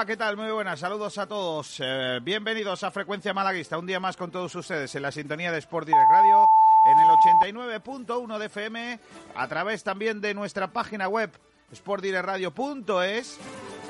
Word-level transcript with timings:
¿qué 0.06 0.16
tal? 0.16 0.38
Muy 0.38 0.50
buenas, 0.50 0.80
saludos 0.80 1.18
a 1.18 1.28
todos. 1.28 1.78
Eh, 1.84 2.20
bienvenidos 2.24 2.84
a 2.84 2.92
Frecuencia 2.92 3.34
Malaguista, 3.34 3.78
un 3.78 3.86
día 3.86 4.00
más 4.00 4.16
con 4.16 4.32
todos 4.32 4.56
ustedes 4.56 4.96
en 4.96 5.02
la 5.02 5.12
sintonía 5.12 5.52
de 5.52 5.58
Sport 5.58 5.88
Direct 5.88 6.10
Radio, 6.10 6.48
en 6.86 7.00
el 7.00 7.54
89.1 7.54 8.38
de 8.38 8.46
FM, 8.46 9.00
a 9.36 9.48
través 9.50 9.84
también 9.84 10.22
de 10.22 10.34
nuestra 10.34 10.72
página 10.72 11.10
web 11.10 11.32
sportdirectradio.es, 11.76 13.40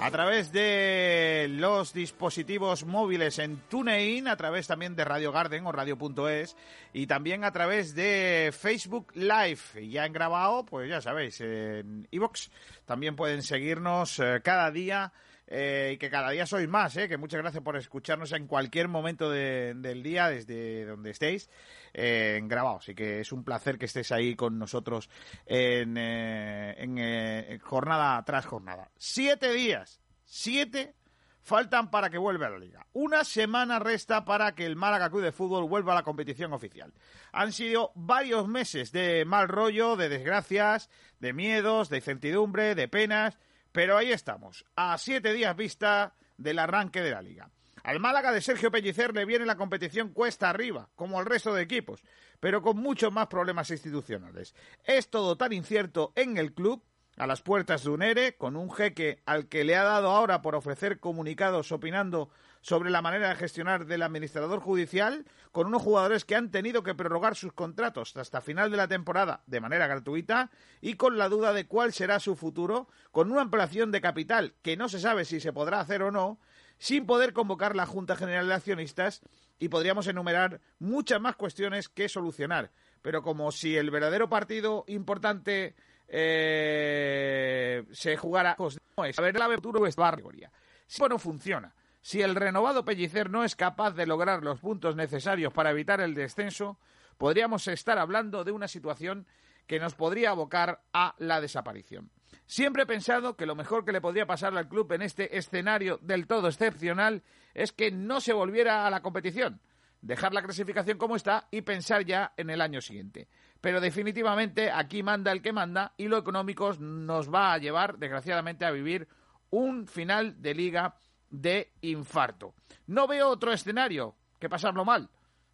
a 0.02 0.10
través 0.10 0.52
de 0.52 1.46
los 1.52 1.94
dispositivos 1.94 2.86
móviles 2.86 3.38
en 3.38 3.58
TuneIn, 3.70 4.28
a 4.28 4.36
través 4.36 4.66
también 4.66 4.96
de 4.96 5.06
Radio 5.06 5.32
Garden 5.32 5.68
o 5.68 5.72
radio.es 5.72 6.56
y 6.92 7.06
también 7.06 7.44
a 7.44 7.52
través 7.52 7.94
de 7.94 8.52
Facebook 8.58 9.12
Live. 9.14 9.88
Ya 9.88 10.08
en 10.08 10.14
grabado, 10.14 10.66
pues 10.66 10.90
ya 10.90 11.02
sabéis, 11.02 11.40
en 11.42 12.08
iVox 12.10 12.50
también 12.86 13.16
pueden 13.16 13.44
seguirnos 13.44 14.18
eh, 14.18 14.42
cada 14.44 14.72
día 14.72 15.14
eh, 15.52 15.92
y 15.96 15.98
que 15.98 16.10
cada 16.12 16.30
día 16.30 16.46
sois 16.46 16.70
más, 16.70 16.96
eh, 16.96 17.10
que 17.10 17.18
muchas 17.18 17.42
gracias 17.42 17.64
por 17.64 17.76
escucharnos 17.76 18.32
en 18.34 18.46
cualquier 18.46 18.88
momento 18.88 19.30
de- 19.32 19.74
del 19.76 20.04
día, 20.04 20.30
desde 20.30 20.86
donde 20.86 21.10
estéis, 21.10 21.50
eh, 21.94 22.36
en. 22.40 22.88
Y 22.88 22.94
que 22.96 23.20
es 23.20 23.32
un 23.32 23.44
placer 23.44 23.78
que 23.80 23.86
estés 23.88 24.12
ahí 24.12 24.36
con 24.36 24.60
nosotros 24.60 25.10
en, 25.48 25.98
eh, 25.98 26.76
en, 26.78 26.98
eh, 27.00 27.60
jornada 27.64 28.24
tras 28.24 28.46
jornada. 28.46 28.92
Siete 28.98 29.52
días, 29.52 30.00
siete 30.24 30.94
faltan 31.42 31.90
para 31.90 32.12
que 32.12 32.20
vuelva 32.20 32.46
a 32.46 32.50
la 32.52 32.60
liga. 32.60 32.86
Una 32.94 33.24
semana 33.24 33.80
resta 33.80 34.24
para 34.24 34.54
que 34.54 34.68
el 34.68 34.76
Málaga 34.76 35.10
Club 35.10 35.24
de 35.24 35.32
Fútbol 35.32 35.68
vuelva 35.68 35.94
a 35.94 35.96
la 35.96 36.04
competición 36.04 36.54
oficial. 36.54 36.94
Han 37.32 37.54
sido 37.54 37.92
varios 37.96 38.48
meses 38.48 38.92
de 38.92 39.26
mal 39.26 39.48
rollo, 39.48 39.96
de 39.96 40.10
desgracias, 40.10 40.92
de 41.20 41.34
miedos, 41.34 41.90
de 41.90 41.98
incertidumbre, 41.98 42.76
de 42.76 42.88
penas, 42.88 43.40
pero 43.72 43.98
ahí 43.98 44.12
estamos, 44.12 44.66
a 44.76 44.98
siete 44.98 45.34
días 45.34 45.56
vista 45.56 46.14
del 46.38 46.60
arranque 46.60 47.02
de 47.02 47.12
la 47.12 47.22
liga. 47.22 47.50
Al 47.84 48.00
Málaga 48.00 48.32
de 48.32 48.42
Sergio 48.42 48.72
Pellicer 48.72 49.14
le 49.14 49.26
viene 49.26 49.46
la 49.46 49.56
competición 49.56 50.10
cuesta 50.10 50.50
arriba, 50.50 50.90
como 50.96 51.20
al 51.20 51.26
resto 51.26 51.54
de 51.54 51.64
equipos, 51.64 52.04
pero 52.40 52.62
con 52.62 52.78
muchos 52.78 53.12
más 53.12 53.28
problemas 53.28 53.72
institucionales. 53.72 54.54
Es 54.84 55.10
todo 55.10 55.38
tan 55.38 55.54
incierto 55.54 56.12
en 56.16 56.38
el 56.38 56.54
club 56.54 56.84
a 57.18 57.28
las 57.28 57.42
puertas 57.42 57.84
de 57.84 57.90
un 57.90 58.02
ERE, 58.02 58.36
con 58.36 58.56
un 58.56 58.72
jeque 58.72 59.22
al 59.26 59.48
que 59.48 59.64
le 59.64 59.76
ha 59.76 59.84
dado 59.84 60.12
ahora 60.12 60.42
por 60.42 60.56
ofrecer 60.56 61.00
comunicados 61.00 61.72
opinando 61.72 62.30
sobre 62.62 62.90
la 62.90 63.02
manera 63.02 63.30
de 63.30 63.36
gestionar 63.36 63.86
del 63.86 64.04
administrador 64.04 64.60
judicial, 64.60 65.26
con 65.52 65.68
unos 65.68 65.82
jugadores 65.82 66.26
que 66.26 66.36
han 66.36 66.52
tenido 66.52 66.84
que 66.84 66.96
prorrogar 66.96 67.36
sus 67.36 67.54
contratos 67.54 68.16
hasta 68.18 68.42
final 68.42 68.72
de 68.72 68.78
la 68.78 68.88
temporada 68.88 69.42
de 69.48 69.62
manera 69.62 69.88
gratuita 69.88 70.52
y 70.82 70.96
con 70.96 71.18
la 71.18 71.30
duda 71.30 71.54
de 71.54 71.68
cuál 71.68 71.94
será 71.94 72.20
su 72.20 72.36
futuro, 72.36 72.88
con 73.12 73.32
una 73.32 73.42
ampliación 73.42 73.92
de 73.92 74.02
capital 74.02 74.54
que 74.62 74.78
no 74.78 74.90
se 74.90 75.00
sabe 75.00 75.26
si 75.26 75.40
se 75.40 75.54
podrá 75.54 75.80
hacer 75.80 76.04
o 76.04 76.12
no, 76.12 76.40
sin 76.78 77.06
poder 77.06 77.34
convocar 77.34 77.76
la 77.76 77.86
Junta 77.86 78.16
General 78.16 78.48
de 78.48 78.54
Accionistas 78.54 79.22
y 79.60 79.70
podríamos 79.70 80.08
enumerar 80.08 80.62
muchas 80.80 81.20
más 81.20 81.36
cuestiones 81.36 81.90
que 81.90 82.10
solucionar. 82.10 82.72
Pero 83.02 83.22
como 83.22 83.52
si 83.52 83.78
el 83.78 83.92
verdadero 83.92 84.30
partido 84.30 84.86
importante 84.88 85.76
eh, 86.08 87.84
se 87.92 88.18
jugara, 88.18 88.56
pues 88.58 88.78
no 88.98 89.06
es. 89.06 89.18
A 89.20 89.22
ver, 89.22 89.38
la 89.38 89.50
futuro 89.50 89.86
es 89.86 89.96
barbaria. 89.96 90.52
Si 90.88 91.02
no 91.04 91.20
funciona, 91.20 91.74
si 92.10 92.24
el 92.24 92.34
renovado 92.34 92.84
Pellicer 92.84 93.30
no 93.30 93.44
es 93.44 93.56
capaz 93.56 93.92
de 93.92 94.08
lograr 94.08 94.42
los 94.42 94.60
puntos 94.60 94.96
necesarios 94.96 95.54
para 95.54 95.70
evitar 95.70 96.02
el 96.02 96.16
descenso, 96.16 96.80
podríamos 97.20 97.68
estar 97.68 98.00
hablando 98.00 98.44
de 98.44 98.52
una 98.52 98.68
situación 98.68 99.28
que 99.68 99.80
nos 99.80 99.94
podría 99.94 100.32
abocar 100.32 100.82
a 100.92 101.14
la 101.20 101.40
desaparición. 101.40 102.10
Siempre 102.48 102.82
he 102.82 102.88
pensado 102.88 103.36
que 103.36 103.46
lo 103.46 103.54
mejor 103.54 103.86
que 103.86 103.92
le 103.92 104.02
podría 104.02 104.26
pasar 104.26 104.58
al 104.58 104.68
club 104.68 104.92
en 104.94 105.04
este 105.04 105.38
escenario 105.38 106.00
del 106.02 106.26
todo 106.26 106.48
excepcional 106.48 107.22
es 107.54 107.74
que 107.74 107.92
no 107.92 108.22
se 108.22 108.34
volviera 108.34 108.88
a 108.88 108.90
la 108.90 109.04
competición, 109.04 109.62
dejar 110.02 110.34
la 110.34 110.42
clasificación 110.42 110.98
como 110.98 111.16
está 111.16 111.48
y 111.52 111.62
pensar 111.62 112.06
ya 112.06 112.34
en 112.38 112.50
el 112.50 112.62
año 112.62 112.82
siguiente. 112.82 113.28
Pero 113.62 113.80
definitivamente 113.80 114.72
aquí 114.72 115.04
manda 115.04 115.32
el 115.32 115.44
que 115.44 115.54
manda 115.54 115.94
y 115.96 116.08
lo 116.08 116.18
económico 116.18 116.74
nos 116.74 117.32
va 117.32 117.54
a 117.54 117.60
llevar, 117.60 118.00
desgraciadamente, 118.00 118.66
a 118.66 118.72
vivir 118.72 119.08
un 119.52 119.88
final 119.88 120.42
de 120.42 120.56
liga 120.56 120.96
de 121.30 121.74
infarto. 121.82 122.54
No 122.88 123.08
veo 123.08 123.30
otro 123.30 123.52
escenario 123.52 124.16
que 124.40 124.50
pasarlo 124.50 124.86
mal. 124.86 125.10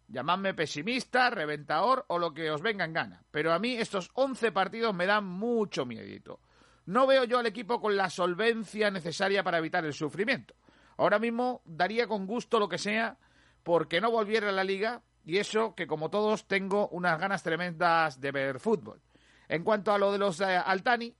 Llamadme 0.08 0.54
pesimista, 0.54 1.30
reventador 1.30 2.04
o 2.08 2.18
lo 2.18 2.32
que 2.32 2.50
os 2.50 2.62
venga 2.62 2.84
en 2.84 2.92
gana. 2.92 3.24
Pero 3.30 3.52
a 3.52 3.58
mí 3.58 3.74
estos 3.74 4.10
11 4.14 4.52
partidos 4.52 4.94
me 4.94 5.06
dan 5.06 5.24
mucho 5.24 5.84
miedito. 5.84 6.40
No 6.86 7.06
veo 7.06 7.24
yo 7.24 7.38
al 7.38 7.46
equipo 7.46 7.80
con 7.80 7.96
la 7.96 8.08
solvencia 8.08 8.90
necesaria 8.90 9.42
para 9.42 9.58
evitar 9.58 9.84
el 9.84 9.92
sufrimiento. 9.92 10.54
Ahora 10.96 11.18
mismo 11.18 11.62
daría 11.64 12.06
con 12.06 12.26
gusto 12.26 12.60
lo 12.60 12.68
que 12.68 12.78
sea 12.78 13.18
porque 13.64 14.00
no 14.00 14.10
volviera 14.12 14.48
a 14.48 14.52
la 14.52 14.62
liga 14.62 15.02
y 15.24 15.38
eso 15.38 15.74
que 15.74 15.88
como 15.88 16.08
todos 16.08 16.46
tengo 16.46 16.88
unas 16.88 17.18
ganas 17.18 17.42
tremendas 17.42 18.20
de 18.20 18.30
ver 18.30 18.60
fútbol. 18.60 19.02
En 19.48 19.64
cuanto 19.64 19.92
a 19.92 19.98
lo 19.98 20.12
de 20.12 20.18
los 20.18 20.40
eh, 20.40 20.44
Altani, 20.44 21.14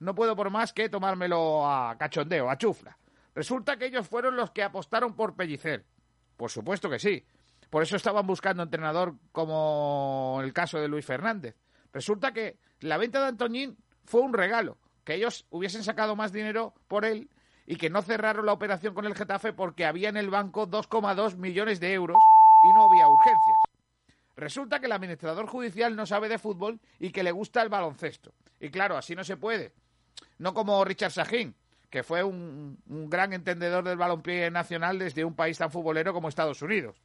no 0.00 0.14
puedo 0.14 0.34
por 0.34 0.50
más 0.50 0.72
que 0.72 0.88
tomármelo 0.88 1.64
a 1.64 1.96
cachondeo, 1.96 2.50
a 2.50 2.58
chufla. 2.58 2.98
Resulta 3.34 3.76
que 3.76 3.86
ellos 3.86 4.08
fueron 4.08 4.36
los 4.36 4.50
que 4.50 4.62
apostaron 4.62 5.14
por 5.14 5.34
Pellicer. 5.34 5.84
Por 6.36 6.50
supuesto 6.50 6.90
que 6.90 6.98
sí. 6.98 7.24
Por 7.70 7.82
eso 7.82 7.96
estaban 7.96 8.26
buscando 8.26 8.62
entrenador 8.62 9.14
como 9.32 10.40
el 10.42 10.52
caso 10.52 10.78
de 10.78 10.88
Luis 10.88 11.06
Fernández. 11.06 11.56
Resulta 11.92 12.32
que 12.32 12.58
la 12.80 12.98
venta 12.98 13.20
de 13.20 13.28
Antoñín 13.28 13.78
fue 14.04 14.20
un 14.20 14.34
regalo, 14.34 14.78
que 15.04 15.14
ellos 15.14 15.46
hubiesen 15.50 15.82
sacado 15.82 16.16
más 16.16 16.32
dinero 16.32 16.74
por 16.88 17.04
él 17.04 17.30
y 17.66 17.76
que 17.76 17.90
no 17.90 18.02
cerraron 18.02 18.46
la 18.46 18.52
operación 18.52 18.94
con 18.94 19.06
el 19.06 19.14
Getafe 19.14 19.52
porque 19.52 19.86
había 19.86 20.08
en 20.08 20.16
el 20.16 20.30
banco 20.30 20.68
2,2 20.68 21.36
millones 21.36 21.80
de 21.80 21.92
euros 21.92 22.18
y 22.64 22.72
no 22.74 22.84
había 22.84 23.08
urgencias. 23.08 23.58
Resulta 24.36 24.80
que 24.80 24.86
el 24.86 24.92
administrador 24.92 25.46
judicial 25.46 25.94
no 25.94 26.06
sabe 26.06 26.28
de 26.28 26.38
fútbol 26.38 26.80
y 26.98 27.10
que 27.10 27.22
le 27.22 27.32
gusta 27.32 27.62
el 27.62 27.68
baloncesto. 27.68 28.34
Y 28.60 28.70
claro, 28.70 28.96
así 28.96 29.14
no 29.14 29.24
se 29.24 29.36
puede. 29.36 29.74
No 30.38 30.54
como 30.54 30.84
Richard 30.84 31.12
Sahin, 31.12 31.54
que 31.92 32.02
fue 32.02 32.24
un, 32.24 32.78
gran 32.86 33.34
entendedor 33.34 33.84
del 33.84 33.98
balompié 33.98 34.50
nacional 34.50 34.98
desde 34.98 35.26
un 35.26 35.34
país 35.34 35.58
tan 35.58 35.70
futbolero 35.70 36.14
como 36.14 36.30
Estados 36.30 36.62
Unidos. 36.62 37.02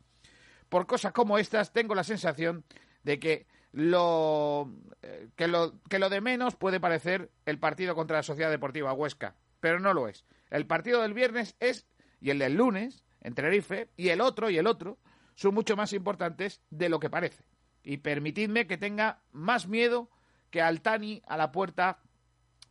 Por 0.70 0.88
cosas 0.88 1.12
como 1.12 1.38
estas 1.38 1.74
tengo 1.74 1.94
la 1.94 2.06
sensación 2.06 2.64
de 3.04 3.20
que 3.20 3.48
lo, 3.74 4.72
eh, 5.02 5.28
que 5.36 5.50
lo 5.50 5.74
que 5.90 6.00
lo 6.00 6.10
de 6.10 6.22
menos 6.22 6.56
puede 6.56 6.80
parecer 6.80 7.30
el 7.46 7.60
partido 7.60 7.96
contra 7.96 8.16
la 8.16 8.24
Sociedad 8.24 8.50
Deportiva 8.50 8.94
Huesca, 8.94 9.36
pero 9.60 9.82
no 9.82 9.94
lo 9.94 10.08
es. 10.08 10.24
El 10.50 10.66
partido 10.66 11.02
del 11.02 11.14
viernes 11.14 11.58
es 11.60 11.86
y 12.22 12.30
el 12.30 12.40
del 12.40 12.54
lunes 12.54 13.04
en 13.20 13.36
Tenerife 13.36 13.90
y 13.98 14.08
el 14.08 14.22
otro 14.22 14.50
y 14.50 14.58
el 14.58 14.68
otro 14.68 15.00
son 15.36 15.54
mucho 15.54 15.76
más 15.76 15.92
importantes 15.92 16.62
de 16.70 16.88
lo 16.88 17.02
que 17.02 17.10
parece. 17.10 17.44
Y 17.84 17.98
permitidme 17.98 18.68
que 18.68 18.78
tenga 18.78 19.22
más 19.34 19.68
miedo 19.68 20.10
que 20.50 20.62
Altani 20.62 21.22
a 21.28 21.36
la 21.36 21.52
puerta 21.52 22.00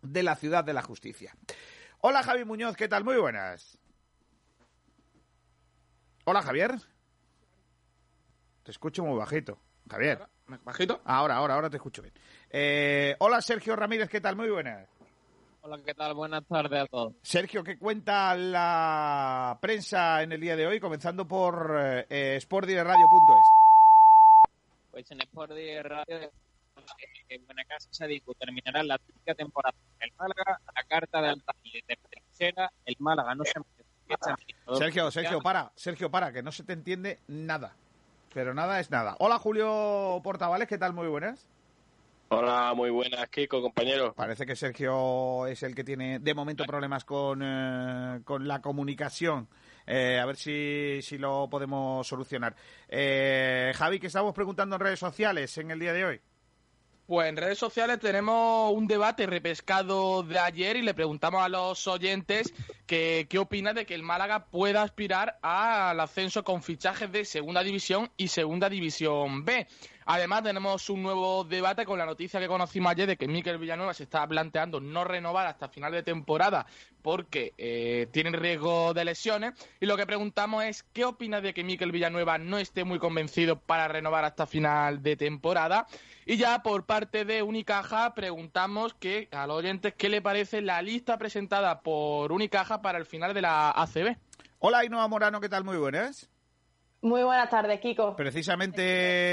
de 0.01 0.23
la 0.23 0.35
ciudad 0.35 0.65
de 0.65 0.73
la 0.73 0.81
justicia. 0.81 1.37
Hola 2.01 2.23
Javi 2.23 2.45
Muñoz, 2.45 2.77
¿qué 2.77 2.89
tal? 2.89 3.05
Muy 3.05 3.17
buenas. 3.17 3.79
Hola 6.25 6.43
Javier. 6.43 6.73
Te 8.63 8.71
escucho 8.71 9.05
muy 9.05 9.17
bajito. 9.19 9.59
Javier. 9.89 10.27
¿Bajito? 10.65 11.01
Ahora, 11.05 11.37
ahora, 11.37 11.55
ahora 11.55 11.71
te 11.71 11.77
escucho 11.77 12.03
bien. 12.03 12.15
Eh, 12.51 13.17
hola 13.19 13.41
Sergio 13.41 13.77
Ramírez, 13.77 14.09
¿qué 14.09 14.21
tal? 14.21 14.37
Muy 14.37 14.49
buenas. 14.49 14.89
Hola, 15.63 15.81
¿qué 15.85 15.95
tal? 15.95 16.15
Buenas 16.15 16.47
tardes 16.47 16.83
a 16.83 16.87
todos. 16.87 17.15
Sergio, 17.23 17.65
¿qué 17.65 17.77
cuenta 17.77 18.37
la 18.37 19.59
prensa 19.61 20.23
en 20.23 20.31
el 20.31 20.41
día 20.41 20.55
de 20.55 20.65
hoy? 20.65 20.79
Comenzando 20.79 21.27
por 21.27 22.05
eh, 22.09 22.39
sportdireradio.es. 22.41 23.47
Pues 24.93 25.11
en 25.11 25.21
Sport 25.23 25.53
Eh, 27.29 27.41
Buenacasa 27.45 27.89
Sadiku 27.91 28.35
terminará 28.35 28.83
la 28.83 28.99
típica 28.99 29.35
temporada 29.35 29.77
el 30.01 30.13
Málaga, 30.19 30.61
la 30.75 30.83
carta 30.85 31.21
de 31.21 31.29
Altani 31.29 31.73
de 31.87 31.99
trinchera, 32.09 32.73
el 32.85 32.97
Málaga 32.99 33.35
no 33.35 33.45
se 33.45 33.53
Sergio, 34.79 35.11
Sergio, 35.11 35.41
para, 35.41 35.73
Sergio, 35.75 36.11
para, 36.11 36.33
que 36.33 36.43
no 36.43 36.53
se 36.53 36.63
te 36.63 36.73
entiende 36.73 37.19
nada. 37.27 37.75
Pero 38.33 38.55
nada 38.55 38.79
es 38.79 38.91
nada. 38.91 39.17
Hola, 39.19 39.39
Julio 39.39 40.21
Portavales, 40.23 40.69
¿qué 40.69 40.79
tal? 40.79 40.93
Muy 40.93 41.09
buenas. 41.09 41.49
Hola, 42.29 42.75
muy 42.75 42.91
buenas, 42.91 43.29
Kiko, 43.29 43.63
compañero. 43.63 44.13
Parece 44.15 44.45
que 44.45 44.57
Sergio 44.57 45.47
es 45.47 45.63
el 45.63 45.75
que 45.75 45.85
tiene 45.85 46.19
de 46.19 46.35
momento 46.35 46.65
problemas 46.65 47.05
con, 47.05 47.41
eh, 47.43 48.21
con 48.25 48.47
la 48.47 48.61
comunicación. 48.61 49.49
Eh, 49.87 50.19
a 50.21 50.27
ver 50.27 50.37
si, 50.37 51.01
si 51.03 51.19
lo 51.19 51.49
podemos 51.49 52.07
solucionar. 52.07 52.57
Eh, 52.89 53.73
Javi, 53.77 54.01
que 54.01 54.09
estamos 54.09 54.35
preguntando 54.35 54.75
en 54.75 54.81
redes 54.81 54.99
sociales 54.99 55.57
en 55.59 55.71
el 55.71 55.79
día 55.79 55.93
de 55.93 56.05
hoy. 56.05 56.21
Pues 57.07 57.29
en 57.29 57.37
redes 57.37 57.59
sociales 57.59 58.01
tenemos 58.01 58.73
un 58.75 58.89
debate 58.89 59.27
repescado 59.27 60.25
de 60.25 60.41
ayer 60.41 60.77
y 60.77 60.83
le 60.83 60.93
preguntamos 60.93 61.41
a 61.41 61.49
los 61.49 61.87
oyentes 61.87 62.53
que, 62.85 63.29
qué 63.31 63.39
opina 63.39 63.73
de 63.73 63.87
que 63.87 63.95
el 63.95 64.03
Málaga 64.03 64.47
pueda 64.47 64.83
aspirar 64.83 65.39
al 65.41 66.01
ascenso 66.01 66.43
con 66.43 66.65
fichajes 66.65 67.13
de 67.13 67.25
Segunda 67.25 67.63
División 67.63 68.11
y 68.17 68.27
Segunda 68.27 68.69
División 68.69 69.45
B. 69.45 69.69
Además, 70.09 70.45
tenemos 70.45 70.89
un 70.89 71.03
nuevo 71.03 71.43
debate 71.43 71.85
con 71.85 71.99
la 71.99 72.07
noticia 72.07 72.39
que 72.39 72.47
conocimos 72.47 72.93
ayer 72.93 73.09
de 73.09 73.17
que 73.17 73.27
Miquel 73.27 73.59
Villanueva 73.59 73.93
se 73.93 74.05
está 74.05 74.25
planteando 74.25 74.81
no 74.81 75.03
renovar 75.03 75.49
hasta 75.49 75.69
final 75.69 75.91
de 75.91 76.05
temporada 76.05 76.65
porque 77.03 77.55
eh, 77.59 78.07
tiene 78.13 78.31
riesgo 78.31 78.95
de 78.95 79.05
lesiones. 79.05 79.55
Y 79.81 79.87
lo 79.87 79.97
que 79.97 80.07
preguntamos 80.07 80.63
es, 80.63 80.85
¿qué 80.93 81.05
opina 81.05 81.41
de 81.41 81.53
que 81.53 81.65
Miquel 81.65 81.91
Villanueva 81.91 82.39
no 82.39 82.59
esté 82.59 82.85
muy 82.85 83.01
convencido 83.01 83.59
para 83.59 83.89
renovar 83.89 84.25
hasta 84.25 84.47
final 84.47 85.03
de 85.03 85.17
temporada? 85.17 85.89
Y 86.25 86.37
ya 86.37 86.63
por 86.63 86.87
parte 86.87 87.25
de 87.25 87.43
Unicaja 87.43 88.15
preguntamos 88.15 88.95
que, 88.95 89.29
a 89.33 89.49
los 89.49 89.57
oyentes 89.57 89.95
qué 89.95 90.09
le 90.09 90.23
parece 90.23 90.61
la 90.61 90.83
lista 90.83 91.19
presentada 91.19 91.81
por 91.81 92.31
Unicaja 92.31 92.81
para 92.81 92.99
el 92.99 93.07
final 93.07 93.35
de 93.35 93.43
la 93.43 93.71
ACB. 93.71 94.17
Hola, 94.61 94.79
Ainhoa 94.79 95.09
Morano, 95.09 95.41
¿qué 95.41 95.49
tal? 95.49 95.65
Muy 95.65 95.79
buenas. 95.79 96.31
Muy 97.07 97.23
buenas 97.23 97.49
tardes, 97.49 97.79
Kiko. 97.79 98.17
Precisamente 98.17 98.83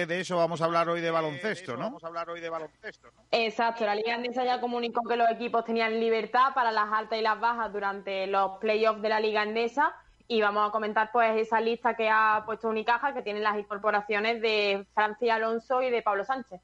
de 0.05 0.19
eso 0.19 0.37
vamos 0.37 0.61
a 0.61 0.65
hablar 0.65 0.87
hoy 0.89 1.01
de 1.01 1.09
baloncesto, 1.09 1.73
¿no? 1.75 1.85
Vamos 1.85 2.03
a 2.03 2.07
hablar 2.07 2.29
hoy 2.29 2.39
de 2.39 2.47
baloncesto, 2.47 3.07
¿no? 3.15 3.23
Exacto, 3.31 3.83
la 3.83 3.95
Liga 3.95 4.13
Andesa 4.13 4.45
ya 4.45 4.61
comunicó 4.61 5.01
que 5.09 5.15
los 5.15 5.27
equipos 5.31 5.65
tenían 5.65 5.99
libertad 5.99 6.53
para 6.53 6.71
las 6.71 6.85
altas 6.93 7.17
y 7.17 7.23
las 7.23 7.39
bajas 7.39 7.73
durante 7.73 8.27
los 8.27 8.59
playoffs 8.59 9.01
de 9.01 9.09
la 9.09 9.19
Liga 9.19 9.41
Andesa 9.41 9.91
y 10.27 10.39
vamos 10.39 10.69
a 10.69 10.71
comentar 10.71 11.09
pues 11.11 11.35
esa 11.41 11.59
lista 11.61 11.95
que 11.95 12.09
ha 12.11 12.43
puesto 12.45 12.69
Unicaja 12.69 13.11
que 13.11 13.23
tiene 13.23 13.39
las 13.39 13.57
incorporaciones 13.57 14.39
de 14.39 14.85
Francia 14.93 15.33
Alonso 15.33 15.81
y 15.81 15.89
de 15.89 16.03
Pablo 16.03 16.23
Sánchez. 16.25 16.61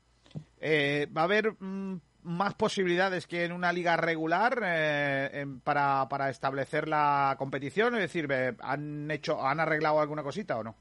Eh, 0.61 1.07
¿Va 1.17 1.21
a 1.21 1.23
haber 1.23 1.53
mm, 1.59 1.99
más 2.21 2.53
posibilidades 2.53 3.25
que 3.25 3.45
en 3.45 3.51
una 3.53 3.73
liga 3.73 3.97
regular 3.97 4.61
eh, 4.63 5.29
en- 5.41 5.59
para, 5.61 6.07
para 6.07 6.29
establecer 6.29 6.87
la 6.87 7.33
competición? 7.39 7.95
Es 7.95 8.01
decir, 8.01 8.27
¿han 8.61 9.09
hecho, 9.09 9.41
han 9.43 9.59
arreglado 9.59 9.99
alguna 10.01 10.21
cosita 10.21 10.55
o 10.57 10.63
no? 10.63 10.75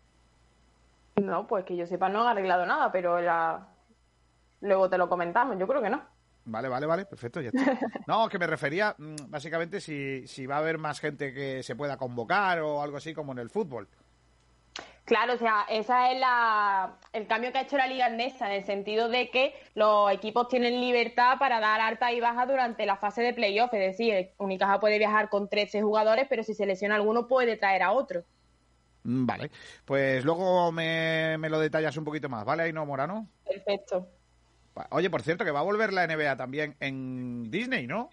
No, 1.23 1.47
pues 1.47 1.65
que 1.65 1.77
yo 1.77 1.87
sepa 1.87 2.09
no 2.09 2.23
han 2.23 2.29
arreglado 2.29 2.67
nada, 2.67 2.91
pero 2.93 3.21
la... 3.21 3.69
luego 4.61 4.89
te 4.89 4.99
lo 4.99 5.09
comentamos, 5.09 5.59
yo 5.59 5.67
creo 5.67 5.83
que 5.83 5.91
no. 5.91 6.03
Vale, 6.45 6.69
vale, 6.69 6.87
vale, 6.87 7.05
perfecto, 7.05 7.41
ya 7.41 7.51
está. 7.51 7.79
No, 8.07 8.29
que 8.29 8.39
me 8.39 8.47
refería 8.47 8.95
mm, 8.97 9.17
básicamente 9.29 9.81
si, 9.81 10.27
si 10.27 10.47
va 10.47 10.57
a 10.57 10.59
haber 10.59 10.79
más 10.79 10.99
gente 10.99 11.35
que 11.35 11.63
se 11.63 11.77
pueda 11.77 11.99
convocar 11.99 12.61
o 12.61 12.83
algo 12.83 12.97
así 12.97 13.13
como 13.13 13.33
en 13.33 13.39
el 13.39 13.51
fútbol. 13.51 13.89
Claro, 15.09 15.33
o 15.33 15.39
sea, 15.39 15.65
ese 15.71 16.13
es 16.13 16.21
la, 16.21 16.99
el 17.15 17.27
cambio 17.27 17.51
que 17.51 17.57
ha 17.57 17.63
hecho 17.63 17.79
la 17.79 17.87
Liga 17.87 18.05
Andesa, 18.05 18.47
en 18.47 18.61
el 18.61 18.65
sentido 18.65 19.09
de 19.09 19.31
que 19.31 19.55
los 19.75 20.13
equipos 20.13 20.49
tienen 20.49 20.83
libertad 20.83 21.39
para 21.39 21.61
dar 21.61 21.81
alta 21.81 22.13
y 22.13 22.21
baja 22.21 22.45
durante 22.45 22.85
la 22.85 22.97
fase 22.97 23.23
de 23.23 23.33
playoff. 23.33 23.73
Es 23.73 23.97
decir, 23.97 24.33
Unicaja 24.37 24.81
puede 24.81 24.99
viajar 24.99 25.31
con 25.31 25.49
13 25.49 25.81
jugadores, 25.81 26.27
pero 26.29 26.43
si 26.43 26.53
se 26.53 26.67
lesiona 26.67 26.97
alguno 26.97 27.27
puede 27.27 27.57
traer 27.57 27.85
a 27.85 27.93
otro. 27.93 28.25
Mm, 29.05 29.27
Vale, 29.27 29.51
pues 29.85 30.25
luego 30.25 30.73
me, 30.73 31.37
me 31.39 31.49
lo 31.49 31.59
detallas 31.59 31.97
un 31.97 32.05
poquito 32.05 32.29
más, 32.29 32.45
¿vale, 32.45 32.65
Ainhoa 32.65 32.85
Morano? 32.85 33.29
Perfecto. 33.45 34.09
Oye, 34.91 35.11
por 35.11 35.23
cierto, 35.23 35.45
que 35.45 35.51
va 35.51 35.61
a 35.61 35.65
volver 35.65 35.93
la 35.93 36.07
NBA 36.07 36.37
también 36.37 36.77
en 36.81 37.51
Disney, 37.51 37.87
¿no? 37.87 38.11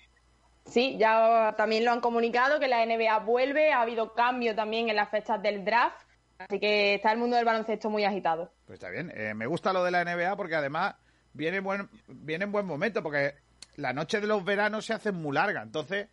Sí, 0.65 0.97
ya 0.97 1.53
también 1.57 1.85
lo 1.85 1.91
han 1.91 2.01
comunicado 2.01 2.59
que 2.59 2.67
la 2.67 2.83
NBA 2.85 3.19
vuelve, 3.19 3.71
ha 3.71 3.81
habido 3.81 4.13
cambio 4.13 4.55
también 4.55 4.89
en 4.89 4.95
las 4.95 5.09
fechas 5.09 5.41
del 5.41 5.63
draft, 5.63 5.97
así 6.39 6.59
que 6.59 6.95
está 6.95 7.11
el 7.11 7.19
mundo 7.19 7.35
del 7.35 7.45
baloncesto 7.45 7.89
muy 7.89 8.03
agitado. 8.03 8.51
Pues 8.65 8.77
está 8.77 8.89
bien. 8.89 9.11
Eh, 9.15 9.33
me 9.35 9.45
gusta 9.45 9.73
lo 9.73 9.83
de 9.83 9.91
la 9.91 10.03
NBA 10.03 10.35
porque 10.35 10.55
además 10.55 10.95
viene, 11.33 11.59
buen, 11.59 11.87
viene 12.07 12.45
en 12.45 12.51
buen 12.51 12.65
momento 12.65 13.03
porque 13.03 13.35
la 13.75 13.93
noche 13.93 14.19
de 14.19 14.27
los 14.27 14.43
veranos 14.43 14.85
se 14.85 14.93
hace 14.93 15.11
muy 15.11 15.35
larga. 15.35 15.61
Entonces, 15.61 16.07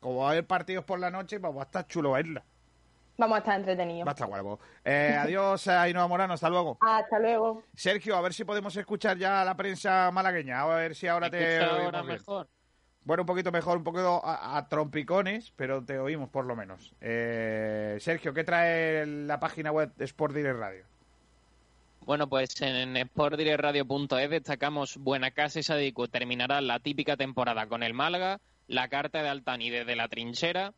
como 0.00 0.20
va 0.20 0.28
a 0.28 0.32
haber 0.32 0.46
partidos 0.46 0.84
por 0.84 0.98
la 0.98 1.10
noche, 1.10 1.38
pues 1.38 1.54
va 1.54 1.60
a 1.60 1.64
estar 1.64 1.86
chulo 1.86 2.12
verla. 2.12 2.44
Vamos 3.18 3.34
a 3.34 3.38
estar 3.40 3.58
entretenidos. 3.58 4.06
Va 4.06 4.12
a 4.12 4.14
estar 4.14 4.28
guapo. 4.28 4.60
Eh, 4.84 5.16
adiós, 5.20 5.66
Ainhoa 5.66 6.06
Morano. 6.06 6.34
Hasta 6.34 6.48
luego. 6.48 6.78
Hasta 6.80 7.18
luego. 7.18 7.64
Sergio, 7.74 8.16
a 8.16 8.20
ver 8.20 8.32
si 8.32 8.44
podemos 8.44 8.74
escuchar 8.76 9.18
ya 9.18 9.42
a 9.42 9.44
la 9.44 9.56
prensa 9.56 10.10
malagueña. 10.12 10.62
A 10.62 10.66
ver 10.66 10.94
si 10.94 11.08
ahora 11.08 11.28
te 11.28 11.58
ahora 11.62 12.02
mejor? 12.04 12.48
Bueno, 13.04 13.22
un 13.22 13.26
poquito 13.26 13.50
mejor, 13.50 13.78
un 13.78 13.84
poquito 13.84 14.24
a, 14.24 14.56
a 14.56 14.68
trompicones, 14.68 15.52
pero 15.56 15.84
te 15.84 15.98
oímos 15.98 16.28
por 16.28 16.44
lo 16.44 16.54
menos. 16.54 16.94
Eh, 17.00 17.96
Sergio, 18.00 18.32
¿qué 18.34 18.44
trae 18.44 19.04
la 19.06 19.40
página 19.40 19.72
web 19.72 19.92
de 19.96 20.04
Sport 20.04 20.34
Direct 20.34 20.58
Radio? 20.58 20.84
Bueno, 22.02 22.28
pues 22.28 22.60
en 22.62 22.96
sportdirectradio.es 22.96 24.30
destacamos 24.30 24.96
Buenacasa 24.96 25.58
y 25.58 25.62
Sadiku 25.62 26.06
terminará 26.06 26.60
la 26.60 26.78
típica 26.78 27.16
temporada 27.16 27.66
con 27.66 27.82
el 27.82 27.94
Málaga, 27.94 28.40
la 28.66 28.88
carta 28.88 29.22
de 29.22 29.28
Altani 29.28 29.70
desde 29.70 29.96
la 29.96 30.08
trinchera. 30.08 30.72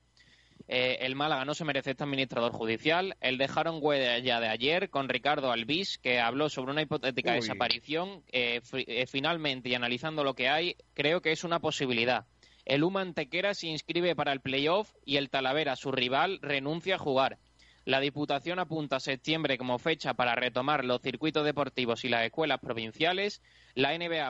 Eh, 0.68 0.98
el 1.00 1.16
Málaga 1.16 1.44
no 1.44 1.54
se 1.54 1.64
merece 1.64 1.92
este 1.92 2.04
administrador 2.04 2.52
judicial. 2.52 3.16
El 3.20 3.38
dejaron 3.38 3.78
huella 3.80 4.40
de 4.40 4.48
ayer 4.48 4.90
con 4.90 5.08
Ricardo 5.08 5.50
Albís, 5.50 5.98
que 5.98 6.20
habló 6.20 6.48
sobre 6.48 6.72
una 6.72 6.82
hipotética 6.82 7.32
Uy. 7.32 7.36
desaparición. 7.36 8.22
Eh, 8.32 8.60
eh, 8.72 9.06
finalmente, 9.06 9.68
y 9.68 9.74
analizando 9.74 10.24
lo 10.24 10.34
que 10.34 10.48
hay, 10.48 10.76
creo 10.94 11.20
que 11.20 11.32
es 11.32 11.44
una 11.44 11.60
posibilidad. 11.60 12.26
El 12.64 12.84
Uma 12.84 13.00
Antequera 13.00 13.54
se 13.54 13.66
inscribe 13.66 14.14
para 14.14 14.32
el 14.32 14.40
playoff 14.40 14.92
y 15.04 15.16
el 15.16 15.30
Talavera, 15.30 15.76
su 15.76 15.90
rival, 15.90 16.38
renuncia 16.42 16.96
a 16.96 16.98
jugar. 16.98 17.38
La 17.86 18.00
Diputación 18.00 18.58
apunta 18.58 18.96
a 18.96 19.00
septiembre 19.00 19.56
como 19.56 19.78
fecha 19.78 20.14
para 20.14 20.34
retomar 20.34 20.84
los 20.84 21.00
circuitos 21.00 21.44
deportivos 21.44 22.04
y 22.04 22.08
las 22.08 22.24
escuelas 22.24 22.60
provinciales. 22.60 23.42
La 23.74 23.96
NBA 23.96 24.28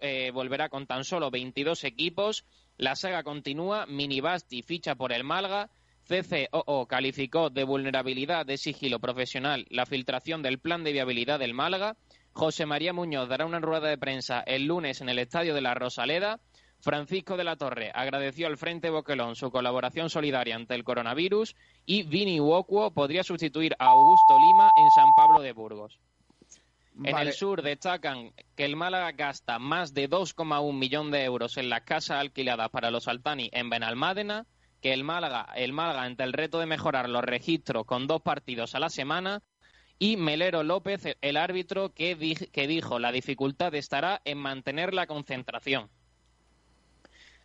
eh, 0.00 0.30
volverá 0.32 0.68
con 0.68 0.86
tan 0.86 1.04
solo 1.04 1.30
22 1.30 1.84
equipos. 1.84 2.46
La 2.78 2.96
saga 2.96 3.22
continúa. 3.22 3.86
Minibasti 3.86 4.62
ficha 4.62 4.94
por 4.94 5.12
el 5.12 5.24
Malga. 5.24 5.70
CCOO 6.08 6.86
calificó 6.86 7.50
de 7.50 7.64
vulnerabilidad 7.64 8.46
de 8.46 8.56
sigilo 8.56 8.98
profesional 8.98 9.66
la 9.68 9.84
filtración 9.84 10.42
del 10.42 10.58
plan 10.58 10.82
de 10.82 10.92
viabilidad 10.92 11.38
del 11.38 11.52
Málaga. 11.52 11.96
José 12.32 12.64
María 12.64 12.94
Muñoz 12.94 13.28
dará 13.28 13.44
una 13.44 13.60
rueda 13.60 13.88
de 13.88 13.98
prensa 13.98 14.40
el 14.40 14.64
lunes 14.64 15.02
en 15.02 15.10
el 15.10 15.18
Estadio 15.18 15.54
de 15.54 15.60
la 15.60 15.74
Rosaleda. 15.74 16.40
Francisco 16.80 17.36
de 17.36 17.44
la 17.44 17.56
Torre 17.56 17.90
agradeció 17.94 18.46
al 18.46 18.56
Frente 18.56 18.90
Boquelón 18.90 19.34
su 19.34 19.50
colaboración 19.50 20.10
solidaria 20.10 20.54
ante 20.54 20.74
el 20.74 20.84
coronavirus 20.84 21.56
y 21.84 22.04
Vini 22.04 22.38
Wokuo 22.40 22.92
podría 22.92 23.24
sustituir 23.24 23.74
a 23.78 23.86
Augusto 23.86 24.38
Lima 24.38 24.70
en 24.76 24.90
San 24.92 25.12
Pablo 25.16 25.40
de 25.40 25.52
Burgos. 25.52 25.98
En 27.04 27.16
el 27.16 27.32
sur 27.32 27.62
destacan 27.62 28.32
que 28.56 28.64
el 28.64 28.74
Málaga 28.76 29.12
gasta 29.12 29.58
más 29.58 29.94
de 29.94 30.08
2,1 30.10 30.72
millón 30.72 31.10
de 31.10 31.24
euros 31.24 31.56
en 31.56 31.68
las 31.68 31.82
casas 31.82 32.18
alquiladas 32.18 32.70
para 32.70 32.90
los 32.90 33.06
Altani 33.06 33.50
en 33.52 33.70
Benalmádena, 33.70 34.46
que 34.80 34.92
el 34.92 35.04
Málaga, 35.04 35.48
el 35.56 35.72
Málaga 35.72 36.02
ante 36.02 36.24
el 36.24 36.32
reto 36.32 36.58
de 36.58 36.66
mejorar 36.66 37.08
los 37.08 37.22
registros 37.22 37.84
con 37.86 38.06
dos 38.08 38.20
partidos 38.22 38.74
a 38.74 38.80
la 38.80 38.88
semana, 38.90 39.42
y 40.00 40.16
Melero 40.16 40.62
López, 40.64 41.16
el 41.20 41.36
árbitro, 41.36 41.92
que, 41.92 42.14
di- 42.16 42.34
que 42.34 42.66
dijo 42.68 42.98
la 43.00 43.10
dificultad 43.12 43.74
estará 43.74 44.20
en 44.24 44.38
mantener 44.38 44.92
la 44.94 45.06
concentración. 45.06 45.90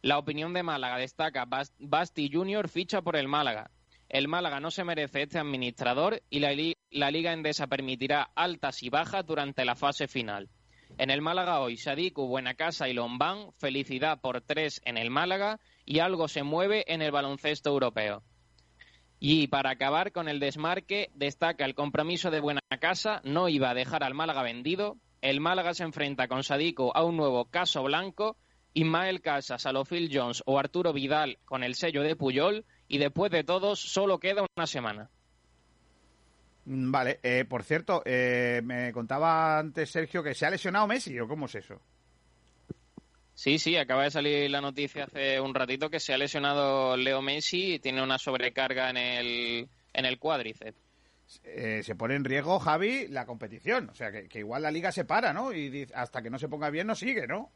La 0.03 0.17
opinión 0.17 0.53
de 0.53 0.63
Málaga 0.63 0.97
destaca 0.97 1.45
Bas- 1.45 1.71
Basti 1.79 2.29
Junior 2.31 2.67
ficha 2.67 3.01
por 3.01 3.15
el 3.15 3.29
Málaga. 3.29 3.71
El 4.09 4.27
Málaga 4.27 4.59
no 4.59 4.69
se 4.69 4.83
merece 4.83 5.21
este 5.21 5.39
administrador 5.39 6.21
y 6.29 6.41
la 6.41 7.09
Liga 7.09 7.31
Endesa 7.31 7.67
permitirá 7.67 8.29
altas 8.35 8.83
y 8.83 8.89
bajas 8.89 9.25
durante 9.25 9.63
la 9.63 9.75
fase 9.75 10.09
final. 10.09 10.49
En 10.97 11.09
el 11.09 11.21
Málaga 11.21 11.61
hoy, 11.61 11.77
Sadiku, 11.77 12.27
Buenacasa 12.27 12.89
y 12.89 12.93
Lombán, 12.93 13.53
felicidad 13.57 14.19
por 14.19 14.41
tres 14.41 14.81
en 14.83 14.97
el 14.97 15.09
Málaga 15.09 15.61
y 15.85 15.99
algo 15.99 16.27
se 16.27 16.43
mueve 16.43 16.83
en 16.93 17.01
el 17.01 17.11
baloncesto 17.11 17.69
europeo. 17.69 18.23
Y 19.19 19.47
para 19.47 19.69
acabar 19.71 20.11
con 20.11 20.27
el 20.27 20.41
desmarque, 20.41 21.11
destaca 21.15 21.63
el 21.63 21.75
compromiso 21.75 22.29
de 22.29 22.41
Buenacasa, 22.41 23.21
no 23.23 23.47
iba 23.47 23.69
a 23.69 23.73
dejar 23.73 24.03
al 24.03 24.13
Málaga 24.13 24.43
vendido. 24.43 24.97
El 25.21 25.39
Málaga 25.39 25.73
se 25.73 25.83
enfrenta 25.83 26.27
con 26.27 26.43
Sadiku 26.43 26.91
a 26.93 27.05
un 27.05 27.15
nuevo 27.15 27.45
caso 27.45 27.81
blanco 27.83 28.35
Ismael 28.73 29.21
Casas, 29.21 29.65
Alofil 29.65 30.09
Jones 30.11 30.41
o 30.45 30.57
Arturo 30.57 30.93
Vidal 30.93 31.37
con 31.45 31.63
el 31.63 31.75
sello 31.75 32.01
de 32.01 32.15
Puyol 32.15 32.65
y 32.87 32.97
después 32.97 33.31
de 33.31 33.43
todos 33.43 33.79
solo 33.79 34.19
queda 34.19 34.45
una 34.55 34.67
semana. 34.67 35.09
Mm, 36.65 36.91
Vale, 36.91 37.19
eh, 37.23 37.45
por 37.45 37.63
cierto, 37.63 38.01
eh, 38.05 38.61
me 38.63 38.91
contaba 38.91 39.59
antes 39.59 39.91
Sergio 39.91 40.23
que 40.23 40.33
se 40.33 40.45
ha 40.45 40.49
lesionado 40.49 40.87
Messi, 40.87 41.19
¿o 41.19 41.27
cómo 41.27 41.45
es 41.45 41.55
eso? 41.55 41.81
Sí, 43.35 43.57
sí, 43.57 43.75
acaba 43.75 44.03
de 44.03 44.11
salir 44.11 44.49
la 44.49 44.61
noticia 44.61 45.05
hace 45.05 45.39
un 45.39 45.55
ratito 45.55 45.89
que 45.89 45.99
se 45.99 46.13
ha 46.13 46.17
lesionado 46.17 46.95
Leo 46.95 47.21
Messi 47.21 47.73
y 47.75 47.79
tiene 47.79 48.03
una 48.03 48.19
sobrecarga 48.19 48.91
en 48.91 48.97
el, 48.97 49.69
en 49.91 50.05
el 50.05 50.19
cuádriceps. 50.19 50.77
Eh, 51.43 51.81
se 51.83 51.95
pone 51.95 52.15
en 52.15 52.25
riesgo, 52.25 52.59
Javi, 52.59 53.07
la 53.07 53.25
competición. 53.25 53.89
O 53.89 53.95
sea, 53.95 54.11
que, 54.11 54.27
que 54.27 54.39
igual 54.39 54.61
la 54.61 54.71
liga 54.71 54.91
se 54.91 55.03
para, 55.03 55.33
¿no? 55.33 55.51
Y 55.51 55.87
hasta 55.95 56.21
que 56.21 56.29
no 56.29 56.37
se 56.37 56.47
ponga 56.47 56.69
bien 56.69 56.85
no 56.85 56.95
sigue, 56.95 57.25
¿no? 57.25 57.49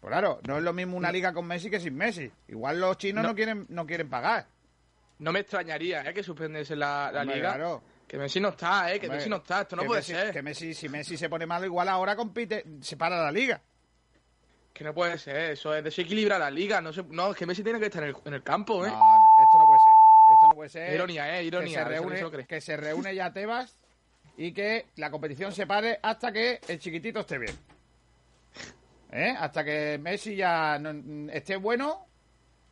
Pues 0.00 0.10
claro, 0.12 0.40
no 0.46 0.58
es 0.58 0.62
lo 0.62 0.72
mismo 0.72 0.96
una 0.96 1.10
liga 1.10 1.32
con 1.32 1.46
Messi 1.46 1.68
que 1.70 1.80
sin 1.80 1.96
Messi. 1.96 2.30
Igual 2.48 2.80
los 2.80 2.96
chinos 2.98 3.22
no, 3.22 3.30
No. 3.30 3.34
quieren 3.34 3.66
no 3.68 3.86
quieren 3.86 4.08
pagar. 4.08 4.46
No 5.18 5.32
me 5.32 5.40
extrañaría, 5.40 6.02
¿eh? 6.08 6.14
Que 6.14 6.22
suspendiese 6.22 6.76
la, 6.76 7.10
la 7.12 7.22
Hombre, 7.22 7.36
liga. 7.36 7.54
claro. 7.54 7.82
Que 8.06 8.16
Messi 8.16 8.38
no 8.40 8.50
está, 8.50 8.92
¿eh? 8.92 9.00
Que 9.00 9.06
Hombre, 9.06 9.18
Messi 9.18 9.28
no 9.30 9.36
está. 9.36 9.62
Esto 9.62 9.74
no 9.76 9.82
puede 9.84 10.00
Messi- 10.00 10.14
ser. 10.14 10.32
Que 10.32 10.42
Messi, 10.42 10.72
si 10.74 10.88
Messi 10.88 11.16
se 11.16 11.28
pone 11.28 11.44
malo, 11.46 11.66
igual 11.66 11.88
ahora 11.88 12.14
compite, 12.14 12.64
se 12.80 12.96
para 12.96 13.22
la 13.22 13.32
liga. 13.32 13.60
Que 14.72 14.84
no 14.84 14.94
puede 14.94 15.18
ser. 15.18 15.36
Eso 15.50 15.74
es 15.74 15.82
desequilibrar 15.82 16.38
la 16.38 16.50
liga. 16.50 16.80
No, 16.80 16.92
se... 16.92 17.02
no 17.02 17.32
es 17.32 17.36
que 17.36 17.44
Messi 17.46 17.64
tiene 17.64 17.80
que 17.80 17.86
estar 17.86 18.04
en 18.04 18.10
el, 18.10 18.16
en 18.24 18.34
el 18.34 18.42
campo, 18.44 18.86
¿eh? 18.86 18.88
No, 18.90 18.94
esto 18.94 19.58
no 19.58 19.66
puede 19.66 19.80
ser. 19.80 19.92
Esto 20.34 20.48
no 20.48 20.54
puede 20.54 20.68
ser. 20.70 20.94
Ironía, 20.94 21.38
¿eh? 21.38 21.42
Ironía. 21.44 21.78
Que 21.78 21.84
se, 21.84 21.88
reúne, 21.90 22.18
se 22.40 22.46
que 22.46 22.60
se 22.60 22.76
reúne 22.76 23.14
ya 23.16 23.32
Tebas 23.32 23.76
y 24.36 24.52
que 24.52 24.86
la 24.96 25.10
competición 25.10 25.50
se 25.50 25.66
pare 25.66 25.98
hasta 26.00 26.30
que 26.30 26.60
el 26.68 26.78
chiquitito 26.78 27.18
esté 27.20 27.38
bien. 27.38 27.56
¿Eh? 29.10 29.34
Hasta 29.38 29.64
que 29.64 29.98
Messi 30.00 30.36
ya 30.36 30.78
no- 30.78 31.30
esté 31.32 31.56
bueno, 31.56 32.06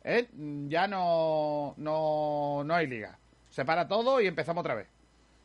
¿eh? 0.03 0.27
ya 0.67 0.87
no, 0.87 1.73
no, 1.77 2.63
no 2.63 2.73
hay 2.75 2.87
liga. 2.87 3.17
Se 3.49 3.65
para 3.65 3.87
todo 3.87 4.21
y 4.21 4.27
empezamos 4.27 4.61
otra 4.61 4.75
vez. 4.75 4.87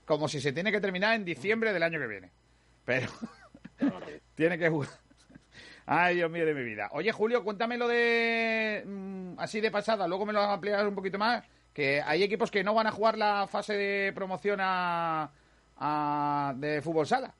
Como 0.04 0.28
si 0.28 0.40
se 0.40 0.52
tiene 0.52 0.70
que 0.72 0.80
terminar 0.80 1.14
en 1.14 1.25
diciembre 1.25 1.72
del 1.72 1.82
año 1.82 1.99
que 1.99 2.06
viene. 2.06 2.30
Pero 2.84 3.11
tiene 4.34 4.58
que 4.58 4.68
jugar. 4.68 4.90
Ay, 5.87 6.16
Dios 6.16 6.30
mío 6.30 6.46
de 6.46 6.54
mi 6.54 6.62
vida. 6.62 6.88
Oye, 6.92 7.11
Julio, 7.12 7.42
cuéntame 7.42 7.76
lo 7.76 7.88
de. 7.88 8.84
mm, 8.87 9.34
así 9.38 9.61
de 9.61 9.70
pasada, 9.70 10.06
luego 10.06 10.26
me 10.26 10.32
lo 10.32 10.40
vas 10.40 10.49
a 10.50 10.52
ampliar 10.54 10.87
un 10.87 10.94
poquito 10.94 11.18
más. 11.18 11.42
Que 11.72 12.02
hay 12.02 12.22
equipos 12.22 12.50
que 12.50 12.62
no 12.62 12.75
van 12.75 12.87
a 12.87 12.92
jugar 12.92 13.16
la 13.16 13.46
fase 13.49 13.72
de 13.75 14.12
promoción 14.12 14.58
a, 14.61 15.30
a- 15.78 16.54
de 16.56 16.82
fútbol 16.82 17.06
sala. 17.06 17.34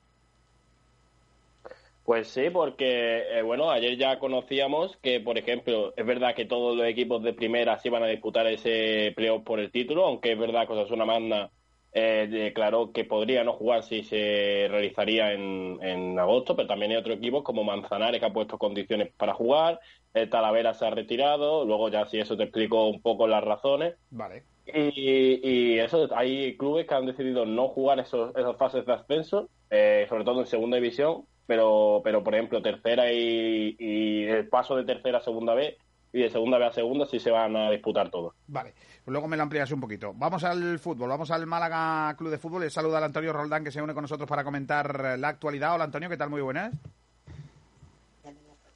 Pues 2.05 2.27
sí, 2.27 2.49
porque, 2.51 3.23
eh, 3.31 3.41
bueno, 3.43 3.71
ayer 3.71 3.97
ya 3.97 4.19
conocíamos 4.19 4.97
que, 4.97 5.21
por 5.21 5.37
ejemplo, 5.37 5.93
es 5.95 6.05
verdad 6.05 6.35
que 6.35 6.45
todos 6.45 6.75
los 6.75 6.85
equipos 6.85 7.23
de 7.23 7.33
primera 7.33 7.79
sí 7.79 7.87
van 7.87 8.03
a 8.03 8.07
disputar 8.07 8.45
ese 8.47 9.13
playoff 9.15 9.43
por 9.43 9.59
el 9.61 9.71
título, 9.71 10.05
aunque 10.05 10.33
es 10.33 10.37
verdad 10.37 10.67
que 10.67 10.73
Osasuna 10.73 11.05
Magna 11.05 11.49
eh, 11.93 12.27
declaró 12.29 12.91
que 12.91 13.05
podría 13.05 13.45
no 13.45 13.53
jugar 13.53 13.83
si 13.83 14.03
se 14.03 14.67
realizaría 14.69 15.31
en, 15.31 15.79
en 15.81 16.19
agosto, 16.19 16.57
pero 16.57 16.67
también 16.67 16.91
hay 16.91 16.97
otros 16.97 17.17
equipos 17.17 17.43
como 17.43 17.63
Manzanares 17.63 18.19
que 18.19 18.25
ha 18.25 18.33
puesto 18.33 18.57
condiciones 18.57 19.13
para 19.15 19.33
jugar, 19.33 19.79
el 20.13 20.29
Talavera 20.29 20.73
se 20.73 20.85
ha 20.85 20.89
retirado, 20.89 21.63
luego 21.65 21.87
ya 21.89 22.05
si 22.05 22.19
eso 22.19 22.35
te 22.35 22.43
explico 22.43 22.89
un 22.89 23.01
poco 23.01 23.27
las 23.27 23.43
razones. 23.43 23.95
Vale. 24.09 24.43
Y, 24.65 25.39
y 25.47 25.79
eso, 25.79 26.09
hay 26.15 26.57
clubes 26.57 26.85
que 26.85 26.95
han 26.95 27.05
decidido 27.05 27.45
no 27.45 27.69
jugar 27.69 27.99
esos, 27.99 28.35
esas 28.35 28.57
fases 28.57 28.85
de 28.85 28.93
ascenso, 28.93 29.49
eh, 29.69 30.05
sobre 30.09 30.23
todo 30.23 30.41
en 30.41 30.47
segunda 30.47 30.77
división, 30.77 31.25
pero, 31.47 32.01
pero 32.03 32.23
por 32.23 32.33
ejemplo, 32.35 32.61
tercera 32.61 33.11
y, 33.11 33.75
y 33.79 34.23
el 34.25 34.47
paso 34.47 34.75
de 34.75 34.83
tercera 34.85 35.17
a 35.19 35.21
segunda 35.21 35.53
B 35.53 35.77
y 36.11 36.21
de 36.21 36.29
segunda 36.29 36.57
B 36.57 36.65
a 36.65 36.71
segunda 36.71 37.05
sí 37.05 37.19
se 37.19 37.31
van 37.31 37.55
a 37.55 37.71
disputar 37.71 38.09
todos. 38.09 38.33
Vale. 38.47 38.73
Pues 39.03 39.11
luego 39.11 39.27
me 39.27 39.35
lo 39.35 39.43
amplias 39.43 39.71
un 39.71 39.81
poquito. 39.81 40.13
Vamos 40.15 40.43
al 40.43 40.79
fútbol, 40.79 41.09
vamos 41.09 41.29
al 41.31 41.45
Málaga 41.45 42.15
Club 42.15 42.29
de 42.31 42.37
Fútbol. 42.37 42.61
Le 42.61 42.69
saluda 42.69 42.99
al 42.99 43.03
Antonio 43.05 43.33
Roldán 43.33 43.63
que 43.63 43.71
se 43.71 43.81
une 43.81 43.93
con 43.93 44.03
nosotros 44.03 44.29
para 44.29 44.43
comentar 44.43 45.17
la 45.19 45.27
actualidad. 45.27 45.73
Hola 45.75 45.83
Antonio, 45.85 46.07
¿qué 46.09 46.17
tal? 46.17 46.29
Muy 46.29 46.41
buenas. 46.41 46.73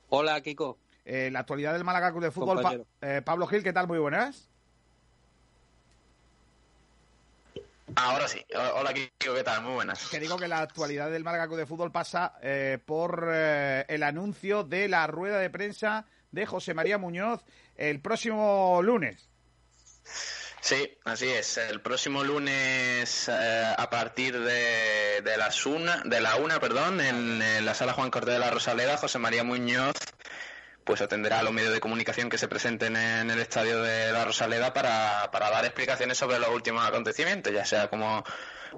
Hola, 0.09 0.39
Kiko. 0.41 0.77
Eh, 1.05 1.29
la 1.31 1.39
actualidad 1.39 1.73
del 1.73 1.83
Málaga 1.83 2.11
Club 2.11 2.23
de 2.23 2.31
Fútbol. 2.31 2.61
Pa- 2.61 2.75
eh, 3.01 3.21
Pablo 3.23 3.47
Gil, 3.47 3.63
¿qué 3.63 3.73
tal? 3.73 3.87
Muy 3.87 3.99
buenas. 3.99 4.46
Ahora 7.95 8.27
sí. 8.27 8.45
Hola, 8.73 8.93
Kiko, 8.93 9.33
¿qué 9.33 9.43
tal? 9.43 9.63
Muy 9.63 9.73
buenas. 9.75 10.07
Que 10.09 10.19
digo 10.19 10.37
que 10.37 10.47
la 10.47 10.59
actualidad 10.59 11.09
del 11.09 11.23
Málaga 11.23 11.47
de 11.55 11.65
Fútbol 11.65 11.91
pasa 11.91 12.33
eh, 12.41 12.79
por 12.85 13.29
eh, 13.31 13.85
el 13.87 14.03
anuncio 14.03 14.63
de 14.63 14.87
la 14.87 15.07
rueda 15.07 15.39
de 15.39 15.49
prensa 15.49 16.05
de 16.31 16.45
José 16.45 16.73
María 16.73 16.97
Muñoz 16.97 17.43
el 17.75 18.01
próximo 18.01 18.81
lunes. 18.83 19.29
Sí, 20.59 20.97
así 21.05 21.29
es. 21.29 21.57
El 21.57 21.81
próximo 21.81 22.23
lunes, 22.23 23.29
eh, 23.29 23.73
a 23.77 23.89
partir 23.89 24.37
de, 24.37 25.21
de 25.23 25.37
las 25.37 25.65
una, 25.65 26.01
de 26.03 26.19
la 26.19 26.35
una, 26.35 26.59
perdón, 26.59 26.99
en, 26.99 27.41
eh, 27.41 27.61
la 27.61 27.73
sala 27.73 27.93
Juan 27.93 28.11
Cortés 28.11 28.33
de 28.33 28.39
la 28.39 28.51
Rosaleda, 28.51 28.97
José 28.97 29.17
María 29.19 29.43
Muñoz 29.43 29.95
pues 30.87 31.01
atenderá 31.01 31.39
a 31.39 31.43
los 31.43 31.51
medios 31.51 31.73
de 31.73 31.81
comunicación 31.81 32.29
que 32.29 32.37
se 32.37 32.47
presenten 32.47 32.95
en 32.95 33.29
el 33.29 33.39
estadio 33.39 33.81
de 33.81 34.09
la 34.13 34.23
Rosaleda 34.23 34.73
para, 34.73 35.29
para 35.33 35.49
dar 35.49 35.65
explicaciones 35.65 36.17
sobre 36.17 36.39
los 36.39 36.47
últimos 36.47 36.87
acontecimientos, 36.87 37.51
ya 37.51 37.65
sea 37.65 37.89
como 37.89 38.23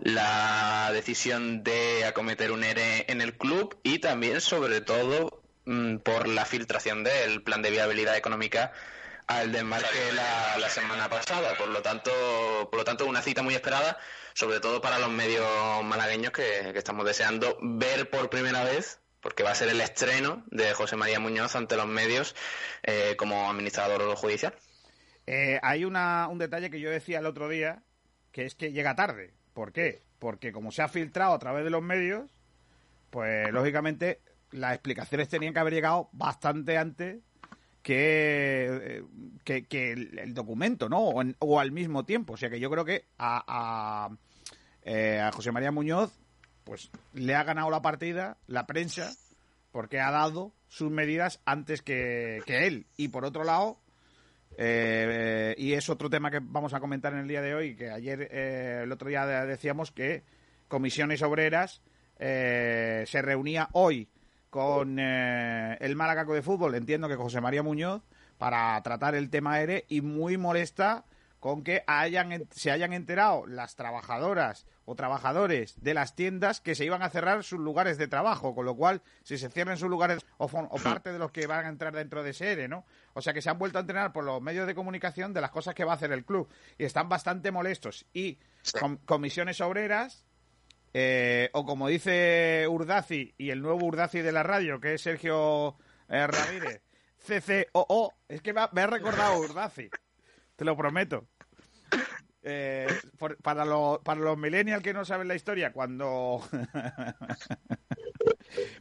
la 0.02 0.90
decisión 0.92 1.64
de 1.64 2.06
acometer 2.06 2.52
un 2.52 2.64
ERE 2.64 3.06
en 3.12 3.22
el 3.22 3.38
club 3.38 3.80
y 3.84 4.00
también, 4.00 4.42
sobre 4.42 4.82
todo, 4.82 5.44
mm, 5.66 5.98
por 5.98 6.28
la 6.28 6.46
filtración 6.46 7.04
del 7.04 7.44
plan 7.44 7.62
de 7.62 7.70
viabilidad 7.70 8.18
económica 8.18 8.74
al 9.28 9.52
desmarque 9.52 10.12
la, 10.16 10.58
la 10.58 10.70
semana 10.70 11.10
pasada. 11.10 11.56
Por 11.58 11.68
lo 11.68 11.84
tanto, 11.84 12.12
por 12.72 12.80
lo 12.80 12.86
tanto, 12.86 13.06
una 13.06 13.22
cita 13.22 13.44
muy 13.44 13.54
esperada, 13.54 14.00
sobre 14.34 14.60
todo 14.60 14.82
para 14.82 14.98
los 14.98 15.12
medios 15.12 15.84
malagueños 15.84 16.32
que, 16.32 16.72
que 16.74 16.80
estamos 16.80 17.06
deseando 17.06 17.56
ver 17.62 18.10
por 18.10 18.32
primera 18.32 18.64
vez, 18.64 19.00
porque 19.22 19.44
va 19.44 19.52
a 19.52 19.56
ser 19.56 19.70
el 19.70 19.82
estreno 19.82 20.44
de 20.52 20.74
José 20.74 20.96
María 20.96 21.20
Muñoz 21.20 21.56
ante 21.56 21.76
los 21.76 21.88
medios 21.88 22.36
eh, 22.84 23.16
como 23.18 23.50
administrador 23.50 24.02
judicial. 24.16 24.54
Eh, 25.28 25.60
hay 25.62 25.86
una, 25.86 26.28
un 26.28 26.38
detalle 26.40 26.70
que 26.70 26.80
yo 26.80 26.90
decía 26.90 27.20
el 27.20 27.26
otro 27.26 27.50
día, 27.50 27.84
que 28.32 28.46
es 28.46 28.56
que 28.56 28.72
llega 28.72 28.96
tarde. 28.96 29.34
¿Por 29.54 29.72
qué? 29.74 30.02
Porque 30.20 30.52
como 30.52 30.72
se 30.72 30.82
ha 30.82 30.88
filtrado 30.88 31.34
a 31.34 31.40
través 31.40 31.64
de 31.64 31.70
los 31.70 31.82
medios, 31.82 32.30
pues 33.10 33.52
lógicamente 33.52 34.22
las 34.52 34.74
explicaciones 34.74 35.30
tenían 35.30 35.54
que 35.54 35.60
haber 35.60 35.74
llegado 35.74 36.10
bastante 36.14 36.78
antes 36.78 37.18
que, 37.84 39.04
eh, 39.46 39.64
que, 39.68 39.92
el, 39.92 40.18
el 40.20 40.34
documento, 40.34 40.90
¿no? 40.90 41.00
O, 41.00 41.22
en- 41.22 41.36
o 41.40 41.60
al 41.60 41.72
mismo 41.72 42.06
tiempo. 42.06 42.34
O 42.34 42.38
sea 42.38 42.50
que 42.50 42.60
yo 42.60 42.70
creo 42.70 42.86
que 42.86 43.06
a, 43.18 43.44
a, 43.48 44.10
eh, 44.84 45.20
a 45.20 45.32
José 45.32 45.52
María 45.52 45.72
Muñoz 45.72 46.12
pues 46.64 46.92
le 47.14 47.36
ha 47.36 47.44
ganado 47.44 47.70
la 47.70 47.82
partida 47.82 48.38
la 48.48 48.66
prensa 48.68 49.12
porque 49.72 50.00
ha 50.00 50.12
dado 50.12 50.52
sus 50.68 50.92
medidas 50.92 51.42
antes 51.46 51.82
que, 51.82 52.42
que 52.46 52.68
él. 52.68 52.86
Y 52.98 53.10
por 53.10 53.26
otro 53.26 53.44
lado, 53.44 53.78
eh, 54.58 55.56
y 55.58 55.74
es 55.74 55.90
otro 55.90 56.10
tema 56.10 56.32
que 56.32 56.40
vamos 56.42 56.74
a 56.74 56.80
comentar 56.80 57.14
en 57.14 57.20
el 57.20 57.28
día 57.28 57.42
de 57.42 57.56
hoy, 57.56 57.76
que 57.76 57.90
ayer, 57.92 58.28
eh, 58.32 58.82
el 58.84 58.92
otro 58.92 59.10
día 59.10 59.26
de- 59.26 59.46
decíamos 59.48 59.92
que 59.92 60.24
Comisiones 60.68 61.22
Obreras 61.22 61.82
eh, 62.18 63.04
se 63.08 63.22
reunía 63.22 63.70
hoy 63.74 64.10
con 64.50 64.98
eh, 65.00 65.78
el 65.80 65.96
Málaga 65.96 66.26
de 66.26 66.42
Fútbol, 66.42 66.76
entiendo 66.76 67.08
que 67.08 67.16
José 67.16 67.40
María 67.42 67.64
Muñoz, 67.64 68.02
para 68.38 68.82
tratar 68.82 69.16
el 69.16 69.30
tema 69.30 69.60
ERE 69.62 69.86
y 69.88 70.02
muy 70.02 70.38
molesta 70.38 71.06
con 71.40 71.64
que 71.64 71.84
hayan, 71.88 72.46
se 72.52 72.72
hayan 72.72 72.92
enterado 72.94 73.46
las 73.48 73.76
trabajadoras 73.76 74.66
o 74.92 74.96
trabajadores 74.96 75.76
de 75.84 75.94
las 75.94 76.16
tiendas 76.16 76.62
que 76.62 76.74
se 76.74 76.84
iban 76.84 77.04
a 77.04 77.10
cerrar 77.12 77.44
sus 77.44 77.60
lugares 77.60 78.00
de 78.00 78.08
trabajo, 78.08 78.56
con 78.56 78.66
lo 78.66 78.76
cual, 78.76 79.04
si 79.24 79.38
se 79.38 79.50
cierran 79.50 79.78
sus 79.78 79.88
lugares 79.90 80.26
o, 80.38 80.46
o 80.46 80.78
parte 80.80 81.12
de 81.14 81.20
los 81.20 81.32
que 81.32 81.46
van 81.46 81.66
a 81.66 81.70
entrar 81.70 81.94
dentro 81.96 82.24
de 82.24 82.32
ese 82.32 82.52
ERE, 82.54 82.68
¿no? 82.68 82.86
O 83.14 83.22
sea 83.22 83.34
que 83.34 83.42
se 83.44 83.50
han 83.52 83.60
vuelto 83.60 83.78
a 83.78 83.82
entrenar 83.82 84.12
por 84.14 84.24
los 84.24 84.42
medios 84.42 84.66
de 84.66 84.74
comunicación 84.74 85.32
de 85.32 85.42
las 85.42 85.52
cosas 85.52 85.76
que 85.76 85.84
va 85.86 85.92
a 85.92 85.96
hacer 85.96 86.12
el 86.12 86.26
club 86.26 86.50
y 86.78 86.86
están 86.86 87.08
bastante 87.08 87.52
molestos. 87.52 88.08
Y 88.14 88.40
com- 88.80 88.98
comisiones 89.06 89.62
obreras, 89.62 90.26
eh, 90.94 91.52
o 91.54 91.66
como 91.66 91.88
dice 91.88 92.66
Urdaci 92.68 93.36
y 93.38 93.52
el 93.52 93.62
nuevo 93.62 93.86
Urdaci 93.86 94.22
de 94.22 94.32
la 94.32 94.42
radio, 94.42 94.80
que 94.80 94.96
es 94.96 95.02
Sergio 95.04 95.78
eh, 96.08 96.26
Ramírez, 96.26 96.82
CCOO, 97.28 98.14
es 98.28 98.42
que 98.42 98.54
me 98.54 98.62
ha, 98.62 98.70
me 98.74 98.82
ha 98.82 98.88
recordado 98.88 99.38
Urdaci, 99.40 99.90
te 100.56 100.66
lo 100.66 100.76
prometo. 100.76 101.28
Eh, 102.42 102.88
por- 103.18 103.36
para, 103.38 103.66
los, 103.66 104.00
para 104.00 104.22
los 104.22 104.38
millennials 104.38 104.82
que 104.82 104.94
no 104.94 105.04
saben 105.04 105.28
la 105.28 105.36
historia, 105.36 105.74
cuando 105.74 106.42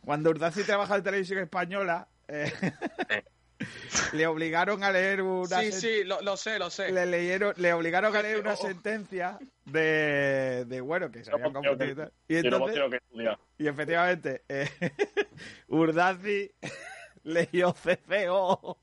cuando 0.04 0.30
Urdaci 0.30 0.62
trabaja 0.64 0.96
en 0.96 1.02
televisión 1.02 1.40
española, 1.40 2.08
eh, 2.28 2.52
le 4.12 4.26
obligaron 4.28 4.84
a 4.84 4.92
leer 4.92 5.22
una 5.22 5.60
Sí, 5.60 5.72
sí, 5.72 6.04
lo, 6.04 6.20
lo 6.22 6.36
sé, 6.36 6.58
lo 6.58 6.70
sé. 6.70 6.92
le 6.92 7.04
leyeron, 7.06 7.54
le 7.56 7.72
obligaron 7.72 8.14
a 8.14 8.22
leer 8.22 8.38
una 8.38 8.54
sentencia 8.56 9.38
de, 9.64 10.64
de 10.66 10.80
bueno 10.80 11.10
que 11.10 11.24
se 11.24 11.32
habían 11.32 11.52
confundido 11.52 12.12
y 12.28 12.34
lo 12.34 12.38
entonces, 12.68 12.78
y 13.58 13.66
efectivamente, 13.66 14.44
eh, 14.48 14.68
Urdaci 15.68 16.50
Leyó 17.24 17.74
CCO. 17.74 18.78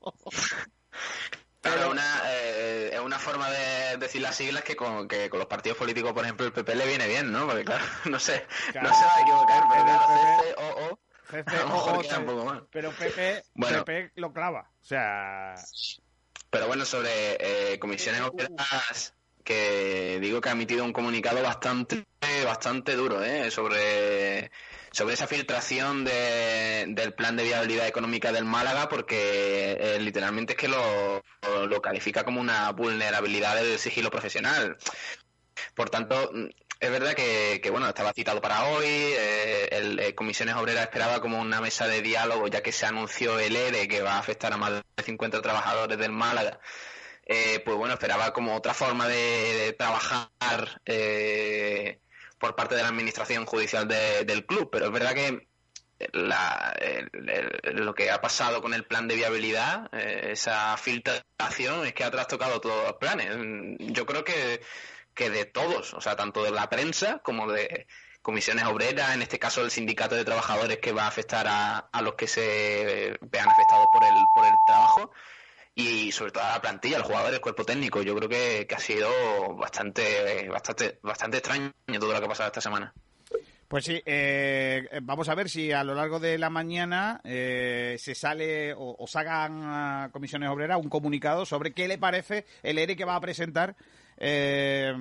Claro, 1.74 1.90
una, 1.90 2.22
eh, 2.26 2.90
es 2.92 3.00
una 3.00 3.18
forma 3.18 3.50
de 3.50 3.96
decir 3.98 4.20
las 4.22 4.36
siglas 4.36 4.62
que 4.64 4.76
con, 4.76 5.06
que 5.08 5.28
con 5.30 5.38
los 5.38 5.48
partidos 5.48 5.76
políticos, 5.78 6.12
por 6.12 6.24
ejemplo, 6.24 6.46
el 6.46 6.52
PP 6.52 6.74
le 6.74 6.86
viene 6.86 7.06
bien, 7.08 7.30
¿no? 7.32 7.46
Porque 7.46 7.64
claro, 7.64 7.84
no 8.06 8.18
sé, 8.18 8.46
Claro. 8.72 8.88
no 8.88 8.94
se 8.94 9.04
va 9.04 9.14
a 9.16 9.20
equivocar, 9.20 9.66
pero 9.68 9.84
claro, 9.84 10.06
PP. 10.06 10.54
CCOO, 10.54 11.00
CCO, 11.28 11.50
a 11.50 11.58
lo 11.60 11.66
mejor 11.68 12.02
queda 12.02 12.18
un 12.18 12.26
poco 12.26 12.44
mal. 12.44 12.66
pero 12.70 12.90
Pepe, 12.92 13.44
Bueno. 13.54 13.84
Pepe 13.84 14.12
lo 14.16 14.32
clava. 14.32 14.70
O 14.80 14.84
sea, 14.84 15.54
Pero 16.50 16.66
bueno, 16.68 16.84
sobre 16.84 17.72
eh, 17.72 17.78
comisiones 17.78 18.20
obreras, 18.22 19.14
que 19.44 20.18
digo 20.20 20.40
que 20.40 20.48
ha 20.48 20.52
emitido 20.52 20.84
un 20.84 20.92
comunicado 20.92 21.42
bastante 21.42 22.04
bastante 22.44 22.94
duro 22.96 23.22
¿eh? 23.24 23.50
sobre, 23.50 24.50
sobre 24.96 25.12
esa 25.12 25.26
filtración 25.26 26.04
de- 26.06 26.86
del 26.88 27.12
plan 27.12 27.36
de 27.36 27.44
viabilidad 27.44 27.86
económica 27.86 28.32
del 28.32 28.46
Málaga, 28.46 28.88
porque 28.88 29.76
eh, 29.78 29.98
literalmente 30.00 30.54
es 30.54 30.58
que 30.58 30.68
lo, 30.68 31.22
lo 31.68 31.82
califica 31.82 32.24
como 32.24 32.40
una 32.40 32.70
vulnerabilidad 32.72 33.56
del 33.56 33.78
sigilo 33.78 34.10
profesional. 34.10 34.78
Por 35.74 35.90
tanto, 35.90 36.30
mm, 36.32 36.46
es 36.80 36.90
verdad 36.90 37.12
que, 37.14 37.60
bueno, 37.70 37.86
estaba 37.88 38.14
citado 38.14 38.40
para 38.40 38.64
hoy. 38.68 38.86
eh, 38.86 39.68
el 39.72 39.98
eh, 40.00 40.14
Comisiones 40.14 40.54
Obreras 40.56 40.84
esperaba 40.84 41.20
como 41.20 41.40
una 41.42 41.60
mesa 41.60 41.86
de 41.86 42.00
diálogo, 42.00 42.48
ya 42.48 42.62
que 42.62 42.72
se 42.72 42.86
anunció 42.86 43.38
el 43.38 43.54
ERE 43.54 43.88
que 43.88 44.00
va 44.00 44.14
a 44.14 44.18
afectar 44.18 44.50
a 44.52 44.56
más 44.56 44.72
de 44.96 45.02
50 45.04 45.42
trabajadores 45.42 45.98
del 45.98 46.12
Málaga. 46.12 46.58
Pues 47.64 47.76
bueno, 47.76 47.94
esperaba 47.94 48.32
como 48.32 48.54
otra 48.56 48.72
forma 48.72 49.08
de, 49.08 49.74
trabajar 49.78 50.30
por 52.38 52.54
parte 52.54 52.74
de 52.74 52.82
la 52.82 52.88
administración 52.88 53.46
judicial 53.46 53.86
de- 53.88 54.24
del 54.24 54.44
club. 54.46 54.68
Pero 54.70 54.86
es 54.86 54.92
verdad 54.92 55.14
que 55.14 55.48
la- 56.12 56.76
el- 56.80 57.08
lo 57.84 57.94
que 57.94 58.10
ha 58.10 58.20
pasado 58.20 58.60
con 58.60 58.74
el 58.74 58.84
plan 58.84 59.08
de 59.08 59.16
viabilidad, 59.16 59.88
eh, 59.92 60.28
esa 60.32 60.76
filtración, 60.76 61.86
es 61.86 61.94
que 61.94 62.04
ha 62.04 62.10
trastocado 62.10 62.60
todos 62.60 62.84
los 62.84 62.96
planes. 62.98 63.28
Yo 63.78 64.04
creo 64.04 64.22
que, 64.24 64.60
que 65.14 65.30
de 65.30 65.46
todos, 65.46 65.94
o 65.94 66.00
sea, 66.00 66.14
tanto 66.16 66.42
de 66.44 66.50
la 66.50 66.68
prensa 66.68 67.20
como 67.24 67.50
de 67.50 67.86
comisiones 68.20 68.64
obreras, 68.66 69.14
en 69.14 69.22
este 69.22 69.38
caso 69.38 69.62
el 69.62 69.70
sindicato 69.70 70.14
de 70.16 70.24
trabajadores 70.24 70.78
que 70.78 70.92
va 70.92 71.04
a 71.04 71.08
afectar 71.08 71.46
a, 71.48 71.78
a 71.78 72.02
los 72.02 72.14
que 72.14 72.26
se 72.26 73.16
vean 73.20 73.48
afectados 73.48 73.88
por 73.88 74.04
el, 74.04 74.28
por 74.28 74.44
el 74.44 74.60
trabajo 74.62 75.12
y 75.78 76.10
sobre 76.10 76.32
todo 76.32 76.42
a 76.42 76.52
la 76.52 76.62
plantilla, 76.62 76.98
los 76.98 77.06
jugadores, 77.06 77.34
el 77.34 77.40
cuerpo 77.42 77.62
técnico. 77.64 78.02
Yo 78.02 78.16
creo 78.16 78.28
que, 78.28 78.66
que 78.66 78.74
ha 78.74 78.78
sido 78.78 79.08
bastante, 79.56 80.48
bastante, 80.48 80.98
bastante 81.02 81.36
extraño 81.36 81.70
todo 82.00 82.12
lo 82.12 82.18
que 82.18 82.24
ha 82.24 82.28
pasado 82.28 82.46
esta 82.48 82.62
semana. 82.62 82.92
Pues 83.68 83.84
sí, 83.84 84.00
eh, 84.06 84.88
vamos 85.02 85.28
a 85.28 85.34
ver 85.34 85.50
si 85.50 85.72
a 85.72 85.84
lo 85.84 85.94
largo 85.94 86.18
de 86.18 86.38
la 86.38 86.48
mañana 86.48 87.20
eh, 87.24 87.96
se 87.98 88.14
sale 88.14 88.72
o, 88.72 88.96
o 88.98 89.06
sacan 89.06 89.60
a 89.64 90.10
Comisiones 90.12 90.48
Obreras 90.48 90.80
un 90.80 90.88
comunicado 90.88 91.44
sobre 91.44 91.72
qué 91.72 91.88
le 91.88 91.98
parece 91.98 92.46
el 92.62 92.78
ERE 92.78 92.96
que 92.96 93.04
va 93.04 93.16
a 93.16 93.20
presentar 93.20 93.76
eh, 94.16 94.94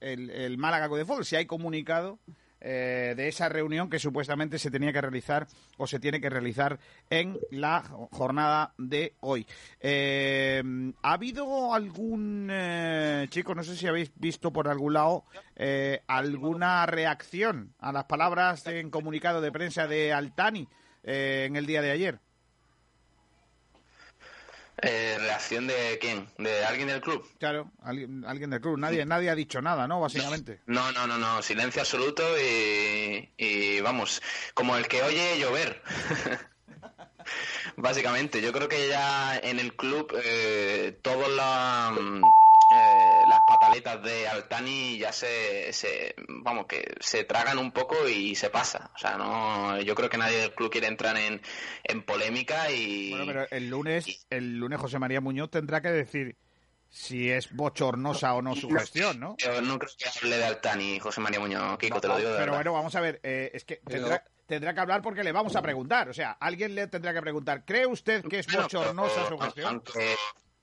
el, 0.00 0.30
el 0.30 0.58
Málaga 0.58 0.88
de 0.88 1.04
Fútbol, 1.04 1.24
si 1.24 1.36
hay 1.36 1.46
comunicado 1.46 2.18
eh, 2.60 3.14
de 3.16 3.28
esa 3.28 3.48
reunión 3.48 3.88
que 3.88 3.98
supuestamente 3.98 4.58
se 4.58 4.70
tenía 4.70 4.92
que 4.92 5.00
realizar 5.00 5.46
o 5.76 5.86
se 5.86 5.98
tiene 5.98 6.20
que 6.20 6.30
realizar 6.30 6.78
en 7.08 7.38
la 7.50 7.82
jornada 8.10 8.74
de 8.78 9.14
hoy. 9.20 9.46
Eh, 9.80 10.62
¿Ha 11.02 11.12
habido 11.12 11.74
algún, 11.74 12.48
eh, 12.50 13.28
no 13.54 13.64
sé 13.64 13.76
si 13.76 13.86
habéis 13.86 14.12
visto 14.16 14.52
por 14.52 14.68
algún 14.68 14.94
lado 14.94 15.24
eh, 15.56 16.02
alguna 16.06 16.86
reacción 16.86 17.74
a 17.78 17.92
las 17.92 18.04
palabras 18.04 18.66
en 18.66 18.90
comunicado 18.90 19.40
de 19.40 19.52
prensa 19.52 19.86
de 19.86 20.12
Altani 20.12 20.68
eh, 21.02 21.44
en 21.46 21.56
el 21.56 21.66
día 21.66 21.82
de 21.82 21.90
ayer? 21.90 22.20
Eh, 24.82 25.16
¿Reacción 25.18 25.66
de 25.66 25.98
quién? 26.00 26.26
¿De 26.38 26.64
alguien 26.64 26.88
del 26.88 27.00
club? 27.02 27.26
Claro, 27.38 27.70
alguien, 27.82 28.24
alguien 28.24 28.50
del 28.50 28.60
club. 28.60 28.78
Nadie, 28.78 29.04
nadie 29.04 29.28
ha 29.28 29.34
dicho 29.34 29.60
nada, 29.60 29.86
¿no? 29.86 30.00
Básicamente. 30.00 30.60
No, 30.66 30.90
no, 30.92 31.06
no, 31.06 31.18
no, 31.18 31.42
silencio 31.42 31.82
absoluto 31.82 32.22
y, 32.38 33.28
y 33.36 33.80
vamos, 33.80 34.22
como 34.54 34.76
el 34.76 34.86
que 34.88 35.02
oye 35.02 35.38
llover. 35.38 35.82
Básicamente, 37.76 38.40
yo 38.40 38.52
creo 38.52 38.68
que 38.68 38.88
ya 38.88 39.38
en 39.38 39.58
el 39.58 39.74
club 39.74 40.14
eh, 40.24 40.98
todas 41.02 41.30
las, 41.30 41.92
mm, 42.00 42.22
eh, 42.70 43.24
las 43.26 43.39
pataletas 43.60 44.02
de 44.02 44.26
Altani 44.28 44.98
ya 44.98 45.12
se, 45.12 45.72
se, 45.72 46.14
vamos, 46.28 46.66
que 46.66 46.94
se 47.00 47.24
tragan 47.24 47.58
un 47.58 47.72
poco 47.72 48.08
y 48.08 48.34
se 48.34 48.50
pasa. 48.50 48.90
O 48.94 48.98
sea, 48.98 49.16
no, 49.16 49.80
yo 49.80 49.94
creo 49.94 50.08
que 50.08 50.16
nadie 50.18 50.38
del 50.38 50.54
club 50.54 50.70
quiere 50.70 50.86
entrar 50.86 51.16
en, 51.16 51.40
en 51.84 52.02
polémica 52.02 52.70
y... 52.70 53.10
Bueno, 53.10 53.26
pero 53.26 53.46
el 53.50 53.68
lunes, 53.68 54.26
el 54.30 54.56
lunes 54.58 54.80
José 54.80 54.98
María 54.98 55.20
Muñoz 55.20 55.50
tendrá 55.50 55.80
que 55.80 55.90
decir 55.90 56.36
si 56.88 57.30
es 57.30 57.54
bochornosa 57.54 58.34
o 58.34 58.42
no 58.42 58.56
su 58.56 58.68
gestión, 58.70 59.20
¿no? 59.20 59.36
Yo 59.38 59.60
no 59.60 59.78
creo 59.78 59.92
que 59.96 60.08
hable 60.08 60.38
de 60.38 60.44
Altani, 60.44 60.98
José 60.98 61.20
María 61.20 61.38
Muñoz, 61.38 61.78
Kiko, 61.78 62.00
te 62.00 62.08
lo 62.08 62.16
digo 62.16 62.30
de 62.30 62.34
Pero 62.36 62.46
verdad. 62.52 62.56
bueno, 62.58 62.72
vamos 62.72 62.94
a 62.96 63.00
ver, 63.00 63.20
eh, 63.22 63.50
es 63.54 63.64
que 63.64 63.80
Pero- 63.84 64.00
tendrá, 64.00 64.24
tendrá 64.46 64.74
que 64.74 64.80
hablar 64.80 65.00
porque 65.02 65.22
le 65.22 65.30
vamos 65.32 65.54
a 65.54 65.62
preguntar. 65.62 66.08
O 66.08 66.12
sea, 66.14 66.32
alguien 66.32 66.74
le 66.74 66.88
tendrá 66.88 67.12
que 67.14 67.20
preguntar, 67.20 67.64
¿cree 67.64 67.86
usted 67.86 68.24
que 68.24 68.40
es 68.40 68.46
Bueno, 68.46 68.62
bochornosa 68.62 69.20
su 69.28 69.36
pero, 69.36 69.38
gestión? 69.38 69.66
Aunque, 69.68 70.16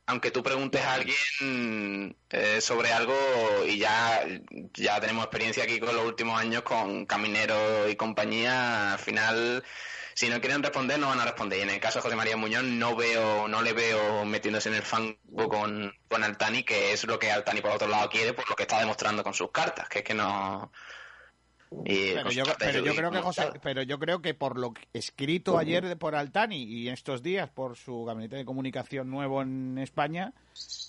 aunque 0.07 0.31
tú 0.31 0.41
preguntes 0.41 0.81
a 0.81 0.93
alguien 0.93 2.17
eh, 2.29 2.61
sobre 2.61 2.93
algo 2.93 3.13
y 3.67 3.77
ya, 3.77 4.25
ya 4.73 4.99
tenemos 5.01 5.25
experiencia 5.25 5.65
aquí 5.65 5.79
con 5.79 5.95
los 5.95 6.05
últimos 6.05 6.39
años 6.39 6.63
con 6.63 7.05
Caminero 7.05 7.89
y 7.89 7.95
compañía, 7.97 8.93
al 8.93 8.99
final, 8.99 9.63
si 10.13 10.29
no 10.29 10.39
quieren 10.39 10.63
responder, 10.63 10.97
no 10.97 11.09
van 11.09 11.19
a 11.19 11.25
responder. 11.25 11.59
Y 11.59 11.61
en 11.63 11.69
el 11.71 11.81
caso 11.81 11.99
de 11.99 12.03
José 12.03 12.15
María 12.15 12.37
Muñoz, 12.37 12.63
no 12.63 12.95
veo, 12.95 13.49
no 13.49 13.61
le 13.61 13.73
veo 13.73 14.23
metiéndose 14.23 14.69
en 14.69 14.75
el 14.75 14.83
fango 14.83 15.17
con, 15.49 15.93
con 16.07 16.23
Altani, 16.23 16.63
que 16.63 16.93
es 16.93 17.03
lo 17.05 17.19
que 17.19 17.31
Altani 17.31 17.61
por 17.61 17.71
otro 17.71 17.89
lado 17.89 18.09
quiere, 18.09 18.33
por 18.33 18.49
lo 18.49 18.55
que 18.55 18.63
está 18.63 18.79
demostrando 18.79 19.23
con 19.23 19.33
sus 19.33 19.51
cartas, 19.51 19.89
que 19.89 19.99
es 19.99 20.05
que 20.05 20.13
no... 20.13 20.71
Pero 21.69 22.31
yo, 22.31 22.43
pero 22.57 22.81
creo 22.81 22.93
que 23.11 23.17
como 23.17 23.21
José, 23.23 23.41
tal. 23.43 23.59
pero 23.61 23.81
yo 23.81 23.99
creo 23.99 24.21
que 24.21 24.33
por 24.33 24.57
lo 24.57 24.73
escrito 24.93 25.57
ayer 25.57 25.85
de- 25.85 25.95
por 25.95 26.15
Altani 26.15 26.63
y 26.63 26.89
estos 26.89 27.21
días 27.21 27.49
por 27.49 27.75
su 27.75 28.05
gabinete 28.05 28.35
de 28.37 28.45
comunicación 28.45 29.09
nuevo 29.09 29.41
en 29.41 29.77
España, 29.77 30.33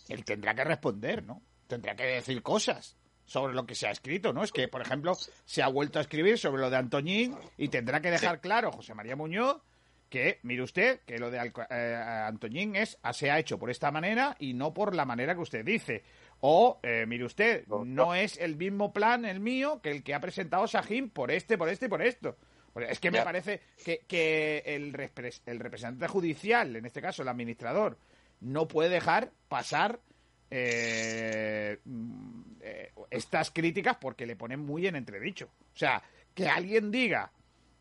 él 0.08 0.24
tendrá 0.24 0.54
que 0.54 0.64
responder, 0.64 1.24
¿no? 1.24 1.42
Tendrá 1.66 1.94
que 1.96 2.04
decir 2.04 2.42
cosas 2.42 2.96
sobre 3.26 3.54
lo 3.54 3.66
que 3.66 3.74
se 3.74 3.86
ha 3.86 3.90
escrito, 3.90 4.32
¿no? 4.32 4.42
Es 4.42 4.52
que, 4.52 4.68
por 4.68 4.80
ejemplo, 4.80 5.14
se 5.44 5.62
ha 5.62 5.68
vuelto 5.68 5.98
a 5.98 6.02
escribir 6.02 6.38
sobre 6.38 6.62
lo 6.62 6.70
de 6.70 6.76
Antoñín 6.76 7.36
y 7.58 7.68
tendrá 7.68 8.00
que 8.00 8.10
dejar 8.10 8.40
claro 8.40 8.72
José 8.72 8.94
María 8.94 9.16
Muñoz 9.16 9.58
que, 10.08 10.38
mire 10.42 10.62
usted, 10.62 11.00
que 11.04 11.18
lo 11.18 11.30
de 11.30 11.36
eh, 11.70 11.94
Antoñín 12.26 12.74
es, 12.76 12.96
se 13.12 13.30
ha 13.30 13.38
hecho 13.38 13.58
por 13.58 13.68
esta 13.68 13.90
manera 13.90 14.34
y 14.38 14.54
no 14.54 14.72
por 14.72 14.94
la 14.94 15.04
manera 15.04 15.34
que 15.34 15.40
usted 15.42 15.62
dice. 15.62 16.02
O, 16.40 16.78
eh, 16.82 17.04
mire 17.06 17.24
usted, 17.24 17.66
no 17.84 18.14
es 18.14 18.38
el 18.38 18.56
mismo 18.56 18.92
plan 18.92 19.24
el 19.24 19.40
mío 19.40 19.80
que 19.82 19.90
el 19.90 20.02
que 20.04 20.14
ha 20.14 20.20
presentado 20.20 20.66
Sajín 20.68 21.10
por 21.10 21.30
este, 21.30 21.58
por 21.58 21.68
este 21.68 21.86
y 21.86 21.88
por 21.88 22.00
esto. 22.02 22.36
Pues 22.72 22.90
Es 22.90 23.00
que 23.00 23.10
me 23.10 23.18
parece 23.24 23.60
que, 23.84 24.00
que 24.06 24.62
el, 24.64 24.92
repres- 24.92 25.42
el 25.46 25.58
representante 25.58 26.06
judicial, 26.06 26.76
en 26.76 26.84
este 26.86 27.00
caso 27.02 27.22
el 27.22 27.28
administrador, 27.28 27.98
no 28.40 28.68
puede 28.68 28.88
dejar 28.90 29.32
pasar 29.48 29.98
eh, 30.50 31.78
mm, 31.84 32.40
eh, 32.60 32.92
estas 33.10 33.50
críticas 33.50 33.96
porque 34.00 34.26
le 34.26 34.36
ponen 34.36 34.60
muy 34.60 34.86
en 34.86 34.96
entredicho. 34.96 35.46
O 35.74 35.76
sea, 35.76 36.02
que 36.34 36.48
alguien 36.48 36.90
diga 36.90 37.32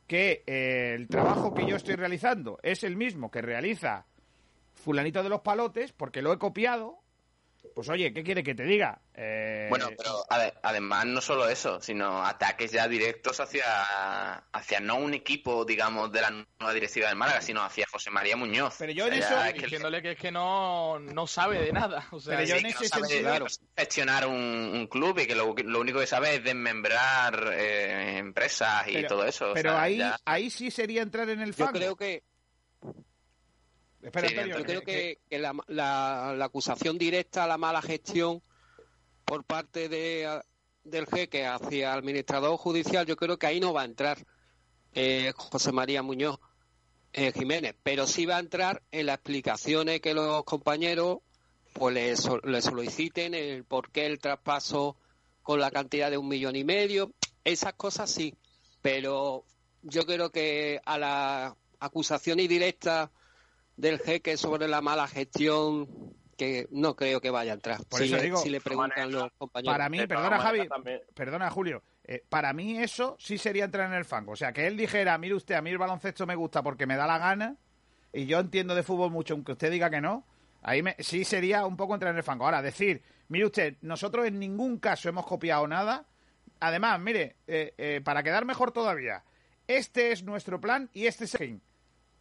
que 0.08 0.44
eh, 0.48 0.94
el 0.96 1.08
trabajo 1.08 1.54
que 1.54 1.66
yo 1.68 1.76
estoy 1.76 1.96
realizando 1.96 2.60
es 2.64 2.84
el 2.84 2.96
mismo 2.96 3.30
que 3.30 3.42
realiza 3.42 4.06
fulanito 4.74 5.22
de 5.22 5.30
los 5.30 5.42
palotes 5.42 5.92
porque 5.92 6.22
lo 6.22 6.32
he 6.34 6.38
copiado, 6.40 7.00
pues 7.74 7.90
oye, 7.90 8.14
¿qué 8.14 8.24
quiere 8.24 8.44
que 8.44 8.56
te 8.56 8.64
diga? 8.64 9.00
Eh, 9.14 9.68
Bueno, 9.70 9.90
pero 9.98 10.24
ade- 10.30 10.54
además 10.64 11.06
no 11.06 11.22
solo 11.22 11.48
eso, 11.50 11.80
sino 11.82 12.24
ataques 12.24 12.72
ya 12.72 12.88
directos 12.88 13.40
hacia, 13.40 14.34
hacia 14.52 14.80
no 14.80 14.96
un 14.98 15.14
equipo, 15.14 15.66
digamos, 15.66 16.12
de 16.12 16.22
la 16.22 16.30
nueva 16.32 16.74
directiva 16.74 17.08
del 17.08 17.18
Málaga, 17.18 17.42
sino 17.42 17.64
hacia 17.64 17.86
José 17.92 18.10
María 18.12 18.36
Muñoz. 18.38 18.76
Pero 18.80 18.92
yo 18.92 19.08
en 19.08 19.14
O 19.14 19.16
sea, 19.18 19.28
eso- 19.28 19.44
es 19.46 19.54
que- 19.56 19.62
Diciéndole 19.62 20.02
que 20.02 20.12
es 20.12 20.20
que 20.20 20.32
no, 20.32 21.00
no 21.00 21.28
sabe 21.28 21.60
de 21.60 21.72
nada. 21.74 22.08
O 22.12 22.20
sea, 22.20 22.38
Pero 22.38 22.48
yo 22.48 22.56
sí, 22.56 22.60
en 22.60 22.64
que 22.64 22.70
ese 22.70 22.84
no 22.84 22.90
sabe 22.90 23.08
sentido- 23.08 23.30
claro, 23.30 23.46
gestionar 23.78 24.28
un, 24.28 24.36
un 24.36 24.88
club 24.88 25.20
y 25.20 25.28
que 25.28 25.36
lo, 25.36 25.54
lo 25.56 25.80
único 25.80 26.00
que 26.00 26.08
sabe 26.08 26.36
es 26.36 26.44
desmembrar 26.44 27.54
eh, 27.54 28.18
empresas 28.18 28.88
y 28.88 28.94
pero- 28.94 29.08
todo 29.10 29.26
eso. 29.26 29.52
o 29.52 29.54
Pero 29.54 29.72
sea, 29.72 29.82
ahí, 29.82 29.98
ya- 29.98 30.18
ahí 30.26 30.50
sí 30.50 30.72
sería 30.72 31.02
entrar 31.02 31.30
en 31.30 31.42
el 31.42 31.54
Yo 31.56 31.66
fango. 31.66 31.80
creo 31.80 31.96
que, 31.96 32.24
Espera, 34.02 34.30
Sí, 34.30 34.36
Antonio, 34.38 34.58
yo 34.60 34.64
creo 34.66 34.82
que- 34.82 34.92
que, 34.92 35.20
que 35.30 35.40
la, 35.40 35.54
la- 35.68 36.34
la 36.38 36.46
acusación 36.46 36.98
directa 36.98 37.44
a 37.44 37.48
la 37.48 37.58
mala 37.58 37.82
gestión 37.82 38.42
por 39.26 39.44
parte 39.44 39.90
de, 39.90 40.42
del 40.84 41.06
jeque 41.08 41.46
hacia 41.46 41.94
el 41.94 42.00
administrador 42.00 42.58
judicial, 42.58 43.06
yo 43.06 43.16
creo 43.18 43.38
que 43.38 43.48
ahí 43.48 43.60
no 43.60 43.74
va 43.74 43.82
a 43.82 43.86
entrar 43.86 44.18
eh, 44.94 45.34
José 45.36 45.72
María 45.72 46.02
Muñoz 46.02 46.40
eh, 47.14 47.32
Jiménez, 47.34 47.76
pero 47.84 48.08
sí 48.08 48.26
va 48.26 48.38
a 48.38 48.40
entrar 48.40 48.84
en 48.92 49.08
las 49.08 49.16
explicaciones 49.16 50.00
que 50.02 50.14
los 50.14 50.44
compañeros 50.46 51.20
pues 51.74 51.94
le, 51.94 52.16
so- 52.16 52.40
le 52.40 52.62
soliciten 52.62 53.34
el 53.34 53.64
por 53.66 53.92
qué 53.92 54.06
el 54.06 54.20
traspaso 54.20 54.98
con 55.44 55.60
la 55.60 55.70
cantidad 55.72 56.10
de 56.10 56.18
un 56.18 56.28
millón 56.28 56.56
y 56.56 56.64
medio, 56.64 57.12
esas 57.44 57.74
cosas 57.74 58.10
sí, 58.12 58.36
pero 58.82 59.46
yo 59.82 60.06
creo 60.06 60.32
que 60.32 60.80
a 60.86 60.98
la 60.98 61.56
acusación 61.80 62.40
indirecta 62.40 63.12
del 63.78 64.00
jeque 64.00 64.36
sobre 64.38 64.68
la 64.68 64.82
mala 64.82 65.08
gestión 65.08 65.88
que 66.38 66.68
no 66.72 66.96
creo 66.96 67.20
que 67.22 67.30
vaya 67.32 67.52
a 67.52 67.56
entrar. 67.56 67.84
Por 67.86 68.00
si, 68.00 68.06
eso 68.08 68.18
le, 68.18 68.24
digo, 68.24 68.38
si 68.38 68.50
le 68.50 68.62
preguntan 68.62 69.12
los 69.12 69.32
compañeros. 69.38 69.74
Para 69.74 69.90
mí, 69.90 70.06
perdona 70.06 70.40
Javi, 70.40 70.68
también- 70.68 71.02
perdona 71.16 71.50
Julio, 71.50 71.82
eh, 72.04 72.24
para 72.30 72.54
mí 72.54 72.78
eso 72.78 73.16
sí 73.20 73.38
sería 73.40 73.66
entrar 73.66 73.88
en 73.88 73.94
el 73.98 74.06
fango. 74.06 74.34
O 74.34 74.36
sea, 74.36 74.52
que 74.54 74.68
él 74.68 74.78
dijera, 74.78 75.18
mire 75.18 75.34
usted, 75.34 75.56
a 75.56 75.62
mí 75.62 75.72
el 75.72 75.78
baloncesto 75.80 76.28
me 76.28 76.36
gusta 76.36 76.62
porque 76.62 76.86
me 76.86 76.96
da 76.96 77.08
la 77.08 77.18
gana 77.18 77.56
y 78.14 78.26
yo 78.28 78.40
entiendo 78.40 78.76
de 78.76 78.84
fútbol 78.84 79.10
mucho, 79.12 79.34
aunque 79.34 79.54
usted 79.54 79.72
diga 79.72 79.90
que 79.90 80.00
no, 80.02 80.26
ahí 80.62 80.84
me- 80.84 80.96
sí 81.00 81.24
sería 81.24 81.66
un 81.66 81.76
poco 81.76 81.94
entrar 81.96 82.12
en 82.12 82.18
el 82.18 82.24
fango. 82.24 82.46
Ahora, 82.46 82.62
decir, 82.62 83.02
mire 83.30 83.46
usted, 83.46 83.76
nosotros 83.82 84.28
en 84.28 84.38
ningún 84.40 84.78
caso 84.78 85.10
hemos 85.10 85.26
copiado 85.26 85.68
nada. 85.68 86.06
Además, 86.60 87.00
mire, 87.00 87.36
eh, 87.48 87.74
eh, 87.78 88.02
para 88.04 88.22
quedar 88.24 88.46
mejor 88.46 88.72
todavía, 88.72 89.24
este 89.68 90.12
es 90.12 90.24
nuestro 90.24 90.62
plan 90.62 90.90
y 90.94 91.08
este 91.08 91.26
es 91.26 91.34
el 91.36 91.40
fin. 91.40 91.62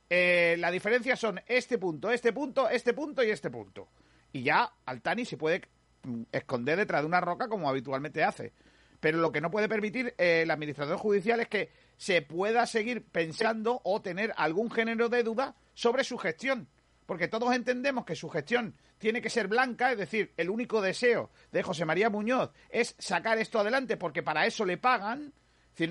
Eh, 0.08 0.56
la 0.58 0.70
diferencia 0.70 1.16
son 1.16 1.40
este 1.46 1.78
punto, 1.78 2.10
este 2.10 2.32
punto, 2.32 2.68
este 2.68 2.94
punto 2.94 3.22
y 3.24 3.30
este 3.30 3.50
punto. 3.50 3.88
Y 4.32 4.42
ya 4.42 4.70
Altani 4.84 5.24
se 5.24 5.36
puede 5.36 5.62
mm, 6.02 6.22
esconder 6.32 6.78
detrás 6.78 7.02
de 7.02 7.06
una 7.06 7.20
roca 7.20 7.48
como 7.48 7.68
habitualmente 7.68 8.22
hace. 8.22 8.52
Pero 9.00 9.18
lo 9.18 9.32
que 9.32 9.40
no 9.40 9.50
puede 9.50 9.68
permitir 9.68 10.14
eh, 10.18 10.42
el 10.42 10.50
administrador 10.50 10.98
judicial 10.98 11.40
es 11.40 11.48
que 11.48 11.70
se 11.96 12.22
pueda 12.22 12.66
seguir 12.66 13.04
pensando 13.04 13.80
o 13.84 14.00
tener 14.00 14.32
algún 14.36 14.70
género 14.70 15.08
de 15.08 15.22
duda 15.22 15.54
sobre 15.74 16.04
su 16.04 16.18
gestión. 16.18 16.68
Porque 17.04 17.28
todos 17.28 17.54
entendemos 17.54 18.04
que 18.04 18.16
su 18.16 18.28
gestión 18.28 18.74
tiene 18.98 19.22
que 19.22 19.30
ser 19.30 19.48
blanca, 19.48 19.92
es 19.92 19.98
decir, 19.98 20.32
el 20.36 20.50
único 20.50 20.80
deseo 20.80 21.30
de 21.52 21.62
José 21.62 21.84
María 21.84 22.10
Muñoz 22.10 22.50
es 22.68 22.96
sacar 22.98 23.38
esto 23.38 23.60
adelante 23.60 23.96
porque 23.96 24.22
para 24.22 24.46
eso 24.46 24.64
le 24.64 24.76
pagan, 24.76 25.32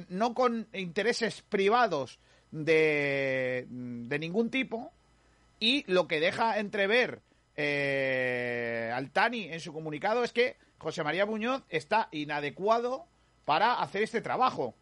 no 0.10 0.34
con 0.34 0.68
intereses 0.74 1.42
privados 1.44 2.20
de, 2.64 3.66
de 3.70 4.20
ningún 4.20 4.50
tipo, 4.50 4.92
y 5.60 5.84
lo 5.92 6.08
que 6.08 6.20
deja 6.20 6.58
entrever 6.60 7.22
eh, 7.58 8.92
Altani 8.94 9.46
en 9.52 9.60
su 9.60 9.74
comunicado 9.74 10.24
es 10.24 10.32
que 10.32 10.58
José 10.78 11.04
María 11.04 11.26
Muñoz 11.26 11.64
está 11.70 12.10
inadecuado 12.12 13.06
para 13.46 13.76
hacer 13.82 14.04
este 14.04 14.22
trabajo. 14.22 14.76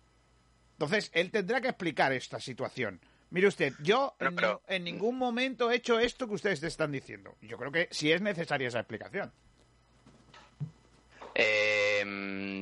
Entonces, 0.74 1.12
él 1.14 1.32
tendrá 1.32 1.62
que 1.62 1.68
explicar 1.70 2.12
esta 2.14 2.40
situación. 2.40 3.00
Mire 3.30 3.48
usted, 3.48 3.74
yo 3.82 4.14
Pero- 4.18 4.30
en, 4.30 4.36
pero- 4.36 4.62
ni- 4.70 4.76
en 4.76 4.84
ningún 4.84 5.18
momento 5.18 5.72
he 5.72 5.76
hecho 5.76 6.00
esto 6.00 6.28
que 6.28 6.34
ustedes 6.36 6.62
están 6.64 6.92
diciendo. 6.92 7.36
Yo 7.42 7.58
creo 7.58 7.72
que 7.72 7.88
sí 7.92 8.12
es 8.12 8.22
necesaria 8.22 8.68
esa 8.68 8.80
explicación. 8.80 9.32
Eh, 11.36 11.83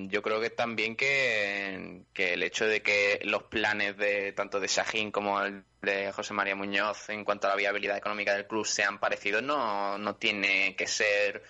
yo 0.10 0.21
creo 0.21 0.39
que 0.41 0.49
también 0.49 0.95
que, 0.95 2.04
que 2.13 2.34
el 2.34 2.43
hecho 2.43 2.65
de 2.65 2.82
que 2.82 3.19
los 3.23 3.43
planes 3.43 3.97
de 3.97 4.34
tanto 4.34 4.60
de 4.60 4.67
Shahin 4.67 5.12
como 5.12 5.41
el 5.41 5.63
de 5.82 6.12
José 6.12 6.34
María 6.34 6.56
Muñoz 6.56 7.10
en 7.10 7.23
cuanto 7.25 7.47
a 7.47 7.51
la 7.51 7.56
viabilidad 7.56 7.97
económica 7.97 8.34
del 8.34 8.47
club 8.47 8.65
sean 8.65 8.99
parecidos 8.99 9.41
no, 9.41 9.97
no 9.97 10.15
tiene 10.15 10.75
que 10.75 10.88
ser 10.88 11.43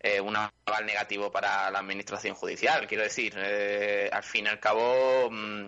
eh, 0.00 0.20
un 0.20 0.36
aval 0.36 0.86
negativo 0.86 1.32
para 1.32 1.70
la 1.70 1.80
administración 1.80 2.34
judicial. 2.34 2.86
Quiero 2.86 3.02
decir, 3.02 3.34
eh, 3.36 4.08
al 4.12 4.22
fin 4.22 4.44
y 4.46 4.48
al 4.48 4.60
cabo, 4.60 5.28
mm, 5.30 5.66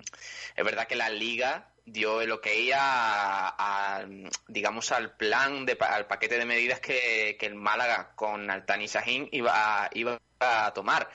es 0.55 0.65
verdad 0.65 0.87
que 0.87 0.97
la 0.97 1.11
liga 1.11 1.71
dio 1.85 2.21
el 2.21 2.31
ok 2.31 2.47
a, 2.75 4.07
digamos 4.47 4.93
al 4.93 5.17
plan 5.17 5.65
de 5.67 5.77
al 5.81 6.07
paquete 6.07 6.39
de 6.39 6.45
medidas 6.45 6.81
que, 6.81 7.37
que 7.39 7.47
el 7.47 7.55
Málaga 7.55 8.13
con 8.15 8.51
Altani 8.51 8.87
Sahin 8.87 9.29
iba 9.33 9.89
iba 9.95 10.21
a 10.39 10.73
tomar 10.75 11.09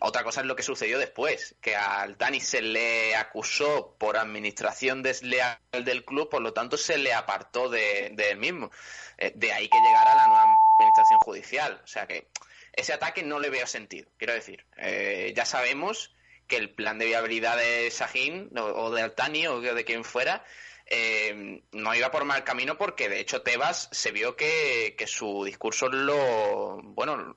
otra 0.00 0.22
cosa 0.22 0.40
es 0.40 0.46
lo 0.46 0.56
que 0.56 0.62
sucedió 0.62 0.98
después 0.98 1.56
que 1.60 1.74
a 1.74 2.02
Altani 2.02 2.40
se 2.40 2.62
le 2.62 3.16
acusó 3.16 3.96
por 3.98 4.16
administración 4.16 5.02
desleal 5.02 5.58
del 5.72 6.04
club 6.04 6.28
por 6.28 6.40
lo 6.40 6.52
tanto 6.52 6.76
se 6.76 6.98
le 6.98 7.12
apartó 7.12 7.68
de, 7.68 8.10
de 8.12 8.30
él 8.30 8.38
mismo. 8.38 8.70
Eh, 9.18 9.32
de 9.34 9.52
ahí 9.52 9.68
que 9.68 9.80
llegara 9.80 10.14
la 10.14 10.28
nueva 10.28 10.56
administración 10.78 11.18
judicial. 11.20 11.80
O 11.84 11.86
sea 11.86 12.06
que 12.06 12.28
ese 12.72 12.92
ataque 12.92 13.22
no 13.22 13.40
le 13.40 13.50
veo 13.50 13.66
sentido 13.66 14.08
quiero 14.16 14.34
decir. 14.34 14.64
Eh, 14.76 15.32
ya 15.36 15.44
sabemos 15.44 16.14
que 16.46 16.56
el 16.56 16.70
plan 16.70 16.98
de 16.98 17.06
viabilidad 17.06 17.56
de 17.56 17.90
Sahin 17.90 18.50
o, 18.56 18.62
o 18.62 18.90
de 18.90 19.02
Altani 19.02 19.46
o 19.46 19.60
de 19.60 19.84
quien 19.84 20.04
fuera 20.04 20.44
eh, 20.86 21.62
no 21.70 21.94
iba 21.94 22.10
por 22.10 22.24
mal 22.24 22.42
camino 22.42 22.76
porque 22.76 23.08
de 23.08 23.20
hecho 23.20 23.42
Tebas 23.42 23.88
se 23.92 24.10
vio 24.10 24.34
que, 24.34 24.96
que 24.98 25.06
su 25.06 25.44
discurso 25.44 25.88
lo 25.88 26.82
bueno 26.82 27.36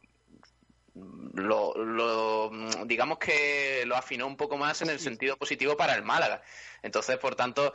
lo, 0.95 1.73
lo, 1.75 2.51
digamos 2.85 3.17
que 3.17 3.83
lo 3.85 3.95
afinó 3.95 4.27
un 4.27 4.37
poco 4.37 4.57
más 4.57 4.81
en 4.81 4.89
el 4.89 4.99
sentido 4.99 5.37
positivo 5.37 5.75
para 5.75 5.95
el 5.95 6.03
Málaga. 6.03 6.41
Entonces 6.81 7.17
por 7.17 7.35
tanto 7.35 7.73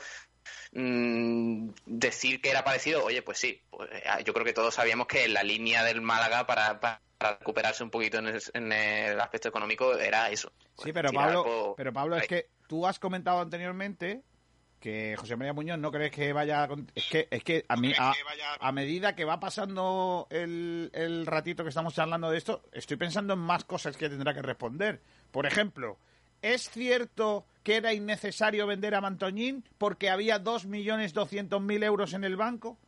mm, 0.73 1.71
decir 1.87 2.41
que 2.41 2.51
era 2.51 2.65
parecido 2.65 3.05
oye 3.05 3.23
pues 3.23 3.39
sí 3.39 3.61
pues, 3.71 3.89
eh, 3.93 4.03
yo 4.25 4.33
creo 4.33 4.45
que 4.45 4.53
todos 4.53 4.75
sabíamos 4.75 5.07
que 5.07 5.29
la 5.29 5.43
línea 5.43 5.83
del 5.85 6.01
Málaga 6.01 6.47
para, 6.47 6.81
para 6.81 7.01
recuperarse 7.19 7.83
un 7.83 7.91
poquito 7.91 8.19
en 8.19 8.29
el, 8.29 8.43
en 8.55 8.73
el 8.73 9.21
aspecto 9.21 9.49
económico 9.49 9.95
era 9.97 10.31
eso. 10.31 10.53
Sí, 10.77 10.93
pero 10.93 11.11
tirar 11.11 11.25
Pablo, 11.27 11.43
por- 11.43 11.77
pero 11.77 11.93
Pablo, 11.93 12.17
es 12.17 12.29
que 12.29 12.49
tú 12.69 12.87
has 12.87 12.99
comentado 13.01 13.41
anteriormente 13.41 14.23
que 14.81 15.17
José 15.17 15.37
María 15.37 15.53
Muñoz 15.53 15.79
no 15.79 15.91
crees 15.91 16.13
que 16.13 16.33
vaya 16.33 16.69
es 16.95 17.05
que 17.07 17.29
es 17.31 17.43
que 17.43 17.65
a 17.69 17.77
mí 17.77 17.93
a, 17.99 18.13
a 18.61 18.73
medida 18.73 19.17
que 19.17 19.25
va 19.25 19.41
pasando 19.41 20.27
el, 20.31 20.91
el 20.95 21.27
ratito 21.27 21.65
que 21.65 21.71
estamos 21.71 21.95
charlando 21.95 22.31
de 22.31 22.39
esto 22.39 22.63
estoy 22.73 22.97
pensando 22.97 23.35
en 23.35 23.41
más 23.41 23.65
cosas 23.65 23.97
que 23.97 24.09
tendrá 24.09 24.33
que 24.35 24.43
responder 24.43 25.01
por 25.31 25.47
ejemplo 25.47 25.99
¿Es 26.43 26.71
cierto 26.71 27.47
que 27.63 27.77
era 27.77 27.93
innecesario 27.93 28.67
vender 28.67 28.95
a 28.95 29.01
Mantoñín 29.01 29.65
porque 29.77 30.09
había 30.09 30.43
2.200.000 30.43 31.85
euros 31.85 32.15
en 32.15 32.25
el 32.25 32.37
banco? 32.37 32.79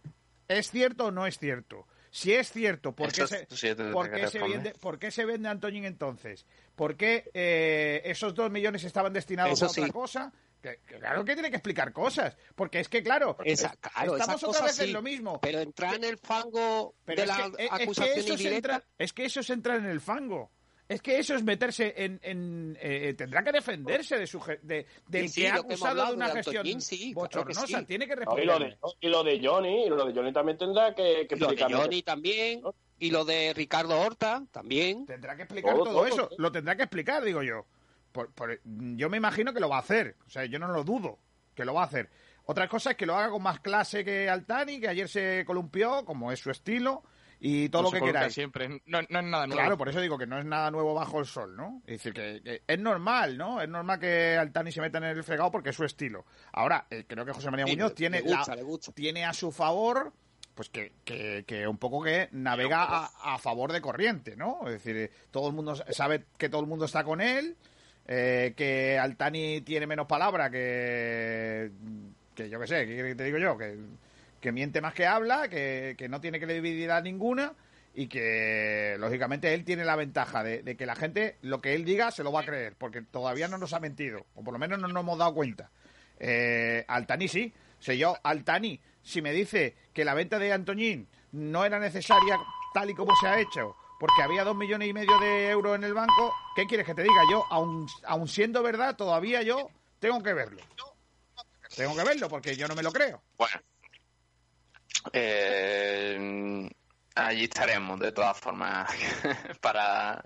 ¿Es 0.48 0.70
cierto 0.70 1.07
o 1.07 1.11
no 1.11 1.26
es 1.26 1.38
cierto? 1.38 1.87
Si 2.12 2.33
es 2.33 2.50
cierto, 2.50 2.92
¿por 2.92 3.12
qué 3.12 3.26
se, 3.26 3.46
sí 3.50 3.68
por 3.92 4.11
qué 4.11 4.26
se 4.26 4.40
vende, 4.40 4.74
por 4.81 4.98
qué 4.98 5.12
se 5.12 5.24
vende 5.24 5.48
a 5.48 5.53
Antoñín 5.53 5.85
entonces? 5.85 6.44
¿Por 6.74 6.96
qué 6.96 7.31
eh, 7.35 8.03
esos 8.05 8.35
dos 8.35 8.50
millones 8.50 8.83
estaban 8.83 9.12
destinados 9.12 9.53
Eso 9.53 9.66
a 9.66 9.68
otra 9.68 9.87
sí. 9.87 9.92
cosa? 9.92 10.33
Que, 10.62 10.79
que 10.87 10.99
claro 10.99 11.25
que 11.25 11.33
tiene 11.35 11.49
que 11.51 11.57
explicar 11.57 11.92
cosas. 11.92 12.37
Porque 12.55 12.81
es 12.81 12.88
que, 12.88 13.03
claro, 13.03 13.37
Esa- 13.44 13.75
claro, 13.77 14.16
estamos 14.16 14.42
otra 14.44 14.66
vez 14.66 14.79
en 14.81 14.92
lo 14.92 15.01
mismo. 15.03 15.40
Pero 15.40 15.61
entrar 15.61 15.94
en 15.94 16.05
el 16.05 16.18
fango 16.18 16.94
Pero 17.05 17.16
de 17.16 17.23
es 17.23 17.29
la 17.29 17.37
que, 17.37 17.42
es- 17.42 17.49
es 17.70 17.77
que 17.79 17.83
acusación 17.85 18.18
eso 18.18 18.35
es, 18.35 18.40
indirecta. 18.40 18.57
entrar, 18.57 18.85
es 18.99 19.12
que 19.12 19.25
eso 19.25 19.40
es 19.40 19.51
entrar 19.51 19.79
en 19.79 19.87
el 19.87 20.01
fango. 20.01 20.51
Es 20.87 21.01
que 21.01 21.18
eso 21.20 21.37
es 21.37 21.44
meterse 21.44 21.94
en... 21.96 22.18
en, 22.23 22.77
eh, 22.81 23.14
tendrá 23.16 23.44
que 23.44 23.53
defenderse 23.53 24.18
de 24.18 24.27
su 24.27 24.40
de, 24.62 24.87
del 25.07 25.29
Sí, 25.29 25.35
sí, 25.35 25.40
que 25.42 25.49
ha 25.49 25.53
que 25.53 25.59
acusado 25.61 26.05
de 26.07 26.12
una 26.14 26.27
de 26.29 26.35
gestión 26.42 26.81
sí, 26.81 26.99
claro 27.14 27.29
que 27.31 27.38
bochornosa. 27.55 27.79
sí. 27.79 27.85
Tiene 27.87 28.09
que 28.09 28.16
No, 28.16 28.23
y, 28.37 28.44
lo 28.44 28.59
responder. 28.59 28.79
de, 28.81 29.07
y 29.07 29.09
lo 29.09 29.23
de 29.23 29.40
Johnny, 29.42 29.85
y 29.85 29.88
lo 29.88 30.05
de 30.05 30.12
Johnny 30.12 30.33
también 30.33 30.59
tendrá 30.59 30.92
que, 30.92 31.27
que 31.29 31.37
Y 31.37 31.38
lo 31.38 31.46
de. 31.46 31.62
Johnny 31.73 32.03
también. 32.03 32.62
Y 32.99 33.11
lo 33.12 33.25
de 33.25 33.55
Ricardo 33.55 33.99
Horta 34.01 34.42
también. 34.51 35.07
Tendrá 35.07 35.37
que 35.37 35.42
explicar 35.44 35.75
Todo, 35.75 35.85
todo, 35.85 35.94
todo, 35.94 36.07
eso. 36.07 36.27
todo. 36.27 36.38
Lo 36.38 36.51
tendrá 36.53 36.75
que 36.77 36.83
explicar, 36.83 37.23
digo 37.25 37.42
yo. 37.44 37.64
Por- 38.12 38.33
por- 38.33 38.61
yo 38.64 39.09
me 39.09 39.16
imagino 39.16 39.53
que 39.53 39.61
lo 39.61 39.68
va 39.68 39.77
a 39.77 39.81
hacer. 39.81 40.16
O 40.27 40.31
sea, 40.31 40.44
yo 40.44 40.59
no 40.59 40.68
lo 40.68 40.85
dudo 40.85 41.18
que 41.55 41.64
lo 41.64 41.75
va 41.75 41.83
a 41.83 41.87
hacer. 41.87 42.11
Otra 42.44 42.68
cosa 42.68 42.92
es 42.92 42.96
que 42.96 43.07
lo 43.07 43.14
haga 43.16 43.31
con 43.31 43.42
más 43.42 43.61
clase 43.61 44.05
que 44.05 44.29
Altani, 44.29 44.81
que 44.81 44.88
ayer 44.88 45.09
se 45.09 45.44
columpió, 45.46 46.05
como 46.05 46.33
es 46.33 46.40
su 46.40 46.51
estilo, 46.51 47.05
y 47.38 47.68
todo 47.68 47.83
No 47.83 47.88
lo 47.88 47.92
que 47.92 48.01
queráis. 48.05 48.35
siempre. 48.35 48.68
No, 48.87 49.01
no 49.09 49.18
es 49.20 49.25
nada 49.25 49.46
nuevo. 49.46 49.61
Claro, 49.61 49.79
por 49.79 49.88
eso 49.88 50.01
digo 50.01 50.18
que 50.18 50.27
no 50.27 50.38
es 50.38 50.44
nada 50.44 50.70
nuevo 50.70 50.92
bajo 50.94 51.20
el 51.20 51.27
sol, 51.27 51.57
¿no? 51.57 51.81
Es 51.87 51.99
decir, 52.03 52.12
que, 52.12 52.40
que 52.42 52.62
es 52.66 52.79
normal, 52.79 53.38
¿no? 53.38 53.61
Es 53.62 53.68
normal 53.68 53.99
que 54.01 54.37
Altani 54.37 54.73
se 54.73 54.81
meta 54.81 54.99
en 54.99 55.05
el 55.05 55.23
fregado 55.25 55.51
porque 55.51 55.70
es 55.70 55.77
su 55.77 55.85
estilo. 55.85 56.27
Ahora, 56.53 56.87
eh, 56.90 57.05
creo 57.07 57.25
que 57.25 57.33
José 57.33 57.51
María 57.51 57.66
Sí, 57.66 57.73
Muñoz 57.73 57.90
le- 57.90 57.94
tiene, 57.96 58.20
le 58.20 58.35
gusta, 58.35 58.51
la- 58.53 58.57
le 58.57 58.62
gusta. 58.64 58.92
tiene 58.92 59.25
a 59.25 59.33
su 59.33 59.53
favor, 59.53 60.12
pues 60.55 60.68
que, 60.70 60.92
que, 61.05 61.44
que 61.46 61.66
un 61.68 61.79
poco 61.79 62.03
que 62.03 62.29
navega 62.33 62.83
a, 62.83 63.35
a 63.35 63.38
favor 63.38 63.73
de 63.73 63.81
corriente, 63.81 64.37
¿no? 64.37 64.59
Es 64.66 64.73
decir, 64.73 64.96
eh, 64.96 65.11
todo 65.31 65.49
el 65.49 65.55
mundo 65.55 65.77
sabe 65.77 66.25
que 66.37 66.49
todo 66.49 66.61
el 66.62 66.66
mundo 66.66 66.85
está 66.85 67.05
con 67.05 67.20
él, 67.20 67.57
eh, 68.07 68.55
que 68.57 68.99
Altani 68.99 69.61
tiene 69.63 69.87
menos 69.87 70.07
palabra 70.07 70.51
que, 70.51 71.71
que 72.35 72.49
yo 72.49 72.61
qué 72.61 72.67
sé, 72.67 72.87
¿qué 72.87 72.95
quiere 72.95 73.09
que 73.11 73.15
te 73.15 73.25
digo 73.25 73.39
yo? 73.39 73.57
Que, 73.57 73.77
que 74.41 74.53
miente 74.53 74.81
más 74.81 74.95
que 74.95 75.07
habla, 75.07 75.49
que, 75.49 75.95
que 75.97 76.09
no 76.09 76.21
tiene 76.21 76.41
credibilidad 76.41 77.03
ninguna 77.03 77.53
y 77.95 78.07
que 78.07 78.97
lógicamente 78.99 79.53
él 79.53 79.65
tiene 79.65 79.85
la 79.85 79.97
ventaja 79.97 80.43
de, 80.43 80.63
de 80.63 80.77
que 80.77 80.87
la 80.87 80.97
gente 80.97 81.37
lo 81.43 81.61
que 81.61 81.75
él 81.75 81.85
diga 81.85 82.11
se 82.11 82.23
lo 82.23 82.33
va 82.33 82.41
a 82.41 82.47
creer, 82.47 82.75
porque 82.79 83.03
todavía 83.03 83.49
no 83.49 83.59
nos 83.59 83.73
ha 83.73 83.81
mentido, 83.81 84.27
o 84.35 84.43
por 84.43 84.53
lo 84.53 84.59
menos 84.59 84.79
no 84.79 84.89
nos 84.89 85.03
hemos 85.03 85.19
dado 85.19 85.35
cuenta. 85.35 85.71
Eh, 86.19 86.85
Altani 86.87 87.29
sí, 87.29 87.53
sé 87.79 87.99
yo, 87.99 88.17
Altani, 88.23 88.79
si 89.03 89.23
me 89.23 89.33
dice 89.33 89.75
que 89.93 90.05
la 90.05 90.15
venta 90.15 90.39
de 90.39 90.53
Antoñín 90.53 91.09
no 91.33 91.65
era 91.65 91.79
necesaria 91.79 92.39
tal 92.73 92.91
y 92.91 92.95
como 92.95 93.15
se 93.17 93.27
ha 93.27 93.41
hecho, 93.41 93.77
porque 94.01 94.23
había 94.23 94.45
dos 94.45 94.57
millones 94.57 94.89
y 94.89 94.95
medio 94.95 95.19
de 95.19 95.51
euros 95.51 95.77
en 95.77 95.85
el 95.85 95.93
banco, 95.93 96.35
¿qué 96.57 96.67
quieres 96.67 96.87
que 96.87 96.95
te 96.95 97.03
diga? 97.03 97.21
Yo, 97.31 97.45
aun, 97.51 97.87
aun 98.05 98.27
siendo 98.27 98.63
verdad, 98.63 98.97
todavía 98.97 99.43
yo 99.43 99.69
tengo 99.99 100.23
que 100.23 100.33
verlo. 100.33 100.63
Tengo 101.77 101.95
que 101.95 102.03
verlo 102.03 102.31
porque 102.31 102.57
yo 102.57 102.67
no 102.67 102.75
me 102.75 102.83
lo 102.83 102.93
creo. 102.93 103.23
Bueno. 103.37 103.61
Eh, 105.13 106.71
allí 107.15 107.45
estaremos, 107.45 108.01
de 108.01 108.13
todas 108.13 108.41
formas, 108.41 108.91
para, 109.61 110.25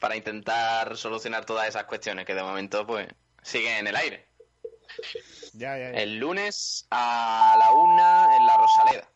para 0.00 0.16
intentar 0.16 0.96
solucionar 0.96 1.44
todas 1.44 1.68
esas 1.68 1.84
cuestiones 1.84 2.26
que 2.26 2.34
de 2.34 2.42
momento 2.42 2.84
pues 2.84 3.06
siguen 3.40 3.76
en 3.78 3.86
el 3.86 3.94
aire. 3.94 4.26
Ya, 5.52 5.78
ya, 5.78 5.92
ya. 5.92 6.00
El 6.00 6.16
lunes 6.18 6.88
a 6.90 7.54
la 7.56 7.70
una 7.70 8.36
en 8.36 8.46
la 8.46 8.56
Rosaleda. 8.56 9.09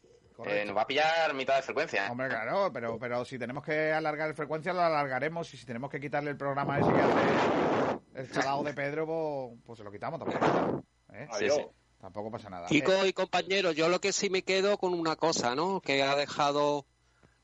Eh, 0.46 0.64
nos 0.66 0.76
va 0.76 0.82
a 0.82 0.86
pillar 0.86 1.32
mitad 1.34 1.56
de 1.56 1.62
frecuencia. 1.62 2.06
¿eh? 2.06 2.10
Hombre, 2.10 2.28
claro, 2.28 2.72
pero, 2.72 2.98
pero 2.98 3.24
si 3.24 3.38
tenemos 3.38 3.64
que 3.64 3.92
alargar 3.92 4.28
el 4.28 4.34
frecuencia, 4.34 4.72
lo 4.72 4.82
alargaremos. 4.82 5.52
Y 5.54 5.56
si 5.56 5.64
tenemos 5.64 5.90
que 5.90 6.00
quitarle 6.00 6.30
el 6.30 6.36
programa 6.36 6.78
ese 6.78 6.92
que 6.92 7.00
hace 7.00 8.00
el 8.14 8.30
chalao 8.30 8.64
de 8.64 8.74
Pedro, 8.74 9.06
pues, 9.06 9.60
pues 9.64 9.78
se 9.78 9.84
lo 9.84 9.92
quitamos 9.92 10.18
tampoco. 10.18 10.84
¿eh? 11.12 11.28
Sí, 11.38 11.50
sí. 11.50 11.66
Tampoco 12.00 12.30
pasa 12.30 12.50
nada. 12.50 12.66
Chicos 12.66 13.06
y 13.06 13.12
compañeros, 13.12 13.74
yo 13.76 13.88
lo 13.88 14.00
que 14.00 14.12
sí 14.12 14.28
me 14.28 14.42
quedo 14.42 14.76
con 14.76 14.92
una 14.92 15.16
cosa, 15.16 15.54
¿no? 15.54 15.80
Que 15.80 16.02
ha 16.02 16.14
dejado 16.16 16.84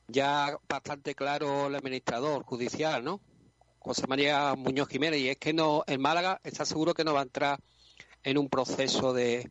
ya 0.09 0.59
bastante 0.69 1.15
claro 1.15 1.69
el 1.69 1.77
administrador 1.77 2.43
judicial, 2.43 3.03
¿no? 3.03 3.21
José 3.79 4.07
María 4.07 4.55
Muñoz 4.57 4.89
Jiménez, 4.89 5.21
y 5.21 5.31
es 5.31 5.39
que 5.39 5.55
no, 5.55 5.85
el 5.87 5.99
Málaga 5.99 6.41
está 6.45 6.67
seguro 6.67 6.93
que 6.93 7.05
no 7.05 7.15
va 7.15 7.21
a 7.21 7.23
entrar 7.23 7.59
en 8.23 8.37
un 8.37 8.51
proceso 8.51 9.15
de, 9.15 9.51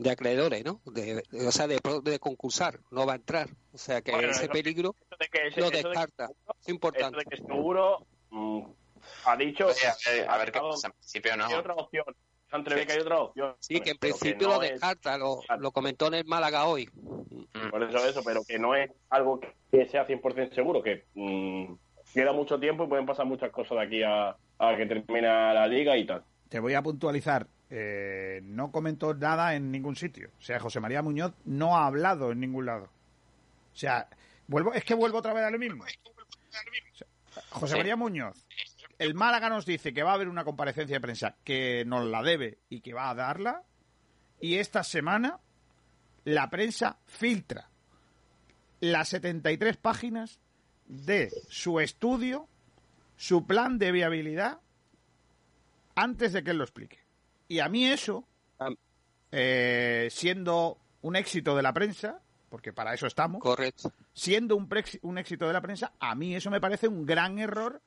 de 0.00 0.10
acreedores, 0.10 0.64
¿no? 0.64 0.80
De, 0.86 1.16
de- 1.30 1.46
o 1.46 1.52
sea, 1.52 1.66
de, 1.66 1.78
de 2.02 2.18
concursar, 2.18 2.80
no 2.90 3.04
va 3.06 3.12
a 3.12 3.16
entrar. 3.16 3.48
O 3.72 3.78
sea, 3.78 4.00
que 4.00 4.12
Bueno, 4.12 4.30
ese 4.30 4.44
eso- 4.44 4.52
peligro 4.52 4.94
Eso 4.98 5.16
de 5.20 5.28
que, 5.28 5.46
ese- 5.48 5.60
lo 5.60 5.66
eso 5.66 5.76
de 5.76 5.82
que- 5.82 5.88
descarta. 5.88 6.24
Es 6.24 6.30
eso 6.62 6.70
importante. 6.70 7.18
de 7.18 7.24
que 7.24 7.36
seguro 7.36 8.06
mm, 8.30 8.62
ha 9.26 9.36
dicho 9.36 9.66
Oye, 9.66 9.76
a 9.86 10.10
ver, 10.10 10.28
a 10.30 10.38
ver 10.38 10.52
qué 10.52 10.60
pasa. 10.60 10.86
En 10.88 10.92
principio 10.94 11.36
no. 11.36 11.44
hay 11.46 11.54
otra 11.54 11.74
opción. 11.74 12.04
Se 12.50 12.56
entrevé 12.56 12.86
que 12.86 12.92
hay 12.94 12.98
otra 13.00 13.20
opción. 13.20 13.54
Sí, 13.60 13.80
que 13.80 13.90
en 13.90 13.98
principio 13.98 14.48
no 14.48 14.54
lo 14.56 14.62
es- 14.62 14.70
descarta, 14.72 15.18
lo, 15.18 15.40
lo 15.58 15.70
comentó 15.70 16.06
en 16.06 16.14
el 16.14 16.24
Málaga 16.24 16.64
hoy. 16.64 16.88
Mm. 16.94 17.70
Por 17.70 17.82
eso 17.82 17.98
eso, 18.08 18.22
pero 18.24 18.42
que 18.44 18.58
no 18.58 18.74
es 18.74 18.90
algo 19.10 19.38
que 19.70 19.86
sea 19.88 20.06
100% 20.06 20.54
seguro, 20.54 20.82
que 20.82 21.04
mm, 21.14 21.74
queda 22.14 22.32
mucho 22.32 22.58
tiempo 22.58 22.84
y 22.84 22.88
pueden 22.88 23.04
pasar 23.06 23.26
muchas 23.26 23.50
cosas 23.50 23.78
de 23.78 23.84
aquí 23.84 24.02
a, 24.02 24.30
a 24.58 24.76
que 24.76 24.86
termina 24.86 25.52
la 25.52 25.66
liga 25.68 25.96
y 25.96 26.06
tal. 26.06 26.24
Te 26.48 26.58
voy 26.58 26.72
a 26.74 26.82
puntualizar. 26.82 27.46
Eh, 27.70 28.40
no 28.42 28.72
comentó 28.72 29.14
nada 29.14 29.54
en 29.54 29.70
ningún 29.70 29.96
sitio. 29.96 30.30
O 30.38 30.42
sea, 30.42 30.58
José 30.58 30.80
María 30.80 31.02
Muñoz 31.02 31.32
no 31.44 31.76
ha 31.76 31.86
hablado 31.86 32.32
en 32.32 32.40
ningún 32.40 32.66
lado. 32.66 32.84
O 33.72 33.76
sea, 33.76 34.08
vuelvo, 34.48 34.74
es 34.74 34.84
que 34.84 34.94
vuelvo 34.94 35.18
otra 35.18 35.32
vez 35.32 35.44
a 35.44 35.50
lo 35.50 35.58
mismo. 35.58 35.84
O 35.84 37.32
sea, 37.32 37.42
José. 37.50 37.76
María 37.76 37.94
Muñoz, 37.94 38.44
el 38.98 39.14
Málaga 39.14 39.48
nos 39.48 39.64
dice 39.64 39.94
que 39.94 40.02
va 40.02 40.10
a 40.10 40.14
haber 40.14 40.28
una 40.28 40.44
comparecencia 40.44 40.96
de 40.96 41.00
prensa 41.00 41.36
que 41.44 41.84
nos 41.86 42.04
la 42.06 42.22
debe 42.22 42.58
y 42.68 42.80
que 42.80 42.92
va 42.92 43.08
a 43.08 43.14
darla. 43.14 43.62
Y 44.40 44.56
esta 44.56 44.82
semana 44.82 45.38
la 46.24 46.50
prensa 46.50 46.98
filtra 47.06 47.70
las 48.80 49.10
73 49.10 49.76
páginas 49.76 50.40
de 50.86 51.30
su 51.48 51.80
estudio, 51.80 52.48
su 53.16 53.46
plan 53.46 53.78
de 53.78 53.92
viabilidad, 53.92 54.60
antes 55.94 56.32
de 56.32 56.42
que 56.42 56.50
él 56.50 56.58
lo 56.58 56.64
explique. 56.64 56.98
Y 57.50 57.58
a 57.58 57.68
mí 57.68 57.84
eso, 57.84 58.24
eh, 59.32 60.08
siendo 60.10 60.78
un 61.02 61.16
éxito 61.16 61.56
de 61.56 61.62
la 61.62 61.72
prensa, 61.72 62.20
porque 62.48 62.72
para 62.72 62.94
eso 62.94 63.08
estamos, 63.08 63.40
Correcto. 63.42 63.92
siendo 64.12 64.56
un, 64.56 64.68
un 65.02 65.18
éxito 65.18 65.48
de 65.48 65.52
la 65.52 65.60
prensa, 65.60 65.92
a 65.98 66.14
mí 66.14 66.32
eso 66.34 66.48
me 66.50 66.60
parece 66.60 66.86
un 66.86 67.04
gran 67.04 67.40
error 67.40 67.82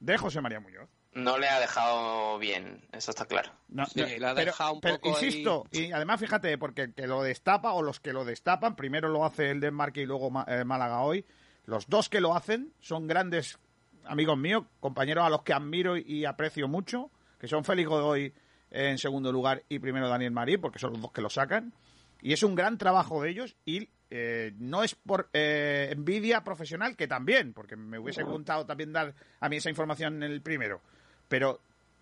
de 0.00 0.18
José 0.18 0.42
María 0.42 0.60
Muñoz. 0.60 0.90
No 1.14 1.38
le 1.38 1.48
ha 1.48 1.58
dejado 1.58 2.38
bien, 2.38 2.86
eso 2.92 3.10
está 3.10 3.24
claro. 3.24 3.50
No, 3.68 3.86
Sí, 3.86 4.00
no, 4.00 4.06
le 4.06 4.26
ha 4.26 4.34
pero- 4.34 4.46
dejado 4.46 4.74
un 4.74 4.80
pero 4.82 4.96
poco 5.00 5.16
ahí- 5.16 5.24
insisto, 5.24 5.64
y 5.72 5.90
además 5.90 6.20
fíjate, 6.20 6.58
porque 6.58 6.82
el 6.82 6.94
que 6.94 7.06
lo 7.06 7.22
destapa 7.22 7.72
o 7.72 7.82
los 7.82 7.98
que 8.00 8.12
lo 8.12 8.26
destapan, 8.26 8.76
primero 8.76 9.08
lo 9.08 9.24
hace 9.24 9.50
el 9.50 9.60
Denmark 9.60 9.96
y 9.96 10.04
luego 10.04 10.30
eh, 10.46 10.64
Málaga 10.64 11.00
hoy, 11.00 11.24
los 11.64 11.88
dos 11.88 12.10
que 12.10 12.20
lo 12.20 12.34
hacen 12.36 12.74
son 12.80 13.06
grandes 13.06 13.58
amigos 14.04 14.36
míos, 14.36 14.64
compañeros 14.80 15.24
a 15.24 15.30
los 15.30 15.42
que 15.42 15.54
admiro 15.54 15.96
y 15.96 16.26
aprecio 16.26 16.68
mucho, 16.68 17.10
que 17.38 17.48
son 17.48 17.64
Félix 17.64 17.88
Godoy 17.88 18.34
en 18.70 18.98
segundo 18.98 19.32
lugar 19.32 19.62
y 19.68 19.78
primero 19.78 20.08
Daniel 20.08 20.32
Marí, 20.32 20.56
porque 20.56 20.78
son 20.78 20.92
los 20.92 21.02
dos 21.02 21.12
que 21.12 21.22
lo 21.22 21.30
sacan, 21.30 21.72
y 22.20 22.32
es 22.32 22.42
un 22.42 22.54
gran 22.54 22.78
trabajo 22.78 23.22
de 23.22 23.30
ellos 23.30 23.56
y 23.64 23.88
eh, 24.10 24.52
no 24.58 24.82
es 24.82 24.94
por 24.94 25.28
eh, 25.32 25.88
envidia 25.92 26.42
profesional, 26.42 26.96
que 26.96 27.06
también, 27.06 27.52
porque 27.52 27.76
me 27.76 27.98
hubiese 27.98 28.22
gustado 28.22 28.66
también 28.66 28.92
dar 28.92 29.14
a 29.40 29.48
mí 29.48 29.56
esa 29.56 29.70
información 29.70 30.22
en 30.22 30.30
el 30.30 30.42
primero, 30.42 30.80
pero 31.28 31.60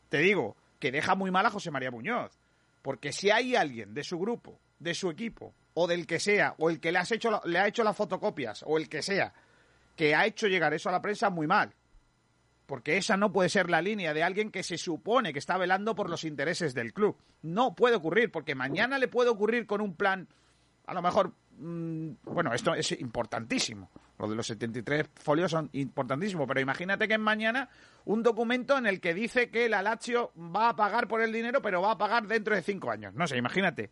te 0.09 0.19
digo 0.19 0.57
que 0.79 0.93
deja 0.93 1.15
muy 1.15 1.31
mal 1.31 1.47
a 1.47 1.51
José 1.51 1.71
María 1.71 1.91
Muñoz. 1.91 2.31
Porque 2.83 3.13
si 3.13 3.31
hay 3.31 3.57
alguien 3.57 3.95
de 3.95 4.05
su 4.05 4.19
grupo, 4.19 4.61
de 4.79 4.95
su 4.95 5.11
equipo, 5.11 5.53
o 5.75 5.87
del 5.87 6.07
que 6.07 6.21
sea, 6.21 6.55
o 6.59 6.71
el 6.71 6.79
que 6.81 6.93
le, 6.93 6.99
has 6.99 7.11
hecho 7.11 7.41
le 7.45 7.59
ha 7.59 7.67
hecho 7.67 7.83
las 7.83 7.97
fotocopias, 7.97 8.63
o 8.65 8.79
el 8.79 8.89
que 8.89 9.03
sea, 9.03 9.33
que 9.97 10.15
ha 10.15 10.25
hecho 10.25 10.47
llegar 10.47 10.73
eso 10.73 10.89
a 10.89 10.93
la 10.93 11.03
prensa, 11.03 11.29
muy 11.29 11.47
mal. 11.47 11.75
Porque 12.67 12.97
esa 12.97 13.17
no 13.17 13.33
puede 13.33 13.49
ser 13.49 13.71
la 13.71 13.81
línea 13.81 14.13
de 14.13 14.25
alguien 14.25 14.51
que 14.51 14.63
se 14.63 14.77
supone 14.77 15.33
que 15.33 15.39
está 15.39 15.57
velando 15.57 15.95
por 15.95 16.11
los 16.11 16.25
intereses 16.25 16.75
del 16.75 16.93
club. 16.93 17.17
No 17.43 17.75
puede 17.75 17.97
ocurrir, 17.97 18.31
porque 18.33 18.55
mañana 18.55 18.99
le 18.99 19.09
puede 19.09 19.31
ocurrir 19.31 19.67
con 19.67 19.81
un 19.81 19.95
plan, 19.95 20.29
a 20.87 20.95
lo 20.95 21.01
mejor, 21.01 21.33
mm, 21.59 22.11
bueno, 22.25 22.53
esto 22.53 22.75
es 22.75 22.93
importantísimo. 23.01 23.91
Lo 24.19 24.29
de 24.29 24.35
los 24.35 24.47
73 24.47 25.09
folios 25.15 25.51
son 25.51 25.69
importantísimos, 25.75 26.47
pero 26.49 26.61
imagínate 26.61 27.07
que 27.07 27.15
es 27.15 27.21
mañana 27.21 27.69
un 28.07 28.23
documento 28.23 28.79
en 28.79 28.87
el 28.87 29.01
que 29.01 29.15
dice 29.15 29.51
que 29.51 29.69
la 29.69 29.83
Lazio 29.83 30.33
va 30.37 30.71
a 30.71 30.77
pagar 30.77 31.07
por 31.07 31.21
el 31.21 31.33
dinero, 31.33 31.61
pero 31.63 31.83
va 31.83 31.93
a 31.93 31.99
pagar 31.99 32.27
dentro 32.27 32.55
de 32.55 32.63
cinco 32.63 32.91
años. 32.91 33.15
No 33.15 33.27
sé, 33.27 33.37
imagínate. 33.37 33.91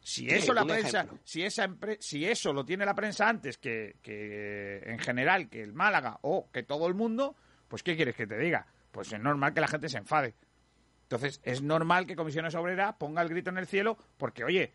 Si 0.00 0.28
eso 0.28 0.52
la 0.52 0.66
prensa, 0.66 1.00
ejemplo. 1.00 1.18
si 1.24 1.42
esa 1.42 1.68
si 1.98 2.26
eso 2.26 2.52
lo 2.52 2.66
tiene 2.66 2.84
la 2.84 2.94
prensa 2.94 3.26
antes 3.26 3.56
que, 3.56 3.96
que 4.02 4.82
en 4.84 4.98
general 4.98 5.48
que 5.48 5.62
el 5.62 5.72
Málaga 5.72 6.18
o 6.20 6.50
que 6.52 6.62
todo 6.62 6.86
el 6.88 6.94
mundo, 6.94 7.36
pues 7.74 7.82
¿qué 7.82 7.96
quieres 7.96 8.14
que 8.14 8.28
te 8.28 8.38
diga? 8.38 8.68
Pues 8.92 9.12
es 9.12 9.18
normal 9.18 9.52
que 9.52 9.60
la 9.60 9.66
gente 9.66 9.88
se 9.88 9.98
enfade. 9.98 10.36
Entonces, 11.02 11.40
es 11.42 11.60
normal 11.60 12.06
que 12.06 12.14
Comisiones 12.14 12.54
Obreras 12.54 12.94
ponga 13.00 13.20
el 13.20 13.28
grito 13.28 13.50
en 13.50 13.58
el 13.58 13.66
cielo 13.66 13.98
porque, 14.16 14.44
oye, 14.44 14.72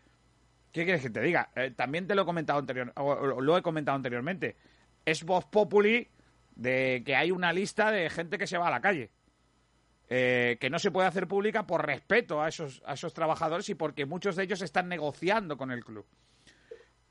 ¿qué 0.70 0.84
quieres 0.84 1.00
que 1.00 1.08
te 1.08 1.22
diga? 1.22 1.48
Eh, 1.56 1.70
también 1.70 2.06
te 2.06 2.14
lo 2.14 2.20
he 2.20 2.24
comentado 2.26 2.58
anterior, 2.58 2.92
lo 2.94 3.56
he 3.56 3.62
comentado 3.62 3.96
anteriormente. 3.96 4.54
Es 5.06 5.24
voz 5.24 5.46
populi 5.46 6.08
de 6.54 7.02
que 7.02 7.16
hay 7.16 7.30
una 7.30 7.54
lista 7.54 7.90
de 7.90 8.10
gente 8.10 8.36
que 8.36 8.46
se 8.46 8.58
va 8.58 8.68
a 8.68 8.70
la 8.70 8.82
calle. 8.82 9.10
Eh, 10.10 10.58
que 10.60 10.68
no 10.68 10.78
se 10.78 10.90
puede 10.90 11.08
hacer 11.08 11.26
pública 11.26 11.66
por 11.66 11.86
respeto 11.86 12.42
a 12.42 12.50
esos, 12.50 12.82
a 12.84 12.92
esos 12.92 13.14
trabajadores 13.14 13.66
y 13.70 13.76
porque 13.76 14.04
muchos 14.04 14.36
de 14.36 14.42
ellos 14.42 14.60
están 14.60 14.90
negociando 14.90 15.56
con 15.56 15.70
el 15.70 15.86
club. 15.86 16.04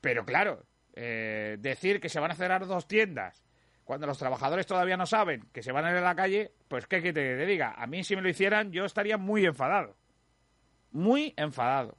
Pero 0.00 0.24
claro, 0.24 0.64
eh, 0.94 1.56
decir 1.58 1.98
que 1.98 2.08
se 2.08 2.20
van 2.20 2.30
a 2.30 2.36
cerrar 2.36 2.64
dos 2.68 2.86
tiendas 2.86 3.42
cuando 3.90 4.06
los 4.06 4.18
trabajadores 4.18 4.68
todavía 4.68 4.96
no 4.96 5.04
saben 5.04 5.48
que 5.52 5.64
se 5.64 5.72
van 5.72 5.84
a 5.84 5.90
ir 5.90 5.96
a 5.96 6.00
la 6.00 6.14
calle, 6.14 6.52
pues 6.68 6.86
qué 6.86 7.02
que 7.02 7.12
te, 7.12 7.36
te 7.36 7.44
diga. 7.44 7.74
A 7.76 7.88
mí 7.88 8.04
si 8.04 8.14
me 8.14 8.22
lo 8.22 8.28
hicieran 8.28 8.70
yo 8.70 8.84
estaría 8.84 9.18
muy 9.18 9.44
enfadado. 9.44 9.96
Muy 10.92 11.34
enfadado. 11.36 11.98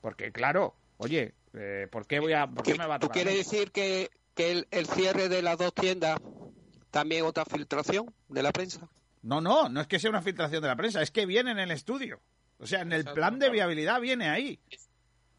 Porque 0.00 0.32
claro, 0.32 0.74
oye, 0.96 1.34
eh, 1.52 1.86
¿por 1.88 2.08
qué 2.08 2.18
voy 2.18 2.32
a, 2.32 2.48
por 2.48 2.64
qué 2.64 2.76
me 2.76 2.88
va 2.88 2.96
a 2.96 2.98
¿Tú 2.98 3.06
tocar? 3.06 3.20
a 3.20 3.22
quieres 3.22 3.48
decir 3.48 3.70
que, 3.70 4.10
que 4.34 4.50
el, 4.50 4.66
el 4.72 4.88
cierre 4.88 5.28
de 5.28 5.40
las 5.40 5.56
dos 5.56 5.72
tiendas 5.72 6.18
también 6.90 7.24
otra 7.24 7.44
filtración 7.44 8.12
de 8.28 8.42
la 8.42 8.50
prensa? 8.50 8.90
No, 9.22 9.40
no, 9.40 9.68
no 9.68 9.82
es 9.82 9.86
que 9.86 10.00
sea 10.00 10.10
una 10.10 10.20
filtración 10.20 10.62
de 10.62 10.68
la 10.68 10.74
prensa, 10.74 11.00
es 11.00 11.12
que 11.12 11.26
viene 11.26 11.52
en 11.52 11.60
el 11.60 11.70
estudio. 11.70 12.22
O 12.58 12.66
sea, 12.66 12.80
en 12.80 12.92
el 12.92 13.04
plan 13.04 13.38
de 13.38 13.50
viabilidad 13.50 14.00
viene 14.00 14.30
ahí. 14.30 14.58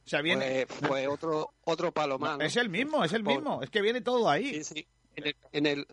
O 0.05 0.07
sea, 0.07 0.21
viene. 0.21 0.67
Pues, 0.67 0.87
pues 0.87 1.07
otro, 1.09 1.53
otro 1.65 1.91
palo 1.91 2.17
más. 2.17 2.37
¿no? 2.37 2.45
Es 2.45 2.55
el 2.55 2.69
mismo, 2.69 3.03
es 3.03 3.11
el 3.11 3.23
mismo. 3.23 3.61
Es 3.61 3.69
que 3.69 3.81
viene 3.81 3.99
todo 3.99 4.29
ahí. 4.29 4.53
Sí, 4.53 4.63
sí. 4.63 4.87
En 5.15 5.27
el, 5.27 5.35
en 5.51 5.65
el, 5.65 5.87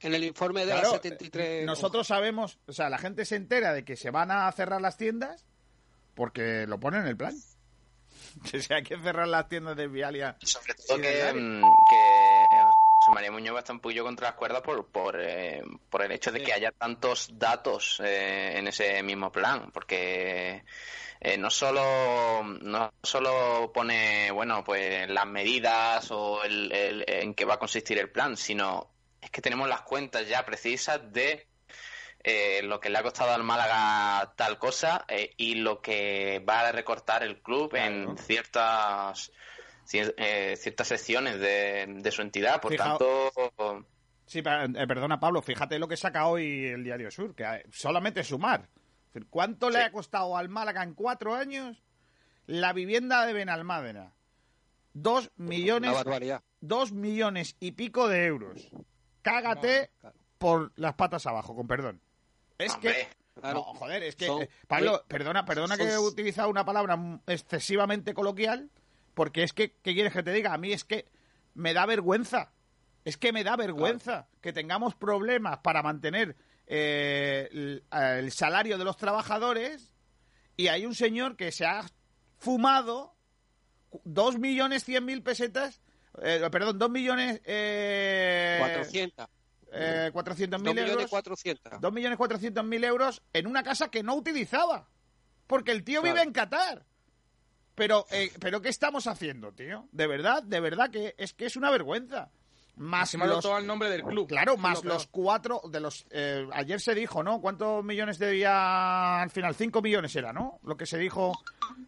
en 0.00 0.14
el 0.14 0.24
informe 0.24 0.60
de 0.60 0.72
Claro, 0.72 0.88
la 0.88 0.94
73. 0.94 1.66
Nosotros 1.66 2.06
sabemos, 2.06 2.58
o 2.66 2.72
sea, 2.72 2.88
la 2.90 2.98
gente 2.98 3.24
se 3.24 3.36
entera 3.36 3.72
de 3.72 3.84
que 3.84 3.96
se 3.96 4.10
van 4.10 4.30
a 4.30 4.50
cerrar 4.52 4.80
las 4.80 4.96
tiendas 4.96 5.44
porque 6.14 6.66
lo 6.66 6.78
ponen 6.80 7.02
en 7.02 7.08
el 7.08 7.16
plan. 7.16 7.34
Que 8.50 8.60
si 8.62 8.72
hay 8.72 8.84
que 8.84 8.96
cerrar 8.98 9.26
las 9.26 9.48
tiendas 9.48 9.76
de 9.76 9.88
Vialia. 9.88 10.36
Sobre 10.42 10.74
todo 10.74 10.98
que 10.98 11.62
José 13.10 13.14
María 13.14 13.32
Muñoz 13.32 13.54
va 13.54 13.58
a 13.58 13.60
estar 13.60 13.74
un 13.74 13.80
poquillo 13.80 14.04
contra 14.04 14.28
las 14.28 14.36
cuerdas 14.36 14.62
por, 14.62 14.86
por, 14.86 15.16
eh, 15.20 15.62
por 15.90 16.02
el 16.02 16.12
hecho 16.12 16.30
de 16.30 16.42
que 16.42 16.52
haya 16.52 16.70
tantos 16.70 17.28
datos 17.38 18.00
eh, 18.04 18.52
en 18.56 18.68
ese 18.68 19.02
mismo 19.02 19.32
plan, 19.32 19.70
porque 19.72 20.62
eh, 21.20 21.36
no 21.36 21.50
solo 21.50 22.44
no 22.44 22.92
solo 23.02 23.72
pone 23.74 24.30
bueno 24.30 24.62
pues 24.64 25.08
las 25.10 25.26
medidas 25.26 26.08
o 26.12 26.44
el, 26.44 26.70
el- 26.72 27.04
en 27.08 27.34
qué 27.34 27.44
va 27.44 27.54
a 27.54 27.58
consistir 27.58 27.98
el 27.98 28.10
plan, 28.10 28.36
sino 28.36 28.90
es 29.20 29.30
que 29.30 29.42
tenemos 29.42 29.68
las 29.68 29.82
cuentas 29.82 30.28
ya 30.28 30.46
precisas 30.46 31.12
de 31.12 31.48
eh, 32.22 32.60
lo 32.62 32.78
que 32.80 32.90
le 32.90 32.98
ha 32.98 33.02
costado 33.02 33.32
al 33.32 33.42
Málaga 33.42 34.32
tal 34.36 34.56
cosa 34.58 35.04
eh, 35.08 35.32
y 35.36 35.56
lo 35.56 35.80
que 35.80 36.42
va 36.48 36.60
a 36.60 36.72
recortar 36.72 37.22
el 37.24 37.40
club 37.42 37.74
en 37.74 38.16
ciertas 38.18 39.32
cier- 39.32 39.34
eh, 39.92 40.56
ciertas 40.56 40.88
secciones 40.88 41.38
de, 41.40 41.86
de 42.00 42.10
su 42.10 42.22
entidad. 42.22 42.60
Por 42.60 42.72
Fijaos- 42.72 42.98
tanto, 42.98 43.86
Sí, 44.26 44.38
eh, 44.38 44.86
perdona, 44.86 45.18
Pablo, 45.18 45.42
fíjate 45.42 45.78
lo 45.80 45.88
que 45.88 45.96
saca 45.96 46.26
hoy 46.28 46.66
el 46.66 46.84
Diario 46.84 47.10
Sur, 47.10 47.34
que 47.34 47.42
eh, 47.42 47.64
solamente 47.72 48.22
sumar. 48.22 48.68
¿Cuánto 49.28 49.70
le 49.70 49.78
ha 49.82 49.90
costado 49.90 50.36
al 50.36 50.48
Málaga 50.48 50.84
en 50.84 50.94
cuatro 50.94 51.34
años 51.34 51.82
la 52.46 52.72
vivienda 52.72 53.26
de 53.26 53.32
Benalmádena? 53.32 54.14
Dos 54.92 55.30
millones, 55.36 55.92
dos 56.60 56.92
millones 56.92 57.56
y 57.58 57.72
pico 57.72 58.06
de 58.08 58.26
euros. 58.26 58.70
Cágate 59.22 59.90
por 60.38 60.72
las 60.76 60.94
patas 60.94 61.26
abajo, 61.26 61.56
con 61.56 61.66
perdón. 61.66 62.00
Es 62.58 62.76
que 62.76 62.88
hombre, 62.88 63.08
Claro. 63.40 63.54
no, 63.58 63.62
joder, 63.74 64.02
es 64.04 64.16
que 64.16 64.26
Son- 64.26 64.48
Pablo, 64.68 65.04
perdona, 65.08 65.44
perdona 65.44 65.76
que 65.76 65.84
he 65.90 65.98
utilizado 65.98 66.48
una 66.50 66.64
palabra 66.64 66.96
excesivamente 67.26 68.14
coloquial, 68.14 68.70
porque 69.20 69.42
es 69.42 69.52
que, 69.52 69.72
¿qué 69.82 69.92
quieres 69.92 70.14
que 70.14 70.22
te 70.22 70.32
diga? 70.32 70.54
A 70.54 70.56
mí 70.56 70.72
es 70.72 70.82
que 70.82 71.06
me 71.52 71.74
da 71.74 71.84
vergüenza. 71.84 72.54
Es 73.04 73.18
que 73.18 73.34
me 73.34 73.44
da 73.44 73.54
vergüenza 73.54 74.28
que 74.40 74.50
tengamos 74.50 74.94
problemas 74.94 75.58
para 75.58 75.82
mantener 75.82 76.36
eh, 76.66 77.46
el, 77.52 77.84
el 77.92 78.32
salario 78.32 78.78
de 78.78 78.84
los 78.86 78.96
trabajadores 78.96 79.92
y 80.56 80.68
hay 80.68 80.86
un 80.86 80.94
señor 80.94 81.36
que 81.36 81.52
se 81.52 81.66
ha 81.66 81.84
fumado 82.38 83.14
dos 84.04 84.38
millones 84.38 84.84
cien 84.84 85.04
mil 85.04 85.22
pesetas, 85.22 85.82
eh, 86.22 86.48
perdón, 86.50 86.78
dos 86.78 86.88
millones... 86.88 87.42
Eh, 87.44 88.56
400. 88.58 89.28
eh, 89.72 90.10
400 90.14 90.60
mil 90.62 90.64
2 90.64 90.74
millones 90.76 90.92
euros. 90.94 91.10
400. 91.10 91.78
2 91.78 91.92
millones 91.92 92.16
400 92.16 92.64
mil 92.64 92.84
euros 92.84 93.22
en 93.34 93.46
una 93.46 93.62
casa 93.62 93.90
que 93.90 94.02
no 94.02 94.14
utilizaba. 94.14 94.88
Porque 95.46 95.72
el 95.72 95.84
tío 95.84 96.00
Claro. 96.00 96.14
vive 96.14 96.24
en 96.26 96.32
Qatar. 96.32 96.86
Pero, 97.80 98.04
eh, 98.10 98.30
pero 98.38 98.60
¿qué 98.60 98.68
estamos 98.68 99.06
haciendo, 99.06 99.52
tío? 99.52 99.88
De 99.90 100.06
verdad, 100.06 100.42
de 100.42 100.60
verdad 100.60 100.90
que 100.90 101.14
es 101.16 101.32
que 101.32 101.46
es 101.46 101.56
una 101.56 101.70
vergüenza. 101.70 102.28
Más 102.76 103.14
los, 103.14 103.40
todo 103.42 103.56
al 103.56 103.66
nombre 103.66 103.88
del 103.88 104.02
club. 104.02 104.28
claro, 104.28 104.58
más 104.58 104.84
lo 104.84 104.92
los 104.92 105.06
cuatro 105.06 105.62
de 105.66 105.80
los. 105.80 106.04
eh, 106.10 106.46
ayer 106.52 106.78
se 106.78 106.94
dijo, 106.94 107.22
¿no? 107.22 107.40
¿Cuántos 107.40 107.82
millones 107.82 108.18
debía 108.18 109.22
al 109.22 109.30
final? 109.30 109.54
Cinco 109.54 109.80
millones 109.80 110.14
era, 110.14 110.30
¿no? 110.30 110.60
Lo 110.62 110.76
que 110.76 110.84
se 110.84 110.98
dijo. 110.98 111.32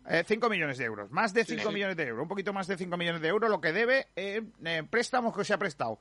eh, 0.08 0.24
cinco 0.26 0.48
millones 0.48 0.78
de 0.78 0.86
euros. 0.86 1.10
Más 1.10 1.34
de 1.34 1.44
cinco 1.44 1.68
sí. 1.68 1.74
millones 1.74 1.98
de 1.98 2.04
euros. 2.04 2.22
Un 2.22 2.28
poquito 2.28 2.54
más 2.54 2.66
de 2.68 2.78
cinco 2.78 2.96
millones 2.96 3.20
de 3.20 3.28
euros 3.28 3.50
lo 3.50 3.60
que 3.60 3.74
debe 3.74 4.08
eh, 4.16 4.40
eh, 4.64 4.82
préstamos 4.88 5.36
que 5.36 5.44
se 5.44 5.52
ha 5.52 5.58
prestado 5.58 5.98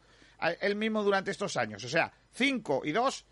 él 0.61 0.77
mismo 0.77 1.03
durante 1.03 1.31
estos 1.31 1.57
años. 1.57 1.83
O 1.83 1.89
sea, 1.89 2.13
5 2.31 2.83
y 2.85 2.93
2, 2.93 3.25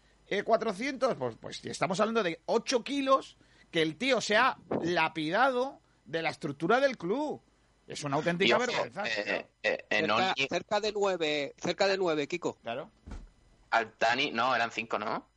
400, 0.43 1.15
pues, 1.15 1.37
pues 1.39 1.63
estamos 1.63 2.01
hablando 2.01 2.21
de 2.21 2.41
8 2.47 2.83
kilos 2.83 3.37
que 3.71 3.81
el 3.81 3.95
tío 3.95 4.19
se 4.19 4.35
ha 4.35 4.57
lapidado 4.81 5.79
de 6.09 6.21
la 6.21 6.29
estructura 6.29 6.79
del 6.79 6.97
club. 6.97 7.41
Es 7.87 8.03
una 8.03 8.17
auténtica 8.17 8.57
vergüenza. 8.57 9.03
eh, 9.07 9.47
eh, 9.63 9.85
eh, 9.89 10.47
Cerca, 10.49 10.79
de 10.79 10.91
nueve, 10.91 11.53
cerca 11.57 11.87
de 11.87 11.97
nueve, 11.97 12.27
Kiko. 12.27 12.55
Claro. 12.61 12.89
al 13.71 13.93
Dani, 13.99 14.31
no, 14.31 14.55
eran 14.55 14.71
cinco, 14.71 14.97
¿no? 14.97 15.27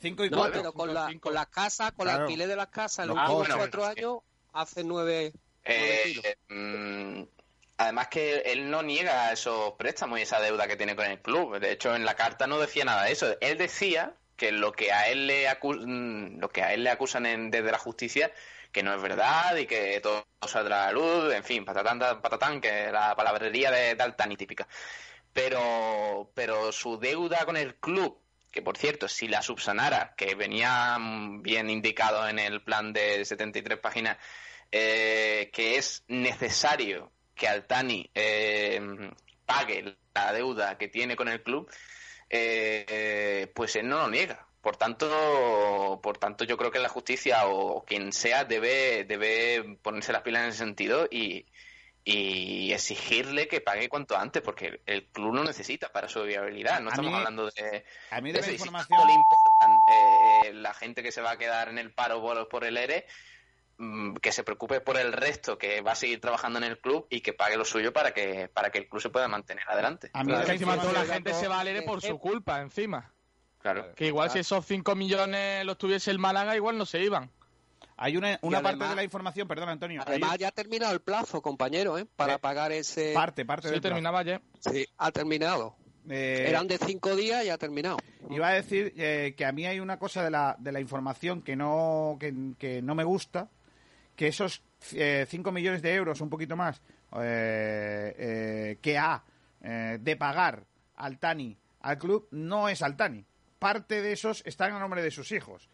5 0.00 0.24
y 0.24 0.30
No, 0.30 0.38
4. 0.38 0.60
pero 0.60 0.72
con, 0.72 0.88
cinco, 0.88 0.94
la, 1.00 1.08
cinco. 1.08 1.20
con 1.22 1.34
las 1.34 1.46
casas, 1.48 1.92
con 1.92 2.04
Claro. 2.06 2.18
el 2.18 2.22
alquiler 2.24 2.48
de 2.48 2.56
las 2.56 2.68
casas, 2.68 3.06
Los 3.06 3.16
los 3.16 3.30
últimos 3.30 3.56
cuatro 3.56 3.84
Ah, 3.84 3.92
bueno, 3.94 4.08
años 4.12 4.22
hace 4.52 4.84
nueve, 4.84 5.32
nueve 5.64 6.02
Eh, 6.02 6.02
kilos. 6.04 6.24
mm, 6.48 7.22
además 7.78 8.08
que 8.08 8.38
él 8.46 8.68
no 8.70 8.82
niega 8.82 9.32
esos 9.32 9.72
préstamos 9.74 10.18
y 10.18 10.22
esa 10.22 10.40
deuda 10.40 10.66
que 10.68 10.76
tiene 10.76 10.94
con 10.96 11.06
el 11.06 11.20
club. 11.20 11.58
De 11.60 11.70
hecho, 11.72 11.94
en 11.94 12.04
la 12.04 12.14
carta 12.14 12.46
no 12.48 12.58
decía 12.58 12.84
nada 12.84 13.04
de 13.04 13.12
eso. 13.12 13.36
Él 13.40 13.58
decía 13.58 14.14
que 14.36 14.50
lo 14.50 14.72
que 14.72 14.90
a 14.92 15.08
él 15.08 15.26
le, 15.28 15.48
acu- 15.48 15.80
mm, 15.84 16.40
lo 16.40 16.48
que 16.50 16.62
a 16.62 16.74
él 16.74 16.82
le 16.84 16.90
acusan 16.90 17.26
en- 17.26 17.50
desde 17.52 17.70
la 17.70 17.78
justicia 17.78 18.32
que 18.72 18.82
no 18.82 18.94
es 18.94 19.02
verdad 19.02 19.56
y 19.56 19.66
que 19.66 20.00
todo 20.00 20.26
saldrá 20.46 20.84
a 20.84 20.86
la 20.86 20.92
luz, 20.92 21.34
en 21.34 21.44
fin, 21.44 21.64
patatán, 21.64 21.98
patatán, 21.98 22.60
que 22.60 22.90
la 22.90 23.14
palabrería 23.14 23.70
de, 23.70 23.94
de 23.94 24.02
Altani 24.02 24.36
típica. 24.36 24.66
Pero, 25.32 26.30
pero 26.34 26.72
su 26.72 26.98
deuda 26.98 27.44
con 27.44 27.56
el 27.56 27.76
club, 27.76 28.18
que 28.50 28.62
por 28.62 28.76
cierto, 28.76 29.08
si 29.08 29.28
la 29.28 29.42
subsanara, 29.42 30.14
que 30.16 30.34
venía 30.34 30.98
bien 31.40 31.70
indicado 31.70 32.28
en 32.28 32.38
el 32.38 32.62
plan 32.62 32.92
de 32.92 33.24
73 33.24 33.78
páginas, 33.78 34.18
eh, 34.70 35.50
que 35.52 35.76
es 35.76 36.04
necesario 36.08 37.12
que 37.34 37.48
Altani 37.48 38.10
eh, 38.14 38.80
pague 39.44 39.96
la 40.14 40.32
deuda 40.32 40.78
que 40.78 40.88
tiene 40.88 41.14
con 41.14 41.28
el 41.28 41.42
club, 41.42 41.70
eh, 42.30 43.50
pues 43.54 43.76
él 43.76 43.88
no 43.88 43.98
lo 43.98 44.08
niega. 44.08 44.46
Por 44.62 44.76
tanto, 44.76 46.00
por 46.02 46.16
tanto, 46.18 46.44
yo 46.44 46.56
creo 46.56 46.70
que 46.70 46.78
la 46.78 46.88
justicia 46.88 47.46
o 47.46 47.84
quien 47.84 48.12
sea 48.12 48.44
debe, 48.44 49.04
debe 49.04 49.76
ponerse 49.82 50.12
las 50.12 50.22
pilas 50.22 50.42
en 50.44 50.48
ese 50.50 50.58
sentido 50.58 51.08
y, 51.10 51.44
y 52.04 52.72
exigirle 52.72 53.48
que 53.48 53.60
pague 53.60 53.88
cuanto 53.88 54.16
antes, 54.16 54.40
porque 54.40 54.80
el 54.86 55.08
club 55.08 55.34
lo 55.34 55.44
necesita 55.44 55.90
para 55.90 56.08
su 56.08 56.22
viabilidad. 56.22 56.80
No 56.80 56.90
A 56.90 56.92
estamos 56.92 57.10
mí- 57.10 57.16
hablando 57.18 57.50
de, 57.50 57.84
A 58.10 58.20
mí 58.20 58.30
de 58.32 58.40
de 58.40 58.40
eso. 58.40 58.50
la 58.50 58.52
si 58.52 58.52
información. 58.54 59.06
le 59.08 59.12
importan 59.14 59.72
eh, 59.88 60.40
eh, 60.46 60.52
la 60.54 60.74
gente 60.74 61.02
que 61.02 61.10
se 61.12 61.20
va 61.22 61.32
a 61.32 61.36
quedar 61.38 61.68
en 61.68 61.78
el 61.78 61.92
paro 61.92 62.20
por, 62.22 62.48
por 62.48 62.64
el 62.64 62.76
ERE, 62.76 63.04
mm, 63.78 64.14
que 64.18 64.30
se 64.30 64.44
preocupe 64.44 64.80
por 64.80 64.96
el 64.96 65.12
resto, 65.12 65.58
que 65.58 65.80
va 65.80 65.90
a 65.92 65.96
seguir 65.96 66.20
trabajando 66.20 66.58
en 66.60 66.64
el 66.66 66.78
club 66.78 67.08
y 67.10 67.20
que 67.20 67.32
pague 67.32 67.56
lo 67.56 67.64
suyo 67.64 67.92
para 67.92 68.12
que, 68.12 68.48
para 68.48 68.70
que 68.70 68.78
el 68.78 68.88
club 68.88 69.02
se 69.02 69.10
pueda 69.10 69.26
mantener 69.26 69.64
adelante. 69.68 70.10
A 70.14 70.20
mí 70.22 70.26
Claro, 70.28 70.42
de 70.42 70.46
la 70.46 70.52
encima 70.54 70.76
toda 70.80 70.92
la 70.92 71.04
gente 71.04 71.34
se 71.34 71.48
va 71.48 71.58
al 71.58 71.66
ERE 71.66 71.82
por 71.82 72.00
su 72.00 72.16
culpa, 72.20 72.60
encima. 72.60 73.12
Claro. 73.62 73.94
Que 73.94 74.08
igual 74.08 74.28
si 74.30 74.40
esos 74.40 74.66
5 74.66 74.94
millones 74.96 75.64
los 75.64 75.78
tuviese 75.78 76.10
el 76.10 76.18
Málaga, 76.18 76.56
igual 76.56 76.76
no 76.76 76.84
se 76.84 77.02
iban. 77.02 77.30
Hay 77.96 78.16
una, 78.16 78.38
una 78.42 78.60
parte 78.60 78.84
de 78.84 78.96
la 78.96 79.04
información, 79.04 79.46
perdón, 79.46 79.68
Antonio. 79.68 80.00
hay 80.00 80.06
Además, 80.16 80.38
ya 80.38 80.48
ha 80.48 80.52
terminado 80.52 80.92
el 80.92 81.00
plazo, 81.00 81.40
compañero, 81.40 81.96
¿eh? 81.98 82.06
para 82.16 82.34
Eh, 82.34 82.38
pagar 82.40 82.72
ese. 82.72 83.12
parte, 83.14 83.44
parte 83.44 83.68
Sí, 83.68 83.72
del 83.72 83.80
plazo. 83.80 83.90
terminaba 83.94 84.18
ayer. 84.18 84.40
Sí, 84.58 84.84
ha 84.98 85.12
terminado. 85.12 85.76
Eh, 86.08 86.46
Eran 86.48 86.66
de 86.66 86.78
cinco 86.78 87.14
días 87.14 87.44
y 87.44 87.50
ha 87.50 87.58
terminado. 87.58 87.98
Iba 88.28 88.48
a 88.48 88.54
decir 88.54 88.92
eh, 88.96 89.34
que 89.36 89.44
a 89.44 89.52
mí 89.52 89.66
hay 89.66 89.78
una 89.78 89.98
cosa 90.00 90.24
de 90.24 90.30
la, 90.32 90.56
de 90.58 90.72
la 90.72 90.80
información 90.80 91.42
que 91.42 91.54
no, 91.54 92.16
que, 92.18 92.34
que 92.58 92.82
no 92.82 92.96
me 92.96 93.04
gusta, 93.04 93.48
que 94.16 94.26
esos 94.26 94.62
5 94.80 95.52
millones 95.52 95.80
de 95.80 95.94
euros, 95.94 96.20
un 96.20 96.28
poquito 96.28 96.56
más, 96.56 96.82
eh, 97.20 98.14
eh, 98.18 98.78
que 98.82 98.98
ha 98.98 99.22
eh, 99.62 99.98
de 100.00 100.16
pagar 100.16 100.64
al 100.96 101.18
Tani 101.20 101.56
al 101.82 101.98
club, 101.98 102.26
no 102.32 102.68
es 102.68 102.82
al 102.82 102.96
Tani. 102.96 103.24
Parte 103.62 104.02
de 104.02 104.12
esos 104.12 104.42
están 104.44 104.72
a 104.72 104.80
nombre 104.80 105.02
de 105.02 105.10
sus 105.12 105.30
hijos. 105.30 105.68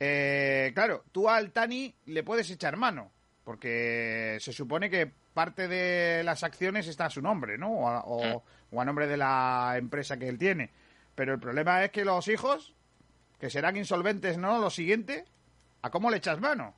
Eh, 0.00 0.72
claro, 0.74 1.04
tú 1.12 1.28
al 1.28 1.52
Tani 1.52 1.94
le 2.06 2.22
puedes 2.22 2.50
echar 2.50 2.76
mano, 2.78 3.10
porque 3.44 4.38
se 4.40 4.52
supone 4.54 4.88
que 4.88 5.12
parte 5.34 5.68
de 5.68 6.22
las 6.24 6.42
acciones 6.44 6.86
está 6.88 7.04
a 7.06 7.10
su 7.10 7.20
nombre, 7.20 7.58
¿no? 7.58 7.70
O 7.72 7.88
a, 7.88 8.04
o- 8.06 8.42
o 8.72 8.80
a 8.80 8.84
nombre 8.86 9.06
de 9.06 9.18
la 9.18 9.74
empresa 9.76 10.16
que 10.16 10.28
él 10.28 10.38
tiene. 10.38 10.70
Pero 11.14 11.34
el 11.34 11.38
problema 11.40 11.84
es 11.84 11.90
que 11.90 12.06
los 12.06 12.26
hijos, 12.28 12.74
que 13.38 13.50
serán 13.50 13.76
insolventes, 13.76 14.38
¿no? 14.38 14.58
Lo 14.58 14.70
siguiente, 14.70 15.26
¿a 15.82 15.90
cómo 15.90 16.10
le 16.10 16.16
echas 16.16 16.40
mano? 16.40 16.74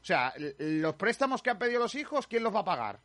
O 0.00 0.04
sea, 0.04 0.32
los 0.58 0.94
préstamos 0.94 1.42
que 1.42 1.50
han 1.50 1.58
pedido 1.58 1.80
los 1.80 1.96
hijos, 1.96 2.28
¿quién 2.28 2.44
los 2.44 2.54
va 2.54 2.60
a 2.60 2.64
pagar? 2.64 3.00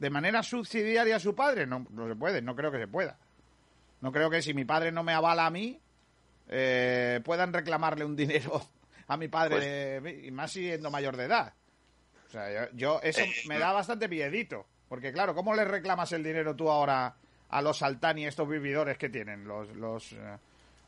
¿De 0.00 0.10
manera 0.10 0.42
subsidiaria 0.42 1.14
a 1.16 1.20
su 1.20 1.34
padre? 1.36 1.64
No, 1.64 1.86
no 1.90 2.08
se 2.08 2.16
puede, 2.16 2.42
no 2.42 2.56
creo 2.56 2.72
que 2.72 2.78
se 2.78 2.88
pueda. 2.88 3.18
No 4.00 4.10
creo 4.10 4.28
que 4.30 4.42
si 4.42 4.52
mi 4.52 4.64
padre 4.64 4.90
no 4.90 5.04
me 5.04 5.12
avala 5.14 5.46
a 5.46 5.50
mí, 5.50 5.80
eh, 6.54 7.20
puedan 7.24 7.52
reclamarle 7.52 8.04
un 8.04 8.14
dinero 8.16 8.60
a 9.08 9.16
mi 9.16 9.28
padre, 9.28 10.00
y 10.24 10.30
más 10.30 10.52
siendo 10.52 10.90
mayor 10.90 11.16
de 11.16 11.24
edad. 11.24 11.54
O 12.28 12.30
sea, 12.30 12.50
yo, 12.70 12.70
yo- 12.74 13.00
eso 13.02 13.22
me 13.46 13.58
da 13.58 13.72
bastante 13.72 14.08
miedito. 14.08 14.66
Porque 14.88 15.10
claro, 15.12 15.34
¿cómo 15.34 15.54
le 15.54 15.64
reclamas 15.64 16.12
el 16.12 16.22
dinero 16.22 16.54
tú 16.54 16.70
ahora 16.70 17.14
a 17.48 17.62
los 17.62 17.82
Altani, 17.82 18.26
estos 18.26 18.46
vividores 18.48 18.98
que 18.98 19.08
tienen? 19.08 19.44
Los, 19.48 19.68
los, 19.76 20.12
eh, 20.12 20.36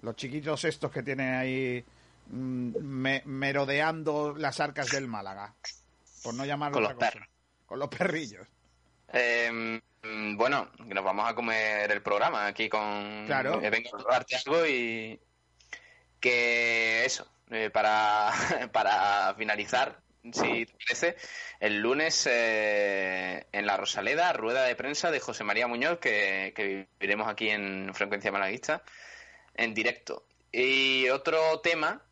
los 0.03 0.15
chiquitos 0.17 0.63
estos 0.65 0.91
que 0.91 1.03
tienen 1.03 1.33
ahí 1.35 1.83
mm, 2.29 2.77
me- 2.83 3.23
merodeando 3.25 4.35
las 4.37 4.61
arcas 4.61 4.91
del 4.91 5.09
Málaga. 5.09 5.55
Por 6.23 6.35
no 6.35 6.45
llamarlo 6.45 6.75
Con 6.75 6.83
los 6.85 6.95
perros. 6.95 7.27
Con 7.67 7.79
los 7.79 7.89
perrillos. 7.89 8.47
Eh, 9.13 9.81
bueno, 10.37 10.69
nos 10.85 11.05
vamos 11.05 11.31
a 11.31 11.35
comer 11.35 11.91
el 11.91 12.03
programa 12.03 12.47
aquí 12.47 12.69
con... 12.69 13.25
Claro. 13.27 13.61
eh, 13.63 13.71
vengo 13.71 13.97
a 13.97 13.99
probarte 13.99 14.37
algo 14.37 14.67
y... 14.67 15.19
Que 16.29 17.05
eso, 17.05 17.31
eh, 17.51 17.69
para, 17.69 18.31
para 18.73 19.35
finalizar, 19.35 20.01
si 20.33 20.65
te 20.65 20.73
parece, 20.87 21.17
el 21.61 21.81
lunes 21.81 22.27
eh, 22.31 23.45
en 23.53 23.67
la 23.67 23.77
Rosaleda, 23.77 24.33
rueda 24.33 24.65
de 24.65 24.75
prensa 24.75 25.11
de 25.11 25.21
José 25.21 25.45
María 25.45 25.67
Muñoz, 25.67 25.99
que, 25.99 26.55
que 26.57 26.89
viviremos 26.99 27.29
aquí 27.29 27.51
en 27.51 27.91
Frecuencia 27.93 28.33
Malaguista, 28.33 28.83
en 29.55 29.75
directo. 29.75 30.27
Y 30.51 31.11
otro 31.11 31.61
tema 31.61 32.03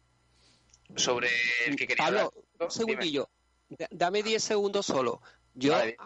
sobre 0.94 1.31
el 1.66 1.77
que 1.77 1.87
quería 1.87 2.05
Pablo, 2.05 2.18
hablar. 2.18 2.33
un 2.61 2.70
segundillo. 2.70 3.31
Da- 3.70 3.88
Dame 3.90 4.22
10 4.22 4.42
segundos 4.44 4.85
solo. 4.85 5.22
Yo, 5.55 5.72
Vale, 5.72 5.96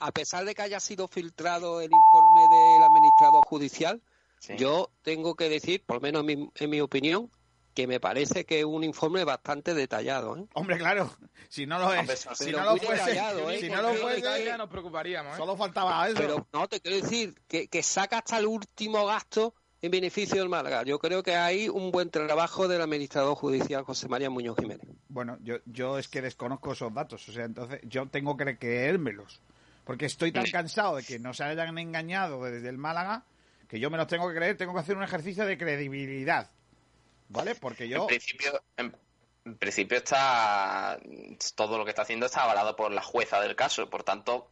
a- 0.00 0.12
pesar 0.12 0.44
de 0.44 0.54
que 0.54 0.60
haya 0.60 0.80
sido 0.80 1.08
filtrado 1.08 1.80
el 1.80 1.94
informe 1.94 2.46
del 2.46 2.82
administrador 2.82 3.42
judicial, 3.42 4.02
Sí. 4.38 4.52
yo 4.58 4.90
tengo 5.00 5.34
que 5.34 5.48
decir, 5.48 5.82
por 5.86 5.96
lo 5.96 6.00
menos 6.02 6.20
en 6.20 6.26
mi, 6.26 6.50
en 6.54 6.68
mi 6.70 6.82
opinión, 6.82 7.30
que 7.74 7.86
me 7.86 8.00
parece 8.00 8.44
que 8.44 8.60
es 8.60 8.64
un 8.64 8.84
informe 8.84 9.24
bastante 9.24 9.74
detallado. 9.74 10.36
¿eh? 10.36 10.46
Hombre, 10.54 10.78
claro, 10.78 11.10
si 11.48 11.66
no 11.66 11.78
lo 11.78 11.92
es, 11.92 12.08
eso 12.08 12.34
si 12.34 12.52
no 12.52 12.64
lo 12.64 12.76
fuese, 12.76 13.04
detallado, 13.04 13.50
¿eh? 13.50 13.60
si 13.60 13.68
no 13.68 13.82
lo 13.82 13.90
es 13.90 14.00
fuese, 14.00 14.44
Ya 14.44 14.56
nos 14.56 14.68
preocuparíamos, 14.68 15.34
¿eh? 15.34 15.36
solo 15.36 15.56
faltaba 15.56 16.08
eso. 16.08 16.16
Pero 16.16 16.46
no, 16.52 16.68
te 16.68 16.80
quiero 16.80 17.02
decir 17.02 17.34
que, 17.48 17.68
que 17.68 17.82
saca 17.82 18.18
hasta 18.18 18.38
el 18.38 18.46
último 18.46 19.04
gasto 19.06 19.54
en 19.82 19.90
beneficio 19.90 20.38
del 20.38 20.48
Málaga. 20.48 20.84
Yo 20.84 20.98
creo 20.98 21.22
que 21.22 21.34
hay 21.34 21.68
un 21.68 21.90
buen 21.90 22.10
trabajo 22.10 22.68
del 22.68 22.80
administrador 22.80 23.34
judicial 23.34 23.84
José 23.84 24.08
María 24.08 24.30
Muñoz 24.30 24.56
Jiménez. 24.58 24.88
Bueno, 25.08 25.36
yo, 25.42 25.56
yo 25.66 25.98
es 25.98 26.08
que 26.08 26.22
desconozco 26.22 26.72
esos 26.72 26.94
datos, 26.94 27.28
o 27.28 27.32
sea, 27.32 27.44
entonces 27.44 27.80
yo 27.82 28.06
tengo 28.08 28.36
que 28.36 28.56
creérmelos, 28.56 29.42
porque 29.84 30.06
estoy 30.06 30.32
tan 30.32 30.46
cansado 30.46 30.96
de 30.96 31.02
que 31.02 31.18
nos 31.18 31.40
hayan 31.40 31.76
engañado 31.76 32.42
desde 32.44 32.68
el 32.68 32.78
Málaga 32.78 33.24
que 33.68 33.80
yo 33.80 33.90
me 33.90 33.96
los 33.96 34.06
tengo 34.06 34.28
que 34.28 34.36
creer, 34.36 34.56
tengo 34.56 34.72
que 34.72 34.80
hacer 34.80 34.96
un 34.96 35.02
ejercicio 35.02 35.44
de 35.44 35.58
credibilidad, 35.58 36.50
¿vale? 37.28 37.54
Porque 37.54 37.88
yo, 37.88 38.02
En 38.02 38.06
principio, 38.06 38.62
en, 38.76 38.96
en 39.44 39.58
principio 39.58 39.98
está 39.98 40.98
todo 41.54 41.78
lo 41.78 41.84
que 41.84 41.90
está 41.90 42.02
haciendo 42.02 42.26
está 42.26 42.44
avalado 42.44 42.76
por 42.76 42.90
la 42.92 43.02
jueza 43.02 43.40
del 43.40 43.56
caso, 43.56 43.88
por 43.90 44.02
tanto 44.04 44.50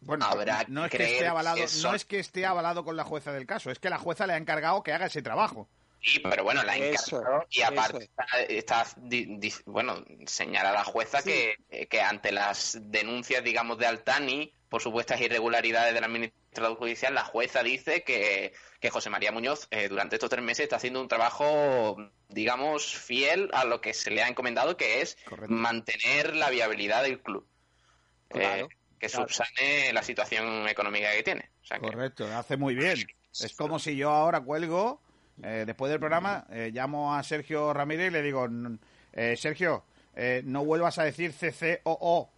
Bueno, 0.00 0.26
habrá 0.26 0.64
no 0.68 0.84
es 0.84 0.90
que 0.90 1.04
esté 1.04 1.26
avalado, 1.26 1.56
que 1.56 1.68
son- 1.68 1.90
no 1.90 1.96
es 1.96 2.04
que 2.04 2.18
esté 2.18 2.44
avalado 2.46 2.84
con 2.84 2.96
la 2.96 3.04
jueza 3.04 3.32
del 3.32 3.46
caso, 3.46 3.70
es 3.70 3.78
que 3.78 3.88
la 3.90 3.98
jueza 3.98 4.26
le 4.26 4.34
ha 4.34 4.36
encargado 4.36 4.82
que 4.82 4.92
haga 4.92 5.06
ese 5.06 5.22
trabajo. 5.22 5.68
Sí, 6.04 6.20
pero 6.20 6.44
bueno, 6.44 6.62
la 6.64 6.76
encargó 6.76 7.46
y 7.50 7.62
aparte 7.62 7.96
es. 7.98 8.02
está, 8.04 8.82
está 8.82 8.86
di- 8.96 9.38
di- 9.38 9.54
bueno, 9.64 10.04
señala 10.26 10.70
la 10.72 10.84
jueza 10.84 11.22
que, 11.22 11.56
que 11.88 12.00
ante 12.02 12.30
las 12.30 12.78
denuncias, 12.80 13.42
digamos, 13.42 13.78
de 13.78 13.86
Altani 13.86 14.52
por 14.68 14.82
supuestas 14.82 15.20
irregularidades 15.20 15.94
del 15.94 16.04
administrador 16.04 16.76
judicial, 16.76 17.14
la 17.14 17.24
jueza 17.24 17.62
dice 17.62 18.02
que, 18.02 18.52
que 18.80 18.90
José 18.90 19.08
María 19.08 19.30
Muñoz 19.32 19.66
eh, 19.70 19.88
durante 19.88 20.16
estos 20.16 20.28
tres 20.28 20.42
meses 20.44 20.64
está 20.64 20.76
haciendo 20.76 21.00
un 21.00 21.08
trabajo, 21.08 21.96
digamos, 22.28 22.84
fiel 22.96 23.48
a 23.54 23.64
lo 23.64 23.80
que 23.80 23.94
se 23.94 24.10
le 24.10 24.22
ha 24.22 24.28
encomendado, 24.28 24.76
que 24.76 25.00
es 25.00 25.16
mantener 25.48 26.34
la 26.36 26.50
viabilidad 26.50 27.02
del 27.04 27.22
club. 27.22 27.46
Claro, 28.28 28.66
Eh, 28.66 28.68
que 28.98 29.06
claro. 29.08 29.28
subsane 29.28 29.92
la 29.92 30.02
situación 30.02 30.68
económica 30.68 31.12
que 31.12 31.22
tiene. 31.22 31.50
O 31.62 31.66
sea 31.66 31.78
que- 31.78 31.86
Correcto, 31.86 32.26
hace 32.36 32.56
muy 32.56 32.74
bien. 32.74 33.06
Es 33.32 33.54
como 33.56 33.78
si 33.78 33.96
yo 33.96 34.10
ahora 34.10 34.40
cuelgo, 34.40 35.00
eh, 35.42 35.64
después 35.66 35.90
del 35.90 35.98
programa, 36.00 36.46
eh, 36.50 36.70
llamo 36.72 37.14
a 37.14 37.22
Sergio 37.22 37.72
Ramírez 37.72 38.08
y 38.08 38.12
le 38.12 38.22
digo, 38.22 38.44
"N- 38.46 38.78
eh, 39.12 39.36
Sergio, 39.36 39.84
eh, 40.14 40.42
no 40.44 40.64
vuelvas 40.64 40.98
a 40.98 41.04
decir 41.04 41.32
CCOO, 41.32 42.30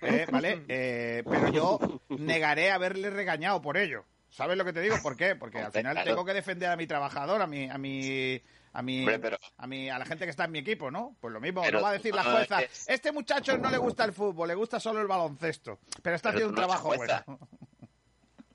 eh, 0.00 0.26
¿vale? 0.30 0.64
Eh, 0.68 1.22
pero 1.28 1.48
yo 1.50 2.00
negaré 2.10 2.70
haberle 2.70 3.10
regañado 3.10 3.60
por 3.60 3.76
ello. 3.76 4.04
¿Sabes 4.30 4.56
lo 4.56 4.64
que 4.64 4.72
te 4.72 4.80
digo? 4.80 4.96
¿Por 5.02 5.16
qué? 5.16 5.36
Porque 5.36 5.58
al 5.58 5.70
final 5.72 6.02
tengo 6.04 6.24
que 6.24 6.34
defender 6.34 6.68
a 6.70 6.76
mi 6.76 6.86
trabajador, 6.88 7.40
a 7.40 7.46
mi, 7.46 7.70
a 7.70 7.78
mi, 7.78 8.42
a 8.72 8.82
mi, 8.82 8.98
Hombre, 9.00 9.20
pero- 9.20 9.38
a 9.58 9.66
mi, 9.68 9.88
a 9.88 9.96
la 9.96 10.04
gente 10.04 10.24
que 10.24 10.30
está 10.32 10.46
en 10.46 10.50
mi 10.52 10.58
equipo, 10.58 10.90
¿no? 10.90 11.14
Pues 11.20 11.32
lo 11.32 11.40
mismo, 11.40 11.62
Pero 11.62 11.78
no 11.78 11.84
va 11.84 11.90
a 11.90 11.92
decir 11.92 12.12
la 12.12 12.24
jueza, 12.24 12.60
es- 12.62 12.88
este 12.88 13.12
muchacho 13.12 13.56
no 13.58 13.70
le 13.70 13.78
gusta 13.78 14.04
el 14.04 14.12
fútbol, 14.12 14.48
le 14.48 14.56
gusta 14.56 14.80
solo 14.80 15.00
el 15.00 15.06
baloncesto, 15.06 15.78
pero 16.02 16.16
está 16.16 16.30
Pero 16.32 16.38
haciendo 16.38 16.48
un 16.48 16.54
no 16.56 16.66
trabajo 16.66 16.88
jueza. 16.88 17.24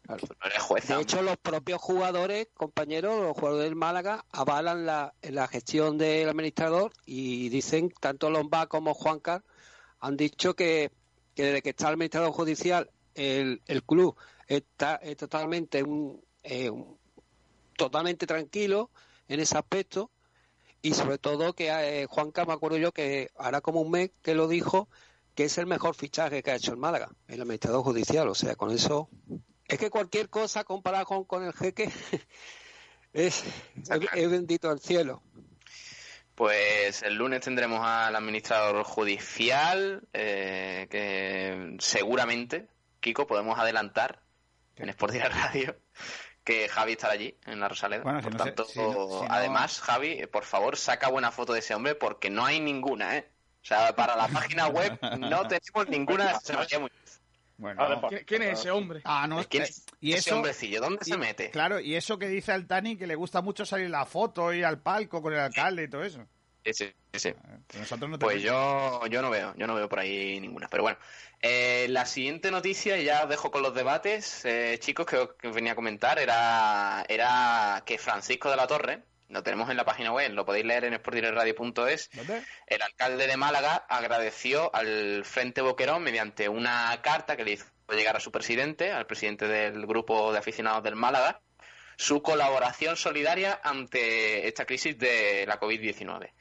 Bueno. 0.10 0.28
Tú 0.28 0.34
no 0.42 0.50
eres 0.50 0.62
jueza. 0.62 0.96
De 0.96 1.02
hecho, 1.02 1.22
los 1.22 1.38
propios 1.38 1.82
jugadores, 1.82 2.48
compañeros, 2.54 3.22
los 3.22 3.34
jugadores 3.38 3.66
del 3.66 3.76
Málaga, 3.76 4.26
avalan 4.32 4.86
la, 4.86 5.14
la 5.22 5.48
gestión 5.48 5.98
del 5.98 6.28
administrador 6.30 6.92
y 7.06 7.50
dicen, 7.50 7.92
tanto 8.00 8.30
Lombá 8.30 8.68
como 8.68 8.94
Juancar, 8.94 9.44
han 10.00 10.18
dicho 10.18 10.56
que, 10.56 10.92
que 11.36 11.44
desde 11.44 11.62
que 11.62 11.70
está 11.70 11.88
el 11.88 11.94
administrador 11.94 12.32
judicial, 12.32 12.90
el, 13.16 13.62
el 13.66 13.84
club 13.84 14.16
está, 14.48 14.96
es 14.96 15.18
totalmente 15.18 15.84
un, 15.84 16.22
eh, 16.44 16.70
un- 16.70 16.98
totalmente 17.76 18.26
tranquilo 18.28 18.90
en 19.28 19.40
ese 19.40 19.58
aspecto 19.58 20.12
y 20.82 20.94
sobre 20.94 21.18
todo 21.18 21.54
que 21.54 21.70
eh, 21.70 22.06
Juancar, 22.08 22.48
me 22.48 22.54
acuerdo 22.54 22.78
yo 22.78 22.92
que 22.92 23.30
hará 23.38 23.62
como 23.62 23.82
un 23.82 23.92
mes 23.92 24.12
que 24.22 24.34
lo 24.36 24.48
dijo, 24.48 24.88
que 25.36 25.46
es 25.46 25.58
el 25.58 25.66
mejor 25.68 25.96
fichaje 25.96 26.42
que 26.44 26.52
ha 26.52 26.56
hecho 26.56 26.72
el 26.72 26.78
Málaga, 26.78 27.10
el 27.28 27.42
administrador 27.42 27.84
judicial. 27.84 28.28
O 28.28 28.36
sea, 28.36 28.56
con 28.56 28.72
eso 28.72 29.10
es 29.70 29.78
que 29.80 29.90
cualquier 29.90 30.30
cosa 30.30 30.64
comparada 30.64 31.06
con, 31.06 31.24
con 31.26 31.44
el 31.46 31.54
jeque 31.54 31.90
es, 33.14 33.44
bendito 34.30 34.70
al 34.70 34.80
cielo. 34.80 35.22
Pues 36.36 37.04
el 37.04 37.16
lunes 37.16 37.42
tendremos 37.42 37.82
al 37.86 38.16
administrador 38.16 38.84
judicial, 38.84 40.02
eh, 40.14 40.88
que 40.90 41.76
seguramente, 41.80 42.68
Kiko, 43.02 43.28
podemos 43.28 43.60
adelantar 43.60 44.22
en 44.78 44.88
Sport 44.90 45.16
Radio 45.16 45.76
que 46.46 46.68
Javi 46.70 46.94
estará 46.94 47.14
allí 47.14 47.38
en 47.46 47.60
la 47.60 47.68
Rosaleda. 47.68 48.04
Bueno, 48.04 48.22
si 48.22 48.24
por 48.24 48.34
no 48.34 48.40
se- 48.40 48.46
tanto, 48.46 48.66
si 48.66 48.80
no- 48.80 48.92
si 48.94 48.98
no- 48.98 49.28
además, 49.30 49.82
Javi, 49.82 50.26
por 50.28 50.46
favor, 50.46 50.78
saca 50.78 51.10
buena 51.10 51.32
foto 51.32 51.54
de 51.54 51.60
ese 51.60 51.76
hombre 51.76 51.94
porque 51.96 52.30
no 52.30 52.46
hay 52.46 52.60
ninguna, 52.62 53.18
¿eh? 53.18 53.30
O 53.62 53.66
sea, 53.66 53.94
para 53.94 54.16
la 54.16 54.30
página 54.30 54.68
web 54.68 54.98
no 55.20 55.46
tenemos 55.48 55.90
ninguna 55.90 56.40
Muñoz. 56.80 57.19
Bueno, 57.60 57.82
Vale, 57.82 57.98
pues. 57.98 58.24
¿Quién, 58.26 58.42
es 58.44 58.60
ese 58.60 58.72
hombre? 58.72 59.02
Ah, 59.04 59.28
no, 59.28 59.44
¿Quién 59.44 59.64
eh, 59.64 59.66
es 59.66 59.86
y 60.00 60.14
ese 60.14 60.30
eso, 60.30 60.38
hombrecillo? 60.38 60.80
¿Dónde 60.80 61.02
y- 61.06 61.10
se 61.10 61.18
mete? 61.18 61.52
Claro, 61.52 61.82
y 61.82 61.94
eso 61.96 62.18
que 62.18 62.30
dice 62.30 62.54
Altani, 62.54 62.96
que 62.98 63.06
le 63.06 63.16
gusta 63.16 63.42
mucho 63.42 63.66
salir 63.66 63.90
la 63.90 64.06
foto 64.06 64.54
y 64.54 64.64
al 64.64 64.82
palco 64.82 65.22
con 65.22 65.34
el 65.34 65.40
alcalde 65.40 65.84
y 65.84 65.90
todo 65.90 66.04
eso. 66.04 66.26
Sí, 66.64 66.74
sí, 66.74 66.94
sí. 67.14 67.34
Que 67.68 67.80
Nosotros 67.80 68.10
no 68.10 68.18
Pues 68.18 68.42
yo, 68.42 69.06
yo 69.08 69.22
no 69.22 69.30
veo, 69.30 69.54
yo 69.58 69.68
no 69.68 69.76
veo 69.76 69.90
por 69.90 70.00
ahí 70.00 70.40
ninguna. 70.40 70.70
Pero 70.70 70.84
bueno, 70.84 70.98
eh, 71.42 71.88
la 71.90 72.06
siguiente 72.06 72.50
noticia, 72.50 72.98
y 72.98 73.04
ya 73.04 73.24
os 73.24 73.30
dejo 73.30 73.52
con 73.52 73.62
los 73.62 73.74
debates, 73.76 74.46
eh, 74.46 74.78
chicos, 74.80 75.06
que 75.06 75.18
os, 75.18 75.34
que 75.34 75.50
os 75.50 75.56
venía 75.56 75.74
a 75.74 75.76
comentar, 75.76 76.18
era, 76.18 77.04
era 77.10 77.84
que 77.86 77.98
Francisco 77.98 78.50
de 78.50 78.56
la 78.56 78.68
Torre, 78.68 79.04
lo 79.30 79.44
tenemos 79.44 79.70
en 79.70 79.78
la 79.78 79.86
página 79.86 80.12
web, 80.12 80.32
lo 80.34 80.46
podéis 80.46 80.66
leer 80.66 80.86
en 80.86 80.96
sportdirectradio.es, 80.96 82.10
el 82.68 82.82
alcalde 82.82 83.28
de 83.28 83.38
Málaga 83.38 83.86
agradeció 83.88 84.74
al 84.76 85.24
Frente 85.24 85.62
Boquerón 85.62 86.04
mediante 86.04 86.50
una 86.50 87.00
carta 87.02 87.38
que 87.38 87.46
le 87.46 87.52
hizo 87.52 87.66
llegar 87.90 88.18
a 88.18 88.20
su 88.20 88.32
presidente, 88.32 88.92
al 88.92 89.06
presidente 89.06 89.48
del 89.48 89.86
grupo 89.86 90.32
de 90.32 90.40
aficionados 90.40 90.84
del 90.84 90.96
Málaga, 90.96 91.42
su 91.96 92.22
colaboración 92.22 92.96
solidaria 92.96 93.60
ante 93.64 94.48
esta 94.48 94.66
crisis 94.66 94.98
de 94.98 95.46
la 95.48 95.60
COVID-19. 95.60 96.32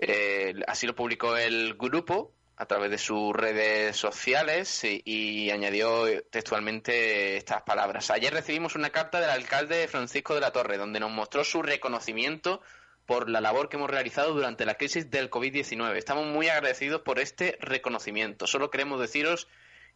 Eh, 0.00 0.54
así 0.66 0.86
lo 0.86 0.94
publicó 0.94 1.36
el 1.36 1.74
grupo 1.74 2.34
a 2.56 2.66
través 2.66 2.90
de 2.90 2.98
sus 2.98 3.34
redes 3.34 3.96
sociales 3.96 4.82
y, 4.84 5.50
añadió 5.50 6.22
textualmente 6.30 7.36
estas 7.36 7.62
palabras. 7.62 8.10
Ayer 8.10 8.32
recibimos 8.32 8.76
una 8.76 8.90
carta 8.90 9.20
del 9.20 9.30
alcalde 9.30 9.88
Francisco 9.88 10.34
de 10.34 10.40
la 10.40 10.52
Torre 10.52 10.76
donde 10.76 11.00
nos 11.00 11.10
mostró 11.10 11.44
su 11.44 11.62
reconocimiento 11.62 12.62
por 13.06 13.28
la 13.28 13.40
labor 13.40 13.68
que 13.68 13.76
hemos 13.76 13.90
realizado 13.90 14.32
durante 14.32 14.64
la 14.64 14.76
crisis 14.76 15.10
del 15.10 15.30
COVID-19. 15.30 15.96
Estamos 15.96 16.26
muy 16.26 16.48
agradecidos 16.48 17.02
por 17.02 17.18
este 17.18 17.58
reconocimiento. 17.60 18.46
Solo 18.46 18.70
queremos 18.70 19.00
deciros 19.00 19.48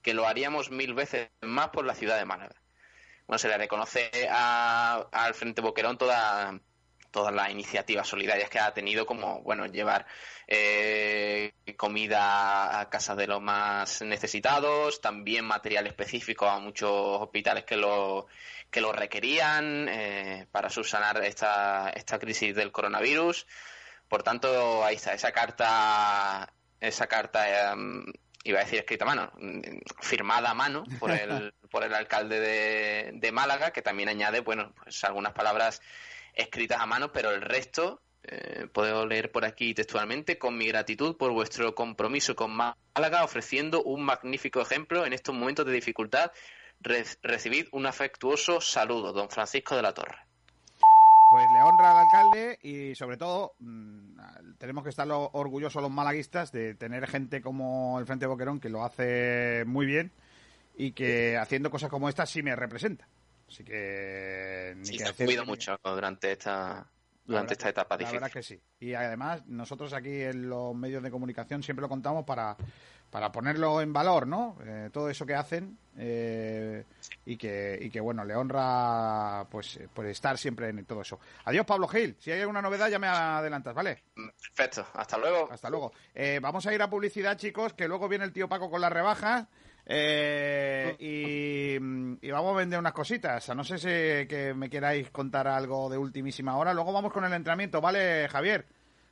que 0.02 0.14
lo 0.14 0.26
haríamos 0.26 0.70
mil 0.70 0.94
veces 0.94 1.30
más 1.40 1.68
por 1.68 1.84
la 1.84 1.94
ciudad 1.94 2.18
de 2.18 2.24
Málaga. 2.24 2.56
Bueno, 3.26 3.38
se 3.38 3.48
le 3.48 3.58
reconoce 3.58 4.10
al 4.30 5.34
Frente 5.34 5.60
Boquerón 5.60 5.98
toda 5.98 6.60
todas 7.10 7.34
las 7.34 7.50
iniciativas 7.50 8.06
solidarias 8.06 8.50
que 8.50 8.58
ha 8.58 8.72
tenido, 8.72 9.06
como 9.06 9.42
bueno 9.42 9.66
llevar 9.66 10.06
eh, 10.46 11.52
comida 11.76 12.80
a 12.80 12.88
casa 12.88 13.14
de 13.14 13.26
los 13.26 13.40
más 13.40 14.02
necesitados, 14.02 15.00
también 15.00 15.44
material 15.44 15.86
específico 15.86 16.46
a 16.46 16.58
muchos 16.58 16.90
hospitales 16.90 17.64
que 17.64 17.76
lo 17.76 18.26
que 18.70 18.80
lo 18.80 18.92
requerían 18.92 19.88
eh, 19.88 20.46
para 20.50 20.68
subsanar 20.70 21.24
esta 21.24 21.90
esta 21.90 22.18
crisis 22.18 22.54
del 22.54 22.72
coronavirus. 22.72 23.46
Por 24.08 24.22
tanto, 24.22 24.84
ahí 24.84 24.96
está 24.96 25.12
esa 25.14 25.32
carta 25.32 26.52
esa 26.80 27.06
carta 27.06 27.72
em, 27.72 28.04
iba 28.44 28.60
a 28.60 28.64
decir 28.64 28.78
escrita 28.78 29.04
a 29.04 29.08
mano, 29.14 29.32
firmada 30.00 30.50
a 30.50 30.54
mano 30.54 30.84
por 30.98 31.10
el 31.10 31.52
por 31.70 31.84
el 31.84 31.94
alcalde 31.94 32.40
de, 32.40 33.10
de 33.14 33.32
Málaga, 33.32 33.72
que 33.72 33.82
también 33.82 34.08
añade 34.08 34.40
bueno 34.40 34.72
pues 34.82 35.02
algunas 35.04 35.32
palabras 35.32 35.82
escritas 36.34 36.80
a 36.80 36.86
mano, 36.86 37.12
pero 37.12 37.30
el 37.30 37.40
resto, 37.42 38.02
eh, 38.22 38.66
puedo 38.72 39.06
leer 39.06 39.30
por 39.32 39.44
aquí 39.44 39.74
textualmente, 39.74 40.38
con 40.38 40.56
mi 40.56 40.66
gratitud 40.68 41.16
por 41.16 41.32
vuestro 41.32 41.74
compromiso 41.74 42.34
con 42.36 42.50
Málaga, 42.52 43.24
ofreciendo 43.24 43.82
un 43.82 44.04
magnífico 44.04 44.60
ejemplo 44.60 45.06
en 45.06 45.12
estos 45.12 45.34
momentos 45.34 45.64
de 45.66 45.72
dificultad, 45.72 46.30
re- 46.80 47.04
recibid 47.22 47.66
un 47.72 47.86
afectuoso 47.86 48.60
saludo, 48.60 49.12
don 49.12 49.30
Francisco 49.30 49.76
de 49.76 49.82
la 49.82 49.94
Torre. 49.94 50.18
Pues 51.30 51.50
le 51.52 51.62
honra 51.62 51.90
al 51.90 51.98
alcalde 51.98 52.58
y 52.62 52.94
sobre 52.94 53.18
todo 53.18 53.54
mm, 53.58 54.54
tenemos 54.58 54.82
que 54.82 54.90
estar 54.90 55.06
lo- 55.06 55.28
orgullosos 55.34 55.82
los 55.82 55.90
malaguistas 55.90 56.52
de 56.52 56.74
tener 56.74 57.06
gente 57.06 57.42
como 57.42 57.98
el 57.98 58.06
Frente 58.06 58.26
Boquerón 58.26 58.60
que 58.60 58.70
lo 58.70 58.82
hace 58.82 59.64
muy 59.66 59.84
bien 59.84 60.10
y 60.76 60.92
que 60.92 61.36
haciendo 61.36 61.70
cosas 61.70 61.90
como 61.90 62.08
esta 62.08 62.24
sí 62.24 62.42
me 62.42 62.56
representa. 62.56 63.08
Así 63.48 63.64
que 63.64 64.74
ni 64.76 64.84
Sí, 64.84 64.92
que 64.98 64.98
se 64.98 65.04
decir 65.24 65.40
que- 65.40 65.44
mucho 65.46 65.78
durante 65.82 66.32
esta 66.32 66.86
La 67.26 67.32
durante 67.34 67.54
esta 67.54 67.68
etapa 67.68 67.94
La 67.94 67.98
difícil. 67.98 68.20
verdad 68.20 68.32
que 68.32 68.42
sí. 68.42 68.60
Y 68.80 68.94
además, 68.94 69.44
nosotros 69.46 69.92
aquí 69.92 70.22
en 70.22 70.48
los 70.48 70.74
medios 70.74 71.02
de 71.02 71.10
comunicación 71.10 71.62
siempre 71.62 71.82
lo 71.82 71.88
contamos 71.88 72.24
para, 72.24 72.56
para 73.10 73.30
ponerlo 73.32 73.80
en 73.82 73.92
valor, 73.92 74.26
¿no? 74.26 74.56
Eh, 74.64 74.88
todo 74.92 75.10
eso 75.10 75.26
que 75.26 75.34
hacen 75.34 75.78
eh, 75.98 76.84
y, 77.26 77.36
que, 77.36 77.78
y 77.82 77.90
que, 77.90 78.00
bueno, 78.00 78.24
le 78.24 78.34
honra 78.34 79.46
pues 79.50 79.78
por 79.92 80.06
estar 80.06 80.38
siempre 80.38 80.68
en 80.68 80.84
todo 80.86 81.02
eso. 81.02 81.18
Adiós, 81.44 81.66
Pablo 81.66 81.86
Gil. 81.88 82.16
Si 82.18 82.30
hay 82.30 82.40
alguna 82.40 82.62
novedad, 82.62 82.88
ya 82.88 82.98
me 82.98 83.08
adelantas, 83.08 83.74
¿vale? 83.74 84.02
Perfecto, 84.14 84.86
hasta 84.94 85.18
luego. 85.18 85.50
Hasta 85.50 85.68
luego. 85.70 85.92
Eh, 86.14 86.38
vamos 86.40 86.66
a 86.66 86.72
ir 86.74 86.80
a 86.82 86.88
publicidad, 86.90 87.36
chicos, 87.36 87.72
que 87.74 87.88
luego 87.88 88.08
viene 88.08 88.24
el 88.24 88.32
tío 88.32 88.48
Paco 88.48 88.70
con 88.70 88.80
las 88.80 88.92
rebajas. 88.92 89.46
Eh, 89.90 90.94
y, 90.98 92.26
y 92.26 92.30
vamos 92.30 92.54
a 92.54 92.58
vender 92.58 92.78
unas 92.78 92.92
cositas. 92.92 93.48
No 93.56 93.64
sé 93.64 93.78
si 93.78 93.88
que 94.28 94.52
me 94.54 94.68
queráis 94.68 95.10
contar 95.10 95.48
algo 95.48 95.88
de 95.88 95.96
ultimísima 95.98 96.56
hora. 96.56 96.74
Luego 96.74 96.92
vamos 96.92 97.12
con 97.12 97.24
el 97.24 97.32
entrenamiento, 97.32 97.80
¿vale, 97.80 98.28
Javier? 98.28 98.66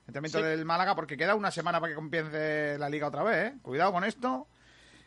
Entrenamiento 0.06 0.38
Sí. 0.38 0.44
del 0.44 0.64
Málaga, 0.64 0.94
porque 0.94 1.16
queda 1.16 1.34
una 1.34 1.50
semana 1.50 1.80
para 1.80 1.90
que 1.92 1.96
comience 1.96 2.76
la 2.78 2.88
liga 2.88 3.08
otra 3.08 3.22
vez, 3.22 3.52
¿eh? 3.52 3.54
Cuidado 3.62 3.90
con 3.92 4.04
esto. 4.04 4.46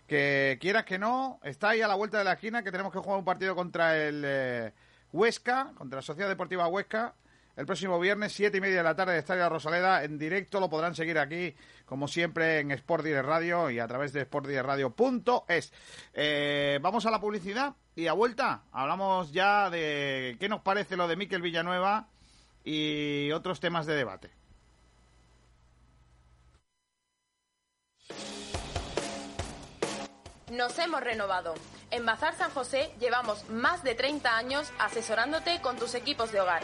Que 0.08 0.58
quieras 0.60 0.86
que 0.86 0.98
no, 0.98 1.40
está 1.44 1.70
ahí 1.70 1.82
a 1.82 1.88
la 1.88 1.94
vuelta 1.94 2.18
de 2.18 2.24
la 2.24 2.34
esquina, 2.34 2.64
que 2.64 2.72
tenemos 2.72 2.92
que 2.92 2.98
jugar 3.00 3.20
un 3.20 3.26
partido 3.26 3.56
contra 3.56 3.96
el 3.96 4.24
eh, 4.26 4.74
Huesca, 5.14 5.72
contra 5.76 5.98
la 5.98 6.02
Sociedad 6.02 6.28
Deportiva 6.28 6.68
Huesca. 6.68 7.14
El 7.60 7.66
próximo 7.66 8.00
viernes, 8.00 8.32
siete 8.32 8.60
y 8.60 8.62
media 8.62 8.78
de 8.78 8.84
la 8.84 8.96
tarde, 8.96 9.12
de 9.12 9.20
Estadio 9.20 9.50
Rosaleda, 9.50 10.06
en 10.06 10.18
directo. 10.18 10.62
Lo 10.62 10.70
podrán 10.70 10.96
seguir 10.96 11.20
aquí, 11.20 11.54
como 11.86 12.08
siempre, 12.08 12.60
en 12.60 12.72
Sport 12.72 13.04
Direct 13.04 13.26
Radio 13.26 13.70
y 13.70 13.80
a 13.80 13.88
través 13.88 14.14
de 14.14 14.24
sportdirectradio.es. 14.24 15.74
Eh, 16.14 16.80
vamos 16.82 17.06
a 17.06 17.12
la 17.12 17.20
publicidad 17.20 17.76
y 17.98 18.08
a 18.08 18.14
vuelta 18.14 18.64
hablamos 18.72 19.34
ya 19.34 19.70
de 19.70 20.38
qué 20.40 20.48
nos 20.48 20.62
parece 20.62 20.96
lo 20.96 21.10
de 21.10 21.18
Miquel 21.18 21.42
Villanueva 21.42 22.08
y 22.64 23.30
otros 23.34 23.60
temas 23.60 23.86
de 23.86 23.96
debate. 23.96 24.32
Nos 30.50 30.80
hemos 30.80 31.02
renovado. 31.02 31.56
En 31.92 32.06
Bazar 32.06 32.38
San 32.38 32.52
José 32.52 32.90
llevamos 33.02 33.50
más 33.50 33.84
de 33.84 33.96
30 33.96 34.38
años 34.38 34.72
asesorándote 34.80 35.60
con 35.60 35.76
tus 35.76 35.94
equipos 35.94 36.32
de 36.32 36.40
hogar. 36.40 36.64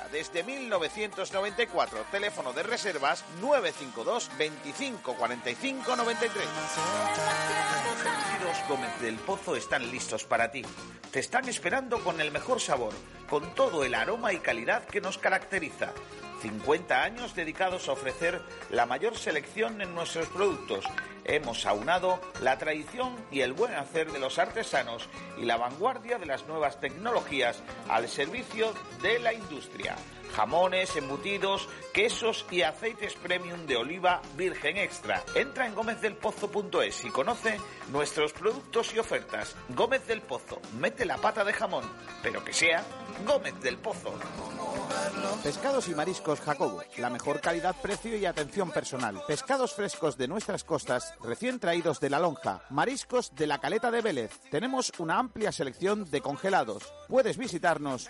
desde 0.11 0.43
1994. 0.43 2.05
Teléfono 2.11 2.53
de 2.53 2.63
reservas 2.63 3.23
952 3.41 4.31
25 4.37 5.15
45 5.15 5.95
93. 5.95 6.45
Los 8.43 8.67
Gómez 8.67 9.01
del 9.01 9.15
Pozo 9.15 9.55
están 9.55 9.89
listos 9.91 10.25
para 10.25 10.51
ti. 10.51 10.63
Te 11.11 11.19
están 11.19 11.47
esperando 11.49 12.03
con 12.03 12.21
el 12.21 12.31
mejor 12.31 12.59
sabor, 12.59 12.93
con 13.29 13.53
todo 13.53 13.83
el 13.83 13.95
aroma 13.95 14.33
y 14.33 14.39
calidad 14.39 14.85
que 14.85 15.01
nos 15.01 15.17
caracteriza. 15.17 15.93
50 16.41 17.03
años 17.03 17.35
dedicados 17.35 17.87
a 17.87 17.91
ofrecer 17.91 18.41
la 18.71 18.85
mayor 18.85 19.15
selección 19.15 19.81
en 19.81 19.93
nuestros 19.93 20.27
productos. 20.29 20.85
Hemos 21.31 21.65
aunado 21.65 22.19
la 22.41 22.57
tradición 22.57 23.15
y 23.31 23.39
el 23.39 23.53
buen 23.53 23.73
hacer 23.73 24.11
de 24.11 24.19
los 24.19 24.37
artesanos 24.37 25.07
y 25.37 25.45
la 25.45 25.55
vanguardia 25.55 26.17
de 26.17 26.25
las 26.25 26.45
nuevas 26.45 26.81
tecnologías 26.81 27.63
al 27.87 28.09
servicio 28.09 28.73
de 29.01 29.17
la 29.17 29.33
industria. 29.33 29.95
Jamones, 30.35 30.95
embutidos, 30.95 31.67
quesos 31.93 32.45
y 32.51 32.61
aceites 32.61 33.13
premium 33.15 33.65
de 33.65 33.77
oliva 33.77 34.21
virgen 34.37 34.77
extra. 34.77 35.23
Entra 35.35 35.67
en 35.67 35.75
gómezdelpozo.es 35.75 37.05
y 37.05 37.09
conoce 37.09 37.57
nuestros 37.91 38.33
productos 38.33 38.93
y 38.93 38.99
ofertas. 38.99 39.55
Gómez 39.69 40.05
del 40.07 40.21
Pozo, 40.21 40.61
mete 40.79 41.05
la 41.05 41.17
pata 41.17 41.43
de 41.43 41.53
jamón, 41.53 41.83
pero 42.23 42.43
que 42.43 42.53
sea 42.53 42.83
Gómez 43.25 43.59
del 43.61 43.77
Pozo. 43.77 44.13
Pescados 45.43 45.87
y 45.87 45.95
mariscos 45.95 46.39
Jacobo, 46.41 46.81
la 46.97 47.09
mejor 47.09 47.41
calidad, 47.41 47.75
precio 47.81 48.15
y 48.17 48.25
atención 48.25 48.71
personal. 48.71 49.21
Pescados 49.27 49.73
frescos 49.73 50.17
de 50.17 50.27
nuestras 50.27 50.63
costas, 50.63 51.13
recién 51.21 51.59
traídos 51.59 51.99
de 51.99 52.09
la 52.09 52.19
lonja. 52.19 52.61
Mariscos 52.69 53.33
de 53.35 53.47
la 53.47 53.59
caleta 53.59 53.91
de 53.91 54.01
Vélez. 54.01 54.39
Tenemos 54.49 54.91
una 54.99 55.17
amplia 55.17 55.51
selección 55.51 56.09
de 56.09 56.21
congelados. 56.21 56.93
Puedes 57.07 57.37
visitarnos 57.37 58.09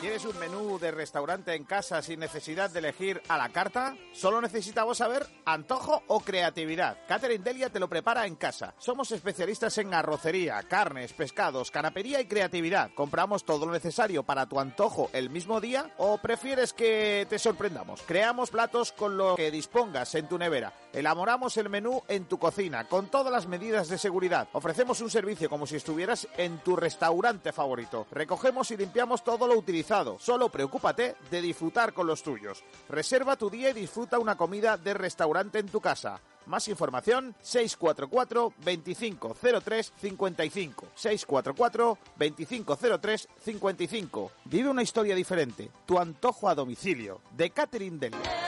¿Quieres 0.00 0.24
un 0.26 0.38
menú 0.38 0.78
de 0.78 0.92
restaurante 0.92 1.56
en 1.56 1.64
casa 1.64 2.00
sin 2.02 2.20
necesidad 2.20 2.70
de 2.70 2.78
elegir 2.78 3.20
a 3.26 3.36
la 3.36 3.48
carta? 3.48 3.96
Solo 4.12 4.40
necesitamos 4.40 4.98
saber 4.98 5.26
antojo 5.44 6.04
o 6.06 6.20
creatividad. 6.20 6.98
Catherine 7.08 7.42
Delia 7.42 7.68
te 7.68 7.80
lo 7.80 7.88
prepara 7.88 8.24
en 8.24 8.36
casa. 8.36 8.74
Somos 8.78 9.10
especialistas 9.10 9.76
en 9.78 9.92
arrocería, 9.92 10.62
carnes, 10.62 11.12
pescados, 11.14 11.72
canapería 11.72 12.20
y 12.20 12.26
creatividad. 12.26 12.92
Compramos 12.94 13.44
todo 13.44 13.66
lo 13.66 13.72
necesario 13.72 14.22
para 14.22 14.46
tu 14.46 14.60
antojo 14.60 15.10
el 15.12 15.30
mismo 15.30 15.60
día 15.60 15.92
o 15.98 16.18
prefieres 16.18 16.72
que 16.72 17.26
te 17.28 17.40
sorprendamos. 17.40 18.00
Creamos 18.02 18.50
platos 18.50 18.92
con 18.92 19.16
lo 19.16 19.34
que 19.34 19.50
dispongas 19.50 20.14
en 20.14 20.28
tu 20.28 20.38
nevera. 20.38 20.72
Elaboramos 20.92 21.56
el 21.56 21.68
menú 21.68 22.02
en 22.08 22.24
tu 22.24 22.38
cocina 22.38 22.88
con 22.88 23.08
todas 23.08 23.32
las 23.32 23.46
medidas 23.46 23.88
de 23.88 23.98
seguridad. 23.98 24.48
Ofrecemos 24.52 25.00
un 25.00 25.10
servicio 25.10 25.50
como 25.50 25.66
si 25.66 25.76
estuvieras 25.76 26.26
en 26.36 26.58
tu 26.58 26.76
restaurante 26.76 27.52
favorito. 27.52 28.06
Recogemos 28.10 28.70
y 28.70 28.76
limpiamos 28.76 29.22
todo 29.22 29.46
lo 29.46 29.54
utilizado. 29.54 30.18
Solo 30.18 30.48
preocúpate 30.48 31.16
de 31.30 31.42
disfrutar 31.42 31.92
con 31.92 32.06
los 32.06 32.22
tuyos. 32.22 32.64
Reserva 32.88 33.36
tu 33.36 33.50
día 33.50 33.70
y 33.70 33.74
disfruta 33.74 34.18
una 34.18 34.36
comida 34.36 34.76
de 34.76 34.94
restaurante 34.94 35.58
en 35.58 35.68
tu 35.68 35.80
casa. 35.80 36.20
Más 36.46 36.66
información 36.68 37.34
644 37.42 38.54
2503 38.64 39.92
55 40.00 40.86
644 40.94 41.98
2503 42.16 43.28
55. 43.44 44.32
Vive 44.46 44.70
una 44.70 44.82
historia 44.82 45.14
diferente. 45.14 45.70
Tu 45.84 45.98
antojo 45.98 46.48
a 46.48 46.54
domicilio 46.54 47.20
de 47.36 47.50
Catherine 47.50 47.98
Delia. 47.98 48.47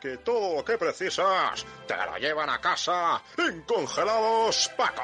que 0.00 0.18
todo 0.18 0.56
lo 0.56 0.64
que 0.64 0.78
precisas 0.78 1.64
te 1.86 1.96
lo 1.96 2.16
llevan 2.18 2.50
a 2.50 2.60
casa 2.60 3.22
en 3.38 3.62
Congelados 3.62 4.70
Paco. 4.76 5.02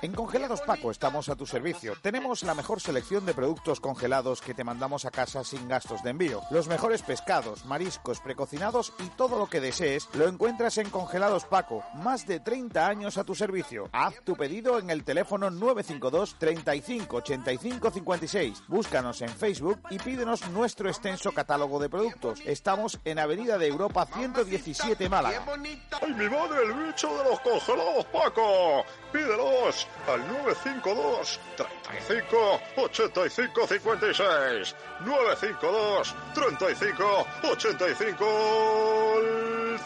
En 0.00 0.12
Congelados 0.12 0.62
Paco 0.62 0.90
estamos 0.90 1.28
a 1.28 1.36
tu 1.36 1.44
servicio. 1.44 1.92
Tenemos 2.00 2.42
la 2.42 2.54
mejor 2.54 2.80
selección 2.80 3.26
de 3.26 3.34
productos 3.34 3.78
congelados 3.78 4.40
que 4.40 4.54
te 4.54 4.64
mandamos 4.64 5.04
a 5.04 5.10
casa 5.10 5.44
sin 5.44 5.68
gastos 5.68 6.02
de 6.02 6.10
envío. 6.10 6.40
Los 6.50 6.68
mejores 6.68 7.02
pescados, 7.02 7.66
mariscos, 7.66 8.20
precocinados 8.20 8.94
y 8.98 9.08
todo 9.10 9.38
lo 9.38 9.46
que 9.46 9.60
desees 9.60 10.08
lo 10.14 10.26
encuentras 10.26 10.78
en 10.78 10.88
Congelados 10.88 11.44
Paco. 11.44 11.84
Más 11.94 12.26
de 12.26 12.40
30 12.40 12.86
años 12.86 13.18
a 13.18 13.24
tu 13.24 13.34
servicio. 13.34 13.90
Haz 13.92 14.14
tu 14.24 14.36
pedido 14.36 14.78
en 14.78 14.88
el 14.88 15.04
teléfono 15.04 15.50
952 15.50 16.36
35 16.38 17.16
85 17.16 17.90
56. 17.90 18.62
Búscanos 18.68 19.20
en 19.20 19.28
Facebook 19.28 19.80
y 19.90 19.98
pídenos 19.98 20.48
nuestro 20.48 20.88
extenso 20.88 21.32
catálogo 21.32 21.78
de 21.78 21.90
productos. 21.90 22.40
Estamos 22.46 22.98
en 23.04 23.18
Avenida 23.18 23.58
de 23.58 23.66
Europa 23.66 24.06
117 24.06 25.10
Málaga. 25.10 25.44
¡Ay, 25.46 26.14
mi 26.14 26.28
madre, 26.28 26.64
el 26.64 26.86
bicho 26.86 27.08
de 27.18 27.24
los 27.24 27.40
congelados, 27.40 28.06
Paco! 28.06 28.84
Pídelos 29.12 29.88
al 30.06 30.20
952 30.28 31.40
35 31.56 32.60
85 32.76 33.66
56. 33.66 34.76
952 35.00 36.14
35 36.34 37.26
85 37.42 38.26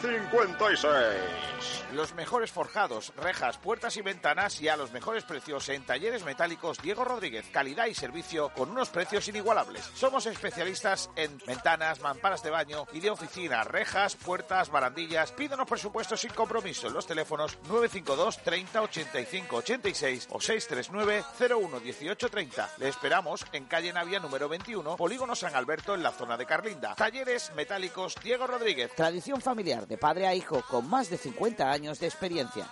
56. 0.03 1.85
Los 1.93 2.15
mejores 2.15 2.51
forjados, 2.51 3.13
rejas, 3.17 3.57
puertas 3.59 3.97
y 3.97 4.03
ventanas 4.03 4.61
y 4.61 4.69
a 4.69 4.77
los 4.77 4.93
mejores 4.93 5.25
precios 5.25 5.69
en 5.69 5.87
talleres 5.87 6.25
metálicos 6.25 6.79
Diego 6.83 7.05
Rodríguez. 7.05 7.47
Calidad 7.53 7.87
y 7.87 7.95
servicio 7.95 8.51
con 8.51 8.71
unos 8.71 8.91
precios 8.91 9.29
inigualables. 9.29 9.89
Somos 9.95 10.27
especialistas 10.27 11.09
en 11.17 11.39
ventanas, 11.47 12.01
mamparas 12.01 12.43
de 12.43 12.51
baño 12.51 12.87
y 12.93 13.01
de 13.01 13.11
oficina, 13.11 13.65
rejas, 13.65 14.17
puertas, 14.17 14.71
barandillas. 14.71 15.33
Pídenos 15.33 15.69
presupuestos 15.69 16.21
sin 16.21 16.33
compromiso 16.33 16.89
en 16.89 16.95
los 16.95 17.07
teléfonos 17.07 17.57
952 17.69 18.39
30 18.43 18.83
85 18.83 19.14
86 19.15 20.29
o 20.31 20.41
639 20.41 21.25
01 21.39 21.81
18 21.81 22.29
30. 22.29 22.71
Le 22.79 22.89
esperamos 22.89 23.45
en 23.53 23.65
calle 23.67 23.93
Navia 23.93 24.19
número 24.19 24.49
21, 24.49 24.97
Polígono 24.97 25.35
San 25.35 25.55
Alberto 25.55 25.95
en 25.95 26.03
la 26.03 26.11
zona 26.11 26.37
de 26.37 26.47
Carlinda. 26.47 26.95
Talleres 26.95 27.53
metálicos 27.55 28.15
Diego 28.23 28.47
Rodríguez. 28.47 28.91
Tradición 28.95 29.41
familiar 29.41 29.87
de 29.87 29.99
padre 29.99 30.27
a 30.27 30.35
hijo 30.35 30.63
con 30.69 30.89
más 30.89 31.11
de 31.11 31.19
50 31.19 31.71
años 31.71 32.01
de 32.01 32.07
experiencia. 32.07 32.69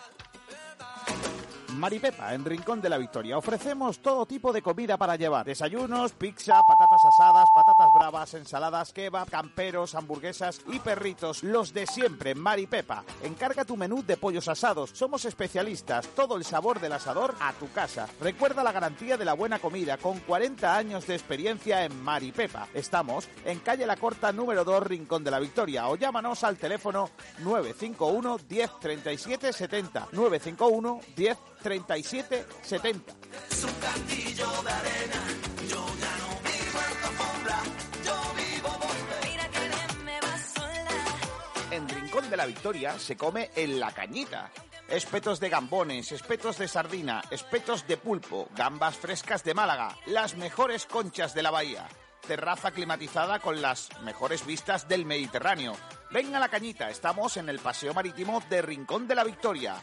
Maripepa, 1.82 2.32
en 2.32 2.44
Rincón 2.44 2.80
de 2.80 2.88
la 2.88 2.96
Victoria. 2.96 3.36
Ofrecemos 3.36 3.98
todo 3.98 4.24
tipo 4.24 4.52
de 4.52 4.62
comida 4.62 4.96
para 4.96 5.16
llevar. 5.16 5.44
Desayunos, 5.44 6.12
pizza, 6.12 6.60
patatas 6.64 7.04
asadas, 7.04 7.48
patatas 7.52 7.92
bravas, 7.92 8.34
ensaladas, 8.34 8.92
kebab, 8.92 9.28
camperos, 9.28 9.96
hamburguesas 9.96 10.60
y 10.68 10.78
perritos. 10.78 11.42
Los 11.42 11.74
de 11.74 11.88
siempre, 11.88 12.36
Maripepa. 12.36 13.02
Encarga 13.24 13.64
tu 13.64 13.76
menú 13.76 14.04
de 14.04 14.16
pollos 14.16 14.46
asados. 14.46 14.90
Somos 14.94 15.24
especialistas. 15.24 16.06
Todo 16.14 16.36
el 16.36 16.44
sabor 16.44 16.78
del 16.78 16.92
asador 16.92 17.34
a 17.40 17.52
tu 17.54 17.68
casa. 17.72 18.06
Recuerda 18.20 18.62
la 18.62 18.70
garantía 18.70 19.16
de 19.16 19.24
la 19.24 19.32
buena 19.32 19.58
comida 19.58 19.96
con 19.96 20.20
40 20.20 20.76
años 20.76 21.08
de 21.08 21.16
experiencia 21.16 21.84
en 21.84 22.00
Maripepa. 22.00 22.68
Estamos 22.74 23.28
en 23.44 23.58
calle 23.58 23.88
La 23.88 23.96
Corta 23.96 24.30
número 24.30 24.62
2, 24.62 24.86
Rincón 24.86 25.24
de 25.24 25.32
la 25.32 25.40
Victoria. 25.40 25.88
O 25.88 25.96
llámanos 25.96 26.44
al 26.44 26.58
teléfono 26.58 27.10
951 27.40 28.38
10 28.48 28.70
37 28.78 29.52
70. 29.52 30.08
951 30.12 31.00
10 31.16 31.38
37 31.62 32.46
70. 32.62 33.12
Es 33.50 33.64
un 33.64 33.72
castillo 33.74 34.62
de 34.62 34.70
arena. 34.70 35.22
Yo 35.68 35.86
ya 36.00 36.18
no 36.18 36.40
vivo 36.42 36.80
en 41.70 41.88
Rincón 41.88 42.28
de 42.28 42.36
la 42.36 42.44
Victoria 42.44 42.98
se 42.98 43.16
come 43.16 43.50
en 43.56 43.80
la 43.80 43.92
cañita. 43.92 44.50
Espetos 44.88 45.40
de 45.40 45.48
gambones, 45.48 46.12
espetos 46.12 46.58
de 46.58 46.68
sardina, 46.68 47.22
espetos 47.30 47.86
de 47.86 47.96
pulpo, 47.96 48.50
gambas 48.54 48.96
frescas 48.96 49.42
de 49.42 49.54
Málaga, 49.54 49.96
las 50.04 50.36
mejores 50.36 50.84
conchas 50.84 51.34
de 51.34 51.42
la 51.42 51.50
bahía. 51.50 51.88
Terraza 52.26 52.72
climatizada 52.72 53.38
con 53.38 53.62
las 53.62 53.88
mejores 54.02 54.44
vistas 54.44 54.86
del 54.86 55.06
Mediterráneo. 55.06 55.72
Ven 56.10 56.34
a 56.34 56.40
la 56.40 56.50
cañita, 56.50 56.90
estamos 56.90 57.38
en 57.38 57.48
el 57.48 57.58
Paseo 57.58 57.94
Marítimo 57.94 58.42
de 58.50 58.60
Rincón 58.60 59.08
de 59.08 59.14
la 59.14 59.24
Victoria. 59.24 59.82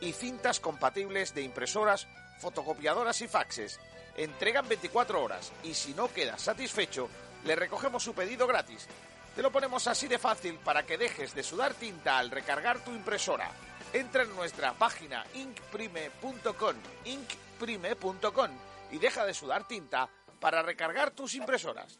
y 0.00 0.12
cintas 0.12 0.60
compatibles 0.60 1.34
de 1.34 1.42
impresoras, 1.42 2.06
fotocopiadoras 2.38 3.20
y 3.20 3.28
faxes. 3.28 3.80
Entregan 4.16 4.68
24 4.68 5.22
horas 5.22 5.52
y 5.62 5.74
si 5.74 5.94
no 5.94 6.12
quedas 6.12 6.42
satisfecho, 6.42 7.08
le 7.44 7.56
recogemos 7.56 8.02
su 8.02 8.14
pedido 8.14 8.46
gratis. 8.46 8.86
Te 9.34 9.42
lo 9.42 9.52
ponemos 9.52 9.86
así 9.86 10.08
de 10.08 10.18
fácil 10.18 10.58
para 10.64 10.84
que 10.84 10.98
dejes 10.98 11.34
de 11.34 11.42
sudar 11.42 11.74
tinta 11.74 12.18
al 12.18 12.30
recargar 12.30 12.80
tu 12.80 12.90
impresora. 12.90 13.50
Entra 13.92 14.24
en 14.24 14.34
nuestra 14.34 14.74
página 14.74 15.24
inkprime.com, 15.34 16.76
inkprime.com 17.04 18.50
y 18.90 18.98
deja 18.98 19.24
de 19.24 19.34
sudar 19.34 19.66
tinta 19.68 20.08
para 20.40 20.62
recargar 20.62 21.12
tus 21.12 21.34
impresoras. 21.34 21.98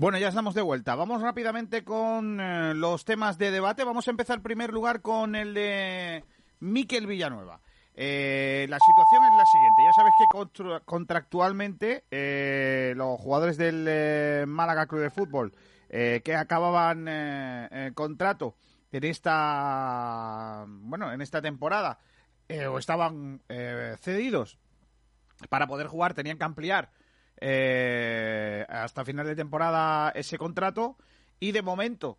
Bueno, 0.00 0.16
ya 0.16 0.28
estamos 0.28 0.54
de 0.54 0.62
vuelta. 0.62 0.94
Vamos 0.94 1.20
rápidamente 1.20 1.84
con 1.84 2.40
eh, 2.40 2.72
los 2.72 3.04
temas 3.04 3.36
de 3.36 3.50
debate. 3.50 3.84
Vamos 3.84 4.08
a 4.08 4.10
empezar 4.10 4.38
en 4.38 4.42
primer 4.42 4.72
lugar 4.72 5.02
con 5.02 5.34
el 5.34 5.52
de 5.52 6.24
Miquel 6.58 7.06
Villanueva. 7.06 7.60
Eh, 7.94 8.64
la 8.70 8.78
situación 8.78 9.24
es 9.24 9.36
la 9.36 9.44
siguiente. 9.44 9.82
Ya 9.84 9.92
sabes 9.92 10.14
que 10.18 10.24
contra- 10.32 10.80
contractualmente 10.80 12.04
eh, 12.10 12.94
los 12.96 13.20
jugadores 13.20 13.58
del 13.58 13.84
eh, 13.86 14.44
Málaga 14.48 14.86
Club 14.86 15.02
de 15.02 15.10
Fútbol 15.10 15.52
eh, 15.90 16.22
que 16.24 16.34
acababan 16.34 17.04
eh, 17.06 17.92
contrato 17.94 18.54
en 18.92 19.04
esta 19.04 20.64
bueno 20.66 21.12
en 21.12 21.20
esta 21.20 21.42
temporada 21.42 21.98
o 22.68 22.78
estaban 22.78 23.40
cedidos 24.00 24.58
para 25.48 25.68
poder 25.68 25.86
jugar 25.86 26.14
tenían 26.14 26.36
que 26.38 26.42
ampliar 26.44 26.90
eh, 27.42 28.66
hasta 28.68 29.04
final 29.04 29.26
de 29.26 29.34
temporada 29.34 30.10
ese 30.10 30.36
contrato 30.36 30.98
y 31.38 31.52
de 31.52 31.62
momento 31.62 32.18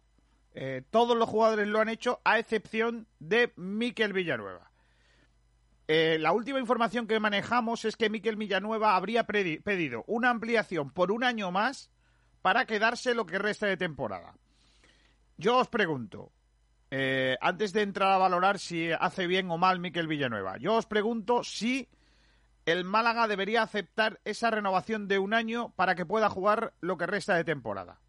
eh, 0.54 0.82
todos 0.90 1.16
los 1.16 1.30
jugadores 1.30 1.68
lo 1.68 1.80
han 1.80 1.90
hecho 1.90 2.20
a 2.24 2.40
excepción 2.40 3.08
de 3.20 3.54
Miquel 3.56 4.14
Villanueva. 4.14 4.72
Eh, 5.88 6.18
la 6.20 6.32
última 6.32 6.60
información 6.60 7.06
que 7.06 7.20
manejamos 7.20 7.86
es 7.86 7.96
que 7.96 8.10
Miquel 8.10 8.36
Villanueva 8.36 8.96
habría 8.96 9.26
pedido 9.26 10.04
una 10.08 10.32
ampliación 10.32 10.90
por 10.90 11.12
un 11.12 11.24
año 11.24 11.52
más 11.52 11.92
para 12.42 12.66
quedarse 12.66 13.14
lo 13.14 13.28
que 13.28 13.38
resta 13.38 13.68
de 13.68 13.78
temporada. 13.78 14.34
Yo 15.38 15.58
os 15.58 15.68
pregunto, 15.68 16.32
antes 17.42 17.74
de 17.74 17.84
entrar 17.84 18.12
a 18.12 18.18
valorar 18.18 18.58
si 18.58 18.92
hace 18.92 19.28
bien 19.28 19.52
o 19.52 19.58
mal 19.58 19.80
Miquel 19.80 20.08
Villanueva, 20.08 20.58
yo 20.58 20.76
os 20.76 20.86
pregunto 20.86 21.44
si 21.44 21.88
el 22.66 22.84
Málaga 22.84 23.28
debería 23.28 23.64
aceptar 23.64 24.20
esa 24.26 24.52
renovación 24.52 25.08
de 25.08 25.20
un 25.20 25.34
año 25.34 25.74
para 25.76 25.96
que 25.96 26.06
pueda 26.06 26.30
jugar 26.30 26.74
lo 26.82 26.98
que 26.98 27.08
resta 27.08 27.36
de 27.36 27.44
temporada. 27.44 28.00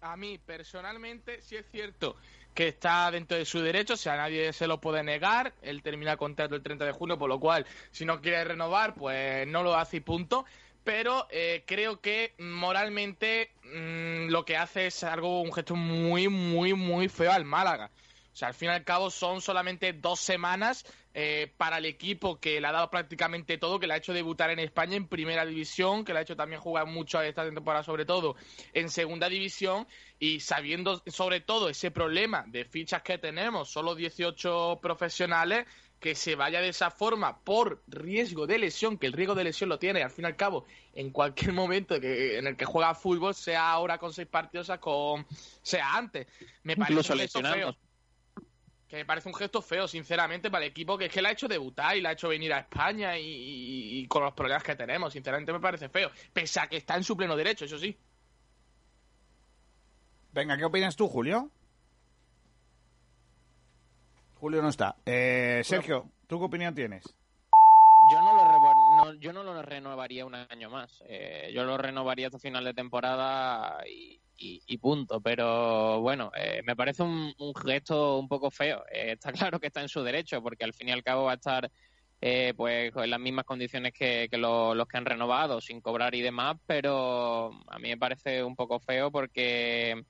A 0.00 0.16
mí, 0.16 0.38
personalmente, 0.38 1.42
sí 1.42 1.56
es 1.56 1.66
cierto 1.70 2.16
que 2.54 2.68
está 2.68 3.10
dentro 3.10 3.36
de 3.36 3.44
su 3.44 3.60
derecho, 3.60 3.94
o 3.94 3.96
sea, 3.96 4.16
nadie 4.16 4.52
se 4.52 4.66
lo 4.66 4.80
puede 4.80 5.02
negar. 5.02 5.54
Él 5.62 5.82
termina 5.82 6.12
el 6.12 6.18
contrato 6.18 6.54
el 6.54 6.62
30 6.62 6.84
de 6.84 6.92
junio, 6.92 7.18
por 7.18 7.28
lo 7.28 7.38
cual, 7.38 7.66
si 7.90 8.04
no 8.04 8.20
quiere 8.20 8.44
renovar, 8.44 8.94
pues 8.94 9.46
no 9.46 9.62
lo 9.62 9.76
hace 9.76 9.98
y 9.98 10.00
punto. 10.00 10.44
Pero 10.82 11.26
eh, 11.30 11.64
creo 11.66 12.00
que 12.00 12.34
moralmente 12.38 13.52
mm, 13.64 14.30
lo 14.30 14.44
que 14.44 14.56
hace 14.56 14.86
es 14.86 15.04
algo, 15.04 15.42
un 15.42 15.52
gesto 15.52 15.76
muy, 15.76 16.28
muy, 16.28 16.72
muy 16.74 17.08
feo 17.08 17.30
al 17.30 17.44
Málaga. 17.44 17.90
O 18.32 18.36
sea, 18.36 18.48
al 18.48 18.54
fin 18.54 18.68
y 18.68 18.72
al 18.72 18.84
cabo 18.84 19.10
son 19.10 19.40
solamente 19.40 19.92
dos 19.92 20.20
semanas 20.20 20.84
eh, 21.12 21.52
para 21.56 21.78
el 21.78 21.86
equipo 21.86 22.38
que 22.38 22.60
le 22.60 22.66
ha 22.68 22.72
dado 22.72 22.88
prácticamente 22.88 23.58
todo, 23.58 23.80
que 23.80 23.88
le 23.88 23.94
ha 23.94 23.96
hecho 23.96 24.12
debutar 24.12 24.50
en 24.50 24.60
España 24.60 24.96
en 24.96 25.08
primera 25.08 25.44
división, 25.44 26.04
que 26.04 26.12
le 26.12 26.20
ha 26.20 26.22
hecho 26.22 26.36
también 26.36 26.60
jugar 26.60 26.86
mucho 26.86 27.20
esta 27.20 27.44
temporada, 27.44 27.82
sobre 27.82 28.04
todo 28.04 28.36
en 28.72 28.88
segunda 28.88 29.28
división, 29.28 29.88
y 30.20 30.40
sabiendo 30.40 31.02
sobre 31.06 31.40
todo 31.40 31.68
ese 31.68 31.90
problema 31.90 32.44
de 32.46 32.64
fichas 32.64 33.02
que 33.02 33.18
tenemos, 33.18 33.68
solo 33.68 33.96
18 33.96 34.78
profesionales, 34.80 35.66
que 35.98 36.14
se 36.14 36.34
vaya 36.34 36.60
de 36.60 36.68
esa 36.68 36.90
forma 36.90 37.40
por 37.40 37.82
riesgo 37.88 38.46
de 38.46 38.58
lesión, 38.58 38.96
que 38.96 39.06
el 39.06 39.12
riesgo 39.12 39.34
de 39.34 39.44
lesión 39.44 39.68
lo 39.68 39.78
tiene, 39.78 40.02
al 40.02 40.10
fin 40.10 40.24
y 40.24 40.28
al 40.28 40.36
cabo, 40.36 40.64
en 40.94 41.10
cualquier 41.10 41.52
momento 41.52 42.00
que, 42.00 42.38
en 42.38 42.46
el 42.46 42.56
que 42.56 42.64
juega 42.64 42.94
fútbol, 42.94 43.34
sea 43.34 43.70
ahora 43.70 43.98
con 43.98 44.12
seis 44.12 44.28
partidos, 44.28 44.68
sea, 44.68 44.78
con, 44.78 45.26
sea 45.60 45.96
antes. 45.96 46.26
Me 46.62 46.76
parece 46.76 47.00
Incluso. 47.14 47.76
Que 48.90 48.96
me 48.96 49.04
parece 49.04 49.28
un 49.28 49.34
gesto 49.36 49.62
feo, 49.62 49.86
sinceramente, 49.86 50.50
para 50.50 50.64
el 50.64 50.70
equipo 50.72 50.98
que 50.98 51.04
es 51.06 51.12
que 51.12 51.22
le 51.22 51.28
ha 51.28 51.32
hecho 51.32 51.46
debutar 51.46 51.96
y 51.96 52.00
le 52.00 52.08
ha 52.08 52.12
hecho 52.12 52.28
venir 52.28 52.52
a 52.52 52.58
España 52.58 53.16
y, 53.16 53.24
y- 53.24 53.98
y 54.00 54.06
con 54.08 54.24
los 54.24 54.34
problemas 54.34 54.64
que 54.64 54.74
tenemos. 54.74 55.12
Sinceramente 55.12 55.52
me 55.52 55.60
parece 55.60 55.88
feo. 55.88 56.10
Pese 56.32 56.58
a 56.58 56.66
que 56.66 56.78
está 56.78 56.96
en 56.96 57.04
su 57.04 57.16
pleno 57.16 57.36
derecho, 57.36 57.64
eso 57.66 57.78
sí. 57.78 57.96
Venga, 60.32 60.56
¿qué 60.56 60.64
opinas 60.64 60.96
tú, 60.96 61.06
Julio? 61.08 61.48
Julio 64.34 64.62
no 64.62 64.68
está. 64.70 64.96
Eh, 65.06 65.60
Sergio, 65.64 66.10
¿tú 66.26 66.38
qué 66.38 66.44
opinión 66.46 66.74
tienes? 66.74 67.04
Yo 68.12 68.20
no 68.22 68.34
lo, 68.34 68.96
no- 68.96 69.14
yo 69.20 69.32
no 69.32 69.44
lo 69.44 69.62
renovaría 69.62 70.24
un 70.24 70.34
año 70.34 70.68
más. 70.70 71.02
Eh, 71.06 71.52
yo 71.54 71.62
lo 71.64 71.76
renovaría 71.78 72.26
hasta 72.26 72.38
final 72.38 72.64
de 72.64 72.74
temporada 72.74 73.86
y, 73.86 74.20
y- 74.40 74.62
y 74.66 74.78
punto. 74.78 75.20
Pero 75.20 76.00
bueno, 76.00 76.32
eh, 76.36 76.62
me 76.64 76.74
parece 76.76 77.02
un, 77.04 77.34
gesto 77.54 78.18
un 78.18 78.28
poco 78.28 78.50
feo. 78.50 78.84
Eh, 78.92 79.12
está 79.12 79.32
claro 79.52 79.60
que 79.60 79.68
está 79.68 79.82
en 79.82 79.88
su 79.88 80.02
derecho, 80.02 80.42
porque 80.42 80.64
al 80.64 80.74
fin 80.74 80.88
y 80.88 80.92
al 80.92 81.02
cabo 81.04 81.24
va 81.24 81.32
a 81.32 81.34
estar 81.36 81.70
eh, 82.22 82.52
pues 82.56 82.92
en 82.96 83.10
las 83.10 83.20
mismas 83.20 83.44
condiciones 83.46 83.92
que, 83.92 84.28
que 84.30 84.36
lo- 84.38 84.74
los 84.74 84.86
que 84.88 84.98
han 84.98 85.06
renovado, 85.06 85.60
sin 85.60 85.80
cobrar 85.80 86.14
y 86.14 86.22
demás. 86.22 86.56
Pero 86.66 87.50
a 87.68 87.78
mí 87.78 87.88
me 87.90 87.98
parece 87.98 88.42
un 88.44 88.56
poco 88.56 88.80
feo 88.80 89.10
porque 89.12 90.02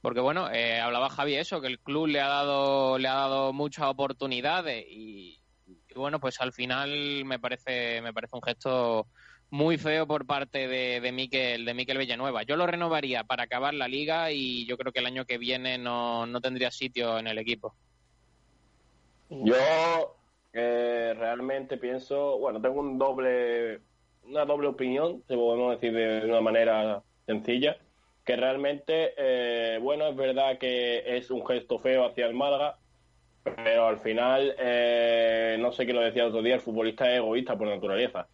porque 0.00 0.20
bueno, 0.20 0.50
eh, 0.52 0.78
hablaba 0.80 1.10
Javi 1.10 1.34
eso, 1.36 1.60
que 1.60 1.66
el 1.66 1.80
club 1.80 2.06
le 2.06 2.20
ha 2.20 2.28
dado, 2.28 2.98
le 2.98 3.08
ha 3.08 3.14
dado 3.14 3.52
muchas 3.52 3.86
oportunidades 3.86 4.84
y, 4.88 5.42
y 5.66 5.82
bueno, 5.96 6.20
pues 6.20 6.40
al 6.40 6.52
final 6.52 7.24
me 7.24 7.38
parece, 7.40 8.00
me 8.02 8.12
parece 8.14 8.36
un 8.36 8.42
gesto 8.42 9.08
muy 9.50 9.78
feo 9.78 10.06
por 10.06 10.26
parte 10.26 10.68
de, 10.68 11.00
de 11.00 11.12
Miquel, 11.12 11.64
de 11.64 11.74
Miquel 11.74 11.98
Villanueva. 11.98 12.42
Yo 12.42 12.56
lo 12.56 12.66
renovaría 12.66 13.24
para 13.24 13.44
acabar 13.44 13.74
la 13.74 13.88
liga 13.88 14.30
y 14.30 14.66
yo 14.66 14.76
creo 14.76 14.92
que 14.92 14.98
el 15.00 15.06
año 15.06 15.24
que 15.24 15.38
viene 15.38 15.78
no, 15.78 16.26
no 16.26 16.40
tendría 16.40 16.70
sitio 16.70 17.18
en 17.18 17.26
el 17.26 17.38
equipo. 17.38 17.74
Yo 19.30 20.16
eh, 20.52 21.14
realmente 21.18 21.76
pienso, 21.76 22.38
bueno, 22.38 22.60
tengo 22.60 22.80
un 22.80 22.98
doble, 22.98 23.80
una 24.24 24.44
doble 24.44 24.68
opinión, 24.68 25.22
si 25.28 25.34
podemos 25.34 25.78
decir 25.78 25.92
de 25.94 26.26
una 26.26 26.40
manera 26.40 27.02
sencilla, 27.26 27.76
que 28.24 28.36
realmente, 28.36 29.14
eh, 29.16 29.78
bueno, 29.80 30.06
es 30.08 30.16
verdad 30.16 30.58
que 30.58 31.16
es 31.16 31.30
un 31.30 31.46
gesto 31.46 31.78
feo 31.78 32.06
hacia 32.06 32.26
el 32.26 32.34
Málaga, 32.34 32.78
pero 33.42 33.86
al 33.86 33.98
final, 33.98 34.54
eh, 34.58 35.56
no 35.58 35.72
sé 35.72 35.86
qué 35.86 35.92
lo 35.92 36.00
decía 36.00 36.22
el 36.22 36.28
otro 36.28 36.42
día, 36.42 36.54
el 36.54 36.60
futbolista 36.60 37.10
es 37.10 37.18
egoísta 37.18 37.56
por 37.56 37.68
naturaleza. 37.68 38.26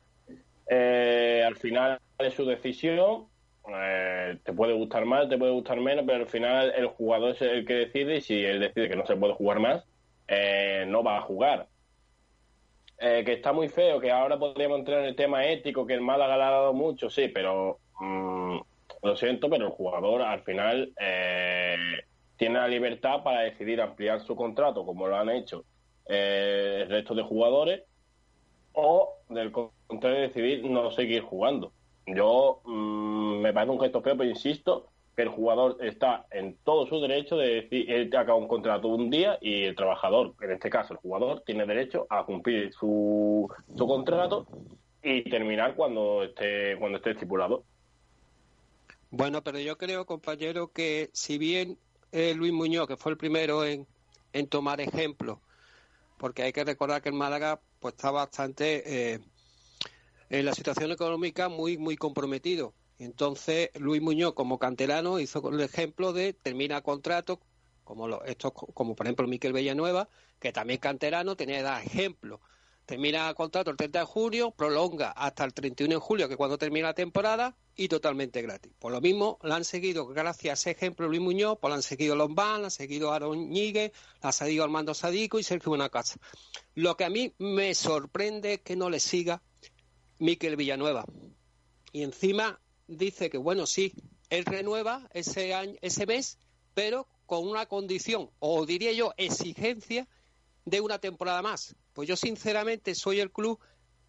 Eh, 0.68 1.42
al 1.46 1.56
final 1.56 1.98
es 2.18 2.34
su 2.34 2.44
decisión, 2.44 3.26
eh, 3.66 4.38
te 4.44 4.52
puede 4.52 4.74
gustar 4.74 5.04
más, 5.06 5.28
te 5.28 5.38
puede 5.38 5.52
gustar 5.52 5.80
menos, 5.80 6.04
pero 6.06 6.20
al 6.20 6.28
final 6.28 6.72
el 6.76 6.86
jugador 6.88 7.30
es 7.30 7.42
el 7.42 7.64
que 7.64 7.74
decide 7.74 8.16
y 8.16 8.20
si 8.20 8.44
él 8.44 8.60
decide 8.60 8.88
que 8.88 8.96
no 8.96 9.06
se 9.06 9.16
puede 9.16 9.34
jugar 9.34 9.58
más, 9.58 9.84
eh, 10.28 10.84
no 10.86 11.02
va 11.02 11.18
a 11.18 11.22
jugar. 11.22 11.68
Eh, 12.98 13.22
que 13.24 13.32
está 13.32 13.52
muy 13.52 13.68
feo, 13.68 14.00
que 14.00 14.10
ahora 14.10 14.38
podríamos 14.38 14.78
entrar 14.78 15.00
en 15.00 15.06
el 15.06 15.16
tema 15.16 15.46
ético, 15.46 15.86
que 15.86 15.94
el 15.94 16.00
Málaga 16.00 16.36
le 16.36 16.42
ha 16.44 16.50
dado 16.50 16.72
mucho, 16.74 17.08
sí, 17.10 17.28
pero 17.28 17.78
mm, 18.00 18.58
lo 19.02 19.16
siento, 19.16 19.48
pero 19.48 19.66
el 19.66 19.72
jugador 19.72 20.22
al 20.22 20.42
final 20.42 20.92
tiene 22.36 22.58
la 22.58 22.68
libertad 22.68 23.22
para 23.22 23.42
decidir 23.42 23.80
ampliar 23.80 24.20
su 24.20 24.36
contrato, 24.36 24.84
como 24.84 25.08
lo 25.08 25.16
han 25.16 25.30
hecho 25.30 25.64
el 26.06 26.88
resto 26.88 27.14
de 27.14 27.22
jugadores, 27.22 27.82
o 28.74 29.16
del 29.28 29.50
contrario 29.52 30.20
decidir 30.20 30.64
no 30.64 30.90
seguir 30.90 31.22
jugando. 31.22 31.72
Yo 32.06 32.60
mm, 32.64 33.40
me 33.40 33.52
parece 33.52 33.72
un 33.72 33.80
gesto 33.80 34.02
feo, 34.02 34.16
pero 34.16 34.28
insisto 34.28 34.88
que 35.16 35.22
el 35.22 35.28
jugador 35.28 35.78
está 35.80 36.26
en 36.30 36.56
todo 36.64 36.86
su 36.86 37.00
derecho 37.00 37.36
de 37.36 37.62
decir, 37.62 37.90
él 37.90 38.10
acaba 38.16 38.36
un 38.36 38.48
contrato 38.48 38.88
un 38.88 39.10
día 39.10 39.38
y 39.40 39.64
el 39.64 39.76
trabajador, 39.76 40.34
en 40.40 40.52
este 40.52 40.70
caso 40.70 40.92
el 40.92 40.98
jugador, 40.98 41.42
tiene 41.46 41.66
derecho 41.66 42.06
a 42.10 42.24
cumplir 42.24 42.72
su, 42.72 43.48
su 43.76 43.86
contrato 43.86 44.46
y 45.02 45.22
terminar 45.22 45.76
cuando 45.76 46.24
esté, 46.24 46.76
cuando 46.78 46.98
esté 46.98 47.12
estipulado. 47.12 47.62
Bueno, 49.10 49.44
pero 49.44 49.60
yo 49.60 49.78
creo, 49.78 50.04
compañero, 50.06 50.72
que 50.72 51.10
si 51.12 51.38
bien 51.38 51.78
eh, 52.10 52.34
Luis 52.34 52.52
Muñoz, 52.52 52.88
que 52.88 52.96
fue 52.96 53.12
el 53.12 53.18
primero 53.18 53.64
en, 53.64 53.86
en 54.32 54.48
tomar 54.48 54.80
ejemplo, 54.80 55.40
porque 56.18 56.42
hay 56.42 56.52
que 56.52 56.64
recordar 56.64 57.02
que 57.02 57.10
el 57.10 57.14
Málaga 57.14 57.60
pues 57.84 57.96
está 57.96 58.10
bastante 58.10 59.12
eh, 59.12 59.20
en 60.30 60.46
la 60.46 60.54
situación 60.54 60.90
económica 60.90 61.50
muy 61.50 61.76
muy 61.76 61.98
comprometido. 61.98 62.72
Entonces 62.98 63.68
Luis 63.74 64.00
Muñoz 64.00 64.32
como 64.32 64.58
canterano 64.58 65.20
hizo 65.20 65.46
el 65.50 65.60
ejemplo 65.60 66.14
de 66.14 66.32
termina 66.32 66.80
contrato 66.80 67.40
como 67.84 68.08
lo, 68.08 68.24
estos 68.24 68.54
como 68.54 68.96
por 68.96 69.04
ejemplo 69.04 69.28
Miquel 69.28 69.52
Villanueva, 69.52 70.08
que 70.40 70.50
también 70.50 70.80
canterano, 70.80 71.36
tenía 71.36 71.58
que 71.58 71.62
dar 71.62 71.84
ejemplo. 71.84 72.40
Termina 72.86 73.32
contrato 73.34 73.70
el 73.70 73.76
30 73.76 74.00
de 74.00 74.04
junio, 74.04 74.50
prolonga 74.50 75.10
hasta 75.10 75.44
el 75.44 75.54
31 75.54 75.94
de 75.94 76.00
julio, 76.00 76.28
que 76.28 76.34
es 76.34 76.38
cuando 76.38 76.58
termina 76.58 76.88
la 76.88 76.94
temporada, 76.94 77.56
y 77.76 77.88
totalmente 77.88 78.42
gratis. 78.42 78.72
Por 78.78 78.92
lo 78.92 79.00
mismo, 79.00 79.38
la 79.42 79.56
han 79.56 79.64
seguido, 79.64 80.06
gracias 80.06 80.50
a 80.50 80.52
ese 80.52 80.70
ejemplo, 80.72 81.08
Luis 81.08 81.20
Muñoz, 81.20 81.58
pues 81.60 81.70
la 81.70 81.76
han 81.76 81.82
seguido 81.82 82.14
Lombán, 82.14 82.60
la 82.60 82.66
han 82.66 82.70
seguido 82.70 83.12
Aaron 83.12 83.48
Ñigue, 83.50 83.92
la 84.22 84.28
ha 84.28 84.32
seguido 84.32 84.64
Armando 84.64 84.94
Sadico 84.94 85.38
y 85.38 85.42
Sergio 85.42 85.70
Buenacasa. 85.70 86.16
Lo 86.74 86.96
que 86.96 87.04
a 87.04 87.10
mí 87.10 87.34
me 87.38 87.74
sorprende 87.74 88.54
es 88.54 88.60
que 88.60 88.76
no 88.76 88.90
le 88.90 89.00
siga 89.00 89.42
Miquel 90.18 90.56
Villanueva. 90.56 91.04
Y 91.92 92.02
encima 92.02 92.60
dice 92.86 93.30
que, 93.30 93.38
bueno, 93.38 93.66
sí, 93.66 93.94
él 94.30 94.44
renueva 94.44 95.08
ese, 95.12 95.54
año, 95.54 95.74
ese 95.80 96.06
mes, 96.06 96.38
pero 96.74 97.08
con 97.26 97.48
una 97.48 97.66
condición, 97.66 98.30
o 98.38 98.66
diría 98.66 98.92
yo, 98.92 99.14
exigencia 99.16 100.06
de 100.64 100.80
una 100.80 100.98
temporada 100.98 101.42
más. 101.42 101.76
Pues 101.92 102.08
yo 102.08 102.16
sinceramente 102.16 102.94
soy 102.94 103.20
el 103.20 103.30
club, 103.30 103.58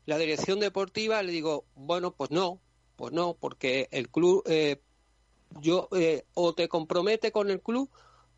la 0.06 0.18
dirección 0.18 0.60
deportiva, 0.60 1.22
le 1.24 1.32
digo, 1.32 1.66
bueno, 1.76 2.12
pues 2.12 2.32
no, 2.32 2.60
pues 2.96 3.14
no, 3.14 3.36
porque 3.36 3.88
el 3.92 4.10
club, 4.10 4.44
eh, 4.48 4.82
yo, 5.60 5.90
eh, 5.96 6.26
o 6.34 6.54
te 6.54 6.68
compromete 6.68 7.32
con 7.32 7.50
el 7.50 7.62
club, 7.62 7.90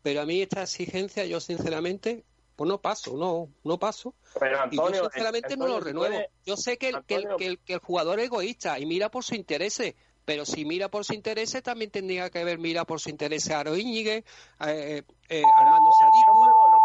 pero 0.02 0.20
a 0.20 0.26
mí 0.26 0.40
esta 0.40 0.62
exigencia, 0.62 1.24
yo 1.26 1.40
sinceramente, 1.40 2.24
pues 2.56 2.68
no 2.68 2.80
paso, 2.80 3.16
no, 3.16 3.48
no 3.64 3.78
paso. 3.78 4.14
Pero 4.38 4.56
y 4.70 4.76
yo 4.76 4.86
Antonio, 4.86 5.02
sinceramente 5.10 5.56
no 5.56 5.66
lo 5.66 5.78
¿se 5.78 5.84
renuevo. 5.84 6.18
Yo 6.44 6.56
sé 6.56 6.78
que 6.78 6.88
el, 6.88 7.04
que, 7.04 7.16
el, 7.16 7.28
que, 7.38 7.46
el, 7.46 7.58
que 7.60 7.74
el 7.74 7.80
jugador 7.80 8.18
es 8.18 8.26
egoísta 8.26 8.78
y 8.78 8.86
mira 8.86 9.10
por 9.10 9.24
su 9.24 9.34
intereses, 9.34 9.94
pero 10.28 10.44
si 10.44 10.66
mira 10.66 10.90
por 10.90 11.06
su 11.06 11.14
intereses 11.14 11.62
también 11.62 11.90
tendría 11.90 12.28
que 12.28 12.40
haber 12.40 12.58
mira 12.58 12.84
por 12.84 13.00
su 13.00 13.08
intereses 13.08 13.50
a 13.50 13.60
Aro 13.60 13.76
Íñiguez, 13.76 14.24
eh, 14.66 15.02
eh, 15.30 15.42
Armando 15.56 15.90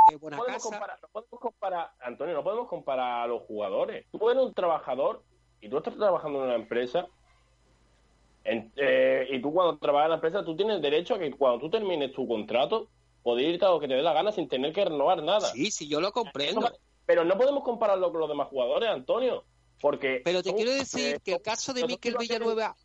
Podemos 0.08 0.64
comparar, 0.64 0.99
no 1.01 1.08
podemos 1.10 1.39
comparar, 1.39 1.91
Antonio, 2.01 2.34
no 2.36 2.43
podemos 2.43 2.68
comparar 2.68 3.22
a 3.24 3.28
los 3.28 3.43
jugadores. 3.43 4.06
Tú 4.12 4.30
eres 4.30 4.43
un 4.43 4.54
trabajador 4.54 5.24
y 5.62 5.70
tú 5.70 5.78
estás 5.78 5.95
trabajando 5.95 6.39
en 6.39 6.45
una 6.45 6.56
empresa. 6.56 7.08
en- 8.45 8.74
eh, 8.76 9.26
y 9.32 9.41
tú 9.41 9.54
cuando 9.54 9.78
trabajas 9.78 10.08
en 10.08 10.10
la 10.10 10.16
empresa, 10.16 10.43
tú 10.43 10.54
tienes 10.54 10.82
derecho 10.82 11.16
a 11.16 11.20
que 11.20 11.32
cuando 11.32 11.60
tú 11.60 11.70
termines 11.70 12.12
tu 12.12 12.28
contrato, 12.28 12.89
poder 13.24 13.45
irte 13.45 13.64
a 13.64 13.70
lo 13.70 13.80
que 13.80 13.88
te 13.88 13.93
dé 13.93 14.01
la 14.01 14.12
gana 14.12 14.34
sin 14.34 14.49
tener 14.49 14.74
que 14.74 14.84
renovar 14.84 15.24
nada. 15.24 15.47
Sí, 15.54 15.72
sí, 15.72 15.88
yo 15.88 16.01
lo 16.01 16.12
comprendo. 16.12 16.70
Pero 17.06 17.24
no 17.24 17.38
podemos 17.38 17.64
compararlo 17.64 18.12
con 18.12 18.20
los 18.20 18.28
demás 18.28 18.49
jugadores, 18.49 18.89
Antonio. 18.89 19.45
Porque 19.80 20.22
Pero 20.26 20.43
te 20.43 20.49
son- 20.49 20.58
quiero 20.58 20.72
decir 20.74 21.16
eh, 21.16 21.20
que 21.24 21.36
el 21.36 21.41
caso 21.41 21.74
de 21.74 21.88
Miquel 21.88 22.18
Villanueva, 22.20 22.76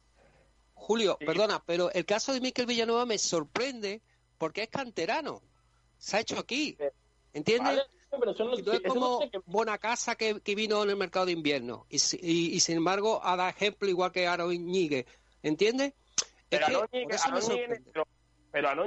Julio, 0.74 1.18
perdona, 1.18 1.60
pero 1.66 1.90
el 1.90 2.04
caso 2.06 2.32
de 2.32 2.40
Miquel 2.40 2.66
Villanueva 2.66 3.04
me 3.04 3.18
sorprende 3.18 4.00
porque 4.38 4.62
es 4.62 4.68
canterano. 4.68 5.42
Se 5.96 6.16
ha 6.16 6.20
hecho 6.20 6.38
aquí. 6.38 6.78
¿Entiendes? 7.38 7.76
Vale, 7.76 7.82
pero 8.10 8.32
no- 8.44 8.58
Y 8.58 8.62
no 8.62 8.72
es 8.72 8.82
no 8.82 8.88
como 8.94 9.18
tiene 9.18 9.30
que- 9.32 9.40
Bonacasa 9.46 10.14
que, 10.16 10.40
que 10.40 10.54
vino 10.54 10.82
en 10.82 10.90
el 10.90 10.96
mercado 10.96 11.26
de 11.26 11.32
invierno 11.32 11.86
y, 11.88 11.96
y, 12.20 12.54
y 12.54 12.60
sin 12.60 12.76
embargo 12.78 13.20
ha 13.22 13.36
dado 13.36 13.50
ejemplo 13.50 13.88
igual 13.88 14.12
que 14.12 14.26
Aaron 14.26 14.50
Ñigue. 14.66 15.06
¿Entiendes? 15.42 15.94
Pero 16.48 16.66
Aaron 16.66 16.88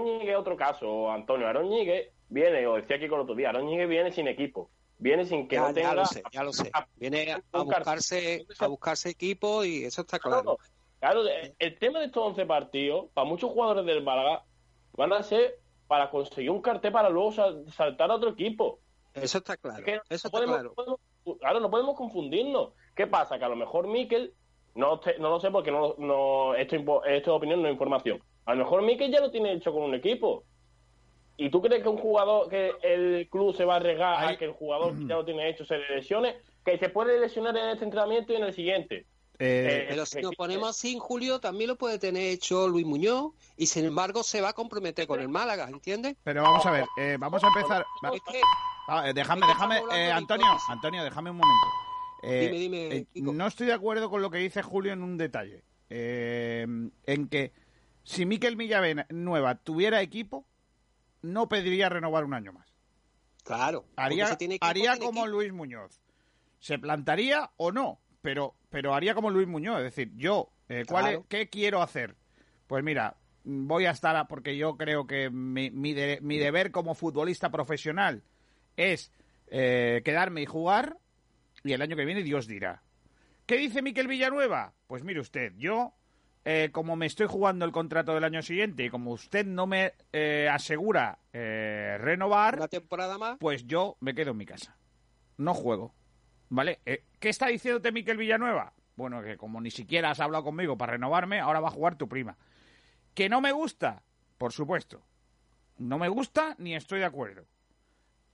Ñigue- 0.03 0.31
es 0.31 0.37
otro 0.37 0.57
caso, 0.57 1.11
Antonio. 1.11 1.47
Aaron 1.47 1.69
Ñigue 1.69 2.11
viene, 2.29 2.65
o 2.67 2.75
decía 2.75 2.97
aquí 2.97 3.07
con 3.07 3.19
el 3.19 3.23
otro 3.23 3.35
día, 3.35 3.49
Aaron 3.49 3.67
Ñigue 3.67 3.85
viene 3.85 4.11
sin 4.11 4.27
equipo. 4.27 4.69
Viene 4.97 5.25
sin 5.25 5.47
que 5.47 5.55
Ya, 5.55 5.61
no 5.61 5.67
ya 5.69 5.73
tenga... 5.73 5.93
lo 5.95 6.05
sé, 6.05 6.23
ya 6.31 6.43
lo 6.43 6.53
sé. 6.53 6.71
Viene 6.95 7.31
a, 7.31 7.41
a 7.53 7.63
buscarse, 7.63 8.45
a 8.59 8.67
buscarse 8.67 9.09
equipo 9.09 9.63
y 9.65 9.85
eso 9.85 10.01
está 10.01 10.19
claro. 10.19 10.57
Claro, 10.99 11.27
el 11.27 11.55
el 11.57 11.79
tema 11.79 11.99
de 11.99 12.05
estos 12.05 12.23
11 12.23 12.45
partidos, 12.45 13.09
para 13.13 13.27
muchos 13.27 13.49
jugadores 13.51 13.85
del 13.85 14.03
Málaga, 14.03 14.43
van 14.93 15.13
a 15.13 15.23
ser 15.23 15.57
para 15.91 16.09
conseguir 16.09 16.49
un 16.51 16.61
cartel 16.61 16.93
para 16.93 17.09
luego 17.09 17.33
sal- 17.33 17.65
saltar 17.69 18.09
a 18.09 18.15
otro 18.15 18.29
equipo. 18.29 18.79
Eso 19.13 19.39
está 19.39 19.57
claro. 19.57 19.79
Es 19.79 19.83
que 19.83 19.91
Eso 19.95 20.01
no 20.07 20.15
está 20.15 20.29
podemos- 20.29 20.55
claro. 20.55 20.73
podemos- 20.73 20.99
claro, 21.37 21.59
no 21.59 21.69
podemos 21.69 21.97
confundirnos. 21.97 22.69
¿Qué 22.95 23.07
pasa? 23.07 23.37
Que 23.37 23.43
a 23.43 23.49
lo 23.49 23.57
mejor 23.57 23.89
Mikel, 23.89 24.33
no, 24.73 25.01
te- 25.01 25.19
no 25.19 25.29
lo 25.29 25.41
sé 25.41 25.51
porque 25.51 25.69
no, 25.69 25.95
no 25.97 26.55
esto, 26.55 26.77
esto 26.77 27.03
es 27.05 27.27
opinión, 27.27 27.61
no 27.61 27.67
es 27.67 27.73
información. 27.73 28.23
A 28.45 28.53
lo 28.55 28.63
mejor 28.63 28.83
Mikel 28.83 29.11
ya 29.11 29.19
lo 29.19 29.31
tiene 29.31 29.51
hecho 29.51 29.73
con 29.73 29.83
un 29.83 29.93
equipo. 29.93 30.45
¿Y 31.35 31.49
tú 31.49 31.61
crees 31.61 31.83
que 31.83 31.89
un 31.89 31.97
jugador, 31.97 32.47
que 32.47 32.71
el 32.83 33.27
club 33.29 33.53
se 33.53 33.65
va 33.65 33.73
a 33.73 33.77
arriesgar 33.77 34.23
a 34.29 34.37
que 34.37 34.45
el 34.45 34.53
jugador 34.53 34.97
que 34.97 35.07
ya 35.07 35.15
lo 35.15 35.25
tiene 35.25 35.49
hecho 35.49 35.65
se 35.65 35.77
le 35.77 35.95
lesione? 35.97 36.37
Que 36.63 36.77
se 36.77 36.87
puede 36.87 37.19
lesionar 37.19 37.57
en 37.57 37.67
este 37.71 37.83
entrenamiento 37.83 38.31
y 38.31 38.37
en 38.37 38.43
el 38.45 38.53
siguiente. 38.53 39.07
Eh, 39.43 39.87
Pero 39.89 40.05
si 40.05 40.21
nos 40.21 40.35
ponemos 40.35 40.69
así 40.69 40.93
en 40.93 40.99
Julio, 40.99 41.39
también 41.39 41.67
lo 41.69 41.75
puede 41.75 41.97
tener 41.97 42.23
hecho 42.29 42.67
Luis 42.67 42.85
Muñoz 42.85 43.33
y 43.57 43.65
sin 43.65 43.85
embargo 43.85 44.21
se 44.21 44.39
va 44.39 44.49
a 44.49 44.53
comprometer 44.53 45.07
con 45.07 45.19
el 45.19 45.29
Málaga, 45.29 45.67
¿entiendes? 45.67 46.15
Pero 46.23 46.43
vamos 46.43 46.63
a 46.65 46.71
ver, 46.71 46.85
eh, 46.97 47.17
vamos 47.19 47.43
a 47.43 47.47
empezar. 47.47 47.85
va- 48.05 48.09
Es 48.15 48.21
que 48.21 48.39
Ah, 48.87 49.09
eh, 49.09 49.13
déjame, 49.13 49.47
déjame, 49.47 49.81
eh, 49.93 50.11
Antonio. 50.11 50.45
Antonio, 50.67 51.03
déjame 51.03 51.31
un 51.31 51.37
momento. 51.37 51.67
Eh, 52.23 52.41
Dime, 52.51 52.57
dime, 52.59 52.95
eh, 52.97 53.07
no 53.15 53.47
estoy 53.47 53.65
de 53.67 53.73
acuerdo 53.73 54.09
con 54.09 54.21
lo 54.21 54.29
que 54.29 54.37
dice 54.39 54.61
Julio 54.61 54.93
en 54.93 55.01
un 55.01 55.17
detalle. 55.17 55.63
Eh, 55.89 56.67
en 57.05 57.27
que 57.27 57.51
si 58.03 58.25
Miquel 58.25 58.55
Villanueva 58.55 59.55
tuviera 59.55 60.01
equipo, 60.01 60.45
no 61.21 61.47
pediría 61.49 61.89
renovar 61.89 62.25
un 62.25 62.33
año 62.33 62.53
más. 62.53 62.67
Claro. 63.43 63.85
Haría, 63.95 64.27
si 64.27 64.35
tiene 64.37 64.55
equipo, 64.55 64.65
haría 64.67 64.91
tiene 64.93 65.05
como 65.05 65.21
equipo. 65.21 65.35
Luis 65.35 65.51
Muñoz. 65.53 65.99
Se 66.59 66.77
plantaría 66.77 67.49
o 67.57 67.71
no, 67.71 67.99
pero, 68.21 68.55
pero 68.69 68.93
haría 68.93 69.13
como 69.15 69.29
Luis 69.29 69.47
Muñoz. 69.47 69.77
Es 69.79 69.83
decir, 69.95 70.11
yo, 70.15 70.51
eh, 70.69 70.85
¿cuál 70.87 71.03
Claro. 71.05 71.19
es- 71.21 71.25
¿qué 71.27 71.49
quiero 71.49 71.81
hacer? 71.81 72.15
Pues 72.67 72.83
mira, 72.83 73.15
voy 73.43 73.85
a 73.85 73.91
estar, 73.91 74.15
a- 74.15 74.27
porque 74.27 74.55
yo 74.57 74.77
creo 74.77 75.07
que 75.07 75.29
mi, 75.29 75.71
mi 75.71 75.93
de- 75.93 76.19
mi 76.21 76.37
deber 76.37 76.71
como 76.71 76.95
futbolista 76.95 77.49
profesional 77.49 78.23
es 78.77 79.11
eh, 79.53 80.01
quedarme 80.05 80.41
y 80.41 80.45
jugar, 80.45 80.97
y 81.63 81.73
el 81.73 81.81
año 81.81 81.97
que 81.97 82.05
viene 82.05 82.23
Dios 82.23 82.47
dirá. 82.47 82.83
¿Qué 83.45 83.57
dice 83.57 83.81
Miquel 83.81 84.07
Villanueva? 84.07 84.73
Pues 84.87 85.03
mire 85.03 85.19
usted, 85.19 85.51
yo, 85.57 85.93
eh, 86.45 86.69
como 86.71 86.95
me 86.95 87.05
estoy 87.05 87.27
jugando 87.27 87.65
el 87.65 87.73
contrato 87.73 88.13
del 88.13 88.23
año 88.23 88.41
siguiente 88.43 88.85
y 88.85 88.89
como 88.89 89.11
usted 89.11 89.45
no 89.45 89.67
me 89.67 89.91
eh, 90.13 90.47
asegura 90.49 91.19
eh, 91.33 91.97
renovar, 91.99 92.55
Una 92.55 92.69
temporada 92.69 93.17
más. 93.17 93.37
pues 93.41 93.67
yo 93.67 93.97
me 93.99 94.15
quedo 94.15 94.31
en 94.31 94.37
mi 94.37 94.45
casa. 94.45 94.77
No 95.35 95.53
juego. 95.53 95.93
¿Vale? 96.53 96.79
Eh, 96.85 97.05
¿Qué 97.19 97.29
está 97.29 97.47
diciéndote 97.47 97.91
Miquel 97.93 98.17
Villanueva? 98.17 98.73
Bueno, 98.97 99.23
que 99.23 99.37
como 99.37 99.61
ni 99.61 99.71
siquiera 99.71 100.11
has 100.11 100.19
hablado 100.19 100.43
conmigo 100.43 100.77
para 100.77 100.91
renovarme, 100.93 101.39
ahora 101.39 101.61
va 101.61 101.69
a 101.69 101.71
jugar 101.71 101.95
tu 101.95 102.09
prima. 102.09 102.37
¿Que 103.13 103.29
no 103.29 103.39
me 103.39 103.53
gusta? 103.53 104.03
Por 104.37 104.51
supuesto. 104.51 105.01
No 105.77 105.97
me 105.97 106.09
gusta 106.09 106.55
ni 106.57 106.75
estoy 106.75 106.99
de 106.99 107.05
acuerdo. 107.05 107.45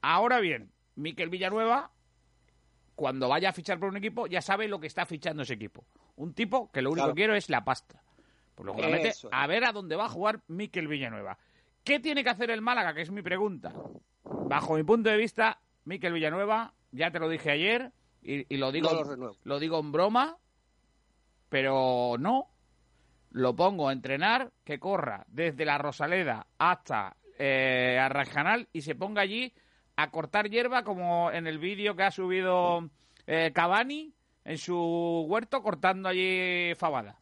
Ahora 0.01 0.39
bien, 0.39 0.72
Miquel 0.95 1.30
Villanueva, 1.30 1.91
cuando 2.95 3.30
vaya 3.30 3.49
a 3.49 3.53
fichar 3.53 3.80
por 3.80 3.89
un 3.89 3.97
equipo, 3.97 4.26
ya 4.26 4.41
sabe 4.41 4.68
lo 4.68 4.80
que 4.80 4.88
está 4.88 5.05
fichando 5.05 5.43
ese 5.43 5.53
equipo. 5.53 5.86
Un 6.15 6.34
tipo 6.34 6.72
que 6.72 6.82
lo 6.82 6.89
único 6.89 7.03
Claro. 7.05 7.13
que 7.13 7.20
quiero 7.20 7.36
es 7.36 7.49
la 7.49 7.63
pasta. 7.63 8.01
Pues 8.55 8.65
lógicamente, 8.65 9.09
Eso 9.09 9.28
es. 9.28 9.34
a 9.34 9.45
ver 9.45 9.63
a 9.63 9.72
dónde 9.72 9.95
va 9.95 10.05
a 10.05 10.09
jugar 10.09 10.41
Miquel 10.47 10.88
Villanueva. 10.88 11.38
¿Qué 11.84 11.99
tiene 11.99 12.24
que 12.24 12.32
hacer 12.32 12.49
el 12.49 12.61
Málaga? 12.61 12.95
Que 12.95 13.01
es 13.03 13.11
mi 13.11 13.22
pregunta. 13.22 13.72
Bajo 14.24 14.74
mi 14.76 14.84
punto 14.84 15.09
de 15.11 15.18
vista, 15.18 15.59
Miquel 15.86 16.13
Villanueva, 16.13 16.74
ya 16.91 17.11
te 17.11 17.20
lo 17.20 17.30
dije 17.30 17.51
ayer, 17.51 17.91
y, 18.22 18.53
y 18.53 18.57
lo 18.57 18.72
digo, 18.72 18.89
No 18.91 18.95
lo 18.95 19.03
renuevo. 19.03 19.38
lo 19.43 19.59
digo 19.59 19.80
en 19.80 19.91
broma, 19.91 20.38
pero 21.49 22.15
no. 22.20 22.47
Lo 23.32 23.55
pongo 23.55 23.89
a 23.89 23.93
entrenar, 23.93 24.51
que 24.63 24.80
corra 24.80 25.26
desde 25.28 25.65
la 25.65 25.78
Rosaleda 25.78 26.47
hasta 26.57 27.15
eh, 27.38 27.99
Arrajanal 28.01 28.68
y 28.74 28.82
se 28.82 28.95
ponga 28.95 29.22
allí 29.22 29.53
a 29.95 30.09
cortar 30.09 30.49
hierba 30.49 30.84
como 30.84 31.30
en 31.32 31.45
el 31.45 31.59
vídeo 31.59 31.95
que 31.95 32.03
ha 32.03 32.11
subido 32.11 32.89
eh, 33.28 33.51
Cavani 33.53 34.13
en 34.45 34.57
su 34.57 35.26
huerto 35.28 35.61
cortando 35.61 36.07
allí 36.09 36.74
fabada. 36.76 37.18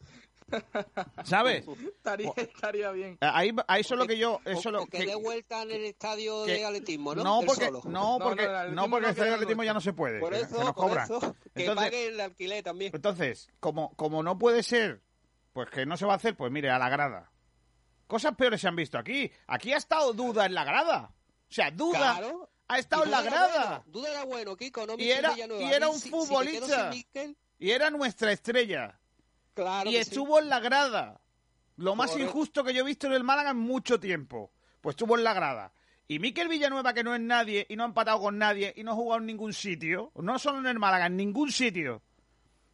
¿Sabes? 1.24 1.64
Estaría, 1.96 2.32
estaría 2.36 2.90
bien. 2.92 3.18
Ahí, 3.20 3.50
ahí 3.66 3.80
eso 3.80 3.94
es 3.94 3.98
lo 4.00 4.06
que 4.06 4.16
yo... 4.18 4.40
Eso 4.44 4.58
es 4.68 4.72
lo 4.72 4.82
o 4.82 4.86
que 4.86 5.04
dé 5.04 5.14
vuelta 5.16 5.62
en 5.62 5.72
el 5.72 5.84
estadio 5.84 6.44
que- 6.44 6.52
de 6.52 6.64
atletismo, 6.64 7.14
¿no? 7.14 7.24
No, 7.24 7.40
porque, 7.44 7.64
solo. 7.66 7.82
no, 7.86 8.18
porque, 8.22 8.46
No, 8.46 8.52
no, 8.52 8.62
el 8.62 8.74
no, 8.74 8.90
porque 8.90 9.02
no 9.06 9.08
el 9.10 9.14
queda 9.16 9.34
atletismo 9.34 9.64
ya 9.64 9.74
no 9.74 9.80
se 9.80 9.92
puede. 9.92 10.20
Por 10.20 10.32
que- 10.32 10.40
eso, 10.40 10.54
que 10.56 10.64
nos 10.64 10.72
por 10.74 10.88
cobran. 10.88 11.04
eso, 11.04 11.20
que 11.54 11.60
Entonces, 11.62 11.84
pague 11.86 12.06
el 12.08 12.20
alquiler 12.20 12.62
también. 12.62 12.92
entonces 12.94 13.48
como, 13.60 13.94
como 13.96 14.22
no 14.22 14.38
puede 14.38 14.62
ser, 14.62 15.02
pues 15.52 15.68
que 15.70 15.84
no 15.86 15.96
se 15.96 16.06
va 16.06 16.12
a 16.12 16.16
hacer, 16.16 16.36
pues 16.36 16.52
mire, 16.52 16.70
a 16.70 16.78
la 16.78 16.88
grada. 16.88 17.32
Cosas 18.06 18.36
peores 18.36 18.60
se 18.60 18.68
han 18.68 18.76
visto 18.76 18.98
aquí. 18.98 19.30
Aquí 19.48 19.72
ha 19.72 19.76
estado 19.78 20.12
duda 20.12 20.46
en 20.46 20.54
la 20.54 20.64
grada. 20.64 21.12
O 21.50 21.52
sea, 21.52 21.70
duda 21.72 21.98
Claro. 22.18 22.50
ha 22.68 22.78
estado 22.78 23.04
en 23.04 23.10
la 23.10 23.22
grada. 23.22 23.66
bueno, 23.68 23.84
Duda 23.86 24.10
era 24.12 24.24
bueno, 24.24 24.56
Kiko, 24.56 24.86
no 24.86 24.94
Y 24.96 25.10
era, 25.10 25.32
y 25.36 25.40
era 25.72 25.88
un 25.88 25.94
si- 25.96 26.02
si 26.02 26.10
futbolista. 26.10 26.90
sin 26.92 26.98
Miquel, 26.98 27.36
Y 27.58 27.70
era 27.72 27.90
nuestra 27.90 28.30
estrella. 28.30 29.00
Claro 29.56 29.90
y 29.90 29.94
sí. 29.94 29.98
estuvo 29.98 30.38
en 30.38 30.48
la 30.48 30.60
grada. 30.60 31.20
Lo 31.78 31.96
más 31.96 32.16
injusto 32.16 32.62
que 32.62 32.72
yo 32.72 32.82
he 32.82 32.86
visto 32.86 33.08
en 33.08 33.14
el 33.14 33.24
Málaga 33.24 33.50
en 33.50 33.58
mucho 33.58 33.98
tiempo. 33.98 34.52
Pues 34.80 34.94
estuvo 34.94 35.18
en 35.18 35.24
la 35.24 35.34
grada. 35.34 35.72
Y 36.08 36.20
Miquel 36.20 36.46
Villanueva, 36.48 36.94
que 36.94 37.02
no 37.02 37.12
es 37.14 37.20
nadie, 37.20 37.66
y 37.68 37.74
no 37.74 37.82
ha 37.82 37.86
empatado 37.86 38.20
con 38.20 38.38
nadie, 38.38 38.72
y 38.76 38.84
no 38.84 38.92
ha 38.92 38.94
jugado 38.94 39.20
en 39.20 39.26
ningún 39.26 39.52
sitio, 39.52 40.12
no 40.14 40.38
solo 40.38 40.60
en 40.60 40.66
el 40.66 40.78
Málaga, 40.78 41.06
en 41.06 41.16
ningún 41.16 41.50
sitio, 41.50 42.00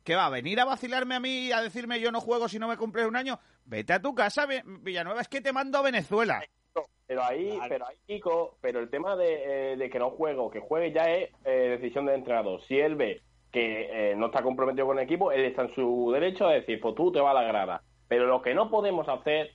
que 0.05 0.15
va 0.15 0.27
a 0.27 0.31
venir 0.31 0.61
a 0.61 0.67
vacilarme 0.67 1.15
a 1.15 1.21
mí 1.21 1.47
y 1.47 1.53
a 1.53 1.63
decirme 1.63 1.99
yo 1.99 2.13
no 2.13 2.21
juego 2.21 2.47
si 2.49 2.59
no 2.59 2.69
me 2.69 2.77
cumples 2.77 3.07
un 3.07 3.17
año, 3.17 3.41
vete 3.65 3.95
a 3.95 4.03
tu 4.03 4.15
casa, 4.15 4.45
Vi- 4.45 4.61
Villanueva, 4.65 5.23
es 5.23 5.29
que 5.29 5.41
te 5.41 5.51
mando 5.53 5.79
a 5.79 5.83
Venezuela. 5.83 6.45
Pero 7.07 7.25
ahí, 7.25 7.59
pero 7.69 7.87
ahí, 7.87 7.97
Kiko, 8.07 8.59
pero 8.61 8.81
el 8.81 8.91
tema 8.91 9.17
de, 9.17 9.73
eh, 9.73 9.77
de 9.77 9.89
que 9.91 9.99
no 9.99 10.11
juegue 10.11 10.39
o 10.39 10.51
que 10.51 10.61
juegue 10.61 10.93
ya 10.93 11.05
es 11.11 11.31
eh, 11.45 11.77
decisión 11.79 12.05
del 12.07 12.17
entrenador. 12.17 12.61
Si 12.63 12.79
él 12.79 12.97
ve 12.97 13.23
que 13.53 14.13
eh, 14.13 14.17
no 14.17 14.27
está 14.27 14.43
comprometido 14.43 14.87
con 14.87 14.99
el 14.99 15.05
equipo, 15.05 15.31
él 15.31 15.45
está 15.45 15.63
en 15.63 15.75
su 15.75 16.11
derecho 16.13 16.47
a 16.47 16.53
decir, 16.53 16.81
pues 16.81 16.95
tú 16.95 17.13
te 17.13 17.21
vas 17.21 17.33
a 17.33 17.43
la 17.43 17.47
grada. 17.47 17.83
Pero 18.09 18.27
lo 18.27 18.41
que 18.41 18.55
no 18.55 18.71
podemos 18.71 19.09
hacer 19.09 19.51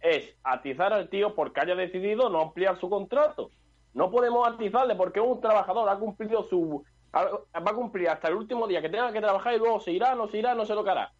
es 0.00 0.36
atizar 0.42 0.92
al 0.92 1.08
tío 1.08 1.34
porque 1.34 1.60
haya 1.60 1.74
decidido 1.74 2.28
no 2.30 2.40
ampliar 2.40 2.78
su 2.78 2.90
contrato. 2.90 3.50
No 3.94 4.10
podemos 4.10 4.46
atizarle 4.46 4.96
porque 4.96 5.20
un 5.20 5.40
trabajador 5.40 5.88
ha 5.88 5.96
cumplido 5.96 6.44
su... 6.44 6.84
va 7.14 7.40
a 7.52 7.74
cumplir 7.74 8.08
hasta 8.08 8.28
el 8.28 8.34
último 8.34 8.66
día 8.66 8.82
que 8.82 8.88
tenga 8.88 9.12
que 9.12 9.20
trabajar 9.20 9.54
y 9.54 9.58
luego 9.58 9.80
se 9.80 9.92
irá, 9.92 10.14
no 10.14 10.28
se 10.28 10.38
irá, 10.38 10.54
no 10.54 10.66
se 10.66 10.74
lo 10.74 10.88
hará. 10.88 11.12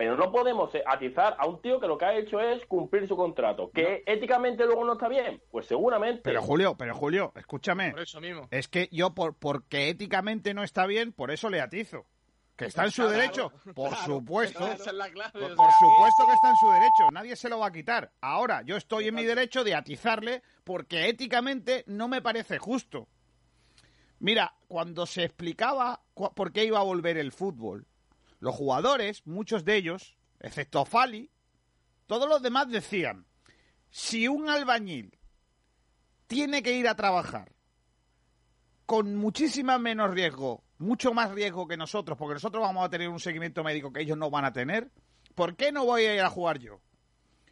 Pero 0.00 0.16
no 0.16 0.32
podemos 0.32 0.70
atizar 0.86 1.36
a 1.38 1.46
un 1.46 1.60
tío 1.60 1.78
que 1.78 1.86
lo 1.86 1.98
que 1.98 2.06
ha 2.06 2.16
hecho 2.16 2.40
es 2.40 2.64
cumplir 2.64 3.06
su 3.06 3.18
contrato. 3.18 3.70
¿Que 3.70 4.02
éticamente 4.06 4.64
luego 4.64 4.82
no 4.82 4.94
está 4.94 5.08
bien? 5.08 5.42
Pues 5.50 5.66
seguramente. 5.66 6.22
Pero 6.24 6.40
Julio, 6.40 6.74
pero 6.74 6.94
Julio, 6.94 7.34
escúchame. 7.36 7.90
Por 7.90 8.00
eso 8.00 8.18
mismo. 8.18 8.48
Es 8.50 8.66
que 8.68 8.88
yo, 8.90 9.14
por, 9.14 9.34
porque 9.34 9.90
éticamente 9.90 10.54
no 10.54 10.64
está 10.64 10.86
bien, 10.86 11.12
por 11.12 11.30
eso 11.30 11.50
le 11.50 11.60
atizo. 11.60 12.06
Que 12.56 12.64
está 12.64 12.84
en 12.84 12.92
su 12.92 13.02
Claro, 13.02 13.18
derecho, 13.18 13.52
por 13.74 13.90
claro. 13.90 14.04
supuesto. 14.06 14.58
Por, 14.60 14.68
por 14.68 14.78
supuesto 14.78 16.26
que 16.26 16.32
está 16.32 16.48
en 16.48 16.56
su 16.56 16.70
derecho, 16.70 17.10
nadie 17.12 17.36
se 17.36 17.50
lo 17.50 17.58
va 17.58 17.66
a 17.66 17.72
quitar. 17.72 18.10
Ahora, 18.22 18.62
yo 18.62 18.78
estoy 18.78 19.08
en 19.08 19.14
mi 19.14 19.26
derecho 19.26 19.64
de 19.64 19.74
atizarle 19.74 20.42
porque 20.64 21.10
éticamente 21.10 21.84
no 21.86 22.08
me 22.08 22.22
parece 22.22 22.56
justo. 22.56 23.06
Mira, 24.18 24.54
cuando 24.66 25.04
se 25.04 25.24
explicaba 25.24 26.00
por 26.14 26.52
qué 26.54 26.64
iba 26.64 26.78
a 26.78 26.84
volver 26.84 27.18
el 27.18 27.32
fútbol, 27.32 27.86
los 28.40 28.54
jugadores, 28.54 29.26
muchos 29.26 29.64
de 29.64 29.76
ellos, 29.76 30.16
excepto 30.40 30.84
Fali, 30.84 31.30
todos 32.06 32.28
los 32.28 32.42
demás 32.42 32.68
decían, 32.68 33.26
si 33.90 34.26
un 34.26 34.48
albañil 34.48 35.16
tiene 36.26 36.62
que 36.62 36.72
ir 36.72 36.88
a 36.88 36.96
trabajar 36.96 37.52
con 38.86 39.14
muchísima 39.14 39.78
menos 39.78 40.10
riesgo, 40.10 40.64
mucho 40.78 41.14
más 41.14 41.30
riesgo 41.30 41.68
que 41.68 41.76
nosotros, 41.76 42.18
porque 42.18 42.34
nosotros 42.34 42.62
vamos 42.62 42.84
a 42.84 42.90
tener 42.90 43.08
un 43.08 43.20
seguimiento 43.20 43.62
médico 43.62 43.92
que 43.92 44.00
ellos 44.00 44.18
no 44.18 44.30
van 44.30 44.44
a 44.44 44.52
tener, 44.52 44.90
¿por 45.34 45.54
qué 45.54 45.70
no 45.70 45.84
voy 45.84 46.06
a 46.06 46.14
ir 46.14 46.20
a 46.22 46.30
jugar 46.30 46.58
yo? 46.58 46.80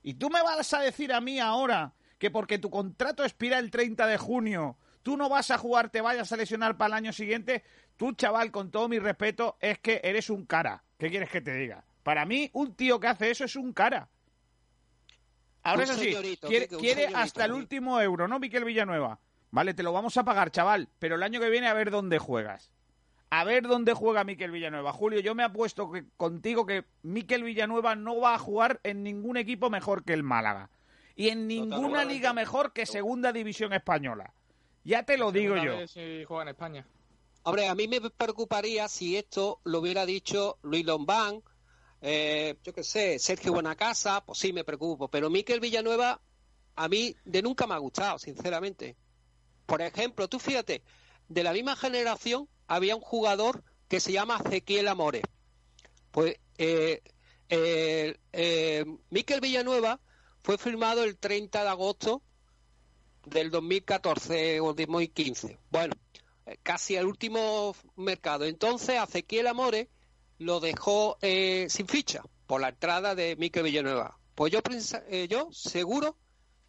Y 0.03 0.15
tú 0.15 0.31
me 0.31 0.43
vas 0.43 0.73
a 0.73 0.81
decir 0.81 1.13
a 1.13 1.21
mí 1.21 1.39
ahora 1.39 1.95
que 2.19 2.31
porque 2.31 2.59
tu 2.59 2.71
contrato 2.71 3.23
expira 3.23 3.59
el 3.59 3.71
30 3.71 4.07
de 4.07 4.17
junio, 4.17 4.79
tú 5.09 5.17
no 5.17 5.31
vas 5.31 5.51
a 5.51 5.57
jugar, 5.57 5.89
te 5.89 6.03
vayas 6.03 6.31
a 6.31 6.37
lesionar 6.37 6.77
para 6.77 6.89
el 6.89 7.05
año 7.05 7.15
siguiente, 7.15 7.65
tú, 7.97 8.13
chaval, 8.13 8.51
con 8.51 8.71
todo 8.71 8.91
mi 8.91 8.99
respeto, 8.99 9.57
es 9.59 9.79
que 9.79 10.03
eres 10.05 10.29
un 10.29 10.45
cara. 10.45 10.85
¿Qué 10.99 11.09
quieres 11.09 11.31
que 11.31 11.41
te 11.41 11.55
diga? 11.55 11.83
Para 12.03 12.27
mí, 12.27 12.51
un 12.53 12.75
tío 12.75 13.01
que 13.01 13.07
hace 13.07 13.31
eso 13.31 13.47
es 13.47 13.57
un 13.57 13.73
cara. 13.73 14.11
Ahora 15.63 15.85
Un 15.85 15.85
eso 15.85 15.95
sí, 15.95 16.13
señorito, 16.13 16.49
quiere, 16.79 17.07
hasta 17.07 17.47
el 17.47 17.53
último 17.53 17.99
euro, 18.03 18.29
¿no, 18.29 18.39
Miquel 18.39 18.67
Villanueva? 18.67 19.19
Vale, 19.51 19.73
te 19.73 19.83
lo 19.83 19.95
vamos 19.95 20.15
a 20.19 20.25
pagar, 20.25 20.51
chaval, 20.51 20.91
pero 20.99 21.15
el 21.15 21.23
año 21.23 21.41
que 21.41 21.49
viene 21.49 21.69
a 21.69 21.73
ver 21.73 21.91
dónde 21.91 22.19
juegas. 22.19 22.71
A 23.31 23.45
ver 23.45 23.67
dónde 23.67 23.95
juega 23.95 24.25
Miquel 24.25 24.51
Villanueva. 24.51 24.93
Julio, 24.93 25.21
yo 25.21 25.35
me 25.35 25.43
apuesto 25.43 25.91
que, 25.91 26.05
contigo 26.19 26.67
que 26.67 26.85
Miquel 27.01 27.45
Villanueva 27.45 27.97
no 27.97 28.21
va 28.21 28.35
a 28.35 28.39
jugar 28.39 28.79
en 28.83 29.03
ningún 29.03 29.39
equipo 29.39 29.71
mejor 29.71 30.05
que 30.05 30.13
el 30.13 30.23
Málaga. 30.23 30.69
Y 31.17 31.31
en 31.31 31.49
ninguna 31.49 32.05
liga 32.05 32.35
mejor 32.35 32.75
que 32.75 32.85
Segunda 32.85 33.33
División 33.33 33.73
Española. 33.73 34.35
Ya 34.89 35.03
te 35.03 35.19
lo 35.19 35.31
digo 35.31 35.55
Segunda 35.55 35.81
yo. 35.83 35.87
Si 35.87 36.25
juega 36.25 36.45
en 36.45 36.49
España. 36.49 36.87
Hombre, 37.43 37.69
a 37.69 37.75
mí 37.75 37.89
me 37.89 38.01
preocuparía 38.01 38.89
si 38.89 39.19
esto 39.19 39.61
lo 39.65 39.81
hubiera 39.81 40.07
dicho 40.07 40.59
Luis 40.63 40.87
Lombán, 40.87 41.43
eh, 42.01 42.57
yo 42.65 42.73
qué 42.73 42.83
sé, 42.83 43.19
Sergio 43.19 43.53
Buenacasa, 43.53 44.25
pues 44.25 44.39
sí 44.39 44.55
me 44.55 44.65
preocupo. 44.65 45.09
Pero 45.09 45.29
Miquel 45.29 45.61
Villanueva, 45.61 46.23
a 46.75 46.89
mí 46.89 47.15
de 47.27 47.43
nunca 47.43 47.67
me 47.67 47.75
ha 47.75 47.79
gustado, 47.79 48.19
sinceramente. 48.19 48.97
Por 49.67 49.83
ejemplo, 49.83 50.27
tú 50.27 50.39
fíjate, 50.39 50.83
de 51.29 51.43
la 51.43 51.53
misma 51.53 51.77
generación 51.77 52.49
había 52.67 52.97
un 52.97 53.03
jugador 53.03 53.63
que 53.89 54.01
se 54.01 54.13
llama 54.13 54.41
Ezequiel 54.43 54.89
Amores. 54.89 55.23
Pues 56.13 56.37
eh, 56.57 57.03
eh, 57.51 58.17
eh, 58.33 58.87
Miquel 59.11 59.43
Villanueva 59.43 60.01
fue 60.43 60.57
firmado 60.57 61.05
el 61.05 61.19
30 61.19 61.63
de 61.63 61.69
agosto 61.69 62.23
del 63.29 63.51
2014 63.51 64.61
o 64.61 64.75
2015. 64.75 65.59
Bueno, 65.71 65.95
eh, 66.47 66.59
casi 66.63 66.97
el 66.97 67.07
último 67.07 67.75
mercado. 67.97 68.45
Entonces, 68.45 69.01
Ezequiel 69.03 69.47
Amores 69.47 69.89
lo 70.39 70.61
dejó 70.61 71.19
eh, 71.21 71.67
sin 71.69 71.87
ficha 71.87 72.23
por 72.47 72.61
la 72.61 72.71
entrada 72.71 73.15
de 73.15 73.37
Miquel 73.37 73.65
Villanueva. 73.65 74.19
Pues 74.35 74.53
yo, 74.53 74.61
eh, 75.09 75.29
yo 75.29 75.49
seguro 75.53 76.17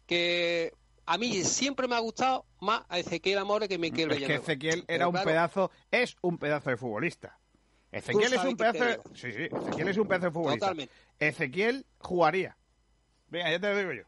que 0.06 0.72
a 1.06 1.18
mí 1.18 1.44
siempre 1.44 1.88
me 1.88 1.94
ha 1.94 2.00
gustado 2.00 2.46
más 2.60 2.82
a 2.88 2.98
Ezequiel 2.98 3.38
Amores 3.38 3.68
que 3.68 3.78
Miquel 3.78 4.02
Es 4.02 4.08
que 4.08 4.14
Villanueva. 4.14 4.42
Ezequiel 4.42 4.84
era 4.88 5.08
un 5.08 5.14
pedazo, 5.14 5.70
es 5.90 6.16
un 6.20 6.38
pedazo 6.38 6.70
de 6.70 6.76
futbolista. 6.76 7.38
Ezequiel 7.92 8.32
es 8.32 8.44
un 8.44 8.56
pedazo 8.56 8.84
de... 8.84 9.00
Sí, 9.14 9.32
sí, 9.32 9.42
Ezequiel 9.44 9.88
es 9.88 9.96
un 9.96 10.06
pedazo 10.06 10.26
de 10.26 10.32
futbolista. 10.32 10.66
Totalmente. 10.66 10.94
Ezequiel 11.18 11.86
jugaría. 11.98 12.56
Venga, 13.28 13.50
ya 13.50 13.60
te 13.60 13.68
lo 13.68 13.78
digo 13.78 13.92
yo. 13.92 14.02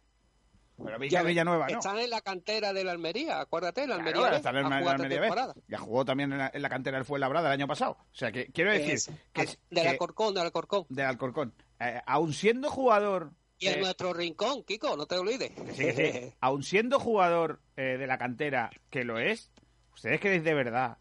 Pero 0.84 1.04
Ya, 1.04 1.22
Villanueva 1.22 1.66
no. 1.68 1.78
Están 1.78 1.98
en 1.98 2.10
la 2.10 2.20
cantera 2.20 2.72
de 2.72 2.84
la 2.84 2.92
Almería, 2.92 3.40
acuérdate, 3.40 3.86
la 3.86 3.94
Almería 3.96 4.12
Claro, 4.40 4.58
en 4.58 4.70
la 4.70 4.76
Almería 4.76 5.20
B. 5.20 5.26
temporada. 5.26 5.54
Ya 5.68 5.78
jugó 5.78 6.04
también 6.04 6.32
en 6.32 6.38
la, 6.38 6.50
en 6.52 6.62
la 6.62 6.68
cantera 6.68 6.96
del 6.98 7.04
Fuenlabrada 7.04 7.48
el 7.48 7.52
año 7.60 7.66
pasado. 7.68 7.92
O 8.00 8.14
sea, 8.14 8.32
que 8.32 8.46
quiero 8.46 8.72
decir 8.72 8.94
Es- 8.94 9.10
que, 9.32 9.42
del 9.70 9.82
que- 9.84 9.88
Alcorcón, 9.88 10.34
del 10.34 10.44
Alcorcón. 10.44 10.86
del 10.88 11.06
Alcorcón. 11.06 11.54
Eh, 11.80 12.00
aun 12.06 12.32
siendo 12.32 12.70
jugador... 12.70 13.32
Y 13.58 13.68
en 13.68 13.78
eh, 13.78 13.80
nuestro 13.82 14.12
rincón, 14.12 14.64
Kiko, 14.64 14.96
no 14.96 15.06
te 15.06 15.16
olvides. 15.16 15.50
que 15.52 15.72
sí, 15.72 15.84
que 15.84 16.12
sí. 16.30 16.34
aun 16.40 16.62
siendo 16.64 16.98
jugador 16.98 17.60
eh, 17.76 17.96
de 17.98 18.06
la 18.06 18.18
cantera 18.18 18.70
que 18.90 19.04
lo 19.04 19.18
es, 19.18 19.50
¿ustedes 19.94 20.20
creéis 20.20 20.42
de 20.44 20.54
verdad 20.54 20.98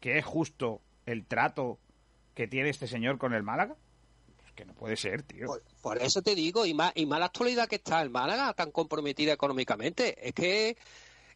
que 0.00 0.16
es 0.18 0.24
justo 0.24 0.80
el 1.06 1.26
trato 1.26 1.78
que 2.34 2.46
tiene 2.46 2.70
este 2.70 2.86
señor 2.86 3.18
con 3.18 3.34
el 3.34 3.42
Málaga? 3.42 3.76
Que 4.58 4.64
no 4.64 4.74
puede 4.74 4.96
ser, 4.96 5.22
tío. 5.22 5.46
Por, 5.46 5.62
por 5.80 6.02
eso 6.02 6.20
te 6.20 6.34
digo, 6.34 6.66
y 6.66 6.74
más, 6.74 6.90
y 6.96 7.06
más 7.06 7.20
la 7.20 7.26
actualidad 7.26 7.68
que 7.68 7.76
está 7.76 8.02
el 8.02 8.10
Málaga, 8.10 8.52
tan 8.54 8.72
comprometida 8.72 9.32
económicamente. 9.32 10.26
Es 10.26 10.34
que, 10.34 10.76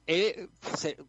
eh, 0.08 0.48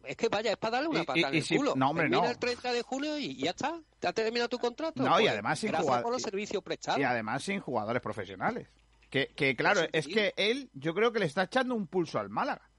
es 0.04 0.16
que 0.16 0.28
vaya, 0.28 0.52
es 0.52 0.56
para 0.56 0.76
darle 0.76 0.90
una 0.90 1.00
Y- 1.02 1.06
patada 1.06 1.26
y- 1.26 1.30
en 1.30 1.34
y 1.34 1.38
el 1.38 1.44
si- 1.44 1.56
culo. 1.56 1.74
no, 1.74 1.90
hombre, 1.90 2.04
Termina 2.04 2.22
no. 2.22 2.30
el 2.30 2.38
30 2.38 2.72
de 2.72 2.82
junio 2.82 3.18
y 3.18 3.34
ya 3.36 3.50
está. 3.50 3.80
Ya 4.00 4.12
termina 4.12 4.46
tu 4.46 4.60
contrato. 4.60 5.02
No, 5.02 5.18
y 5.18 5.24
Pues, 5.24 5.32
además 5.32 5.58
sin 5.58 5.72
los 5.72 6.22
servicios 6.22 6.62
prestados. 6.62 7.00
Y 7.00 7.02
además 7.02 7.42
sin 7.42 7.58
jugadores 7.58 8.00
profesionales. 8.00 8.68
Que, 9.10 9.32
que 9.34 9.56
claro, 9.56 9.80
es 9.92 10.06
que 10.06 10.34
él, 10.36 10.70
yo 10.72 10.94
creo 10.94 11.10
que 11.12 11.18
le 11.18 11.26
está 11.26 11.42
echando 11.42 11.74
un 11.74 11.88
pulso 11.88 12.20
al 12.20 12.28
Málaga. 12.30 12.70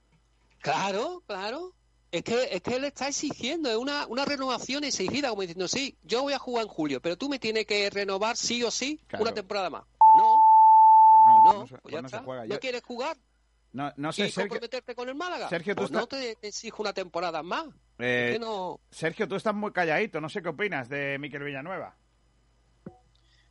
Claro, 0.62 1.24
claro. 1.28 1.74
Es 2.16 2.24
que, 2.24 2.47
es 2.49 2.61
que 2.61 2.76
él 2.76 2.86
está 2.86 3.09
exigiendo, 3.09 3.70
es 3.70 3.76
una, 3.76 4.07
una 4.07 4.24
renovación 4.24 4.86
exigida, 4.86 5.30
como 5.30 5.41
diciendo, 5.41 5.68
sí, 5.68 5.97
yo 6.03 6.22
voy 6.22 6.32
a 6.34 6.39
jugar 6.39 6.63
en 6.63 6.70
julio, 6.70 7.01
pero 7.01 7.18
tú 7.18 7.28
me 7.28 7.39
tienes 7.39 7.66
que 7.66 7.89
renovar 7.89 8.38
sí 8.38 8.63
o 8.63 8.72
sí 8.72 9.01
Claro. 9.07 9.24
una 9.24 9.34
temporada 9.34 9.70
más. 9.70 9.84
Pues 9.97 10.16
no, 10.18 10.36
Pues 11.11 11.26
no, 11.26 11.36
no, 11.36 11.43
pues 11.43 11.59
no 11.59 11.68
se- 11.68 11.72
pues 11.74 11.82
pues 11.82 11.93
ya 11.93 12.01
no 12.01 12.07
se 12.09 12.16
está. 12.16 12.26
juega. 12.26 12.45
¿No 12.45 12.59
quieres 12.59 12.84
jugar 12.84 13.18
no, 13.74 13.91
no 13.97 14.13
sé, 14.13 14.28
y 14.28 14.32
Sergio, 14.32 14.47
comprometerte 14.51 14.95
con 14.95 15.09
el 15.09 15.16
Málaga? 15.16 15.49
Sergio, 15.49 15.76
tú 15.76 15.82
pues 15.82 15.91
no 15.91 16.07
te, 16.07 16.38
te 16.38 16.47
exijo 16.47 16.82
una 16.82 16.93
temporada 16.93 17.43
más. 17.43 17.66
eh, 17.99 18.28
Es 18.30 18.34
que 18.36 18.39
no... 18.39 18.80
Sergio, 18.91 19.28
tú 19.28 19.36
estás 19.36 19.53
muy 19.53 19.74
calladito. 19.74 20.22
No 20.22 20.30
sé 20.30 20.41
qué 20.41 20.47
opinas 20.47 20.88
de 20.88 21.18
Miquel 21.20 21.43
Villanueva. 21.43 21.97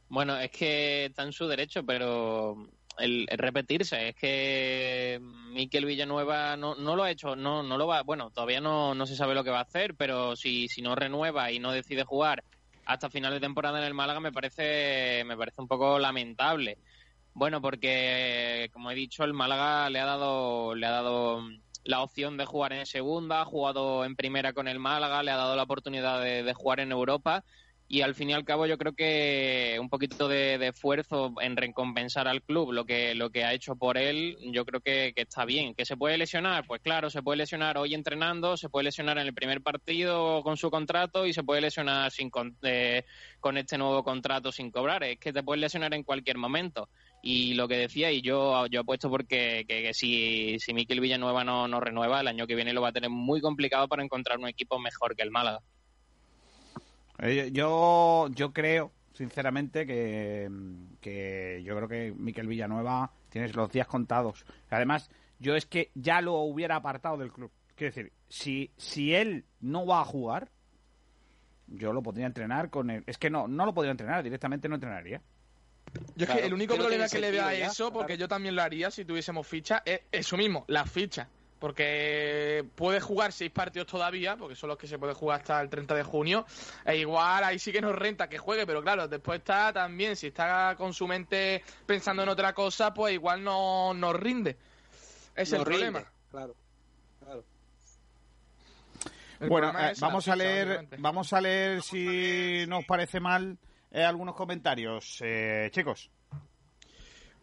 Bueno, 0.09 0.39
es 0.39 0.51
que 0.51 1.07
está 1.07 1.25
en 1.25 1.33
su 1.33 1.47
derecho, 1.47 1.85
pero 1.85 2.57
el, 2.99 3.27
repetirse, 3.31 4.09
es 4.09 4.17
que 4.17 5.21
Miquel 5.51 5.85
Villanueva 5.85 6.57
no, 6.57 6.75
no 6.75 6.97
lo 6.97 7.03
ha 7.03 7.11
hecho, 7.11 7.37
no, 7.37 7.63
no 7.63 7.79
lo 7.79 7.87
va, 7.87 8.03
bueno, 8.03 8.31
todavía 8.31 8.61
no, 8.61 8.95
no 8.95 9.07
se 9.07 9.17
sabe 9.17 9.35
lo 9.35 9.45
que 9.45 9.51
va 9.51 9.59
a 9.59 9.63
hacer, 9.63 9.95
pero 9.95 10.37
si, 10.37 10.69
si 10.69 10.83
no 10.83 10.95
renueva 10.95 11.51
y 11.51 11.59
no 11.59 11.73
decide 11.73 12.05
jugar 12.05 12.45
hasta 12.87 13.11
final 13.11 13.33
de 13.33 13.41
temporada 13.41 13.79
en 13.79 13.85
el 13.85 13.95
Málaga 13.95 14.21
me 14.21 14.33
parece, 14.33 15.25
me 15.27 15.37
parece 15.37 15.61
un 15.61 15.69
poco 15.69 15.99
lamentable. 15.99 16.79
Bueno, 17.33 17.61
porque 17.61 18.71
como 18.73 18.91
he 18.91 18.95
dicho, 18.95 19.25
el 19.25 19.35
Málaga 19.35 19.91
le 19.91 20.01
ha 20.01 20.05
dado, 20.05 20.75
le 20.75 20.87
ha 20.87 20.91
dado 20.91 21.43
la 21.83 22.03
opción 22.03 22.37
de 22.37 22.45
jugar 22.45 22.73
en 22.73 22.87
segunda, 22.87 23.41
ha 23.41 23.45
jugado 23.45 24.05
en 24.05 24.17
primera 24.17 24.53
con 24.53 24.69
el 24.69 24.79
Málaga, 24.79 25.23
le 25.23 25.31
ha 25.31 25.37
dado 25.37 25.57
la 25.57 25.65
oportunidad 25.65 26.21
de 26.21 26.55
jugar 26.55 26.81
en 26.81 26.93
Europa 26.93 27.45
y 27.87 28.01
al 28.01 28.15
fin 28.15 28.31
y 28.31 28.33
al 28.33 28.45
cabo 28.45 28.67
yo 28.67 28.79
creo 28.79 28.95
que 28.95 29.77
un 29.79 29.91
poquito 29.91 30.27
de, 30.27 30.55
esfuerzo 30.67 31.35
en 31.41 31.57
recompensar 31.57 32.27
al 32.27 32.43
club 32.43 32.73
lo 32.73 32.87
que 32.87 33.15
lo 33.15 33.31
que 33.31 33.45
ha 33.45 33.53
hecho 33.53 33.77
por 33.77 33.99
él 33.99 34.39
yo 34.53 34.65
creo 34.65 34.81
que, 34.81 35.13
que 35.15 35.23
está 35.23 35.45
bien. 35.45 35.75
Que 35.75 35.85
se 35.85 35.97
puede 35.97 36.17
lesionar 36.17 36.67
pues 36.67 36.81
claro 36.81 37.11
se 37.11 37.23
puede 37.23 37.39
lesionar 37.39 37.77
hoy 37.77 37.95
entrenando 37.95 38.57
se 38.57 38.71
puede 38.71 38.85
lesionar 38.85 39.19
en 39.19 39.27
el 39.27 39.35
primer 39.35 39.61
partido 39.63 40.43
con 40.43 40.57
su 40.57 40.71
contrato 40.71 41.27
y 41.27 41.35
se 41.35 41.43
puede 41.43 41.61
lesionar 41.61 42.11
sin 42.11 42.31
con, 42.31 42.57
eh, 42.63 43.05
con 43.39 43.59
este 43.59 43.77
nuevo 43.77 44.03
contrato 44.03 44.51
sin 44.51 44.71
cobrar. 44.71 45.05
Es 45.05 45.19
que 45.19 45.33
te 45.33 45.43
puedes 45.43 45.61
lesionar 45.61 45.93
en 45.95 46.05
cualquier 46.05 46.39
momento. 46.39 46.89
Y 47.23 47.55
lo 47.55 47.69
que 47.69 47.77
decía 47.77 48.11
y 48.13 48.23
yo 48.23 48.67
yo 48.67 48.81
apuesto 48.81 49.11
porque 49.11 49.65
que, 49.69 49.83
que 49.83 49.95
si 49.95 50.59
si 50.59 50.75
Miquel 50.75 51.01
Villanueva 51.01 51.45
no, 51.45 51.69
no 51.69 51.81
renueva 51.81 52.21
el 52.21 52.29
año 52.29 52.47
que 52.47 52.55
viene 52.55 52.73
lo 52.73 52.83
va 52.83 52.89
a 52.89 52.93
tener 52.93 53.11
muy 53.11 53.41
complicado 53.41 53.89
para 53.89 54.03
encontrar 54.03 54.39
un 54.39 54.49
equipo 54.49 54.79
mejor 54.79 55.17
que 55.17 55.23
el 55.23 55.31
Málaga 55.31 55.61
Eh, 57.25 57.51
yo, 57.53 58.29
yo 58.33 58.53
creo, 58.53 58.93
sinceramente, 59.15 59.87
que, 59.87 60.51
que 61.01 61.63
yo 61.65 61.75
creo 61.75 61.89
que 61.89 62.13
Miquel 62.17 62.47
Villanueva 62.47 63.13
tienes 63.31 63.57
los 63.57 63.73
días 63.73 63.87
contados. 63.87 64.45
Además, 64.69 65.11
yo 65.39 65.57
es 65.57 65.65
que 65.65 65.91
ya 65.95 66.21
lo 66.21 66.35
hubiera 66.41 66.77
apartado 66.77 67.17
del 67.17 67.33
club. 67.33 67.51
Quiero 67.77 67.95
decir, 67.95 68.13
si, 68.29 68.71
si 68.77 69.15
él 69.15 69.47
no 69.61 69.87
va 69.87 70.03
a 70.03 70.05
jugar, 70.05 70.51
yo 71.67 71.95
lo 71.95 72.03
podría 72.03 72.27
entrenar 72.27 72.69
con 72.69 72.91
él. 72.91 73.05
Es 73.07 73.17
que 73.17 73.31
no, 73.31 73.49
no 73.49 73.65
lo 73.65 73.73
podría 73.73 73.93
entrenar, 73.93 74.23
directamente 74.23 74.69
no 74.69 74.75
entrenaría. 74.75 75.23
Yo 75.95 76.25
es 76.25 76.27
Claro, 76.27 76.41
que 76.41 76.47
el 76.47 76.55
único 76.55 76.77
problema 76.77 77.09
que 77.09 77.21
le 77.21 77.31
veo 77.31 77.45
a 77.45 77.55
eso, 77.55 77.91
porque 77.93 78.15
claro. 78.15 78.21
yo 78.21 78.29
también 78.29 78.55
lo 78.55 78.63
haría 78.63 78.91
si 78.91 79.05
tuviésemos 79.05 79.47
ficha, 79.47 79.83
es 79.87 80.03
eso 80.13 80.37
mismo, 80.37 80.65
las 80.69 80.91
fichas. 80.91 81.29
Porque 81.65 82.63
puede 82.75 83.01
jugar 83.01 83.33
seis 83.33 83.51
partidos 83.51 83.87
todavía, 83.87 84.37
porque 84.37 84.55
son 84.55 84.69
los 84.69 84.77
que 84.77 84.87
se 84.87 84.99
puede 84.99 85.15
jugar 85.15 85.41
hasta 85.41 85.59
el 85.63 85.71
30 85.71 85.95
de 85.95 86.03
junio. 86.03 86.45
E 86.85 86.99
igual 86.99 87.43
ahí 87.43 87.59
sí 87.59 87.73
que 87.73 87.81
nos 87.81 87.95
renta 87.97 88.29
que 88.29 88.37
juegue, 88.37 88.67
pero 88.67 88.83
claro, 88.83 89.09
después 89.09 89.39
está 89.39 89.73
también, 89.73 90.15
si 90.15 90.27
está 90.27 90.75
con 90.77 90.93
su 90.93 91.09
mente 91.09 91.65
pensando 91.87 92.23
en 92.23 92.29
otra 92.29 92.53
cosa, 92.53 92.93
pues 92.93 93.15
igual 93.15 93.43
no 93.43 93.95
nos 93.95 94.15
rinde. 94.15 94.59
Es 95.35 95.53
No 95.53 95.61
el 95.61 95.65
rinde, 95.65 95.85
problema. 95.91 96.13
Claro, 96.31 96.55
claro. 97.19 97.45
El 99.41 99.49
bueno, 99.49 99.69
problema 99.69 99.91
eh, 99.91 99.95
vamos 100.01 100.29
a 100.29 100.37
leer, 100.37 100.89
vamos 100.99 101.33
a 101.33 101.41
leer 101.41 101.81
si 101.81 102.67
nos 102.69 102.85
parece 102.85 103.21
mal 103.21 103.57
eh, 103.91 104.05
algunos 104.05 104.35
comentarios, 104.35 105.19
eh, 105.23 105.71
chicos. 105.73 106.11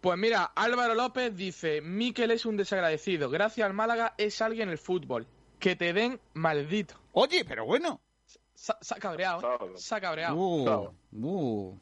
Pues 0.02 0.18
mira, 0.18 0.52
Álvaro 0.56 0.96
López 0.96 1.36
dice, 1.36 1.80
Miquel 1.80 2.32
es 2.32 2.48
un 2.48 2.58
desagradecido, 2.58 3.30
gracias 3.30 3.68
al 3.68 3.74
Málaga 3.74 4.16
es 4.18 4.42
alguien 4.42 4.70
en 4.70 4.74
el 4.74 4.78
fútbol. 4.80 5.28
Que 5.60 5.76
te 5.76 5.94
den 5.94 6.20
maldito. 6.34 6.96
Oye, 7.12 7.46
pero 7.46 7.66
bueno. 7.66 8.02
Se 8.56 8.74
ha 8.74 8.98
cabreado, 8.98 9.42
¿eh? 9.42 9.72
se 9.76 9.94
ha 9.94 10.02
cabreado. 10.02 10.36
Uh, 10.36 10.92
uh, 11.14 11.80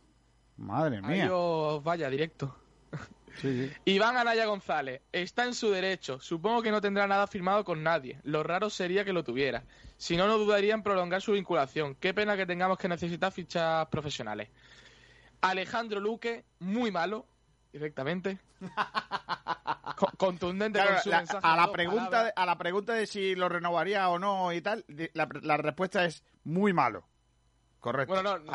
madre 0.57 1.01
mía. 1.01 1.25
Adiós, 1.25 1.81
vaya, 1.81 2.09
directo. 2.09 2.55
Sí, 3.37 3.67
sí. 3.67 3.71
Iván 3.85 4.17
Anaya 4.17 4.45
González, 4.47 5.01
está 5.13 5.45
en 5.45 5.53
su 5.53 5.71
derecho. 5.71 6.19
Supongo 6.19 6.61
que 6.61 6.71
no 6.71 6.81
tendrá 6.81 7.07
nada 7.07 7.25
firmado 7.25 7.63
con 7.63 7.83
nadie. 7.83 8.19
Lo 8.23 8.43
raro 8.43 8.69
sería 8.69 9.05
que 9.05 9.13
lo 9.13 9.23
tuviera. 9.23 9.63
Si 9.97 10.17
no, 10.17 10.27
no 10.27 10.37
dudaría 10.37 10.73
en 10.73 10.83
prolongar 10.83 11.21
su 11.21 11.31
vinculación. 11.33 11.95
Qué 11.95 12.13
pena 12.13 12.35
que 12.35 12.45
tengamos 12.45 12.77
que 12.77 12.89
necesitar 12.89 13.31
fichas 13.31 13.87
profesionales. 13.87 14.49
Alejandro 15.39 16.01
Luque, 16.01 16.43
muy 16.59 16.91
malo, 16.91 17.25
directamente. 17.71 18.37
Co- 19.97 20.11
contundente 20.17 20.79
Claro, 20.79 20.93
con 20.95 21.03
su 21.03 21.09
la- 21.09 21.17
mensaje. 21.17 21.45
a, 21.47 21.55
la 21.57 21.71
pregunta, 21.71 22.09
palabras. 22.09 22.33
a 22.35 22.45
la 22.45 22.57
pregunta 22.57 22.93
de 22.93 23.05
si 23.07 23.35
lo 23.35 23.49
renovaría 23.49 24.07
o 24.09 24.17
no 24.19 24.53
y 24.53 24.61
tal, 24.61 24.85
la, 25.13 25.27
la 25.41 25.57
respuesta 25.57 26.05
es 26.05 26.23
muy 26.43 26.71
malo. 26.73 27.05
Correcto. 27.79 28.13
Bueno, 28.13 28.37
no, 28.39 28.45
no, 28.45 28.53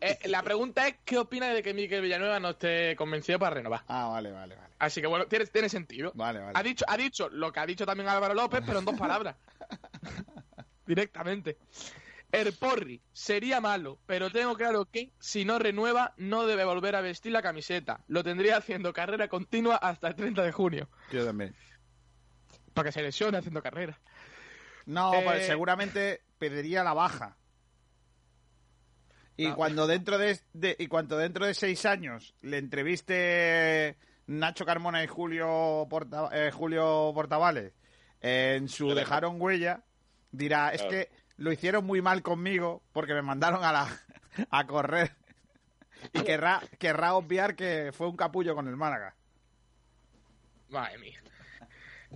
eh, 0.00 0.18
la 0.26 0.42
pregunta 0.44 0.86
es 0.86 0.96
¿qué 1.04 1.18
opina 1.18 1.48
de 1.48 1.60
que 1.62 1.74
Miquel 1.74 2.02
Villanueva 2.02 2.38
no 2.38 2.50
esté 2.50 2.94
convencido 2.96 3.38
para 3.40 3.54
renovar? 3.54 3.82
Ah, 3.88 4.08
vale, 4.08 4.30
vale, 4.30 4.54
vale. 4.54 4.74
Así 4.78 5.00
que 5.00 5.08
bueno, 5.08 5.26
tiene, 5.26 5.46
tiene 5.46 5.68
sentido. 5.68 6.12
Vale, 6.14 6.38
vale. 6.38 6.52
Ha 6.54 6.62
dicho, 6.62 6.84
ha 6.88 6.96
dicho 6.96 7.28
lo 7.28 7.52
que 7.52 7.60
ha 7.60 7.66
dicho 7.66 7.84
también 7.84 8.08
Álvaro 8.08 8.34
López, 8.34 8.62
pero 8.64 8.78
en 8.78 8.84
dos 8.84 8.96
palabras. 8.98 9.34
Directamente. 10.86 11.58
El 12.32 12.54
Porri 12.54 13.02
sería 13.12 13.60
malo, 13.60 13.98
pero 14.06 14.30
tengo 14.30 14.54
claro 14.56 14.86
que 14.86 15.12
si 15.20 15.44
no 15.44 15.58
renueva 15.58 16.14
no 16.16 16.46
debe 16.46 16.64
volver 16.64 16.96
a 16.96 17.02
vestir 17.02 17.30
la 17.32 17.42
camiseta. 17.42 18.02
Lo 18.08 18.24
tendría 18.24 18.56
haciendo 18.56 18.92
carrera 18.94 19.28
continua 19.28 19.76
hasta 19.76 20.08
el 20.08 20.14
30 20.16 20.42
de 20.42 20.50
junio. 20.52 20.88
Yo 21.12 21.24
también. 21.26 21.54
Para 22.72 22.88
que 22.88 22.92
se 22.92 23.02
lesione 23.02 23.36
haciendo 23.36 23.62
carrera. 23.62 24.00
No, 24.86 25.12
Eh, 25.14 25.20
pues 25.24 25.46
seguramente 25.46 26.22
pediría 26.38 26.82
la 26.82 26.94
baja. 26.94 27.36
Y 29.36 29.48
No. 29.48 29.56
cuando 29.56 29.86
dentro 29.86 30.18
de, 30.18 30.38
de- 30.52 30.76
y 30.78 30.86
cuando 30.86 31.16
dentro 31.18 31.46
de 31.46 31.54
seis 31.54 31.84
años 31.86 32.34
le 32.42 32.58
entreviste 32.58 33.96
Nacho 34.26 34.64
Carmona 34.64 35.02
y 35.02 35.06
Julio, 35.06 35.86
Porta- 35.88 36.30
eh, 36.32 36.50
Julio 36.50 37.12
Portavales 37.14 37.72
en 38.20 38.68
su 38.68 38.94
dejaron 38.94 39.40
huella, 39.40 39.82
dirá, 40.30 40.70
es 40.72 40.82
que 40.82 41.10
lo 41.36 41.52
hicieron 41.52 41.84
muy 41.84 42.00
mal 42.02 42.22
conmigo 42.22 42.82
porque 42.92 43.14
me 43.14 43.22
mandaron 43.22 43.64
a, 43.64 43.72
la, 43.72 44.00
a 44.50 44.66
correr. 44.66 45.12
Y 46.12 46.22
querrá, 46.22 46.60
querrá 46.78 47.14
obviar 47.14 47.54
que 47.54 47.90
fue 47.92 48.08
un 48.08 48.16
capullo 48.16 48.54
con 48.54 48.66
el 48.68 48.76
Málaga. 48.76 49.14
Madre 50.68 50.98
mía. 50.98 51.18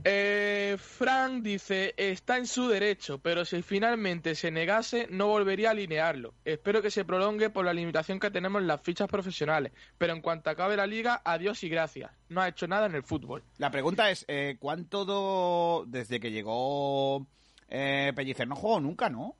Eh, 0.05 0.77
Frank 0.79 1.43
dice, 1.43 1.95
está 1.97 2.37
en 2.37 2.47
su 2.47 2.69
derecho, 2.69 3.19
pero 3.19 3.45
si 3.47 3.63
finalmente 3.63 4.35
se 4.35 4.51
negase, 4.51 5.07
no 5.11 5.29
volvería 5.29 5.69
a 5.69 5.71
alinearlo. 5.71 6.35
Espero 6.45 6.83
que 6.83 6.91
se 6.91 7.05
prolongue 7.07 7.49
por 7.49 7.65
la 7.65 7.73
limitación 7.73 8.21
que 8.21 8.31
tenemos 8.31 8.61
en 8.61 8.67
las 8.69 8.83
fichas 8.83 9.09
profesionales. 9.09 9.73
Pero 9.97 10.13
en 10.13 10.21
cuanto 10.21 10.51
acabe 10.51 10.77
la 10.77 10.87
liga, 10.87 11.23
adiós 11.25 11.63
y 11.65 11.69
gracias. 11.71 12.11
No 12.29 12.43
ha 12.43 12.49
hecho 12.49 12.67
nada 12.67 12.87
en 12.87 12.95
el 12.95 13.05
fútbol. 13.05 13.43
La 13.57 13.71
pregunta 13.71 14.11
es, 14.11 14.25
eh, 14.29 14.57
¿cuánto 14.59 15.05
do- 15.07 15.85
desde 15.87 16.21
que 16.21 16.31
llegó 16.31 17.27
eh, 17.69 18.13
Pellicer 18.15 18.47
no 18.47 18.57
jugó 18.57 18.81
nunca, 18.81 19.09
no? 19.09 19.37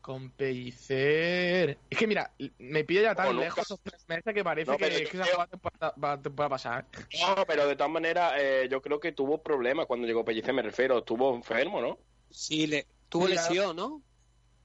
Con 0.00 0.30
Pellicer... 0.30 1.78
Es 1.90 1.98
que 1.98 2.06
mira, 2.06 2.30
me 2.58 2.84
pide 2.84 3.02
ya 3.02 3.14
tan 3.16 3.36
lejos 3.36 3.66
meses 4.06 4.32
que 4.34 4.44
parece 4.44 4.70
No, 4.70 4.78
que, 4.78 4.88
que 4.88 5.04
creo- 5.08 5.36
va- 5.38 6.16
temporada 6.22 6.48
pasada. 6.48 6.86
No, 7.20 7.44
pero 7.44 7.66
de 7.66 7.74
todas 7.74 7.90
maneras, 7.90 8.34
eh, 8.38 8.68
yo 8.70 8.80
creo 8.80 9.00
que 9.00 9.10
tuvo 9.10 9.42
problemas 9.42 9.86
cuando 9.86 10.06
llegó 10.06 10.24
Pellicer, 10.24 10.54
me 10.54 10.62
refiero. 10.62 10.98
Estuvo 10.98 11.34
enfermo, 11.34 11.80
¿no? 11.80 11.98
Sí, 12.30 12.68
le, 12.68 12.86
tuvo 13.08 13.26
lesión, 13.26 13.74
¿no? 13.74 14.00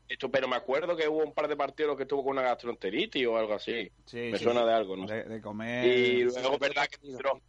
Esto- 0.07 0.29
pero 0.29 0.47
me 0.47 0.57
acuerdo 0.57 0.95
que 0.95 1.07
hubo 1.07 1.23
un 1.23 1.33
par 1.33 1.47
de 1.47 1.55
partidos 1.55 1.97
que 1.97 2.03
estuvo 2.03 2.23
con 2.23 2.33
una 2.33 2.43
gastroenteritis 2.43 3.25
o 3.25 3.35
algo 3.37 3.53
así. 3.55 3.71
me 3.71 4.37
sí, 4.37 4.43
suena 4.43 4.59
sí. 4.61 4.67
de 4.67 4.73
algo, 4.73 4.95
¿no? 4.95 5.07
De, 5.07 5.23
de 5.23 5.41
comer... 5.41 5.85
Y 5.87 6.23
luego, 6.25 6.59
verdad 6.59 6.85
que 6.87 7.07
entró. 7.07 7.41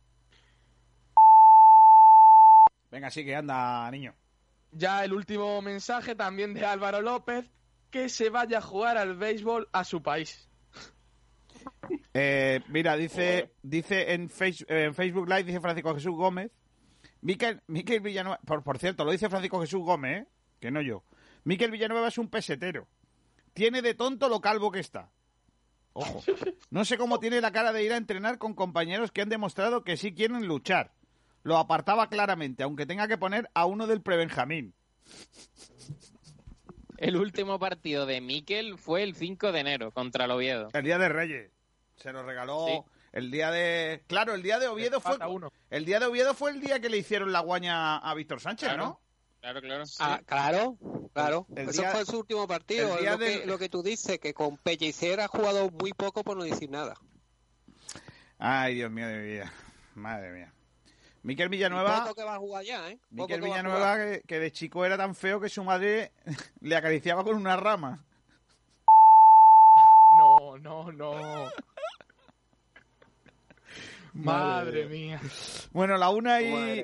Venga, 2.91 3.11
sí, 3.11 3.25
que 3.25 3.35
anda, 3.35 3.91
niño. 3.91 4.15
Ya 4.73 5.05
el 5.05 5.13
último 5.13 5.61
mensaje 5.63 6.15
también 6.15 6.55
de 6.55 6.65
Álvaro 6.65 7.01
López, 7.03 7.51
que 7.91 8.09
se 8.09 8.31
vaya 8.31 8.59
a 8.59 8.63
jugar 8.63 8.97
al 8.99 9.17
béisbol 9.17 9.69
a 9.73 9.85
su 9.85 10.03
país. 10.03 10.49
Eh, 12.15 12.61
mira, 12.69 12.97
dice, 12.97 13.53
dice 13.63 14.13
en, 14.15 14.29
Face- 14.29 14.65
en 14.69 14.95
Facebook 14.95 15.29
Live, 15.29 15.45
dice 15.45 15.61
Francisco 15.61 15.95
Jesús 15.95 16.15
Gómez. 16.15 16.51
Miquel, 17.21 17.63
Miquel 17.69 18.01
Villanueva, 18.01 18.39
por, 18.45 18.63
por 18.63 18.79
cierto, 18.79 19.05
lo 19.05 19.13
dice 19.13 19.29
Francisco 19.31 19.61
Jesús 19.61 19.81
Gómez, 19.83 20.23
¿eh? 20.23 20.29
que 20.61 20.71
no 20.71 20.81
yo. 20.81 21.05
Miquel 21.45 21.71
Villanueva 21.71 22.09
es 22.09 22.19
un 22.19 22.29
pesetero. 22.29 22.89
Tiene 23.55 23.81
de 23.83 23.95
tonto 23.95 24.29
lo 24.29 24.41
calvo 24.41 24.71
que 24.71 24.81
está. 24.81 25.11
Ojo. 25.93 26.23
No 26.71 26.85
sé 26.87 26.97
cómo 26.97 27.21
tiene 27.21 27.41
la 27.43 27.53
cara 27.53 27.73
de 27.73 27.85
ir 27.85 27.93
a 27.93 27.99
entrenar 27.99 28.39
con 28.39 28.55
compañeros 28.55 29.13
que 29.13 29.21
han 29.23 29.29
demostrado 29.29 29.85
que 29.85 29.97
sí 29.99 30.15
quieren 30.15 30.47
luchar. 30.47 30.93
Lo 31.43 31.59
apartaba 31.59 32.09
claramente, 32.09 32.63
aunque 32.63 32.87
tenga 32.87 33.09
que 33.09 33.19
poner 33.19 33.49
a 33.55 33.67
uno 33.67 33.87
del 33.87 34.01
prebenjamín. 34.01 34.75
El 36.99 37.17
último 37.17 37.59
partido 37.59 38.07
de 38.07 38.21
Mikel 38.21 38.79
fue 38.79 39.03
el 39.03 39.15
5 39.17 39.51
de 39.51 39.61
enero 39.61 39.91
contra 39.91 40.27
el 40.27 40.31
Oviedo. 40.31 40.69
El 40.73 40.85
día 40.85 40.99
de 40.99 41.09
Reyes. 41.09 41.51
Se 41.97 42.13
lo 42.13 42.23
regaló 42.23 42.67
Sí. 42.67 42.81
el 43.13 43.31
día 43.31 43.51
de. 43.51 44.03
Claro, 44.07 44.35
el 44.35 44.43
día 44.43 44.59
de 44.61 44.69
Oviedo 44.69 45.01
fue. 45.01 45.17
El 45.71 45.85
día 45.85 45.99
de 45.99 46.07
Oviedo 46.07 46.35
fue 46.35 46.51
el 46.53 46.61
día 46.61 46.81
que 46.81 46.89
le 46.89 46.99
hicieron 46.99 47.33
la 47.33 47.41
guaña 47.41 47.97
a 47.99 48.15
Víctor 48.15 48.41
Sánchez, 48.41 48.69
Claro. 48.69 48.85
¿no? 48.85 49.01
Claro, 49.41 49.61
claro. 49.61 49.85
Ah, 49.99 50.21
claro, 50.25 50.79
claro. 51.13 51.47
El 51.57 51.69
Eso 51.71 51.83
día- 51.83 51.91
fue 51.91 52.05
su 52.07 52.21
último 52.21 52.47
partido. 52.47 52.95
el 52.95 53.01
día 53.01 53.13
lo, 53.13 53.19
que, 53.19 53.25
del- 53.25 53.49
lo 53.49 53.59
que 53.59 53.69
tú 53.69 53.83
dices, 53.83 54.21
que 54.21 54.33
con 54.33 54.57
Pellicer 54.59 55.21
ha 55.21 55.27
jugado 55.27 55.69
muy 55.71 55.93
poco 55.93 56.23
por 56.23 56.37
no 56.37 56.45
decir 56.45 56.71
nada. 56.71 56.95
Ay, 58.39 58.75
Dios 58.77 58.91
mío 58.93 59.09
de 59.09 59.19
mi 59.19 59.27
vida. 59.33 59.53
Madre 59.97 60.31
mía. 60.33 60.53
Miquel 61.23 61.49
Villanueva. 61.49 62.03
poco 62.03 62.15
que 62.15 62.25
va 62.25 62.35
a 62.35 62.39
jugar 62.39 62.65
ya, 62.65 62.91
¿eh? 62.91 62.99
Poco 63.17 63.29
Miquel 63.29 63.41
que 63.41 63.49
va 63.49 63.55
a 63.55 63.63
Villanueva, 63.63 63.97
que, 63.97 64.23
que 64.27 64.39
de 64.41 64.53
chico 64.53 64.85
era 64.85 64.97
tan 64.97 65.15
feo 65.15 65.41
que 65.41 65.49
su 65.49 65.63
madre 65.63 66.13
le 66.61 66.77
acariciaba 66.77 67.23
con 67.25 67.37
una 67.37 67.57
rama. 67.57 68.05
No, 70.19 70.59
no, 70.59 70.93
no. 70.93 71.51
Madre 74.15 74.87
mía. 74.87 75.21
Bueno, 75.73 75.97
la 75.97 76.11
una 76.11 76.39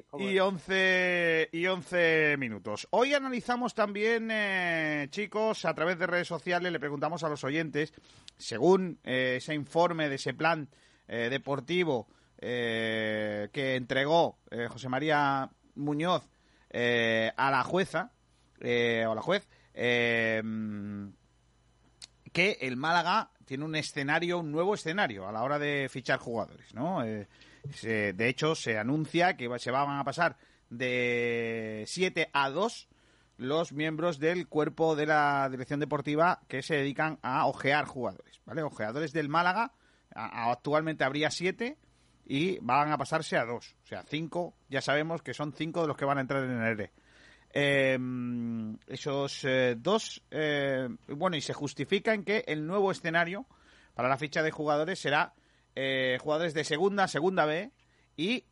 ¿Cómo 0.09 0.30
y, 0.30 0.39
once, 0.39 1.49
y 1.53 1.66
once 1.66 2.36
minutos. 2.39 2.89
Hoy 2.91 3.12
analizamos 3.12 3.74
también, 3.74 4.30
eh, 4.30 5.09
chicos, 5.11 5.66
a 5.66 5.74
través 5.74 5.99
de 5.99 6.07
redes 6.07 6.26
sociales, 6.26 6.72
le 6.72 6.80
preguntamos 6.80 7.22
a 7.24 7.28
los 7.28 7.45
oyentes, 7.45 7.93
según 8.39 8.99
eh, 9.05 9.34
ese 9.36 9.55
informe 9.55 10.09
de 10.09 10.14
ese 10.14 10.32
plan 10.32 10.70
eh, 11.07 11.28
deportivo 11.30 12.09
eh, 12.41 13.49
que 13.53 13.76
entregó 13.76 14.39
eh, 14.51 14.68
José 14.68 14.89
María 14.89 15.51
Muñoz 15.74 16.28
eh, 16.70 17.32
a 17.36 17.51
la 17.51 17.64
jueza, 17.64 18.12
eh, 18.61 19.05
o 19.07 19.14
la 19.14 19.22
juez, 19.22 19.49
que 19.74 21.05
el 22.61 22.76
Málaga 22.76 23.30
tiene 23.45 23.64
un 23.64 23.74
escenario, 23.76 24.39
un 24.39 24.53
nuevo 24.53 24.74
escenario 24.74 25.28
a 25.28 25.32
la 25.32 25.43
hora 25.43 25.59
de 25.59 25.89
fichar 25.91 26.18
jugadores, 26.18 26.74
¿no? 26.74 27.03
De 27.03 28.28
hecho, 28.28 28.55
se 28.55 28.78
anuncia 28.78 29.36
que 29.36 29.49
se 29.59 29.70
van 29.70 29.99
a 29.99 30.05
pasar 30.05 30.36
de 30.68 31.84
7 31.86 32.30
a 32.32 32.51
2 32.51 32.89
los 33.39 33.72
miembros 33.72 34.18
del 34.18 34.49
cuerpo 34.49 34.97
de 34.97 35.07
la 35.07 35.49
dirección 35.49 35.78
deportiva 35.80 36.41
que 36.49 36.62
se 36.62 36.74
dedican 36.74 37.18
a 37.22 37.47
ojear 37.47 37.84
jugadores, 37.84 38.41
¿vale? 38.45 38.62
Ojeadores 38.62 39.12
del 39.12 39.28
Málaga, 39.28 39.72
actualmente 40.12 41.05
habría 41.05 41.30
7 41.30 41.78
y 42.31 42.59
van 42.61 42.93
a 42.93 42.99
pasarse 42.99 43.39
a 43.39 43.47
2, 43.47 43.76
o 43.83 43.87
sea, 43.87 44.05
5, 44.07 44.55
ya 44.68 44.83
sabemos 44.83 45.22
que 45.22 45.33
son 45.33 45.55
5 45.55 45.81
de 45.81 45.89
los 45.89 45.97
que 45.97 46.05
van 46.05 46.18
a 46.18 46.20
entrar 46.20 46.45
en 46.45 46.51
el 46.51 46.62
ERE. 46.62 46.93
Eh, 47.51 47.99
esos 48.87 49.45
eh, 49.45 49.76
dos, 49.79 50.22
eh, 50.31 50.89
bueno, 51.09 51.39
y 51.39 51.41
se 51.41 51.55
justifica 51.55 52.12
en 52.12 52.24
que 52.24 52.45
el 52.47 52.66
nuevo 52.66 52.91
escenario 52.91 53.47
para 53.95 54.11
la 54.11 54.18
ficha 54.18 54.43
de 54.43 54.51
jugadores 54.51 54.99
será 54.99 55.33
eh, 55.74 56.18
jugadores 56.20 56.53
de 56.53 56.64
segunda, 56.64 57.09
segunda 57.09 57.47
B 57.47 57.70
y 58.14 58.45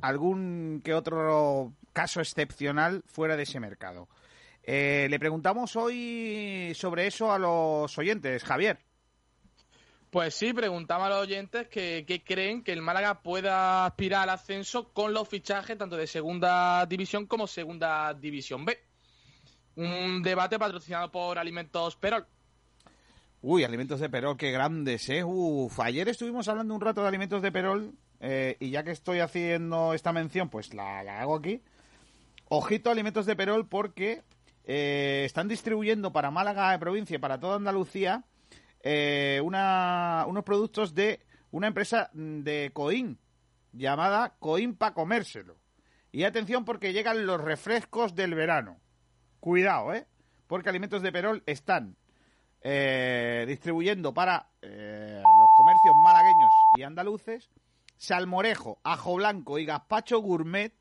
algún 0.00 0.80
que 0.82 0.94
otro 0.94 1.74
caso 1.92 2.20
excepcional 2.20 3.02
fuera 3.06 3.36
de 3.36 3.42
ese 3.42 3.60
mercado. 3.60 4.08
Le 4.64 5.18
preguntamos 5.18 5.76
hoy 5.76 6.72
sobre 6.74 7.08
eso 7.08 7.32
a 7.32 7.38
los 7.38 7.98
oyentes, 7.98 8.44
Javier. 8.44 8.78
Pues 10.12 10.34
sí, 10.34 10.52
preguntaba 10.52 11.06
a 11.06 11.08
los 11.08 11.22
oyentes 11.22 11.68
que, 11.68 12.22
creen 12.26 12.62
que 12.62 12.72
el 12.72 12.82
Málaga 12.82 13.22
pueda 13.22 13.86
aspirar 13.86 14.24
al 14.24 14.28
ascenso 14.28 14.92
con 14.92 15.14
los 15.14 15.26
fichajes 15.26 15.78
tanto 15.78 15.96
de 15.96 16.06
segunda 16.06 16.84
división 16.84 17.24
como 17.24 17.46
segunda 17.46 18.12
división 18.12 18.66
B. 18.66 18.78
Un 19.76 20.22
debate 20.22 20.58
patrocinado 20.58 21.10
por 21.10 21.38
Alimentos 21.38 21.96
Perol. 21.96 22.26
Uy, 23.40 23.64
alimentos 23.64 24.00
de 24.00 24.10
Perol, 24.10 24.36
qué 24.36 24.50
grandes, 24.50 25.08
¿eh? 25.08 25.24
Uf, 25.24 25.80
ayer 25.80 26.06
estuvimos 26.10 26.46
hablando 26.46 26.74
un 26.74 26.82
rato 26.82 27.00
de 27.00 27.08
alimentos 27.08 27.40
de 27.40 27.50
Perol 27.50 27.94
eh, 28.20 28.58
y 28.60 28.68
ya 28.68 28.84
que 28.84 28.90
estoy 28.90 29.20
haciendo 29.20 29.94
esta 29.94 30.12
mención, 30.12 30.50
pues 30.50 30.74
la, 30.74 30.98
hago 31.22 31.36
aquí. 31.36 31.62
Ojito 32.50 32.90
alimentos 32.90 33.24
de 33.24 33.34
Perol 33.34 33.66
porque 33.66 34.20
eh, 34.64 35.22
están 35.24 35.48
distribuyendo 35.48 36.12
para 36.12 36.30
Málaga 36.30 36.70
de 36.70 36.78
provincia 36.78 37.14
y 37.14 37.18
para 37.18 37.40
toda 37.40 37.56
Andalucía 37.56 38.26
eh, 38.82 39.40
unos 39.42 40.44
productos 40.44 40.94
de 40.94 41.20
una 41.50 41.68
empresa 41.68 42.10
de 42.12 42.70
Coín 42.72 43.18
llamada 43.72 44.34
Coín 44.38 44.76
para 44.76 44.94
comérselo. 44.94 45.56
Y 46.10 46.24
atención 46.24 46.64
porque 46.64 46.92
llegan 46.92 47.24
los 47.26 47.40
refrescos 47.40 48.14
del 48.14 48.34
verano. 48.34 48.80
Cuidado, 49.40 49.94
¿eh? 49.94 50.06
Porque 50.46 50.68
alimentos 50.68 51.00
de 51.00 51.12
Perol 51.12 51.42
están 51.46 51.96
eh, 52.60 53.44
distribuyendo 53.48 54.12
para 54.12 54.50
eh, 54.60 55.22
los 55.22 55.48
comercios 55.56 55.94
malagueños 56.04 56.52
y 56.76 56.82
andaluces 56.82 57.50
salmorejo, 57.96 58.80
ajo 58.82 59.14
blanco 59.14 59.58
y 59.58 59.64
gazpacho 59.64 60.18
gourmet 60.18 60.74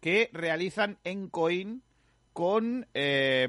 que 0.00 0.30
realizan 0.32 0.98
en 1.02 1.28
Coín 1.28 1.82
con 2.34 2.86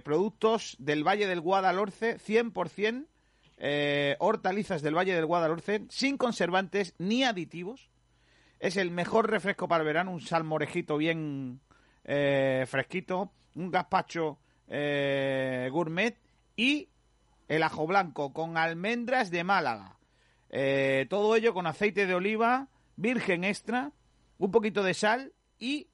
productos 0.04 0.76
del 0.80 1.04
Valle 1.08 1.28
del 1.28 1.41
Guadalhorce 1.41 2.18
100% 2.18 3.06
eh, 3.61 4.15
hortalizas 4.19 4.81
del 4.81 4.95
Valle 4.95 5.14
del 5.14 5.26
Guadalhorce 5.26 5.86
sin 5.90 6.18
conservantes 6.18 6.95
ni 6.98 7.26
aditivos. 7.26 7.90
Es 8.60 8.77
el 8.77 8.90
mejor 8.90 9.30
refresco 9.30 9.68
para 9.68 9.81
el 9.81 9.88
verano, 9.88 10.11
un 10.11 10.22
salmorejito 10.22 10.98
bien 10.98 11.60
eh, 12.06 12.65
fresquito, 12.68 13.34
un 13.56 13.69
gazpacho 13.69 14.40
eh, 14.68 15.68
gourmet 15.72 16.18
y 16.56 16.88
el 17.49 17.64
ajo 17.64 17.86
blanco 17.86 18.31
con 18.31 18.57
almendras 18.57 19.30
de 19.30 19.44
Málaga. 19.44 19.98
Todo 21.10 21.36
ello 21.36 21.53
con 21.53 21.68
aceite 21.68 22.07
de 22.07 22.15
oliva, 22.15 22.69
virgen 22.95 23.44
extra, 23.44 23.91
un 24.38 24.52
poquito 24.52 24.84
de 24.84 24.94
sal 24.94 25.34
y, 25.60 25.90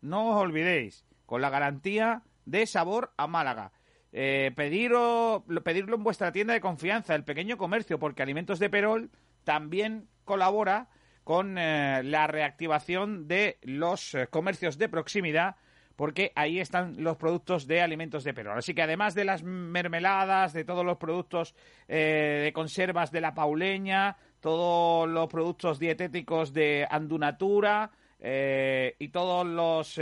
no 0.00 0.30
os 0.30 0.36
olvidéis, 0.36 1.04
con 1.26 1.42
la 1.42 1.50
garantía 1.50 2.22
de 2.46 2.66
sabor 2.66 3.12
a 3.16 3.26
Málaga. 3.26 3.72
Eh, 4.12 4.52
pediros- 4.56 5.42
pedirlo 5.62 5.96
en 5.96 6.02
vuestra 6.02 6.32
tienda 6.32 6.54
de 6.54 6.60
confianza, 6.60 7.14
el 7.14 7.24
pequeño 7.24 7.58
comercio, 7.58 7.98
porque 7.98 8.22
Alimentos 8.22 8.58
de 8.58 8.70
Perol 8.70 9.10
también 9.44 10.08
colabora 10.24 10.88
con 11.24 11.58
eh, 11.58 12.02
la 12.04 12.26
reactivación 12.26 13.28
de 13.28 13.58
los 13.62 14.14
eh, 14.14 14.28
comercios 14.28 14.78
de 14.78 14.88
proximidad 14.88 15.56
porque 15.94 16.32
ahí 16.36 16.60
están 16.60 17.02
los 17.02 17.16
productos 17.16 17.66
de 17.66 17.82
alimentos 17.82 18.22
de 18.22 18.32
Perol. 18.32 18.56
Así 18.56 18.72
que 18.72 18.82
además 18.82 19.16
de 19.16 19.24
las 19.24 19.42
mermeladas, 19.42 20.52
de 20.52 20.64
todos 20.64 20.86
los 20.86 20.96
productos 20.96 21.56
eh, 21.88 22.42
de 22.44 22.52
conservas 22.52 23.10
de 23.10 23.20
la 23.20 23.34
pauleña, 23.34 24.16
todos 24.40 25.08
los 25.08 25.26
productos 25.26 25.80
dietéticos 25.80 26.52
de 26.52 26.86
Andunatura 26.88 27.90
y 28.20 29.08
todos 29.08 29.46
los 29.46 30.00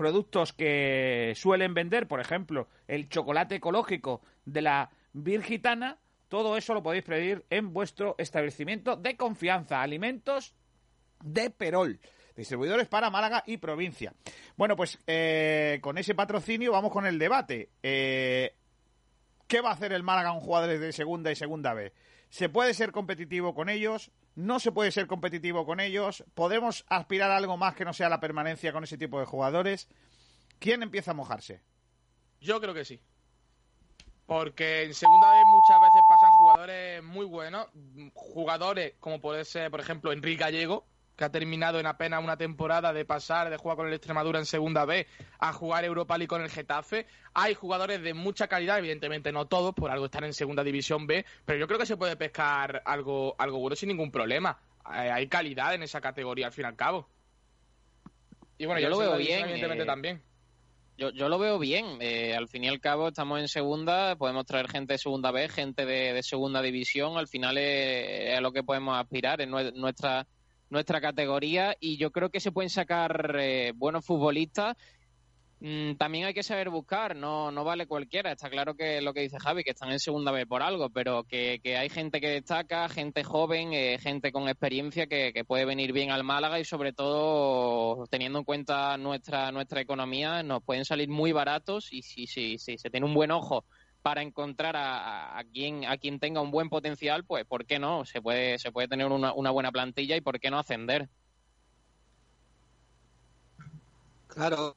productos 0.00 0.54
que 0.54 1.34
suelen 1.36 1.74
vender, 1.74 2.08
por 2.08 2.20
ejemplo, 2.20 2.68
el 2.88 3.10
chocolate 3.10 3.56
ecológico 3.56 4.22
de 4.46 4.62
la 4.62 4.90
Virgitana, 5.12 5.98
todo 6.30 6.56
eso 6.56 6.72
lo 6.72 6.82
podéis 6.82 7.04
pedir 7.04 7.44
en 7.50 7.74
vuestro 7.74 8.14
establecimiento 8.16 8.96
de 8.96 9.18
confianza. 9.18 9.82
Alimentos 9.82 10.54
de 11.22 11.50
Perol. 11.50 12.00
Distribuidores 12.34 12.88
para 12.88 13.10
Málaga 13.10 13.44
y 13.46 13.58
provincia. 13.58 14.14
Bueno, 14.56 14.74
pues 14.74 14.98
eh, 15.06 15.80
con 15.82 15.98
ese 15.98 16.14
patrocinio 16.14 16.72
vamos 16.72 16.92
con 16.92 17.04
el 17.04 17.18
debate. 17.18 17.68
Eh, 17.82 18.56
¿Qué 19.46 19.60
va 19.60 19.68
a 19.68 19.74
hacer 19.74 19.92
el 19.92 20.02
Málaga 20.02 20.30
con 20.30 20.40
jugadores 20.40 20.80
de 20.80 20.94
segunda 20.94 21.30
y 21.30 21.36
segunda 21.36 21.74
B? 21.74 21.92
¿Se 22.30 22.48
puede 22.48 22.74
ser 22.74 22.92
competitivo 22.92 23.54
con 23.54 23.68
ellos? 23.68 24.12
¿No 24.36 24.60
se 24.60 24.70
puede 24.70 24.92
ser 24.92 25.08
competitivo 25.08 25.66
con 25.66 25.80
ellos? 25.80 26.24
¿Podemos 26.34 26.84
aspirar 26.88 27.30
a 27.32 27.36
algo 27.36 27.56
más 27.56 27.74
que 27.74 27.84
no 27.84 27.92
sea 27.92 28.08
la 28.08 28.20
permanencia 28.20 28.72
con 28.72 28.84
ese 28.84 28.96
tipo 28.96 29.18
de 29.18 29.26
jugadores? 29.26 29.88
¿Quién 30.60 30.82
empieza 30.82 31.10
a 31.10 31.14
mojarse? 31.14 31.60
Yo 32.40 32.60
creo 32.60 32.72
que 32.72 32.84
sí. 32.84 33.00
Porque 34.26 34.84
en 34.84 34.94
segunda 34.94 35.32
vez 35.32 35.42
muchas 35.44 35.80
veces 35.80 36.02
pasan 36.08 36.30
jugadores 36.38 37.02
muy 37.02 37.26
buenos. 37.26 37.66
Jugadores 38.14 38.94
como 39.00 39.20
puede 39.20 39.44
ser, 39.44 39.70
por 39.72 39.80
ejemplo, 39.80 40.12
Enrique 40.12 40.44
Gallego, 40.44 40.86
que 41.20 41.26
ha 41.26 41.30
terminado 41.30 41.78
en 41.78 41.86
apenas 41.86 42.24
una 42.24 42.36
temporada 42.36 42.92
de 42.92 43.04
pasar 43.04 43.50
de 43.50 43.58
jugar 43.58 43.76
con 43.76 43.86
el 43.86 43.92
Extremadura 43.92 44.38
en 44.38 44.46
segunda 44.46 44.84
B 44.86 45.06
a 45.38 45.52
jugar 45.52 45.84
Europa 45.84 46.16
League 46.16 46.26
con 46.28 46.40
el 46.42 46.48
Getafe. 46.50 47.06
Hay 47.34 47.54
jugadores 47.54 48.02
de 48.02 48.14
mucha 48.14 48.48
calidad, 48.48 48.78
evidentemente 48.78 49.30
no 49.30 49.46
todos, 49.46 49.74
por 49.74 49.90
algo 49.90 50.06
están 50.06 50.24
en 50.24 50.32
segunda 50.32 50.64
división 50.64 51.06
B, 51.06 51.24
pero 51.44 51.58
yo 51.58 51.66
creo 51.66 51.78
que 51.78 51.84
se 51.86 51.96
puede 51.98 52.16
pescar 52.16 52.82
algo, 52.86 53.36
algo 53.38 53.58
bueno 53.58 53.76
sin 53.76 53.90
ningún 53.90 54.10
problema. 54.10 54.58
Eh, 54.92 55.10
Hay 55.10 55.28
calidad 55.28 55.74
en 55.74 55.82
esa 55.82 56.00
categoría 56.00 56.46
al 56.46 56.52
fin 56.52 56.64
y 56.64 56.68
al 56.68 56.76
cabo. 56.76 57.06
Y 58.58 58.66
bueno, 58.66 58.80
Yo 58.80 58.88
lo 58.88 58.98
veo 58.98 59.16
bien, 59.16 59.40
Evidentemente 59.44 59.84
eh, 59.84 59.86
también. 59.86 60.22
Yo, 60.96 61.10
yo 61.10 61.28
lo 61.28 61.38
veo 61.38 61.58
bien. 61.58 61.98
Eh, 62.00 62.34
al 62.34 62.48
fin 62.48 62.64
y 62.64 62.68
al 62.68 62.80
cabo 62.80 63.08
estamos 63.08 63.40
en 63.40 63.48
segunda, 63.48 64.16
podemos 64.16 64.44
traer 64.46 64.68
gente 64.68 64.94
de 64.94 64.98
segunda 64.98 65.30
B, 65.30 65.48
gente 65.48 65.86
de, 65.86 66.12
de 66.12 66.22
segunda 66.22 66.60
división. 66.62 67.16
Al 67.16 67.28
final 67.28 67.56
es, 67.58 68.28
es 68.32 68.38
a 68.38 68.40
lo 68.40 68.52
que 68.52 68.62
podemos 68.62 68.98
aspirar 68.98 69.40
en 69.40 69.50
nue- 69.50 69.72
nuestra 69.74 70.26
nuestra 70.70 71.00
categoría 71.00 71.76
y 71.80 71.98
yo 71.98 72.10
creo 72.10 72.30
que 72.30 72.40
se 72.40 72.52
pueden 72.52 72.70
sacar 72.70 73.36
eh, 73.38 73.72
buenos 73.74 74.06
futbolistas. 74.06 74.76
Mm, 75.62 75.96
también 75.96 76.24
hay 76.24 76.32
que 76.32 76.42
saber 76.42 76.70
buscar, 76.70 77.14
no, 77.14 77.50
no 77.50 77.64
vale 77.64 77.86
cualquiera. 77.86 78.32
Está 78.32 78.48
claro 78.48 78.74
que 78.74 79.02
lo 79.02 79.12
que 79.12 79.20
dice 79.20 79.38
Javi, 79.38 79.62
que 79.62 79.72
están 79.72 79.90
en 79.90 79.98
segunda 79.98 80.32
B 80.32 80.46
por 80.46 80.62
algo, 80.62 80.88
pero 80.88 81.24
que, 81.24 81.60
que 81.62 81.76
hay 81.76 81.90
gente 81.90 82.20
que 82.20 82.30
destaca, 82.30 82.88
gente 82.88 83.24
joven, 83.24 83.74
eh, 83.74 83.98
gente 83.98 84.32
con 84.32 84.48
experiencia 84.48 85.06
que, 85.06 85.32
que 85.34 85.44
puede 85.44 85.66
venir 85.66 85.92
bien 85.92 86.12
al 86.12 86.24
Málaga 86.24 86.58
y 86.58 86.64
sobre 86.64 86.94
todo 86.94 88.06
teniendo 88.06 88.38
en 88.38 88.44
cuenta 88.44 88.96
nuestra, 88.96 89.52
nuestra 89.52 89.82
economía, 89.82 90.42
nos 90.42 90.62
pueden 90.62 90.86
salir 90.86 91.10
muy 91.10 91.32
baratos 91.32 91.92
y 91.92 92.00
si, 92.02 92.26
si, 92.26 92.56
si 92.56 92.78
se 92.78 92.88
tiene 92.88 93.04
un 93.04 93.14
buen 93.14 93.30
ojo 93.30 93.66
para 94.02 94.22
encontrar 94.22 94.76
a, 94.76 95.38
a- 95.38 95.44
quien 95.44 95.84
a 95.86 95.96
quien 95.98 96.18
tenga 96.20 96.40
un 96.40 96.50
buen 96.50 96.68
potencial, 96.70 97.24
pues 97.24 97.44
¿por 97.46 97.66
qué 97.66 97.78
no? 97.78 98.04
Se 98.04 98.20
puede 98.22 98.58
se 98.58 98.72
puede 98.72 98.88
tener 98.88 99.06
una, 99.06 99.32
una 99.32 99.50
buena 99.50 99.72
plantilla 99.72 100.16
y 100.16 100.20
¿por 100.20 100.40
qué 100.40 100.50
no 100.50 100.58
ascender? 100.58 101.08
Claro, 104.28 104.76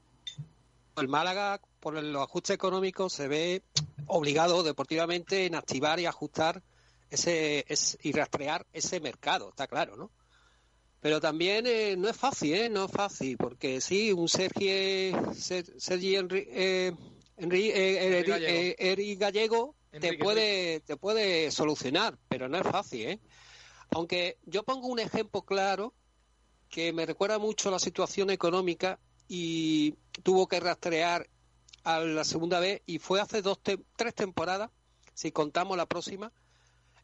el 0.98 1.08
Málaga, 1.08 1.60
por 1.80 2.02
los 2.02 2.24
ajustes 2.24 2.56
económicos, 2.56 3.14
se 3.14 3.28
ve 3.28 3.64
obligado 4.08 4.64
deportivamente 4.64 5.46
en 5.46 5.56
activar 5.56 6.00
y 6.00 6.06
ajustar 6.06 6.62
ese, 7.10 7.66
es- 7.68 7.98
y 8.02 8.12
rastrear 8.12 8.66
ese 8.74 9.00
mercado, 9.00 9.50
está 9.50 9.68
claro, 9.68 9.96
¿no? 9.96 10.12
Pero 11.02 11.20
también 11.20 11.66
eh, 11.68 11.96
no 11.98 12.08
es 12.10 12.16
fácil, 12.18 12.54
¿eh? 12.54 12.70
No 12.70 12.86
es 12.86 12.92
fácil, 12.92 13.38
porque 13.38 13.82
sí, 13.82 14.12
un 14.12 14.30
Sergio, 14.30 15.34
Ser- 15.34 15.80
Sergi 15.80 16.16
Henry, 16.16 16.48
eh, 16.50 16.94
Eh, 17.52 18.24
Gallego. 18.28 18.54
eh, 18.54 18.76
Eri 18.78 19.16
Gallego 19.16 19.76
te 19.92 19.98
Enrique, 19.98 20.24
puede, 20.24 20.80
te 20.82 20.98
puede 20.98 21.52
solucionar, 21.52 22.18
pero 22.30 22.48
no 22.50 22.58
es 22.58 22.64
fácil, 22.64 23.08
¿eh? 23.08 23.20
Aunque 23.92 24.38
yo 24.46 24.64
pongo 24.64 24.88
un 24.88 25.00
ejemplo 25.00 25.42
claro 25.44 25.94
que 26.70 26.92
me 26.94 27.06
recuerda 27.06 27.38
mucho 27.38 27.70
la 27.70 27.78
situación 27.80 28.30
económica 28.32 29.00
y 29.28 29.94
tuvo 30.24 30.48
que 30.48 30.60
rastrear 30.60 31.30
a 31.84 32.00
la 32.00 32.24
segunda 32.24 32.60
vez 32.60 32.82
y 32.86 32.98
fue 33.00 33.22
hace 33.22 33.42
dos 33.42 33.62
te- 33.62 33.80
tres 33.96 34.16
temporadas, 34.16 34.72
si 35.14 35.32
contamos 35.32 35.78
la 35.78 35.86
próxima, 35.86 36.32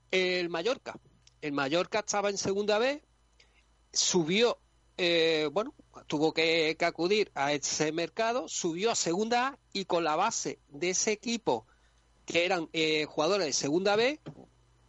el 0.09 0.49
Mallorca. 0.49 0.99
El 1.41 1.51
Mallorca 1.51 1.99
estaba 1.99 2.29
en 2.29 2.37
segunda 2.37 2.79
vez, 2.79 3.01
subió, 3.93 4.59
eh, 5.01 5.49
bueno, 5.53 5.73
tuvo 6.07 6.33
que, 6.33 6.75
que 6.77 6.83
acudir 6.83 7.31
a 7.33 7.53
ese 7.53 7.93
mercado, 7.93 8.49
subió 8.49 8.91
a 8.91 8.95
segunda 8.95 9.47
A 9.47 9.59
y 9.71 9.85
con 9.85 10.03
la 10.03 10.17
base 10.17 10.59
de 10.67 10.89
ese 10.89 11.13
equipo, 11.13 11.65
que 12.25 12.43
eran 12.43 12.67
eh, 12.73 13.05
jugadores 13.05 13.47
de 13.47 13.53
segunda 13.53 13.95
B, 13.95 14.19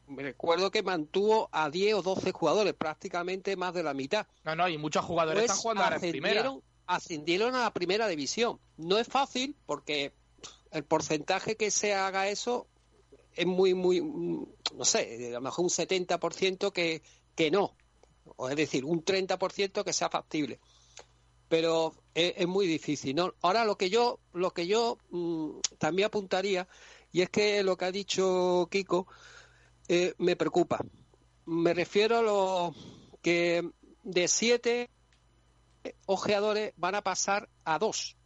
me 0.08 0.24
recuerdo 0.24 0.72
que 0.72 0.82
mantuvo 0.82 1.48
a 1.52 1.70
10 1.70 1.94
o 1.94 2.02
12 2.02 2.32
jugadores, 2.32 2.74
prácticamente 2.74 3.54
más 3.54 3.72
de 3.72 3.84
la 3.84 3.94
mitad. 3.94 4.26
No, 4.42 4.56
no, 4.56 4.68
y 4.68 4.78
muchos 4.78 5.04
jugadores 5.04 5.42
Pues 5.42 5.50
están 5.52 5.62
jugando 5.62 5.84
ahora 5.84 5.96
en 6.02 6.10
primera. 6.10 6.52
ascendieron, 6.88 7.54
a 7.54 7.60
la 7.60 7.72
primera 7.72 8.08
división. 8.08 8.58
No 8.78 8.98
es 8.98 9.06
fácil 9.06 9.54
porque 9.64 10.12
el 10.72 10.82
porcentaje 10.82 11.54
que 11.54 11.70
se 11.70 11.94
haga 11.94 12.28
eso 12.28 12.66
es 13.36 13.46
muy, 13.46 13.74
muy, 13.74 14.00
no 14.00 14.84
sé, 14.84 15.28
a 15.28 15.34
lo 15.34 15.40
mejor 15.40 15.66
un 15.66 15.70
70% 15.70 16.72
que, 16.72 17.02
que 17.36 17.52
no. 17.52 17.76
O 18.36 18.48
es 18.48 18.56
decir, 18.56 18.84
un 18.84 19.04
30% 19.04 19.84
que 19.84 19.92
sea 19.92 20.08
factible. 20.08 20.60
Pero 21.48 21.94
es, 22.14 22.46
muy 22.46 22.66
difícil, 22.66 23.16
¿no? 23.16 23.34
Ahora 23.42 23.64
lo 23.64 23.76
que 23.76 23.90
yo, 23.90 24.20
lo 24.32 24.52
que 24.52 24.66
yo 24.66 24.98
mm, 25.10 25.58
también 25.78 26.06
apuntaría, 26.06 26.68
y 27.12 27.22
es 27.22 27.30
que 27.30 27.62
lo 27.64 27.76
que 27.76 27.86
ha 27.86 27.92
dicho 27.92 28.68
Kiko, 28.70 29.08
eh, 29.88 30.14
me 30.18 30.36
preocupa. 30.36 30.78
Me 31.46 31.74
refiero 31.74 32.18
a 32.18 32.22
lo 32.22 32.74
que 33.20 33.68
de 34.04 34.28
siete 34.28 34.90
ojeadores 36.06 36.72
van 36.76 36.94
a 36.94 37.02
pasar 37.02 37.48
a 37.64 37.78
dos. 37.78 38.16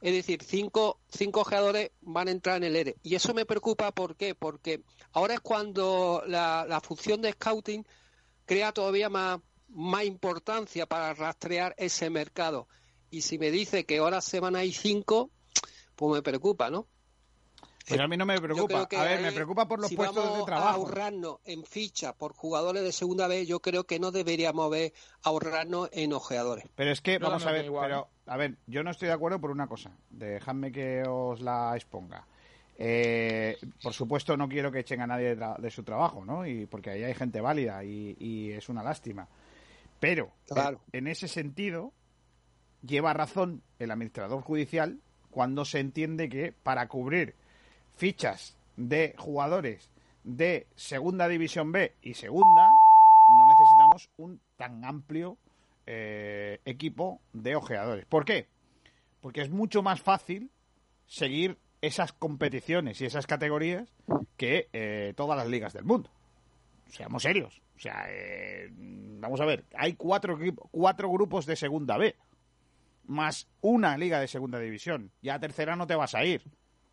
Es 0.00 0.12
decir, 0.12 0.42
cinco, 0.44 1.00
cinco 1.08 1.40
ojeadores 1.40 1.90
van 2.02 2.28
a 2.28 2.30
entrar 2.30 2.58
en 2.58 2.64
el 2.64 2.76
ERE. 2.76 2.96
Y 3.02 3.14
eso 3.14 3.34
me 3.34 3.46
preocupa, 3.46 3.90
¿por 3.90 4.16
qué? 4.16 4.34
Porque 4.34 4.84
ahora 5.12 5.34
es 5.34 5.40
cuando 5.40 6.22
la 6.26 6.80
función 6.84 7.22
de 7.22 7.32
scouting 7.32 7.84
crea 8.46 8.72
todavía 8.72 9.08
más, 9.08 9.40
más 9.68 10.04
importancia 10.04 10.86
para 10.86 11.14
rastrear 11.14 11.74
ese 11.78 12.10
mercado. 12.10 12.68
Y 13.10 13.22
si 13.22 13.38
me 13.38 13.50
dice 13.50 13.84
que 13.86 13.98
ahora 13.98 14.20
se 14.20 14.40
van 14.40 14.56
a 14.56 14.64
ir 14.64 14.74
cinco, 14.74 15.30
pues 15.96 16.12
me 16.12 16.22
preocupa, 16.22 16.70
¿no? 16.70 16.88
Pues 17.86 18.00
a 18.00 18.08
mí 18.08 18.16
no 18.16 18.24
me 18.24 18.40
preocupa. 18.40 18.88
A 18.96 19.04
ver, 19.04 19.20
me 19.20 19.32
preocupa 19.32 19.68
por 19.68 19.78
los 19.78 19.90
si 19.90 19.96
puestos 19.96 20.16
vamos 20.16 20.38
de 20.38 20.42
A 20.42 20.46
trabajo. 20.46 20.68
ahorrarnos 20.70 21.38
en 21.44 21.64
ficha 21.64 22.14
por 22.14 22.32
jugadores 22.32 22.82
de 22.82 22.92
segunda 22.92 23.28
vez, 23.28 23.46
yo 23.46 23.60
creo 23.60 23.84
que 23.84 24.00
no 24.00 24.10
deberíamos 24.10 24.70
ver 24.70 24.94
ahorrarnos 25.22 25.90
en 25.92 26.14
ojeadores. 26.14 26.64
Pero 26.74 26.90
es 26.90 27.02
que, 27.02 27.18
vamos 27.18 27.44
a 27.44 27.52
ver, 27.52 27.66
igual. 27.66 27.84
pero, 27.86 28.08
a 28.26 28.36
ver, 28.38 28.56
yo 28.66 28.82
no 28.82 28.90
estoy 28.90 29.08
de 29.08 29.14
acuerdo 29.14 29.38
por 29.38 29.50
una 29.50 29.66
cosa. 29.68 29.94
Dejadme 30.08 30.72
que 30.72 31.02
os 31.06 31.42
la 31.42 31.72
exponga. 31.76 32.26
Eh, 32.76 33.56
por 33.82 33.92
supuesto, 33.92 34.36
no 34.36 34.48
quiero 34.48 34.72
que 34.72 34.80
echen 34.80 35.00
a 35.00 35.06
nadie 35.06 35.36
de, 35.36 35.70
su 35.70 35.82
trabajo, 35.84 36.24
¿no? 36.24 36.46
Y 36.46 36.66
porque 36.66 36.90
ahí 36.90 37.04
hay 37.04 37.14
gente 37.14 37.40
válida 37.40 37.84
y, 37.84 38.16
y 38.18 38.50
es 38.50 38.68
una 38.68 38.82
lástima. 38.82 39.28
Pero, 40.00 40.32
Claro. 40.46 40.80
en, 40.92 41.06
en 41.06 41.12
ese 41.12 41.28
sentido, 41.28 41.92
lleva 42.82 43.12
razón 43.12 43.62
el 43.78 43.90
administrador 43.90 44.42
judicial 44.42 44.98
cuando 45.30 45.64
se 45.64 45.80
entiende 45.80 46.28
que 46.28 46.52
para 46.52 46.86
cubrir 46.88 47.34
fichas 47.96 48.56
de 48.76 49.14
jugadores 49.18 49.90
de 50.24 50.66
segunda 50.74 51.28
división 51.28 51.70
B 51.72 51.94
y 52.02 52.14
segunda 52.14 52.68
no 53.38 53.46
necesitamos 53.46 54.10
un 54.16 54.40
tan 54.56 54.84
amplio 54.84 55.38
eh, 55.86 56.60
equipo 56.64 57.20
de 57.32 57.56
ojeadores. 57.56 58.04
¿Por 58.06 58.24
qué? 58.24 58.48
Porque 59.20 59.42
es 59.42 59.50
mucho 59.50 59.82
más 59.82 60.00
fácil 60.00 60.50
seguir 61.06 61.58
esas 61.86 62.12
competiciones 62.12 63.00
y 63.00 63.06
esas 63.06 63.26
categorías 63.26 63.88
que 64.36 64.68
eh, 64.72 65.12
todas 65.16 65.36
las 65.36 65.46
ligas 65.48 65.72
del 65.72 65.84
mundo. 65.84 66.10
Seamos 66.88 67.22
serios. 67.22 67.60
O 67.76 67.80
sea, 67.80 68.06
eh, 68.08 68.68
vamos 68.72 69.40
a 69.40 69.44
ver, 69.44 69.64
hay 69.76 69.94
cuatro, 69.94 70.38
cuatro 70.70 71.10
grupos 71.10 71.44
de 71.46 71.56
segunda 71.56 71.96
B, 71.98 72.14
más 73.06 73.48
una 73.60 73.96
liga 73.98 74.20
de 74.20 74.28
segunda 74.28 74.58
división. 74.58 75.10
Ya 75.22 75.34
a 75.34 75.40
tercera 75.40 75.76
no 75.76 75.86
te 75.86 75.94
vas 75.96 76.14
a 76.14 76.24
ir. 76.24 76.42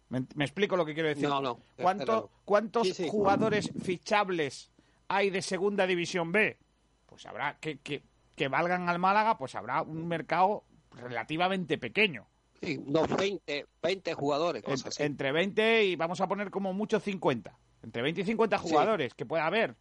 ¿Me, 0.09 0.26
me 0.35 0.43
explico 0.43 0.76
lo 0.76 0.85
que 0.85 0.93
quiero 0.93 1.09
decir? 1.09 1.30
No, 1.30 1.39
no, 1.41 1.59
¿Cuánto- 1.77 2.05
tercera 2.05 2.22
no. 2.22 2.30
¿Cuántos 2.45 2.88
Sí, 2.88 2.93
sí. 2.93 3.07
jugadores 3.09 3.72
fichables 3.81 4.72
hay 5.07 5.30
de 5.30 5.41
segunda 5.41 5.85
división 5.88 6.31
B? 6.31 6.57
pues 7.05 7.26
habrá 7.26 7.57
que, 7.59 7.77
que, 7.80 8.03
que 8.38 8.47
valgan 8.47 8.88
al 8.88 8.97
Málaga, 8.97 9.38
pues 9.38 9.55
habrá 9.55 9.81
un 9.81 10.07
mercado 10.07 10.63
relativamente 10.91 11.77
pequeño. 11.77 12.26
Sí, 12.61 12.77
unos 12.85 13.07
20, 13.15 13.65
20 13.81 14.13
jugadores, 14.13 14.61
cosas 14.63 14.88
Entre, 14.99 15.05
entre 15.05 15.31
20 15.31 15.83
y 15.85 15.95
vamos 15.95 16.21
a 16.21 16.27
poner 16.27 16.51
como 16.51 16.73
mucho 16.73 16.99
50. 16.99 17.57
Entre 17.83 18.01
20 18.03 18.21
y 18.21 18.23
50 18.25 18.57
Sí. 18.59 18.69
jugadores 18.69 19.13
que 19.15 19.25
pueda 19.25 19.47
haber. 19.47 19.75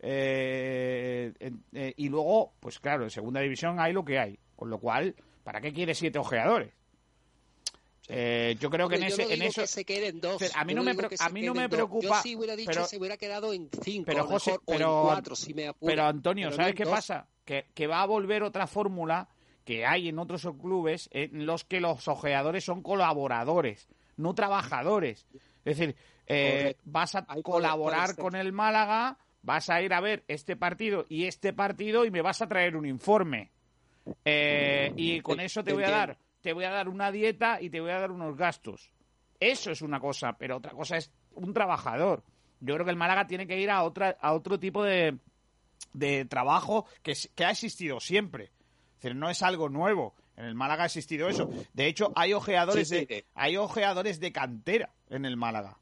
Eh, 0.00 1.32
eh, 1.72 1.94
y 1.96 2.08
luego, 2.10 2.52
pues 2.60 2.78
claro, 2.78 3.04
en 3.04 3.10
segunda 3.10 3.40
división 3.40 3.80
hay 3.80 3.92
lo 3.94 4.04
que 4.04 4.18
hay. 4.18 4.38
Con 4.54 4.68
lo 4.70 4.78
cual, 4.78 5.14
¿para 5.44 5.60
qué 5.60 5.72
quiere 5.72 5.94
siete 5.94 6.18
ojeadores? 6.18 6.72
Eh, 8.08 8.56
yo 8.60 8.70
creo 8.70 8.88
que 8.88 8.96
en 8.96 9.02
ese, 9.04 9.24
no 9.24 9.30
en 9.30 9.42
eso, 9.42 9.62
que 9.62 9.66
se 9.66 9.84
queden 9.84 10.20
dos. 10.20 10.40
A 10.54 10.64
mí 10.64 10.74
yo 10.74 10.76
no 10.76 10.84
me 10.84 10.90
a 11.18 11.28
mí 11.30 11.42
no 11.42 11.54
me 11.54 11.68
preocupa, 11.68 12.06
Yo 12.06 12.14
sí 12.22 12.36
hubiera 12.36 12.54
dicho 12.54 12.70
pero- 12.70 12.86
se 12.86 12.98
hubiera 12.98 13.16
quedado 13.16 13.52
en 13.52 13.68
cinco, 13.82 14.04
pero 14.06 14.26
José, 14.26 14.52
mejor, 14.52 14.62
o 14.64 14.72
pero, 14.72 15.00
en 15.00 15.06
cuatro, 15.06 15.34
si 15.36 15.54
me 15.54 15.66
apura. 15.66 15.90
pero 15.92 16.04
Antonio, 16.04 16.46
Pero 16.48 16.56
no 16.56 16.62
¿sabes 16.62 16.74
qué 16.76 16.84
dos. 16.84 16.92
pasa? 16.94 17.26
Que, 17.44 17.66
que 17.74 17.86
va 17.88 18.02
a 18.02 18.06
volver 18.06 18.42
otra 18.44 18.66
fórmula 18.68 19.28
que 19.66 19.84
hay 19.84 20.08
en 20.08 20.18
otros 20.20 20.48
clubes 20.62 21.10
en 21.12 21.44
los 21.44 21.64
que 21.64 21.80
los 21.80 22.06
ojeadores 22.06 22.64
son 22.64 22.82
colaboradores, 22.82 23.88
no 24.16 24.32
trabajadores. 24.32 25.26
Es 25.64 25.76
decir, 25.76 25.96
eh, 26.28 26.76
vas 26.84 27.16
a 27.16 27.26
colaborar 27.42 28.14
con 28.14 28.36
el 28.36 28.52
Málaga, 28.52 29.18
vas 29.42 29.68
a 29.68 29.82
ir 29.82 29.92
a 29.92 30.00
ver 30.00 30.24
este 30.28 30.54
partido 30.54 31.04
y 31.08 31.24
este 31.24 31.52
partido 31.52 32.04
y 32.04 32.12
me 32.12 32.22
vas 32.22 32.40
a 32.40 32.46
traer 32.46 32.76
un 32.76 32.86
informe. 32.86 33.50
Eh, 34.24 34.92
y 34.96 35.20
con 35.20 35.40
eso 35.40 35.64
te 35.64 35.72
voy 35.72 35.82
a 35.82 35.90
dar, 35.90 36.16
te 36.42 36.52
voy 36.52 36.64
a 36.64 36.70
dar 36.70 36.88
una 36.88 37.10
dieta 37.10 37.60
y 37.60 37.68
te 37.68 37.80
voy 37.80 37.90
a 37.90 37.98
dar 37.98 38.12
unos 38.12 38.36
gastos. 38.36 38.92
Eso 39.40 39.72
es 39.72 39.82
una 39.82 39.98
cosa, 39.98 40.34
pero 40.38 40.58
otra 40.58 40.70
cosa 40.70 40.96
es 40.96 41.10
un 41.32 41.52
trabajador. 41.52 42.22
Yo 42.60 42.74
creo 42.74 42.84
que 42.84 42.92
el 42.92 42.96
Málaga 42.96 43.26
tiene 43.26 43.48
que 43.48 43.58
ir 43.58 43.70
a 43.70 43.82
otra, 43.82 44.16
a 44.20 44.32
otro 44.32 44.60
tipo 44.60 44.84
de, 44.84 45.18
de 45.92 46.24
trabajo 46.24 46.86
que 47.02 47.44
ha 47.44 47.50
existido 47.50 47.98
siempre. 47.98 48.52
Es 48.96 49.02
decir, 49.02 49.16
no 49.16 49.28
es 49.30 49.42
algo 49.42 49.68
nuevo. 49.68 50.14
En 50.36 50.44
el 50.44 50.54
Málaga 50.54 50.82
ha 50.82 50.86
existido 50.86 51.28
eso. 51.28 51.48
De 51.72 51.86
hecho, 51.86 52.12
hay 52.14 52.32
ojeadores 52.34 52.88
Sí, 52.88 52.98
sí, 53.00 53.06
de, 53.06 53.26
hay 53.34 53.56
ojeadores 53.56 54.20
de 54.20 54.32
cantera 54.32 54.90
en 55.08 55.24
el 55.24 55.36
Málaga. 55.36 55.78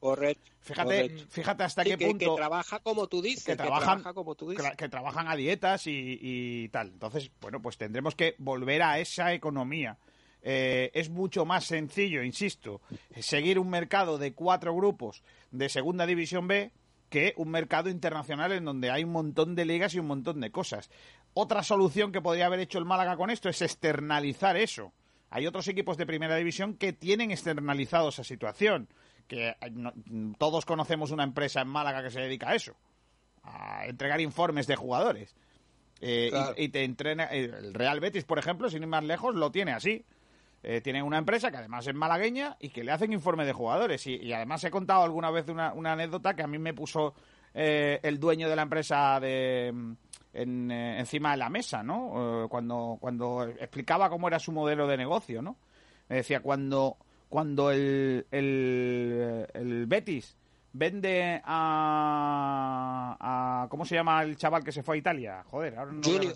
Correcto. 0.00 0.50
Fíjate, 0.60 1.02
correcto. 1.02 1.24
fíjate 1.30 1.62
hasta 1.64 1.84
qué 1.84 1.96
que, 1.96 2.06
punto 2.06 2.34
que 2.34 2.36
trabaja 2.40 2.78
como 2.80 3.06
tú 3.08 3.20
dices. 3.22 3.44
que 3.44 3.52
Que, 3.52 3.56
trabajan- 3.56 3.98
trabaja 3.98 4.14
como 4.14 4.34
tú 4.34 4.50
dices. 4.50 4.76
que 4.76 4.88
trabajan 4.88 5.28
a 5.28 5.34
dietas 5.36 5.86
y, 5.86 6.18
y 6.20 6.68
tal. 6.68 6.88
Entonces, 6.88 7.30
bueno, 7.40 7.60
pues 7.60 7.76
tendremos 7.78 8.14
que 8.14 8.34
volver 8.38 8.82
a 8.82 8.98
esa 8.98 9.32
economía. 9.32 9.98
Eh, 10.42 10.90
es 10.94 11.10
mucho 11.10 11.44
más 11.44 11.64
sencillo, 11.64 12.22
insisto, 12.22 12.80
seguir 13.18 13.58
un 13.58 13.68
mercado 13.70 14.18
de 14.18 14.34
cuatro 14.34 14.74
grupos 14.74 15.22
de 15.50 15.68
Segunda 15.68 16.06
División 16.06 16.46
B 16.46 16.70
que 17.10 17.32
un 17.38 17.48
mercado 17.50 17.88
internacional 17.88 18.52
en 18.52 18.64
donde 18.66 18.90
hay 18.90 19.02
un 19.02 19.10
montón 19.12 19.54
de 19.54 19.64
ligas 19.64 19.94
y 19.94 19.98
un 19.98 20.06
montón 20.06 20.40
de 20.40 20.50
cosas. 20.52 20.90
Otra 21.34 21.62
solución 21.62 22.10
que 22.12 22.20
podría 22.20 22.46
haber 22.46 22.60
hecho 22.60 22.78
el 22.78 22.84
Málaga 22.84 23.16
con 23.16 23.30
esto 23.30 23.48
es 23.48 23.62
externalizar 23.62 24.56
eso. 24.56 24.92
Hay 25.30 25.46
otros 25.46 25.68
equipos 25.68 25.96
de 25.96 26.06
primera 26.06 26.36
división 26.36 26.74
que 26.74 26.92
tienen 26.92 27.30
externalizado 27.30 28.08
esa 28.08 28.24
situación. 28.24 28.88
Que 29.28 29.48
eh, 29.50 29.56
no- 29.72 29.92
todos 30.38 30.64
conocemos 30.64 31.10
una 31.10 31.22
empresa 31.24 31.60
en 31.60 31.68
Málaga 31.68 32.02
que 32.02 32.10
se 32.10 32.20
dedica 32.20 32.50
a 32.50 32.54
eso 32.54 32.74
a 33.42 33.86
entregar 33.86 34.20
informes 34.20 34.66
de 34.66 34.76
jugadores. 34.76 35.34
Eh, 36.00 36.26
y- 36.28 36.30
Claro. 36.30 36.54
y, 36.56 36.68
te 36.70 36.84
entrena. 36.84 37.24
eh, 37.30 37.44
El 37.44 37.74
Real 37.74 38.00
Betis, 38.00 38.24
por 38.24 38.38
ejemplo, 38.38 38.68
sin 38.68 38.82
ir 38.82 38.88
más 38.88 39.04
lejos, 39.04 39.34
lo 39.34 39.50
tiene 39.50 39.72
así. 39.72 40.04
Eh, 40.62 40.80
tiene 40.80 41.02
una 41.02 41.18
empresa 41.18 41.50
que 41.52 41.56
además 41.58 41.86
es 41.86 41.94
malagueña 41.94 42.56
y 42.58 42.70
que 42.70 42.82
le 42.82 42.90
hacen 42.90 43.12
informe 43.12 43.44
de 43.46 43.52
jugadores. 43.52 44.06
Y, 44.06 44.16
y 44.16 44.32
además 44.32 44.64
he 44.64 44.70
contado 44.70 45.02
alguna 45.04 45.30
vez 45.30 45.48
una, 45.48 45.72
una 45.72 45.92
anécdota 45.92 46.34
que 46.34 46.42
a 46.42 46.46
mí 46.48 46.58
me 46.58 46.74
puso 46.74 47.14
eh, 47.54 48.00
el 48.02 48.18
dueño 48.18 48.48
de 48.48 48.56
la 48.56 48.62
empresa 48.62 49.18
de, 49.20 49.72
en, 50.32 50.70
eh, 50.70 50.98
encima 51.00 51.32
de 51.32 51.36
la 51.38 51.48
mesa, 51.48 51.82
¿no? 51.82 52.44
Eh, 52.44 52.48
cuando, 52.48 52.98
cuando 53.00 53.44
explicaba 53.44 54.08
cómo 54.10 54.28
era 54.28 54.38
su 54.38 54.52
modelo 54.52 54.86
de 54.86 54.96
negocio, 54.96 55.42
¿no? 55.42 55.56
Me 56.08 56.16
decía, 56.16 56.40
cuando, 56.40 56.96
cuando 57.28 57.70
el, 57.70 58.26
el, 58.30 59.46
el 59.54 59.86
Betis 59.86 60.36
vende 60.72 61.40
a, 61.44 63.16
a- 63.20 63.68
¿Cómo 63.68 63.84
se 63.84 63.94
llama 63.94 64.22
el 64.22 64.36
chaval 64.36 64.64
que 64.64 64.72
se 64.72 64.82
fue 64.82 64.96
a 64.96 64.98
Italia? 64.98 65.42
Joder, 65.50 65.78
ahora 65.78 65.92
no... 65.92 66.00
Junior. 66.02 66.34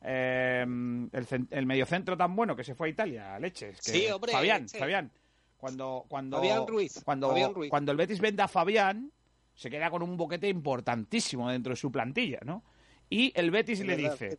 Eh, 0.00 0.62
el, 0.62 1.46
el 1.50 1.66
mediocentro 1.66 2.16
tan 2.16 2.36
bueno 2.36 2.54
que 2.54 2.62
se 2.62 2.74
fue 2.74 2.86
a 2.88 2.90
Italia, 2.90 3.38
leches. 3.38 3.80
que- 3.80 3.92
Sí, 3.92 4.06
hombre, 4.10 4.30
Fabián. 4.32 4.68
Fabián. 4.68 5.10
Cuando, 5.56 6.04
cuando, 6.08 6.36
Fabián 6.36 6.66
Ruiz, 6.68 7.02
Cuando, 7.04 7.30
Fabián 7.30 7.52
Ruiz. 7.52 7.68
cuando 7.70 7.90
el 7.90 7.98
Betis 7.98 8.20
vende 8.20 8.42
a 8.42 8.48
Fabián, 8.48 9.10
se 9.54 9.68
queda 9.68 9.90
con 9.90 10.02
un 10.04 10.16
boquete 10.16 10.48
importantísimo 10.48 11.50
dentro 11.50 11.70
de 11.70 11.76
su 11.76 11.90
plantilla, 11.90 12.38
¿no? 12.44 12.62
Y 13.10 13.32
el 13.34 13.50
Betis 13.50 13.80
Es 13.80 13.86
le 13.86 13.96
verdad, 13.96 14.12
dice, 14.12 14.38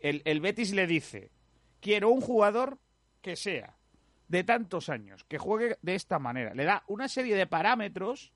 el, 0.00 0.22
el 0.24 0.40
Betis 0.40 0.72
le 0.72 0.86
dice, 0.86 1.30
quiero 1.80 2.10
un 2.10 2.20
jugador 2.20 2.78
que 3.20 3.36
sea 3.36 3.76
de 4.28 4.44
tantos 4.44 4.88
años, 4.88 5.24
que 5.24 5.38
juegue 5.38 5.76
de 5.82 5.94
esta 5.94 6.18
manera. 6.18 6.54
Le 6.54 6.64
da 6.64 6.84
una 6.88 7.08
serie 7.08 7.36
de 7.36 7.46
parámetros 7.46 8.32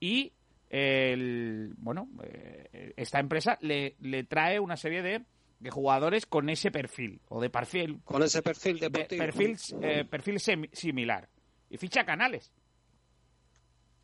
y 0.00 0.32
el, 0.70 1.74
bueno, 1.78 2.08
eh, 2.22 2.92
esta 2.96 3.20
empresa 3.20 3.58
le, 3.60 3.96
le 4.00 4.24
trae 4.24 4.60
una 4.60 4.76
serie 4.76 5.02
de, 5.02 5.24
de 5.60 5.70
jugadores 5.70 6.26
con 6.26 6.48
ese 6.50 6.70
perfil 6.70 7.20
o 7.28 7.40
de 7.40 7.50
perfil, 7.50 8.00
Con 8.04 8.22
ese 8.22 8.42
perfil 8.42 8.78
de 8.78 8.90
perfil, 8.90 9.56
eh, 9.82 10.04
perfil 10.04 10.40
similar. 10.72 11.28
Y 11.70 11.76
ficha 11.76 12.04
Canales. 12.04 12.52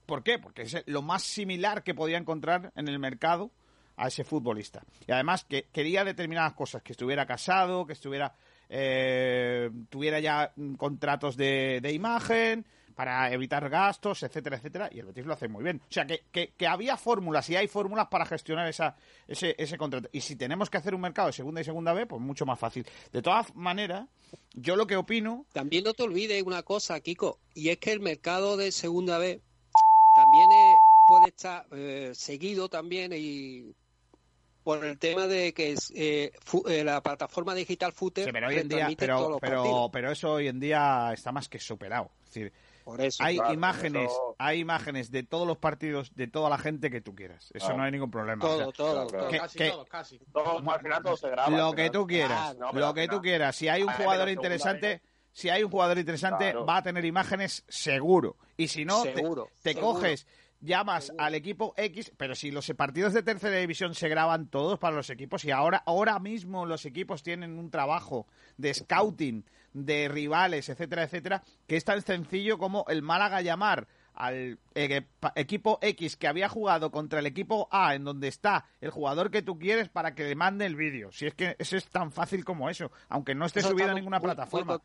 ¿Por 0.07 0.23
qué? 0.23 0.39
Porque 0.39 0.63
es 0.63 0.83
lo 0.87 1.01
más 1.01 1.23
similar 1.23 1.83
que 1.83 1.95
podía 1.95 2.19
encontrar 2.19 2.73
en 2.77 2.89
el 2.89 2.99
mercado 2.99 3.51
a 3.97 4.09
ese 4.09 4.25
futbolista. 4.25 4.83
Y 5.07 5.13
además 5.13 5.45
que 5.45 5.65
quería 5.73 6.05
determinadas 6.05 6.55
cosas, 6.55 6.83
que 6.83 6.93
estuviera 6.93 7.27
casado, 7.27 7.87
que 7.87 7.93
estuviera 7.95 8.35
eh, 8.69 9.71
tuviera 9.91 10.21
ya 10.21 10.53
contratos 10.77 11.37
de, 11.37 11.81
de 11.83 11.93
imagen 11.93 12.67
para 12.95 13.31
evitar 13.33 13.69
gastos, 13.69 14.23
etcétera, 14.23 14.57
etcétera, 14.57 14.89
y 14.91 15.01
el 15.01 15.07
Betis 15.07 15.27
lo 15.27 15.35
hace 15.35 15.49
muy 15.49 15.65
bien. 15.65 15.81
O 15.83 15.93
sea, 15.93 16.07
que, 16.07 16.23
que, 16.31 16.53
que 16.57 16.67
había 16.67 16.97
fórmulas 16.97 17.49
y 17.51 17.57
hay 17.57 17.67
fórmulas 17.67 18.07
para 18.07 18.25
gestionar 18.25 18.69
esa, 18.69 18.97
ese, 19.27 19.55
ese 19.59 19.77
contrato. 19.77 20.09
Y 20.13 20.21
si 20.21 20.37
tenemos 20.37 20.71
que 20.71 20.79
hacer 20.79 20.95
un 20.95 21.01
mercado 21.01 21.27
de 21.27 21.33
segunda 21.33 21.61
y 21.61 21.65
segunda 21.65 21.93
B, 21.93 22.07
pues 22.07 22.23
mucho 22.23 22.47
más 22.47 22.59
fácil. 22.59 22.87
De 23.13 23.21
todas 23.21 23.55
maneras, 23.57 24.07
yo 24.55 24.77
lo 24.77 24.87
que 24.87 24.97
opino 24.97 25.45
También 25.53 25.85
no 25.85 25.93
te 25.93 26.05
olvides 26.05 26.43
una 26.45 26.63
cosa, 26.63 27.01
Kiko, 27.01 27.41
y 27.55 27.69
es 27.71 27.79
que 27.79 27.93
el 27.93 28.01
mercado 28.01 28.57
de 28.57 28.71
segunda 28.73 29.19
B 29.19 29.41
también 30.15 30.51
es- 30.53 30.77
puede 31.09 31.27
estar 31.29 31.67
eh, 31.73 32.13
seguido 32.15 32.69
también 32.69 33.13
y 33.13 33.75
por 34.65 34.85
el 34.85 34.99
tema 34.99 35.27
de 35.29 35.53
que 35.55 35.73
es, 35.73 35.93
eh, 35.95 36.33
fu- 36.43 36.65
eh, 36.67 36.83
la 36.83 37.03
plataforma 37.03 37.55
digital 37.55 37.93
Footer 37.93 38.25
Sí, 38.25 38.33
pero 38.33 38.49
hoy 38.49 38.57
en 38.57 38.69
día, 38.69 38.89
pero, 38.99 39.39
pero, 39.93 40.11
eso 40.11 40.33
hoy 40.33 40.49
en 40.49 40.59
día 40.59 41.11
está 41.13 41.31
más 41.31 41.49
que 41.49 41.61
superado. 41.61 42.11
Es 42.27 42.35
decir, 42.35 42.53
Por 42.83 43.01
eso. 43.01 43.23
hay 43.23 43.37
claro, 43.37 43.53
imágenes, 43.55 44.11
eso- 44.11 44.35
hay 44.39 44.61
imágenes 44.61 45.11
de 45.11 45.23
todos 45.23 45.47
los 45.47 45.59
partidos, 45.59 46.15
de 46.17 46.27
toda 46.29 46.49
la 46.51 46.59
gente 46.59 46.91
que 46.91 47.01
tú 47.03 47.15
quieras. 47.15 47.45
Eso 47.55 47.67
Claro. 47.67 47.77
no 47.77 47.85
hay 47.85 47.93
ningún 47.93 48.11
problema. 48.11 48.41
todo, 48.43 48.55
O 48.55 48.59
sea, 48.65 48.73
todo, 48.73 49.07
todo. 49.07 49.29
que- 49.29 49.39
casi 49.39 49.59
que- 49.59 49.71
todo, 49.71 49.85
casi. 49.87 50.19
Todo, 50.33 50.71
al 50.71 50.81
final 50.81 51.03
todo 51.03 51.17
se 51.17 51.29
graba. 51.29 51.57
lo 51.57 51.73
que 51.75 51.91
tú 51.91 52.07
quieras, 52.07 52.39
Ah, 52.41 52.55
no, 52.59 52.73
lo 52.73 52.95
que 52.95 53.07
tú 53.07 53.21
quieras. 53.21 53.55
Si 53.55 53.69
hay 53.69 53.83
un 53.83 53.91
Ah, 53.91 53.97
jugador 53.99 54.29
interesante, 54.31 55.03
si 55.33 55.51
hay 55.51 55.63
un 55.63 55.71
jugador 55.71 55.99
interesante, 55.99 56.45
Claro. 56.53 56.65
va 56.65 56.79
a 56.79 56.83
tener 56.83 57.05
imágenes 57.05 57.65
seguro. 57.69 58.37
Y 58.57 58.69
si 58.69 58.85
no, 58.87 59.03
te- 59.03 59.15
Seguro, 59.15 59.49
te, 59.63 59.73
seguro. 59.75 59.95
coges, 59.95 60.27
llamas 60.65 61.13
al 61.19 61.35
equipo 61.35 61.75
X, 61.77 62.13
pero 62.17 62.35
si 62.35 62.51
los 62.51 62.71
partidos 62.77 63.13
de 63.13 63.23
tercera 63.23 63.57
división 63.57 63.95
se 63.95 64.09
graban 64.09 64.49
todos 64.49 64.79
para 64.79 64.97
los 64.97 65.11
equipos 65.11 65.45
y 65.45 65.51
ahora, 65.51 65.83
ahora 65.87 66.19
mismo 66.19 66.67
los 66.67 66.87
equipos 66.87 67.23
tienen 67.23 67.59
un 67.59 67.71
trabajo 67.71 68.27
de 68.57 68.75
scouting 68.75 69.45
de 69.73 70.09
rivales, 70.09 70.69
etcétera, 70.69 71.03
etcétera, 71.05 71.43
que 71.67 71.77
es 71.77 71.85
tan 71.85 72.01
sencillo 72.03 72.59
como 72.59 72.85
el 72.89 73.03
Málaga 73.03 73.41
llamar 73.43 73.89
al 74.15 74.61
eh, 74.77 75.05
equipo 75.35 75.81
X 75.83 76.17
que 76.17 76.29
había 76.29 76.49
jugado 76.49 76.93
contra 76.93 77.19
el 77.19 77.27
equipo 77.27 77.67
A 77.73 77.97
en 77.97 78.05
donde 78.05 78.29
está 78.29 78.67
el 78.81 78.91
jugador 78.91 79.33
que 79.33 79.43
tú 79.43 79.59
quieres 79.59 79.89
para 79.89 80.15
que 80.15 80.23
le 80.23 80.37
mande 80.37 80.67
el 80.67 80.77
vídeo. 80.77 81.11
Si 81.11 81.27
es 81.27 81.35
que 81.35 81.57
eso 81.59 81.77
es 81.77 81.89
tan 81.89 82.13
fácil 82.13 82.45
como 82.45 82.71
eso, 82.71 82.93
aunque 83.09 83.35
no 83.35 83.45
esté 83.47 83.59
Eso 83.59 83.71
subido 83.71 83.91
a 83.91 83.95
ninguna 83.95 84.21
muy- 84.21 84.27
plataforma. 84.27 84.81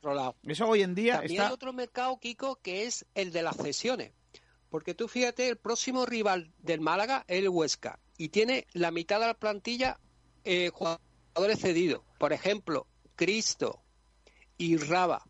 Eso 0.48 0.68
hoy 0.68 0.82
en 0.82 0.96
día 0.96 1.18
También 1.20 1.34
está 1.34 1.48
hay 1.48 1.54
otro 1.54 1.72
mercado, 1.72 2.20
Kiko, 2.20 2.56
que 2.56 2.86
es 2.88 3.06
el 3.14 3.32
de 3.32 3.44
las 3.44 3.56
cesiones. 3.58 4.14
Porque 4.70 4.94
tú 4.94 5.08
fíjate, 5.08 5.50
el 5.50 5.58
próximo 5.58 6.06
rival 6.06 6.52
del 6.60 6.82
Málaga 6.82 7.26
es 7.28 7.40
el 7.40 7.50
Huesca. 7.50 8.00
Y 8.18 8.30
tiene 8.30 8.68
la 8.74 8.92
mitad 8.92 9.20
de 9.20 9.28
la 9.28 9.34
plantilla 9.34 10.00
eh, 10.44 10.70
jugadores 10.70 11.60
cedidos. 11.60 12.02
Por 12.18 12.34
ejemplo, 12.34 12.88
Cristo 13.16 13.82
y 14.58 14.78
Raba. 14.78 15.24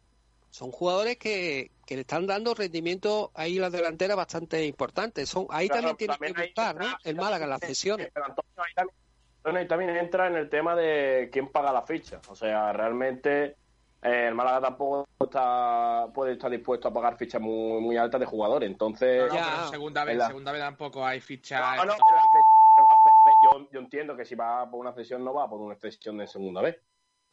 Son 0.49 0.71
jugadores 0.71 1.17
que, 1.17 1.71
que 1.85 1.95
le 1.95 2.01
están 2.01 2.25
dando 2.27 2.53
rendimiento 2.53 3.31
ahí 3.35 3.59
la 3.59 3.69
delantera 3.69 4.15
bastante 4.15 4.65
importante. 4.65 5.25
Son, 5.25 5.47
ahí 5.49 5.67
Claro, 5.67 5.95
también 5.95 6.15
tiene 6.17 6.33
que 6.33 6.41
buscar, 6.47 6.75
¿no? 6.75 6.97
El 7.03 7.15
Málaga, 7.15 7.47
las 7.47 7.61
cesiones. 7.61 8.09
Pero 8.13 8.25
Antonio, 8.25 8.51
ahí 8.57 8.73
también, 8.75 8.95
Antonio, 9.37 9.59
ahí 9.61 9.67
también 9.67 9.89
entra 9.97 10.27
en 10.27 10.35
el 10.35 10.49
tema 10.49 10.75
de 10.75 11.29
quién 11.31 11.49
paga 11.49 11.71
la 11.71 11.83
ficha. 11.83 12.19
O 12.27 12.35
sea, 12.35 12.73
realmente 12.73 13.55
eh, 14.01 14.27
el 14.27 14.35
Málaga 14.35 14.61
tampoco 14.61 15.07
está, 15.19 16.07
puede 16.13 16.33
estar 16.33 16.49
dispuesto 16.49 16.87
a 16.87 16.93
pagar 16.93 17.17
fichas 17.17 17.41
muy, 17.41 17.81
muy 17.81 17.97
altas 17.97 18.19
de 18.19 18.25
jugadores. 18.25 18.69
Entonces, 18.69 19.17
No, 19.17 19.27
no, 19.27 19.45
pero 19.45 19.63
en 19.63 19.69
segunda 19.69 20.03
vez, 20.05 20.17
la- 20.17 20.27
segunda 20.27 20.51
vez 20.51 20.61
tampoco 20.61 21.05
hay 21.05 21.19
ficha. 21.19 21.59
No, 21.59 21.85
no, 21.85 21.91
estratosférica. 21.93 22.05
pero 22.05 22.15
la 22.17 22.27
fe- 22.31 22.47
pero, 22.75 22.87
no, 22.89 22.97
ve- 23.03 23.11
ve- 23.25 23.37
yo, 23.41 23.69
yo 23.71 23.79
entiendo 23.79 24.15
que 24.15 24.25
si 24.25 24.35
va 24.35 24.69
por 24.69 24.79
una 24.79 24.93
cesión 24.93 25.23
no 25.23 25.33
va 25.33 25.49
por 25.49 25.59
una 25.59 25.75
cesión 25.75 26.17
de 26.17 26.27
segunda 26.27 26.61
vez. 26.61 26.77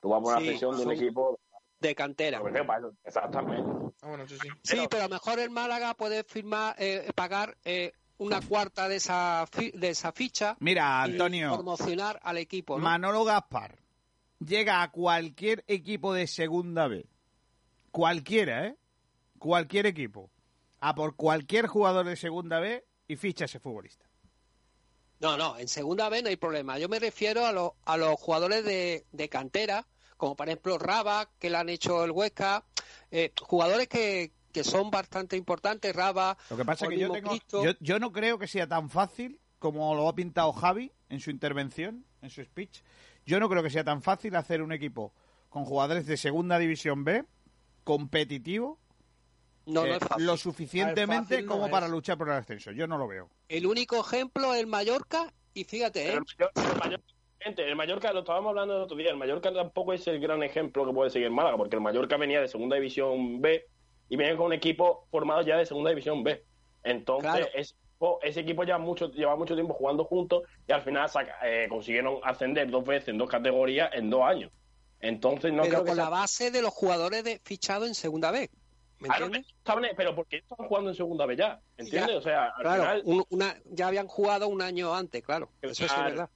Tú 0.01 0.09
vas 0.09 0.21
por 0.23 0.33
una 0.33 0.41
Sí, 0.41 0.53
cesión 0.53 0.77
de 0.77 0.83
un 0.85 0.93
equipo 0.93 1.39
de 1.79 1.95
cantera. 1.95 2.41
Exactamente. 3.05 3.63
Sí, 4.63 4.87
pero 4.91 5.05
a 5.05 5.09
lo 5.09 5.15
mejor 5.15 5.39
el 5.39 5.51
Málaga 5.51 5.95
puede 5.95 6.25
firmar, 6.25 6.75
eh, 6.79 7.11
pagar 7.15 7.57
eh, 7.65 7.93
una 8.19 8.41
cuarta 8.41 8.89
de 8.89 8.97
esa, 8.97 9.47
fi- 9.51 9.73
de 9.73 9.91
esa 9.91 10.13
ficha. 10.13 10.57
Mira, 10.61 11.05
y 11.07 11.13
Antonio. 11.13 11.53
promocionar 11.55 12.19
al 12.23 12.39
equipo, 12.39 12.77
¿no? 12.79 12.85
Manolo 12.85 13.25
Gaspar 13.25 13.77
llega 14.47 14.83
a 14.83 14.91
cualquier 14.91 15.65
equipo 15.67 16.15
de 16.15 16.27
segunda 16.27 16.89
B. 16.89 17.07
Cualquiera, 17.91 18.67
¿eh? 18.67 18.77
Cualquier 19.39 19.87
equipo. 19.87 20.31
A 20.81 20.95
por 20.95 21.17
cualquier 21.17 21.67
jugador 21.67 22.07
de 22.07 22.17
segunda 22.17 22.61
B 22.61 22.85
y 23.09 23.17
ficha 23.17 23.45
a 23.45 23.47
ese 23.47 23.61
futbolista. 23.61 24.07
No, 25.21 25.37
no, 25.37 25.59
en 25.59 25.69
segunda 25.69 26.09
vez 26.09 26.23
no 26.23 26.29
hay 26.29 26.37
problema. 26.37 26.79
Yo 26.79 26.89
me 26.89 26.99
refiero 26.99 27.47
a, 27.47 27.53
los 27.53 27.73
a 27.85 27.97
los 27.97 28.17
jugadores 28.21 28.65
de, 28.65 29.07
de 29.13 29.29
cantera, 29.29 29.87
como 30.17 30.37
por 30.37 30.49
ejemplo 30.49 30.79
Raba, 30.79 31.31
que 31.39 31.49
le 31.49 31.57
han 31.57 31.69
hecho 31.69 32.05
el 32.05 32.11
Huesca, 32.11 32.65
eh, 33.11 33.33
jugadores 33.41 33.89
que, 33.89 34.33
que 34.53 34.63
son 34.63 34.91
bastante 34.91 35.37
importantes, 35.37 35.95
Raba. 35.97 36.37
Lo 36.51 36.57
que 36.57 36.65
pasa 36.65 36.85
es 36.85 36.91
que 36.91 36.99
yo, 36.99 37.11
tengo, 37.11 37.35
yo, 37.63 37.73
yo 37.81 37.99
no 37.99 38.13
creo 38.13 38.39
que 38.39 38.47
sea 38.47 38.67
tan 38.67 38.91
fácil 38.91 39.41
como 39.59 39.95
lo 39.95 40.09
ha 40.09 40.15
pintado 40.15 40.53
Javi 40.53 40.93
en 41.09 41.21
su 41.21 41.31
intervención, 41.31 42.05
en 42.21 42.31
su 42.31 42.45
speech. 42.45 42.83
Yo 43.27 43.41
no 43.41 43.49
creo 43.49 43.63
que 43.63 43.71
sea 43.71 43.85
tan 43.85 44.03
fácil 44.03 44.37
hacer 44.37 44.63
un 44.63 44.73
equipo 44.73 45.13
con 45.51 45.65
jugadores 45.65 46.07
de 46.07 46.17
segunda 46.17 46.59
división 46.59 47.05
B, 47.05 47.25
competitivo, 47.85 48.79
No, 49.67 49.83
no 49.83 49.87
eh, 49.87 49.97
es 49.97 49.99
fácil. 50.09 50.27
lo 50.27 50.37
suficientemente 50.37 51.35
fácil 51.35 51.47
no 51.47 51.53
como 51.53 51.67
es. 51.67 51.73
para 51.73 51.89
luchar 51.89 52.17
por 52.19 52.29
el 52.29 52.35
ascenso. 52.35 52.71
Yo 52.73 52.87
no 52.87 52.99
lo 52.99 53.09
veo. 53.09 53.29
El 53.49 53.67
único 53.67 54.01
ejemplo 54.01 54.55
es 54.55 54.61
el 54.61 54.67
Mallorca, 54.67 55.33
y 55.55 55.65
fíjate, 55.65 56.13
¿eh? 56.15 56.19
Pero 56.37 56.51
el 56.55 56.79
Mallorca, 56.79 57.05
gente, 57.41 57.69
el 57.69 57.77
Mallorca, 57.77 58.13
lo 58.13 58.21
estábamos 58.21 58.51
hablando 58.51 58.77
el 58.77 58.83
otro 58.83 58.97
día, 58.97 59.11
el 59.11 59.17
Mallorca 59.17 59.53
tampoco 59.53 59.93
es 59.93 60.07
el 60.09 60.21
gran 60.21 60.43
ejemplo 60.43 60.87
que 60.87 60.93
puede 60.93 61.11
seguir 61.11 61.31
Málaga, 61.31 61.57
porque 61.57 61.77
el 61.77 61.83
Mallorca 61.83 62.17
venía 62.17 62.41
de 62.41 62.49
segunda 62.49 62.77
división 62.77 63.41
B 63.41 63.65
y 64.09 64.17
venía 64.17 64.37
con 64.37 64.47
un 64.47 64.53
equipo 64.53 65.07
formado 65.11 65.43
ya 65.43 65.57
de 65.57 65.67
segunda 65.67 65.91
división 65.91 66.23
B. 66.23 66.45
Entonces, 66.85 67.31
Claro. 67.33 67.47
ese, 67.55 67.75
ese 68.23 68.41
equipo 68.41 68.65
ya 68.65 68.79
mucho, 68.79 69.11
lleva 69.11 69.37
mucho 69.37 69.55
tiempo 69.55 69.75
jugando 69.75 70.05
juntos 70.05 70.43
y 70.67 70.73
al 70.73 70.83
final 70.83 71.09
saca- 71.09 71.37
eh, 71.45 71.67
consiguieron 71.69 72.19
ascender 72.23 72.71
dos 72.71 72.85
veces 72.85 73.09
en 73.09 73.19
dos 73.19 73.29
categorías 73.31 73.91
en 73.95 74.11
dos 74.11 74.23
años. 74.23 74.51
Entonces, 75.01 75.53
no 75.53 75.63
pero 75.63 75.71
creo 75.75 75.85
que 75.85 75.89
con 75.89 75.97
sea- 75.97 76.05
la 76.05 76.11
base 76.11 76.51
de 76.51 76.63
los 76.63 76.73
jugadores 76.73 77.25
de, 77.25 77.41
fichados 77.45 77.89
en 77.89 77.95
segunda 77.95 78.31
vez. 78.31 78.51
¿Me 78.99 79.09
Claro, 79.09 79.27
entiendes? 79.27 79.55
pero 79.97 80.15
porque 80.15 80.37
están 80.39 80.67
jugando 80.69 80.89
en 80.91 80.97
segunda 80.97 81.27
vez 81.27 81.37
ya, 81.39 81.61
¿entiendes? 81.77 82.13
Ya, 82.13 82.19
o 82.19 82.23
sea, 82.23 82.45
al 82.47 82.63
claro, 82.63 82.83
final... 82.83 83.03
un- 83.05 83.25
una, 83.29 83.55
ya 83.67 83.89
habían 83.89 84.07
jugado 84.07 84.49
un 84.49 84.63
año 84.63 84.95
antes, 84.95 85.23
claro. 85.23 85.51
Eso 85.61 85.75
sí 85.75 85.85
es 85.85 85.93
Claro. 85.93 86.11
verdad. 86.11 86.31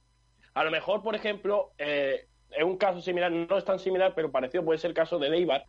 A 0.53 0.63
lo 0.63 0.69
mejor, 0.71 1.01
por 1.01 1.15
ejemplo, 1.15 1.71
eh, 1.79 2.27
es 2.51 2.63
un 2.63 2.77
caso 2.77 3.01
similar, 3.01 3.31
no 3.31 3.57
es 3.57 3.65
tan 3.65 3.79
similar, 3.79 4.13
pero 4.15 4.31
parecido 4.31 4.63
puede 4.63 4.77
ser 4.77 4.89
el 4.91 4.95
caso 4.95 5.17
de 5.17 5.29
Deibar, 5.31 5.65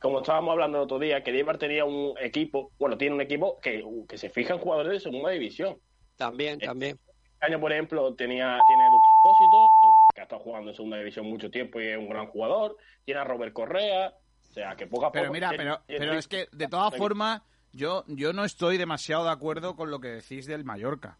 como 0.00 0.18
estábamos 0.20 0.52
hablando 0.52 0.78
el 0.78 0.84
otro 0.84 0.98
día, 0.98 1.22
que 1.22 1.32
Deibar 1.32 1.58
tenía 1.58 1.84
un 1.84 2.14
equipo, 2.20 2.70
bueno, 2.78 2.96
tiene 2.98 3.14
un 3.14 3.20
equipo 3.20 3.58
que, 3.60 3.84
que 4.08 4.18
se 4.18 4.30
fija 4.30 4.54
en 4.54 4.60
jugadores 4.60 4.92
de 4.92 5.00
segunda 5.00 5.30
división. 5.30 5.78
También, 6.16 6.58
también. 6.58 6.98
Este 7.34 7.46
año, 7.46 7.60
por 7.60 7.72
ejemplo, 7.72 8.14
tenía, 8.14 8.58
tiene 8.66 8.84
a 8.84 8.88
Luke 8.90 9.04
Expósito, 9.16 9.68
que 10.14 10.20
ha 10.20 10.24
estado 10.24 10.42
jugando 10.42 10.70
en 10.70 10.76
segunda 10.76 10.98
división 10.98 11.26
mucho 11.26 11.50
tiempo 11.50 11.80
y 11.80 11.86
es 11.88 11.98
un 11.98 12.08
gran 12.08 12.26
jugador, 12.28 12.76
tiene 13.04 13.20
a 13.20 13.24
Robert 13.24 13.52
Correa, 13.52 14.14
o 14.48 14.52
sea, 14.52 14.74
que 14.76 14.86
poco 14.86 15.06
a 15.06 15.08
poco... 15.08 15.20
Pero 15.20 15.32
mira, 15.32 15.50
pero, 15.56 15.80
pero 15.86 16.14
es 16.14 16.28
que 16.28 16.48
de 16.52 16.68
todas 16.68 16.96
formas, 16.96 17.42
yo, 17.72 18.04
yo 18.06 18.32
no 18.32 18.44
estoy 18.44 18.78
demasiado 18.78 19.24
de 19.24 19.30
acuerdo 19.30 19.76
con 19.76 19.90
lo 19.90 20.00
que 20.00 20.08
decís 20.08 20.46
del 20.46 20.64
Mallorca. 20.64 21.18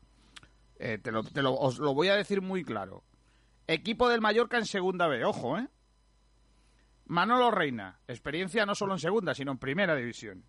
Eh, 0.78 0.98
te 1.02 1.10
lo, 1.12 1.22
te 1.22 1.42
lo- 1.42 1.54
os 1.54 1.78
lo 1.78 1.92
voy 1.94 2.08
a 2.08 2.16
decir 2.16 2.40
muy 2.40 2.64
claro. 2.64 3.02
Equipo 3.66 4.08
del 4.08 4.20
Mallorca 4.20 4.56
en 4.58 4.64
segunda 4.66 5.06
B, 5.08 5.24
ojo, 5.24 5.58
¿eh? 5.58 5.66
Manolo 7.06 7.50
Reina, 7.50 7.98
experiencia 8.08 8.66
no 8.66 8.74
solo 8.74 8.94
en 8.94 8.98
segunda, 8.98 9.34
sino 9.34 9.52
en 9.52 9.58
primera 9.58 9.94
división. 9.94 10.42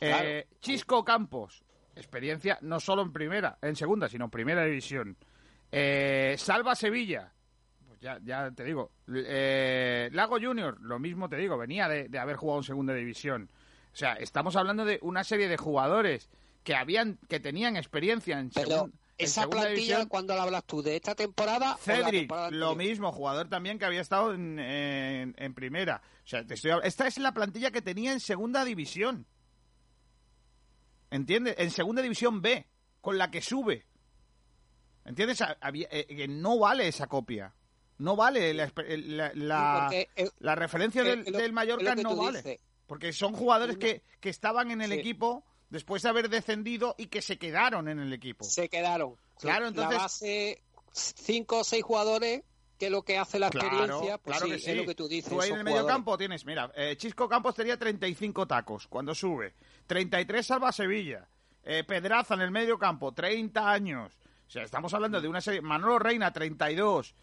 Eh, 0.00 0.46
Chisco 0.60 1.04
Campos, 1.04 1.62
experiencia 1.94 2.58
no 2.62 2.80
solo 2.80 3.02
en 3.02 3.12
primera, 3.12 3.58
en 3.62 3.76
segunda, 3.76 4.08
sino 4.08 4.24
en 4.26 4.30
primera 4.30 4.64
división. 4.64 5.16
Eh, 5.70 6.34
Salva 6.38 6.74
Sevilla, 6.74 7.32
pues 7.86 8.00
ya, 8.00 8.18
ya 8.22 8.50
te 8.50 8.64
digo. 8.64 8.90
Eh, 9.14 10.08
Lago 10.12 10.38
Junior, 10.40 10.80
lo 10.80 10.98
mismo 10.98 11.28
te 11.28 11.36
digo, 11.36 11.56
venía 11.56 11.88
de, 11.88 12.08
de 12.08 12.18
haber 12.18 12.36
jugado 12.36 12.60
en 12.60 12.64
segunda 12.64 12.94
división. 12.94 13.48
O 13.92 13.96
sea, 13.96 14.14
estamos 14.14 14.56
hablando 14.56 14.84
de 14.84 14.98
una 15.02 15.22
serie 15.24 15.48
de 15.48 15.56
jugadores 15.56 16.28
que 16.64 16.74
habían, 16.74 17.18
que 17.28 17.40
tenían 17.40 17.76
experiencia 17.76 18.38
en, 18.38 18.50
Pero 18.50 18.68
segun- 18.68 18.92
en 18.92 18.98
esa 19.18 19.46
plantilla, 19.48 19.74
división. 19.74 20.08
cuando 20.08 20.34
la 20.34 20.42
hablas 20.42 20.64
tú, 20.64 20.82
de 20.82 20.96
esta 20.96 21.14
temporada. 21.14 21.74
o 21.74 21.76
la 21.76 21.76
Cedric, 21.78 22.20
temporada 22.22 22.50
lo 22.50 22.74
mismo, 22.74 23.12
jugador 23.12 23.48
también 23.48 23.78
que 23.78 23.84
había 23.84 24.00
estado 24.00 24.34
en, 24.34 24.58
en- 24.58 25.34
en 25.38 25.54
primera. 25.54 26.02
O 26.24 26.26
sea, 26.28 26.44
te 26.46 26.54
estoy 26.54 26.72
esta 26.82 27.06
es 27.06 27.18
la 27.18 27.32
plantilla 27.32 27.70
que 27.70 27.82
tenía 27.82 28.12
en 28.12 28.20
segunda 28.20 28.64
división. 28.64 29.26
¿Entiendes? 31.10 31.56
En 31.58 31.70
segunda 31.70 32.00
división 32.02 32.40
B, 32.40 32.66
con 33.00 33.18
la 33.18 33.30
que 33.30 33.42
sube. 33.42 33.86
¿Entiendes? 35.04 35.42
Había- 35.60 35.88
eh, 35.90 36.26
no 36.28 36.58
vale 36.58 36.88
esa 36.88 37.06
copia. 37.06 37.54
No 37.98 38.16
vale 38.16 38.54
la, 38.54 38.72
la, 38.76 39.32
la- 39.34 39.86
porque, 39.88 40.08
la 40.38 40.54
referencia 40.54 41.02
del, 41.04 41.24
del 41.24 41.52
Mallorca 41.52 41.94
no 41.96 42.16
vale. 42.16 42.38
dices. 42.38 42.60
Porque 42.86 43.12
son 43.12 43.32
jugadores 43.34 43.76
que, 43.78 44.02
que 44.20 44.28
estaban 44.30 44.70
en 44.70 44.80
el 44.80 44.90
Sí. 44.92 44.98
equipo 44.98 45.44
después 45.72 46.02
de 46.02 46.10
haber 46.10 46.28
descendido 46.28 46.94
y 46.98 47.06
que 47.06 47.22
se 47.22 47.38
quedaron 47.38 47.88
en 47.88 47.98
el 47.98 48.12
equipo. 48.12 48.44
Se 48.44 48.68
quedaron. 48.68 49.16
Claro, 49.40 49.62
La 49.64 49.68
entonces- 49.68 49.98
base, 49.98 50.62
cinco 50.92 51.60
o 51.60 51.64
seis 51.64 51.82
jugadores, 51.82 52.42
que 52.78 52.86
es 52.86 52.92
lo 52.92 53.02
que 53.02 53.16
hace 53.18 53.38
la 53.38 53.46
experiencia, 53.48 54.18
pues 54.18 54.36
claro 54.36 54.46
sí, 54.46 54.52
que 54.52 54.58
sí. 54.58 54.70
es 54.70 54.76
lo 54.76 54.84
que 54.86 54.94
tú 54.94 55.08
dices. 55.08 55.32
ahí 55.32 55.50
en 55.50 55.56
el 55.58 55.64
medio 55.64 55.86
campo 55.86 56.16
tienes, 56.18 56.44
mira, 56.44 56.70
eh, 56.76 56.94
Chisco 56.96 57.28
Campos 57.28 57.54
tenía 57.54 57.78
35 57.78 58.46
tacos 58.46 58.86
cuando 58.86 59.14
sube, 59.14 59.54
33 59.86 60.46
salva 60.46 60.70
Sevilla, 60.72 61.26
eh, 61.64 61.84
Pedraza 61.84 62.34
en 62.34 62.42
el 62.42 62.50
medio 62.50 62.78
campo, 62.78 63.12
30 63.12 63.70
años. 63.70 64.12
O 64.46 64.50
sea, 64.50 64.64
estamos 64.64 64.92
hablando 64.92 65.20
de 65.20 65.28
una 65.28 65.40
serie, 65.40 65.62
Manolo 65.62 65.98
Reina, 65.98 66.32
32. 66.32 67.14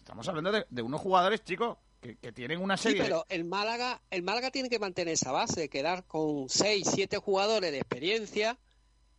Estamos 0.00 0.28
hablando 0.28 0.52
de, 0.52 0.66
de 0.68 0.82
unos 0.82 1.00
jugadores, 1.00 1.42
chicos, 1.42 1.78
que, 2.00 2.16
que 2.16 2.32
tienen 2.32 2.60
una 2.60 2.76
Sí, 2.76 2.84
serie... 2.90 3.02
pero 3.02 3.24
el 3.28 3.44
Málaga, 3.44 4.00
el 4.10 4.22
Málaga 4.22 4.50
tiene 4.50 4.68
que 4.70 4.78
mantener 4.78 5.14
esa 5.14 5.32
base, 5.32 5.68
quedar 5.68 6.04
con 6.04 6.48
seis, 6.48 6.88
siete 6.92 7.18
jugadores 7.18 7.72
de 7.72 7.78
experiencia, 7.78 8.58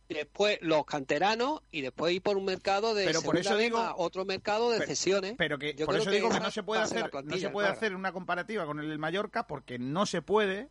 después 0.08 0.58
los 0.62 0.84
canteranos 0.86 1.62
y 1.70 1.82
después 1.82 2.12
ir 2.14 2.22
por 2.22 2.36
un 2.36 2.44
mercado 2.44 2.94
de 2.94 3.04
Pero 3.04 3.22
por 3.22 3.36
eso 3.36 3.56
digo- 3.56 3.78
más 3.78 3.92
otro 3.96 4.24
mercado 4.24 4.70
de 4.70 4.78
Pero- 4.78 4.88
cesiones. 4.88 5.34
Pero 5.38 5.58
que 5.58 5.74
Yo 5.74 5.86
por 5.86 5.94
eso 5.96 6.10
que 6.10 6.16
digo 6.16 6.30
que 6.30 6.40
no 6.40 6.50
se 6.50 6.62
puede 6.62 6.80
a 6.80 6.84
hacer, 6.84 7.10
no 7.24 7.36
se 7.38 7.50
puede 7.50 7.66
claro. 7.68 7.76
hacer 7.78 7.94
una 7.94 8.12
comparativa 8.12 8.66
con 8.66 8.80
el 8.80 8.98
Mallorca 8.98 9.46
porque 9.46 9.78
no 9.78 10.06
se 10.06 10.20
puede. 10.22 10.68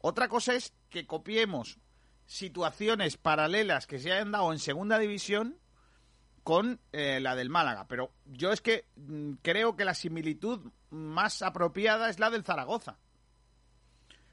Otra 0.00 0.28
cosa 0.28 0.54
es 0.54 0.72
que 0.88 1.06
copiemos 1.06 1.78
situaciones 2.26 3.16
paralelas 3.16 3.86
que 3.86 3.98
se 3.98 4.12
hayan 4.12 4.32
dado 4.32 4.52
en 4.52 4.58
segunda 4.58 4.98
división 4.98 5.58
con 6.42 6.80
eh, 6.92 7.20
la 7.20 7.36
del 7.36 7.50
Málaga. 7.50 7.86
Pero 7.86 8.12
yo 8.24 8.50
es 8.52 8.60
que 8.60 8.86
mm, 8.96 9.32
creo 9.42 9.76
que 9.76 9.84
la 9.84 9.94
similitud 9.94 10.72
más 10.90 11.42
apropiada 11.42 12.10
es 12.10 12.18
la 12.18 12.30
del 12.30 12.44
Zaragoza. 12.44 12.98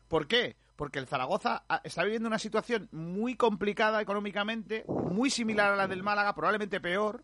¿Por 0.07 0.27
qué? 0.27 0.55
Porque 0.75 0.99
el 0.99 1.07
Zaragoza 1.07 1.63
ah, 1.67 1.81
está 1.83 2.03
viviendo 2.03 2.27
una 2.27 2.39
situación 2.39 2.87
muy 2.91 3.35
complicada 3.35 4.01
económicamente, 4.01 4.85
muy 4.87 5.29
similar 5.29 5.73
a 5.73 5.75
la 5.75 5.87
del 5.87 6.03
Málaga, 6.03 6.35
probablemente 6.35 6.79
peor. 6.79 7.23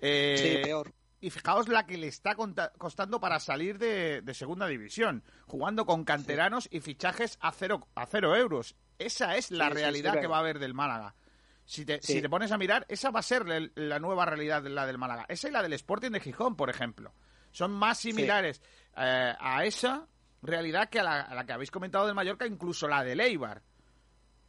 Eh, 0.00 0.36
Sí, 0.38 0.64
peor. 0.64 0.94
Y 1.20 1.30
fijaos 1.30 1.68
la 1.68 1.86
que 1.86 1.96
le 1.96 2.06
está 2.06 2.36
costando 2.76 3.18
para 3.18 3.40
salir 3.40 3.78
de, 3.78 4.20
de 4.20 4.34
segunda 4.34 4.66
división, 4.66 5.24
jugando 5.46 5.86
con 5.86 6.04
canteranos 6.04 6.68
y 6.70 6.80
fichajes 6.80 7.38
a 7.40 7.50
cero, 7.50 7.88
a 7.94 8.04
cero 8.04 8.36
euros. 8.36 8.76
Esa 8.98 9.36
es 9.36 9.50
la 9.50 9.66
Sí, 9.66 9.70
sí, 9.70 9.76
sí, 9.76 9.80
realidad 9.80 10.20
que 10.20 10.26
va 10.26 10.36
a 10.36 10.40
haber 10.40 10.58
del 10.58 10.74
Málaga. 10.74 11.14
Si 11.64 11.86
te, 11.86 12.02
si 12.02 12.20
te 12.20 12.28
pones 12.28 12.52
a 12.52 12.58
mirar, 12.58 12.84
esa 12.90 13.10
va 13.10 13.20
a 13.20 13.22
ser 13.22 13.48
la, 13.48 13.66
la 13.74 13.98
nueva 13.98 14.26
realidad 14.26 14.62
de 14.62 14.68
la 14.68 14.84
del 14.86 14.98
Málaga. 14.98 15.24
Esa 15.28 15.48
y 15.48 15.50
la 15.50 15.62
del 15.62 15.72
Sporting 15.72 16.10
de 16.10 16.20
Gijón, 16.20 16.56
por 16.56 16.68
ejemplo. 16.68 17.14
Son 17.54 17.70
más 17.70 17.98
similares 17.98 18.60
eh, 18.96 19.32
a 19.38 19.64
esa 19.64 20.08
realidad 20.42 20.88
que 20.88 20.98
a 20.98 21.04
la, 21.04 21.20
a 21.20 21.34
la 21.36 21.46
que 21.46 21.52
habéis 21.52 21.70
comentado 21.70 22.04
del 22.04 22.14
Mallorca, 22.16 22.46
incluso 22.46 22.88
la 22.88 23.04
del 23.04 23.20
Eibar. 23.20 23.58
El 23.58 23.62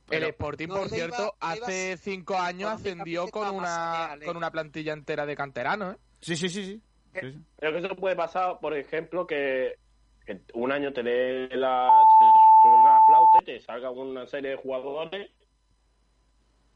Pero- 0.07 0.27
Sporting, 0.29 0.67
No, 0.67 0.73
por 0.75 0.89
cierto, 0.89 1.35
hace 1.39 1.97
cinco 1.97 2.35
años 2.35 2.71
ascendió 2.71 3.27
con 3.27 3.55
una, 3.55 4.17
eh. 4.19 4.25
con 4.25 4.35
una 4.37 4.49
plantilla 4.49 4.93
entera 4.93 5.25
de 5.27 5.35
canteranos, 5.35 5.93
¿eh? 5.95 5.97
Sí, 6.19 6.35
sí, 6.35 6.49
sí, 6.49 6.65
sí. 6.65 6.81
Sí, 7.13 7.31
sí. 7.31 7.39
Creo 7.57 7.71
que 7.71 7.77
eso 7.77 7.95
puede 7.95 8.15
pasar, 8.15 8.57
por 8.59 8.75
ejemplo, 8.75 9.27
que, 9.27 9.77
que 10.25 10.41
un 10.55 10.71
año 10.71 10.91
te 10.91 11.03
dé 11.03 11.47
la, 11.55 11.91
la 12.83 13.03
flauta 13.05 13.37
y 13.41 13.45
te 13.45 13.59
salga 13.61 13.91
una 13.91 14.25
serie 14.25 14.49
de 14.51 14.55
jugadores 14.57 15.29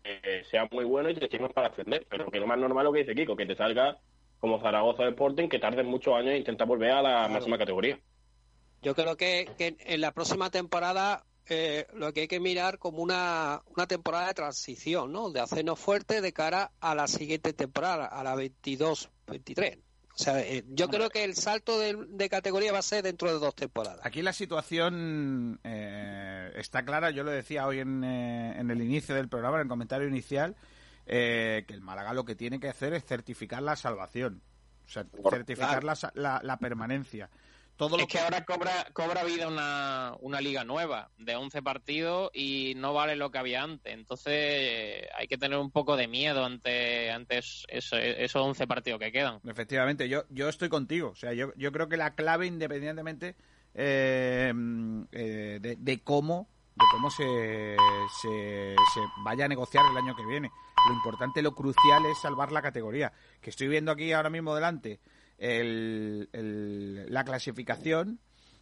que 0.04 0.44
sea 0.46 0.68
muy 0.72 0.86
bueno 0.86 1.10
y 1.10 1.16
te 1.16 1.28
sirvan 1.28 1.52
para 1.54 1.70
ascender. 1.70 2.06
Pero 2.08 2.30
que 2.32 2.40
lo 2.40 2.46
más 2.48 2.58
normal 2.60 2.84
es 2.84 2.86
lo 2.86 2.94
que 2.94 3.00
dice 3.00 3.16
Kiko, 3.16 3.36
que 3.36 3.46
te 3.48 3.56
salga 3.56 3.98
como 4.40 4.62
Zaragoza 4.62 5.04
de 5.04 5.10
Sporting, 5.10 5.50
que 5.50 5.60
tarden 5.60 5.88
muchos 5.88 6.14
años 6.14 6.32
en 6.32 6.38
intentar 6.38 6.68
volver 6.68 6.92
a 6.92 7.02
la 7.02 7.28
máxima 7.28 7.58
categoría. 7.58 8.00
Yo 8.82 8.96
creo 8.96 9.18
que, 9.18 9.50
que 9.58 9.76
en 9.80 10.02
la 10.02 10.14
próxima 10.14 10.50
temporada 10.50 11.26
eh, 11.50 11.88
lo 11.94 12.14
que 12.14 12.22
hay 12.22 12.28
que 12.28 12.40
mirar 12.40 12.78
como 12.80 13.02
una, 13.02 13.62
una 13.76 13.88
temporada 13.88 14.28
de 14.28 14.34
transición, 14.34 15.12
¿no? 15.12 15.32
De 15.32 15.42
hacernos 15.42 15.80
fuerte 15.80 16.22
de 16.22 16.32
cara 16.32 16.72
a 16.80 16.96
la 16.96 17.08
siguiente 17.08 17.54
temporada, 17.54 18.06
a 18.06 18.24
la 18.24 18.36
22-23. 18.36 19.80
O 20.20 20.22
sea, 20.22 20.42
eh, 20.42 20.66
yo 20.68 20.90
creo 20.90 21.10
que 21.10 21.24
el 21.24 21.36
salto 21.36 21.80
de, 21.80 21.96
de 22.10 22.30
categoría 22.30 22.74
va 22.74 22.80
a 22.80 22.82
ser 22.82 23.04
dentro 23.04 23.32
de 23.32 23.40
dos 23.40 23.56
temporadas. 23.56 24.02
Aquí 24.04 24.22
la 24.22 24.34
situación 24.34 25.62
eh, 25.64 26.52
está 26.56 26.84
clara, 26.84 27.10
yo 27.12 27.24
lo 27.24 27.32
decía 27.32 27.66
hoy 27.66 27.80
en, 27.80 28.04
eh, 28.04 28.60
en 28.60 28.70
el 28.70 28.82
inicio 28.82 29.16
del 29.16 29.30
programa, 29.30 29.56
en 29.56 29.62
el 29.62 29.68
comentario 29.70 30.10
inicial, 30.10 30.58
eh, 31.10 31.66
que 31.68 31.74
el 31.74 31.82
Málaga 31.82 32.14
lo 32.14 32.24
que 32.24 32.36
tiene 32.36 32.60
que 32.60 32.70
hacer 32.70 32.94
es 32.94 33.04
certificar 33.04 33.62
la 33.64 33.76
salvación, 33.76 34.42
o 34.86 34.88
sea, 34.90 35.06
certificar 35.30 35.84
la, 35.84 35.98
la- 36.14 36.40
la 36.44 36.58
permanencia. 36.58 37.30
Todo 37.76 37.96
lo 37.96 38.04
Es 38.04 38.10
que 38.10 38.20
ahora 38.20 38.44
cobra, 38.44 38.88
cobra 38.92 39.24
vida 39.24 39.48
una, 39.48 40.14
una 40.20 40.42
liga 40.42 40.66
nueva 40.66 41.12
de 41.18 41.38
11 41.38 41.62
partidos 41.62 42.30
y 42.34 42.74
no 42.76 42.94
vale 42.94 43.16
lo 43.16 43.32
que 43.32 43.38
había 43.38 43.64
antes. 43.64 43.94
Entonces 43.94 45.08
hay 45.18 45.28
que 45.30 45.38
tener 45.38 45.58
un 45.58 45.72
poco 45.72 45.96
de 45.96 46.10
miedo 46.10 46.44
ante, 46.44 47.10
ante 47.10 47.38
es- 47.38 47.66
eso- 47.70 47.96
esos 47.98 48.42
11 48.46 48.68
partidos 48.68 49.00
que 49.00 49.14
quedan. 49.14 49.40
Efectivamente, 49.48 50.10
yo, 50.10 50.26
yo 50.30 50.50
estoy 50.50 50.68
contigo. 50.68 51.12
O 51.12 51.16
sea, 51.16 51.32
yo, 51.34 51.54
yo 51.56 51.72
creo 51.72 51.88
que 51.88 51.96
la 51.98 52.16
clave, 52.16 52.48
independientemente 52.48 53.36
eh, 53.74 54.52
mm, 54.54 55.04
eh, 55.14 55.60
de, 55.62 55.76
de 55.78 56.00
cómo 56.04 56.50
de 56.80 56.86
cómo 56.92 57.12
se, 57.12 57.76
se, 58.22 58.76
se 58.94 59.00
vaya 59.24 59.46
a 59.46 59.48
negociar 59.48 59.86
el 59.92 59.98
año 59.98 60.16
que 60.16 60.26
viene. 60.26 60.50
Lo 60.88 60.94
importante, 60.96 61.42
lo 61.42 61.54
crucial 61.54 62.06
es 62.06 62.18
salvar 62.20 62.52
la 62.52 62.62
categoría. 62.62 63.12
Que 63.42 63.50
estoy 63.50 63.68
viendo 63.68 63.92
aquí 63.92 64.14
ahora 64.14 64.30
mismo 64.30 64.56
delante 64.56 65.00
el, 65.38 66.30
el- 66.32 67.12
la 67.14 67.24
clasificación 67.24 68.20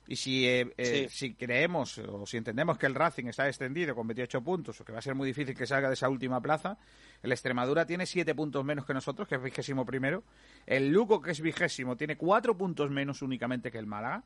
y 0.09 0.15
si, 0.15 0.47
eh, 0.47 0.73
eh, 0.77 1.07
si 1.11 1.33
creemos 1.35 1.97
o 1.97 2.25
si 2.25 2.37
entendemos 2.37 2.77
que 2.77 2.85
el 2.85 2.95
Racing 2.95 3.25
está 3.25 3.45
extendido 3.47 3.93
con 3.93 4.07
28 4.07 4.41
puntos 4.41 4.79
o 4.79 4.85
que 4.85 4.93
va 4.93 4.99
a 4.99 5.01
ser 5.01 5.15
muy 5.15 5.27
difícil 5.27 5.53
que 5.53 5.67
salga 5.67 5.89
de 5.89 5.95
esa 5.95 6.07
última 6.07 6.39
plaza, 6.41 6.77
el 7.21 7.31
Extremadura 7.33 7.85
tiene 7.85 8.05
7 8.05 8.33
puntos 8.33 8.63
menos 8.63 8.85
que 8.85 8.93
nosotros, 8.93 9.27
que 9.27 9.35
es 9.35 9.43
vigésimo 9.43 9.85
primero. 9.85 10.23
El 10.65 10.89
Lugo, 10.89 11.21
que 11.21 11.31
es 11.31 11.41
vigésimo, 11.41 11.97
tiene 11.97 12.15
4 12.15 12.57
puntos 12.57 12.89
menos 12.89 13.21
únicamente 13.21 13.69
que 13.69 13.79
el 13.79 13.85
Málaga. 13.85 14.23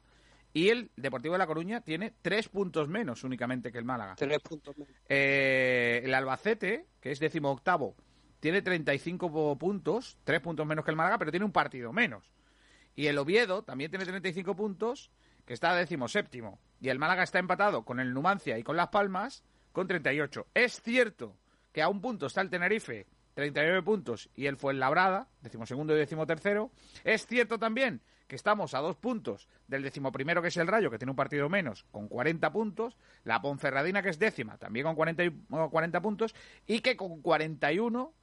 Y 0.54 0.70
el 0.70 0.92
Deportivo 0.96 1.34
de 1.34 1.40
La 1.40 1.48
Coruña 1.48 1.82
tiene 1.82 2.14
3 2.22 2.50
puntos 2.50 2.88
menos 2.90 3.24
únicamente 3.24 3.72
que 3.72 3.78
el 3.78 3.86
Málaga. 3.86 4.16
Tres 4.16 4.40
puntos 4.40 4.78
menos. 4.78 4.94
Eh, 5.08 6.02
el 6.04 6.14
Albacete, 6.14 6.88
que 7.00 7.12
es 7.12 7.20
décimo 7.20 7.52
octavo, 7.52 7.96
tiene 8.40 8.62
35 8.62 9.58
puntos, 9.58 10.18
3 10.24 10.42
puntos 10.42 10.66
menos 10.66 10.84
que 10.84 10.92
el 10.92 10.98
Málaga, 10.98 11.18
pero 11.18 11.32
tiene 11.32 11.46
un 11.46 11.52
partido 11.52 11.94
menos. 11.94 12.32
Y 12.96 13.08
el 13.08 13.18
Oviedo 13.18 13.64
también 13.64 13.92
tiene 13.92 14.06
35 14.06 14.56
puntos, 14.56 15.12
que 15.46 15.54
está 15.54 15.74
décimo 15.76 16.08
séptimo. 16.08 16.60
Y 16.80 16.90
el 16.90 17.00
Málaga 17.00 17.24
está 17.24 17.40
empatado 17.40 17.86
con 17.86 18.00
el 18.00 18.14
Numancia 18.14 18.58
y 18.58 18.64
con 18.64 18.76
Las 18.76 18.90
Palmas 18.90 19.44
con 19.72 19.88
38. 19.88 20.48
Es 20.54 20.82
cierto 20.82 21.38
que 21.72 21.82
a 21.82 21.88
un 21.88 22.02
punto 22.02 22.26
está 22.26 22.42
el 22.42 22.50
Tenerife, 22.50 23.08
39 23.42 23.82
puntos, 23.84 24.30
y 24.36 24.46
el 24.46 24.58
Fuenlabrada, 24.58 25.28
decimosegundo 25.42 25.96
y 25.96 26.00
decimotercero. 26.00 26.72
Es 27.04 27.26
cierto 27.26 27.58
también 27.60 28.02
que 28.28 28.36
estamos 28.36 28.74
a 28.74 28.80
dos 28.80 28.96
puntos 28.96 29.48
del 29.68 29.84
decimoprimero, 29.84 30.42
que 30.42 30.48
es 30.50 30.58
el 30.58 30.68
Rayo, 30.68 30.90
que 30.90 30.98
tiene 30.98 31.12
un 31.12 31.16
partido 31.18 31.50
menos, 31.50 31.84
con 31.92 32.08
40 32.08 32.52
puntos. 32.54 32.96
La 33.26 33.42
Ponferradina, 33.42 34.02
que 34.02 34.10
es 34.10 34.20
décima, 34.20 34.58
también 34.58 34.86
con 34.86 34.96
40, 34.96 35.24
y- 35.26 35.32
con 35.50 35.70
40 35.70 36.02
puntos. 36.02 36.34
Y 36.68 36.80
que 36.80 36.96
con 36.96 37.22
41 37.22 38.14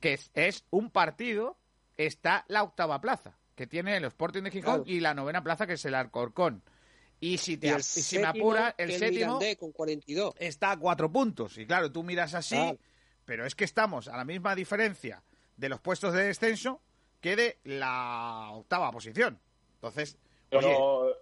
que 0.00 0.14
es, 0.14 0.30
es 0.34 0.64
un 0.70 0.90
partido, 0.90 1.56
está 1.96 2.44
la 2.48 2.62
octava 2.62 3.00
plaza, 3.00 3.36
que 3.54 3.66
tiene 3.66 3.96
el 3.96 4.04
Sporting 4.04 4.42
de 4.42 4.50
Gijón 4.50 4.74
Claro. 4.82 4.84
y 4.86 5.00
la 5.00 5.14
novena 5.14 5.42
plaza, 5.42 5.66
que 5.66 5.74
es 5.74 5.84
el 5.84 5.94
Alcorcón. 5.94 6.62
Y 7.20 7.38
si, 7.38 7.56
te, 7.56 7.68
Y 7.68 7.70
el 7.70 7.78
y 7.78 7.82
si 7.82 8.18
me 8.18 8.24
séptimo, 8.24 8.50
apura, 8.50 8.74
el 8.76 8.92
séptimo 8.92 9.10
Mirandés 9.38 9.56
con 9.56 9.72
42. 9.72 10.34
está 10.38 10.72
a 10.72 10.76
cuatro 10.78 11.10
puntos. 11.10 11.56
Y 11.58 11.66
claro, 11.66 11.90
tú 11.90 12.02
miras 12.02 12.34
así, 12.34 12.58
pero 13.24 13.46
es 13.46 13.54
que 13.54 13.64
estamos 13.64 14.08
a 14.08 14.16
la 14.16 14.24
misma 14.24 14.54
diferencia 14.54 15.22
de 15.56 15.68
los 15.70 15.80
puestos 15.80 16.12
de 16.12 16.24
descenso 16.24 16.80
que 17.20 17.34
de 17.36 17.58
la 17.64 18.50
octava 18.52 18.90
posición. 18.92 19.40
Entonces, 19.76 20.18
oye, 20.50 20.60
Pero 20.68 21.16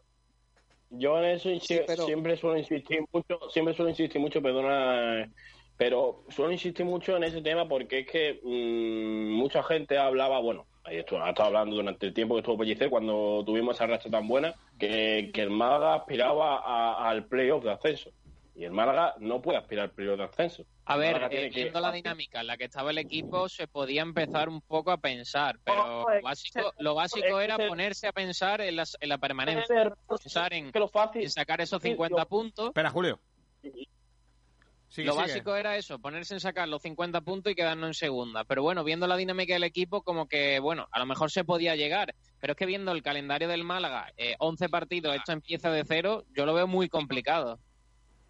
yo 0.91 1.19
en 1.19 1.25
eso 1.37 1.49
Sí, 1.61 1.81
pero- 1.87 2.07
siempre 2.07 2.37
suelo 2.37 2.59
insistir 2.59 3.01
mucho, 3.13 3.39
siempre 3.51 3.75
suelo 3.75 3.91
insistir 3.91 4.21
mucho, 4.21 4.43
perdona, 4.43 5.31
pero 5.77 6.25
suelo 6.29 6.53
insistir 6.53 6.85
mucho 6.85 7.17
en 7.17 7.25
ese 7.25 7.41
tema 7.41 7.69
porque 7.69 8.01
es 8.01 8.07
que 8.09 8.41
mm, 8.43 9.33
mucha 9.33 9.63
gente 9.63 9.97
hablaba, 9.97 10.41
bueno, 10.41 10.67
esto, 10.91 11.23
ha 11.23 11.31
estado 11.31 11.49
hablando 11.49 11.77
durante 11.77 12.07
el 12.07 12.15
tiempo 12.15 12.35
que 12.35 12.41
estuvo 12.41 12.59
Pellicer 12.59 12.91
cuando 12.91 13.43
tuvimos 13.45 13.77
esa 13.77 13.87
racha 13.87 14.11
tan 14.11 14.29
buena, 14.29 14.55
que, 14.79 15.31
que 15.33 15.43
el 15.43 15.51
Málaga 15.51 15.95
aspiraba 15.95 17.09
al 17.09 17.27
playoff 17.27 17.65
de 17.65 17.73
ascenso. 17.73 18.11
Y 18.57 18.65
el 18.65 18.71
Málaga 18.71 19.15
no 19.19 19.43
puede 19.43 19.59
aspirar 19.59 19.87
al 19.87 19.91
playoff 19.93 20.19
de 20.19 20.25
ascenso. 20.25 20.65
A 20.87 20.95
El 20.95 21.01
ver, 21.01 21.23
eh, 21.33 21.51
que- 21.51 21.63
viendo 21.63 21.81
la 21.81 21.91
dinámica 21.91 22.41
en 22.41 22.47
la 22.47 22.57
que 22.57 22.65
estaba 22.65 22.91
el 22.91 22.99
equipo, 22.99 23.49
se 23.49 23.67
podía 23.67 24.03
empezar 24.03 24.49
un 24.49 24.61
poco 24.61 24.91
a 24.93 24.99
pensar, 24.99 25.59
pero 25.65 26.05
lo 26.09 26.23
básico, 26.23 26.73
lo 26.79 26.95
básico 26.95 27.41
era 27.41 27.57
ponerse 27.57 28.07
a 28.07 28.13
pensar 28.13 28.61
en, 28.61 28.77
las- 28.77 28.97
en 29.01 29.09
la 29.09 29.19
permanencia, 29.19 29.93
pensar 30.07 30.53
en, 30.53 30.71
que 30.71 30.79
lo 30.79 30.89
fácil, 30.89 31.23
en 31.23 31.31
sacar 31.31 31.61
esos 31.63 31.81
sí, 31.83 31.89
50 31.89 32.21
lo- 32.21 32.29
puntos. 32.29 32.67
espera, 32.69 32.91
Julio. 32.91 33.19
Sigue, 34.95 35.09
lo 35.09 35.15
sigue. 35.15 35.25
básico 35.25 35.57
era 35.57 35.77
eso, 35.77 35.99
ponerse 35.99 36.35
en 36.35 36.41
sacar 36.41 36.69
los 36.69 36.81
50 36.83 37.23
puntos 37.23 37.51
y 37.51 37.57
quedarnos 37.57 37.89
en 37.89 37.95
segunda. 37.95 38.45
Pero 38.45 38.63
bueno, 38.63 38.85
viendo 38.85 39.09
la 39.09 39.17
dinámica 39.17 39.55
del 39.55 39.65
equipo, 39.65 40.03
como 40.03 40.29
que, 40.29 40.61
bueno, 40.61 40.87
a 40.93 41.01
lo 41.01 41.07
mejor 41.07 41.33
se 41.33 41.43
podía 41.43 41.75
llegar. 41.75 42.15
Pero 42.39 42.53
es 42.53 42.57
que 42.57 42.65
viendo 42.65 42.93
el 42.93 43.03
calendario 43.03 43.49
del 43.49 43.65
Málaga, 43.65 44.13
eh, 44.17 44.37
11 44.39 44.69
partidos, 44.69 45.17
esto 45.17 45.33
empieza 45.33 45.73
de 45.73 45.85
cero, 45.85 46.23
yo 46.31 46.47
lo 46.47 46.55
veo 46.55 46.69
muy 46.69 46.89
complicado. 46.89 47.59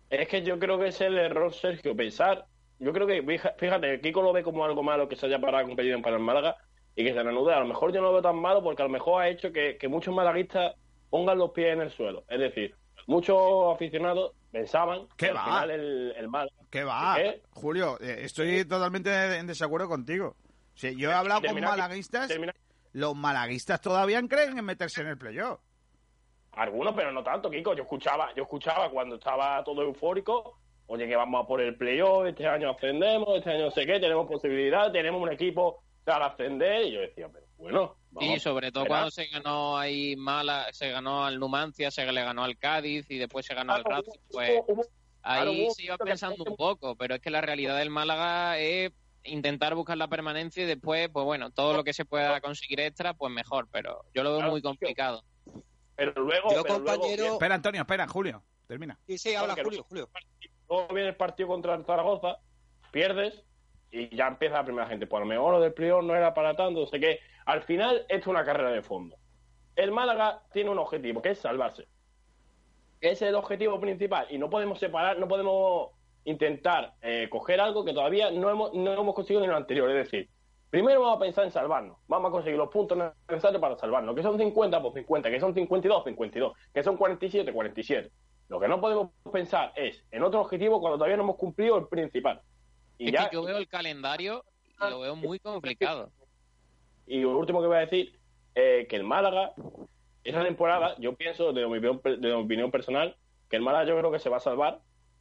Es 0.09 0.27
que 0.27 0.43
yo 0.43 0.59
creo 0.59 0.79
que 0.79 0.89
es 0.89 0.99
el 1.03 1.19
error, 1.19 1.53
Sergio, 1.53 1.95
pensar. 1.95 2.47
Yo 2.79 2.95
creo 2.95 3.07
que, 3.07 3.23
fíjate, 3.59 4.01
Kiko 4.01 4.23
lo 4.23 4.33
ve 4.33 4.43
como 4.43 4.65
algo 4.65 4.83
malo 4.83 5.07
que 5.07 5.17
se 5.17 5.27
haya 5.27 5.39
parado 5.39 5.67
competido 5.67 6.01
para 6.01 6.17
el 6.17 6.23
Málaga 6.23 6.57
y 6.97 7.05
que 7.05 7.13
se 7.13 7.23
reanude. 7.23 7.53
A 7.53 7.61
lo 7.61 7.67
mejor 7.67 7.93
yo 7.93 8.01
no 8.01 8.07
lo 8.07 8.15
veo 8.15 8.23
tan 8.23 8.37
malo 8.37 8.63
porque 8.63 8.81
a 8.81 8.87
lo 8.87 8.91
mejor 8.91 9.21
ha 9.21 9.29
hecho 9.29 9.53
que, 9.53 9.77
que 9.77 9.89
muchos 9.89 10.15
malaguistas 10.15 10.77
pongan 11.11 11.37
los 11.37 11.51
pies 11.51 11.75
en 11.75 11.83
el 11.83 11.91
suelo. 11.91 12.25
Es 12.31 12.41
decir, 12.41 12.75
muchos 13.07 13.75
aficionados 13.75 14.33
pensaban 14.51 15.07
¿Qué 15.17 15.27
que 15.27 15.29
al 15.31 15.37
va? 15.37 15.45
final 15.45 15.71
el, 15.71 16.15
el 16.17 16.29
Málaga. 16.29 16.57
¿Qué 16.71 16.85
va? 16.85 17.15
¿Qué? 17.17 17.43
Julio, 17.51 17.99
eh, 18.01 18.19
estoy 18.23 18.65
totalmente 18.65 19.37
en 19.37 19.47
desacuerdo 19.47 19.89
contigo. 19.89 20.37
Sí, 20.75 20.97
yo 20.97 21.11
he 21.11 21.15
hablado 21.15 21.43
con 21.43 21.61
malaguistas, 21.61 22.31
los 22.93 23.15
malaguistas 23.15 23.81
todavía 23.81 24.21
creen 24.29 24.59
en 24.59 24.65
meterse 24.65 25.03
en 25.03 25.09
el 25.09 25.19
playoff. 25.19 25.61
Algunos, 26.53 26.95
pero 26.95 27.11
no 27.11 27.23
tanto, 27.25 27.51
Kiko. 27.51 27.75
Yo 27.75 27.83
escuchaba, 27.83 28.33
yo 28.35 28.45
escuchaba 28.45 28.89
cuando 28.91 29.17
estaba 29.17 29.63
todo 29.65 29.83
eufórico, 29.83 30.59
oye, 30.87 31.09
que 31.09 31.17
vamos 31.17 31.45
a 31.45 31.47
por 31.49 31.61
el 31.61 31.77
playoff, 31.77 32.27
este 32.27 32.47
año 32.47 32.71
ascendemos, 32.71 33.39
este 33.39 33.51
año 33.51 33.65
no 33.67 33.71
sé 33.73 33.85
qué, 33.87 33.99
tenemos 33.99 34.29
posibilidad, 34.29 34.93
tenemos 34.93 35.21
un 35.21 35.33
equipo 35.33 35.83
para 36.05 36.27
ascender, 36.27 36.87
y 36.87 36.93
yo 36.93 37.01
decía, 37.01 37.29
pero 37.33 37.47
bueno, 37.57 37.97
vamos, 38.15 38.37
y 38.37 38.41
sobre 38.41 38.73
todo 38.73 38.87
cuando 38.87 39.11
se 39.11 39.27
ganó 39.27 39.77
ahí 39.77 40.17
Mala, 40.17 40.69
se 40.73 40.91
ganó 40.91 41.25
al 41.25 41.39
Numancia, 41.39 41.91
se 41.91 42.11
le 42.11 42.23
ganó 42.25 42.45
al 42.45 42.57
Cádiz 42.57 43.11
y 43.11 43.19
después 43.19 43.45
se 43.47 43.55
ganó 43.55 43.75
al 43.75 43.85
Racing, 43.85 44.19
pues 44.31 44.63
ahí 45.23 45.69
se 45.75 45.85
iba 45.85 45.99
pensando 45.99 46.45
un 46.45 46.57
poco, 46.57 46.97
pero 46.97 47.15
es 47.17 47.21
que 47.21 47.31
la 47.31 47.41
realidad 47.41 47.79
del 47.79 47.91
Málaga 47.91 48.59
es 48.59 48.93
intentar 49.25 49.75
buscar 49.75 49.97
la 49.97 50.09
permanencia 50.09 50.63
y 50.63 50.67
después, 50.67 51.09
pues 51.11 51.25
bueno, 51.25 51.51
todo 51.51 51.75
lo 51.75 51.83
que 51.85 51.93
se 51.95 52.05
pueda 52.05 52.41
conseguir 52.41 52.81
extra, 52.81 53.15
pues 53.15 53.33
mejor, 53.33 53.69
pero 53.73 54.05
yo 54.15 54.23
lo 54.23 54.31
veo 54.31 54.39
Claro, 54.39 54.53
muy 54.53 54.63
complicado. 54.63 55.25
Pero 55.97 56.13
luego, 56.23 56.53
Yo, 56.53 56.63
pero 56.63 56.79
luego 56.79 57.01
compañero- 57.01 57.33
Espera, 57.35 57.55
Antonio, 57.55 57.81
espera, 57.83 58.07
Julio, 58.09 58.45
termina. 58.67 58.99
Sí, 59.07 59.17
sí, 59.17 59.35
habla 59.35 59.55
Julio, 59.63 59.83
Julio. 59.85 60.11
luego 60.69 60.89
viene 60.93 61.09
el 61.11 61.17
partido 61.17 61.49
contra 61.49 61.75
el 61.75 61.85
Zaragoza, 61.87 62.39
pierdes 62.91 63.45
y 63.95 64.15
ya 64.15 64.27
empieza 64.27 64.57
la 64.57 64.65
primera 64.65 64.89
gente. 64.89 65.07
Pues 65.07 65.21
a 65.21 65.25
lo 65.25 65.29
mejor 65.29 65.55
lo 65.55 65.61
del 65.61 65.73
playoff 65.73 66.05
no 66.05 66.17
era 66.17 66.35
para 66.35 66.57
tanto, 66.57 66.81
no 66.81 66.87
sé 66.87 66.99
qué. 66.99 67.21
Al 67.47 67.63
final, 67.63 68.05
esto 68.09 68.17
es 68.17 68.27
una 68.27 68.45
carrera 68.45 68.71
de 68.71 68.83
fondo. 68.83 69.17
El 69.77 69.93
Málaga 69.93 70.43
tiene 70.53 70.71
un 70.71 70.79
objetivo, 70.79 71.23
que 71.23 71.31
es 71.31 71.39
salvarse. 71.39 71.87
Ese 73.01 73.13
es 73.13 73.23
el 73.23 73.35
objetivo 73.35 73.79
principal 73.81 74.27
y 74.31 74.39
no 74.39 74.51
podemos 74.51 74.79
separar, 74.79 75.19
no 75.19 75.29
podemos 75.29 75.91
intentar 76.25 76.95
eh, 77.03 77.29
coger 77.31 77.61
algo 77.61 77.85
que 77.85 77.93
todavía 77.93 78.31
no 78.31 78.51
hemos, 78.51 78.73
no 78.73 78.93
hemos 78.93 79.15
conseguido 79.15 79.45
en 79.45 79.51
lo 79.51 79.57
anterior. 79.57 79.91
Es 79.91 80.11
decir, 80.11 80.31
primero 80.71 81.01
vamos 81.01 81.19
a 81.19 81.21
pensar 81.21 81.45
en 81.45 81.51
salvarnos, 81.51 81.99
vamos 82.09 82.31
a 82.31 82.33
conseguir 82.33 82.59
los 82.59 82.71
puntos 82.71 82.99
necesarios 83.29 83.61
para 83.61 83.77
salvarnos. 83.77 84.15
Que 84.15 84.23
son 84.23 84.39
50, 84.39 84.83
pues 84.83 84.95
50, 84.95 85.31
que 85.31 85.41
son 85.41 85.55
52, 85.55 86.05
52, 86.05 86.53
que 86.73 86.83
son 86.83 86.97
47, 86.97 87.53
47. 87.53 88.11
Lo 88.49 88.59
que 88.61 88.69
no 88.69 88.81
podemos 88.81 89.11
pensar 89.33 89.73
es 89.77 90.05
en 90.11 90.23
otro 90.23 90.41
objetivo 90.41 90.81
cuando 90.81 90.97
todavía 90.97 91.17
no 91.17 91.25
hemos 91.25 91.37
cumplido 91.37 91.77
el 91.79 91.89
principal. 91.89 92.41
Y 92.99 93.07
Es 93.07 93.13
ya, 93.13 93.29
que 93.29 93.37
yo 93.37 93.45
veo 93.45 93.59
el 93.59 93.69
calendario 93.69 94.45
y 94.81 94.91
lo 94.91 95.01
veo 95.01 95.17
muy 95.17 95.39
complicado. 95.39 96.11
y 97.07 97.21
lo 97.21 97.37
último 97.37 97.61
que 97.61 97.67
voy 97.67 97.77
a 97.77 97.81
decir, 97.81 98.19
eh, 98.55 98.87
que 98.89 98.97
el 98.97 99.05
Málaga, 99.05 99.53
esa 100.23 100.43
temporada, 100.43 100.97
yo 100.99 101.15
pienso, 101.15 101.53
de 101.53 101.67
mi, 101.67 101.79
opinión, 101.79 102.01
de 102.05 102.29
mi 102.29 102.43
opinión 102.45 102.71
personal, 102.71 103.17
que 103.49 103.57
el 103.57 103.63
Málaga 103.63 103.87
yo 103.87 103.99
creo 103.99 104.11
que 104.11 104.19
se 104.19 104.31
va 104.31 104.39
a 104.39 104.41
salvar, 104.41 104.81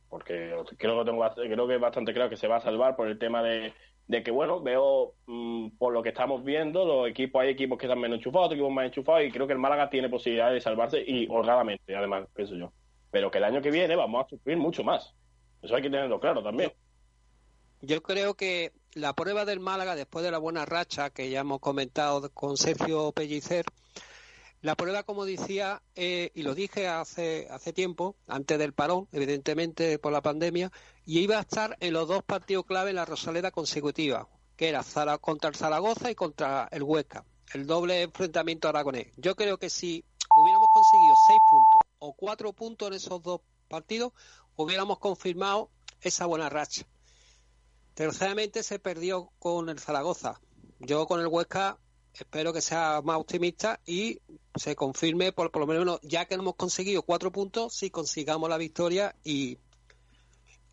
porque 0.09 0.55
creo 0.77 0.99
que, 0.99 1.05
tengo, 1.05 1.27
creo 1.35 1.67
que 1.67 1.75
es 1.75 1.81
bastante 1.81 2.13
claro 2.13 2.29
que 2.29 2.37
se 2.37 2.47
va 2.47 2.57
a 2.57 2.61
salvar 2.61 2.95
por 2.95 3.07
el 3.07 3.17
tema 3.17 3.41
de, 3.41 3.73
de 4.07 4.23
que, 4.23 4.31
bueno, 4.31 4.61
veo, 4.61 5.15
mm, 5.25 5.69
por 5.77 5.93
lo 5.93 6.03
que 6.03 6.09
estamos 6.09 6.43
viendo, 6.43 6.85
los 6.85 7.09
equipos, 7.09 7.41
hay 7.41 7.49
equipos 7.49 7.77
que 7.77 7.85
están 7.85 7.99
menos 7.99 8.17
enchufados, 8.17 8.47
otros 8.47 8.57
equipos 8.57 8.73
más 8.73 8.85
enchufados, 8.85 9.23
y 9.23 9.31
creo 9.31 9.47
que 9.47 9.53
el 9.53 9.59
Málaga 9.59 9.89
tiene 9.89 10.09
posibilidades 10.09 10.55
de 10.55 10.61
salvarse, 10.61 11.03
y 11.05 11.27
holgadamente, 11.29 11.95
además, 11.95 12.27
pienso 12.35 12.55
yo. 12.55 12.71
pero 13.11 13.29
que 13.31 13.37
el 13.37 13.43
año 13.43 13.61
que 13.61 13.71
viene 13.71 13.95
vamos 13.95 14.25
a 14.25 14.29
sufrir 14.29 14.57
mucho 14.57 14.83
más. 14.83 15.13
Eso 15.61 15.75
hay 15.75 15.81
que 15.81 15.89
tenerlo 15.89 16.19
claro 16.19 16.43
también. 16.43 16.71
Yo 17.85 18.01
creo 18.01 18.35
que 18.35 18.71
la 18.93 19.11
prueba 19.13 19.43
del 19.43 19.59
Málaga, 19.59 19.93
después 19.93 20.23
de 20.23 20.31
la 20.31 20.37
buena 20.37 20.63
racha 20.65 21.09
que 21.09 21.29
ya 21.29 21.41
hemos 21.41 21.59
comentado 21.59 22.31
con 22.31 22.55
Sergio 22.55 23.11
Pellicer, 23.11 23.65
la 24.61 24.75
prueba, 24.75 25.03
como 25.03 25.25
decía, 25.25 25.81
eh, 25.95 26.31
y 26.33 26.43
lo 26.43 26.55
dije 26.55 26.87
hace, 26.87 27.49
hace 27.51 27.73
tiempo, 27.73 28.15
antes 28.25 28.57
del 28.57 28.71
parón, 28.71 29.09
evidentemente 29.11 29.99
por 29.99 30.13
la 30.13 30.21
pandemia, 30.21 30.71
y 31.05 31.19
iba 31.19 31.37
a 31.37 31.41
estar 31.41 31.75
en 31.81 31.91
los 31.91 32.07
dos 32.07 32.23
partidos 32.23 32.65
clave 32.65 32.91
en 32.91 32.95
la 32.95 33.03
Rosaleda 33.03 33.51
consecutiva, 33.51 34.29
que 34.55 34.69
era 34.69 34.81
Zara- 34.81 35.17
contra 35.17 35.49
el 35.49 35.55
Zaragoza 35.57 36.09
y 36.09 36.15
contra 36.15 36.69
el 36.71 36.83
Huesca, 36.83 37.25
el 37.53 37.67
doble 37.67 38.03
enfrentamiento 38.03 38.69
aragonés. 38.69 39.07
Yo 39.17 39.35
creo 39.35 39.57
que 39.57 39.69
si 39.69 40.05
hubiéramos 40.41 40.69
conseguido 40.69 41.17
seis 41.17 41.41
puntos 41.41 41.81
o 41.99 42.13
cuatro 42.13 42.53
puntos 42.53 42.87
en 42.87 42.93
esos 42.93 43.21
dos 43.21 43.41
partidos, 43.67 44.13
hubiéramos 44.55 44.99
confirmado 44.99 45.69
esa 45.99 46.25
buena 46.27 46.47
racha. 46.47 46.85
Terceramente 47.93 48.63
se 48.63 48.79
perdió 48.79 49.31
con 49.39 49.69
el 49.69 49.79
Zaragoza. 49.79 50.39
Yo 50.79 51.05
con 51.05 51.21
el 51.21 51.27
Huesca 51.27 51.77
espero 52.13 52.53
que 52.53 52.61
sea 52.61 53.01
más 53.03 53.17
optimista 53.17 53.79
y 53.85 54.19
se 54.55 54.75
confirme 54.75 55.31
por, 55.31 55.51
por 55.51 55.61
lo 55.61 55.67
menos 55.67 55.99
ya 56.03 56.25
que 56.25 56.35
hemos 56.35 56.55
conseguido 56.55 57.03
cuatro 57.03 57.31
puntos, 57.31 57.73
si 57.73 57.89
consigamos 57.89 58.49
la 58.49 58.57
victoria 58.57 59.15
y, 59.23 59.57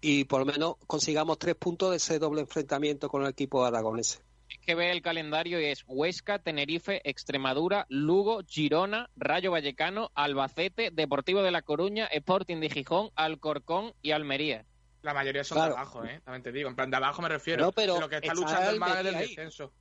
y 0.00 0.24
por 0.24 0.40
lo 0.40 0.46
menos 0.46 0.76
consigamos 0.86 1.38
tres 1.38 1.54
puntos 1.54 1.90
de 1.90 1.96
ese 1.96 2.18
doble 2.18 2.42
enfrentamiento 2.42 3.08
con 3.08 3.22
el 3.22 3.30
equipo 3.30 3.64
aragonés. 3.64 4.22
Es 4.48 4.58
que 4.66 4.74
ve 4.74 4.90
el 4.90 5.00
calendario 5.00 5.60
y 5.60 5.66
es 5.66 5.84
Huesca, 5.86 6.40
Tenerife, 6.40 7.08
Extremadura, 7.08 7.86
Lugo, 7.88 8.40
Girona, 8.46 9.08
Rayo 9.16 9.52
Vallecano, 9.52 10.10
Albacete, 10.14 10.90
Deportivo 10.90 11.42
de 11.42 11.52
La 11.52 11.62
Coruña, 11.62 12.06
Sporting 12.06 12.58
de 12.58 12.68
Gijón, 12.68 13.10
Alcorcón 13.14 13.94
y 14.02 14.10
Almería. 14.10 14.66
La 15.02 15.14
mayoría 15.14 15.42
son 15.44 15.56
Claro. 15.56 15.74
de 15.74 15.80
abajo, 15.80 16.04
¿eh? 16.04 16.20
También 16.24 16.42
te 16.42 16.52
digo. 16.52 16.68
En 16.68 16.76
plan, 16.76 16.90
de 16.90 16.96
abajo 16.96 17.22
me 17.22 17.28
refiero. 17.28 17.64
No, 17.64 17.72
pero 17.72 17.98
lo 17.98 18.08
que 18.08 18.16
está 18.16 18.34
luchando 18.34 18.70
el 18.70 18.78
Málaga 18.78 19.08
es 19.10 19.16
ahí. 19.16 19.26
descenso. 19.28 19.72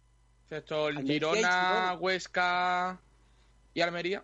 Esto, 0.50 0.90
el 0.90 1.04
Girona. 1.04 1.96
Huesca 2.00 3.00
y 3.74 3.82
Almería. 3.82 4.24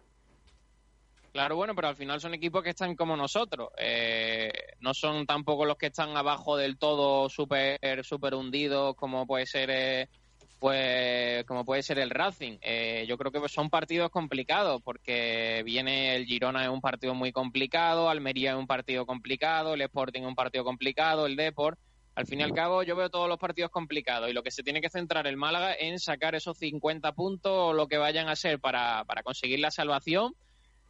Claro, 1.33 1.57
bueno, 1.57 1.75
pero 1.75 1.89
al 1.89 1.97
final 1.97 2.21
son 2.21 2.33
equipos 2.33 2.63
que 2.63 2.69
están 2.69 2.95
como 2.95 3.17
nosotros. 3.17 3.69
Eh, 3.77 4.51
no 4.79 4.93
son 4.93 5.25
tampoco 5.25 5.65
los 5.65 5.75
que 5.77 5.87
están 5.87 6.15
abajo 6.15 6.55
del 6.55 6.77
todo 6.77 7.27
súper 7.29 7.77
super 8.05 8.33
hundidos 8.35 8.95
como 8.95 9.27
puede 9.27 9.45
ser 9.45 9.69
eh, 9.69 10.09
pues 10.59 11.43
como 11.45 11.65
puede 11.65 11.83
ser 11.83 11.99
el 11.99 12.09
Racing. 12.09 12.57
Eh, 12.61 13.05
yo 13.07 13.17
creo 13.17 13.31
que 13.31 13.47
son 13.49 13.69
partidos 13.69 14.09
complicados 14.09 14.81
porque 14.83 15.61
viene 15.65 16.15
el 16.15 16.25
Girona 16.25 16.63
es 16.63 16.69
un 16.69 16.81
partido 16.81 17.13
muy 17.13 17.31
complicado, 17.31 18.09
Almería 18.09 18.51
es 18.51 18.57
un 18.57 18.67
partido 18.67 19.05
complicado, 19.05 19.73
el 19.73 19.81
Sporting 19.81 20.21
es 20.21 20.27
un 20.27 20.35
partido 20.35 20.63
complicado, 20.63 21.25
el 21.25 21.35
Deport. 21.35 21.79
Al 22.15 22.25
fin 22.25 22.39
y 22.39 22.43
al 22.43 22.53
cabo, 22.53 22.81
yo 22.83 22.95
veo 22.95 23.09
todos 23.09 23.27
los 23.27 23.37
partidos 23.37 23.71
complicados 23.71 24.29
y 24.29 24.33
lo 24.33 24.41
que 24.41 24.49
se 24.49 24.63
tiene 24.63 24.79
que 24.79 24.89
centrar 24.89 25.27
el 25.27 25.35
Málaga 25.35 25.75
en 25.77 25.99
sacar 25.99 26.33
esos 26.33 26.57
50 26.57 27.11
puntos 27.11 27.51
o 27.51 27.73
lo 27.73 27.89
que 27.89 27.97
vayan 27.97 28.29
a 28.29 28.37
ser 28.37 28.59
para, 28.59 29.03
para 29.03 29.21
conseguir 29.21 29.59
la 29.59 29.69
salvación. 29.69 30.33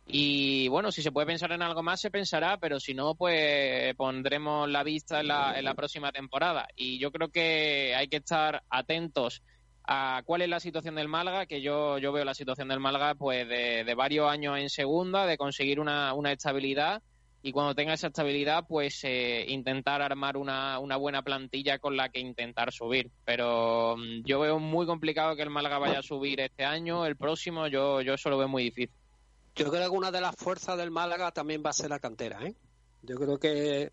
Y 0.08 0.68
bueno, 0.68 0.92
si 0.92 1.02
se 1.02 1.12
puede 1.12 1.26
pensar 1.26 1.52
en 1.52 1.64
algo 1.64 1.82
más, 1.82 2.00
se 2.00 2.12
pensará, 2.12 2.58
pero 2.58 2.80
si 2.80 2.94
no, 2.94 3.16
pues 3.16 3.96
pondremos 3.96 4.70
la 4.70 4.84
vista 4.84 5.22
en 5.22 5.30
la, 5.30 5.58
en 5.58 5.66
la 5.66 5.74
próxima 5.74 6.12
temporada. 6.12 6.68
Y 6.76 7.00
yo 7.00 7.12
creo 7.12 7.30
que 7.30 7.96
hay 7.96 8.08
que 8.08 8.18
estar 8.18 8.62
atentos 8.70 9.42
a 9.88 10.22
cuál 10.26 10.42
es 10.42 10.50
la 10.50 10.60
situación 10.60 10.96
del 10.96 11.08
Málaga, 11.08 11.46
que 11.46 11.62
yo, 11.62 11.98
yo 11.98 12.12
veo 12.12 12.26
la 12.26 12.34
situación 12.34 12.68
del 12.68 12.80
Málaga 12.80 13.16
pues 13.16 13.48
de, 13.48 13.94
varios 13.96 14.30
años 14.30 14.58
en 14.58 14.70
segunda, 14.70 15.26
de 15.26 15.38
conseguir 15.38 15.80
una, 15.80 16.14
una 16.14 16.32
estabilidad 16.32 17.02
y 17.46 17.52
cuando 17.52 17.76
tenga 17.76 17.94
esa 17.94 18.08
estabilidad, 18.08 18.66
pues 18.68 19.04
eh, 19.04 19.46
intentar 19.50 20.02
armar 20.02 20.36
una, 20.36 20.80
una 20.80 20.98
buena 20.98 21.22
plantilla 21.22 21.78
con 21.78 21.96
la 21.96 22.10
que 22.10 22.20
intentar 22.20 22.72
subir. 22.72 23.12
Pero 23.24 23.96
mm, 23.98 24.24
yo 24.26 24.40
veo 24.40 24.58
muy 24.58 24.88
complicado 24.88 25.36
que 25.36 25.44
el 25.44 25.52
Málaga 25.52 25.78
vaya 25.78 26.00
a 26.00 26.02
subir 26.02 26.40
este 26.40 26.66
año, 26.66 27.06
el 27.06 27.16
próximo, 27.16 27.68
yo, 27.68 28.02
yo 28.02 28.16
eso 28.16 28.32
lo 28.32 28.40
veo 28.40 28.48
muy 28.48 28.64
difícil. 28.64 28.96
Yo 29.54 29.70
creo 29.70 29.92
que 29.92 29.96
una 29.96 30.10
de 30.10 30.22
las 30.22 30.36
fuerzas 30.36 30.76
del 30.76 30.90
Málaga 30.90 31.32
también 31.32 31.62
va 31.64 31.70
a 31.70 31.74
ser 31.74 31.92
la 31.92 32.00
cantera, 32.00 32.44
¿eh? 32.44 32.56
Yo 33.04 33.16
creo 33.16 33.38
que 33.38 33.92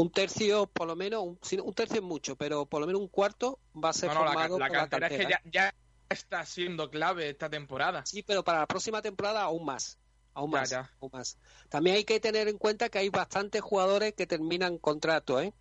un 0.00 0.12
tercio, 0.12 0.66
por 0.66 0.86
lo 0.86 0.94
menos, 0.94 1.24
un, 1.24 1.38
un 1.60 1.74
tercio 1.74 1.96
es 1.96 2.02
mucho, 2.02 2.36
pero 2.36 2.66
por 2.66 2.80
lo 2.80 2.86
menos 2.86 3.02
un 3.02 3.08
cuarto 3.08 3.58
va 3.74 3.88
a 3.88 3.92
ser 3.92 4.08
No, 4.10 4.14
formado 4.14 4.56
la 4.56 4.68
por 4.68 4.76
la 4.76 4.88
cantera 4.88 5.06
es 5.08 5.16
que 5.16 5.28
ya, 5.28 5.40
ya 5.44 5.74
está 6.08 6.46
siendo 6.46 6.88
clave 6.88 7.28
esta 7.28 7.50
temporada. 7.50 8.06
Sí, 8.06 8.22
pero 8.22 8.44
para 8.44 8.60
la 8.60 8.66
próxima 8.68 9.02
temporada 9.02 9.42
aún 9.42 9.64
más. 9.64 9.98
Aún 10.34 10.52
más, 10.52 10.70
ya. 10.70 10.88
aún 11.00 11.10
más. 11.12 11.36
También 11.68 11.96
hay 11.96 12.04
que 12.04 12.20
tener 12.20 12.46
en 12.46 12.58
cuenta 12.58 12.90
que 12.90 12.98
hay 13.00 13.08
bastantes 13.08 13.60
jugadores 13.60 14.14
que 14.14 14.24
terminan 14.28 14.78
contrato, 14.78 15.40
¿eh? 15.40 15.52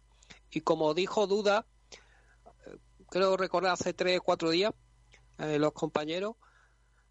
Y 0.52 0.62
como 0.62 0.94
dijo 0.94 1.26
Duda, 1.26 1.66
eh, 2.68 2.78
creo 3.10 3.38
recordar 3.38 3.74
hace 3.74 3.96
tres 3.96 4.20
o 4.20 4.22
cuatro 4.22 4.52
días, 4.52 4.72
eh, 5.40 5.58
los 5.58 5.74
compañeros 5.74 6.36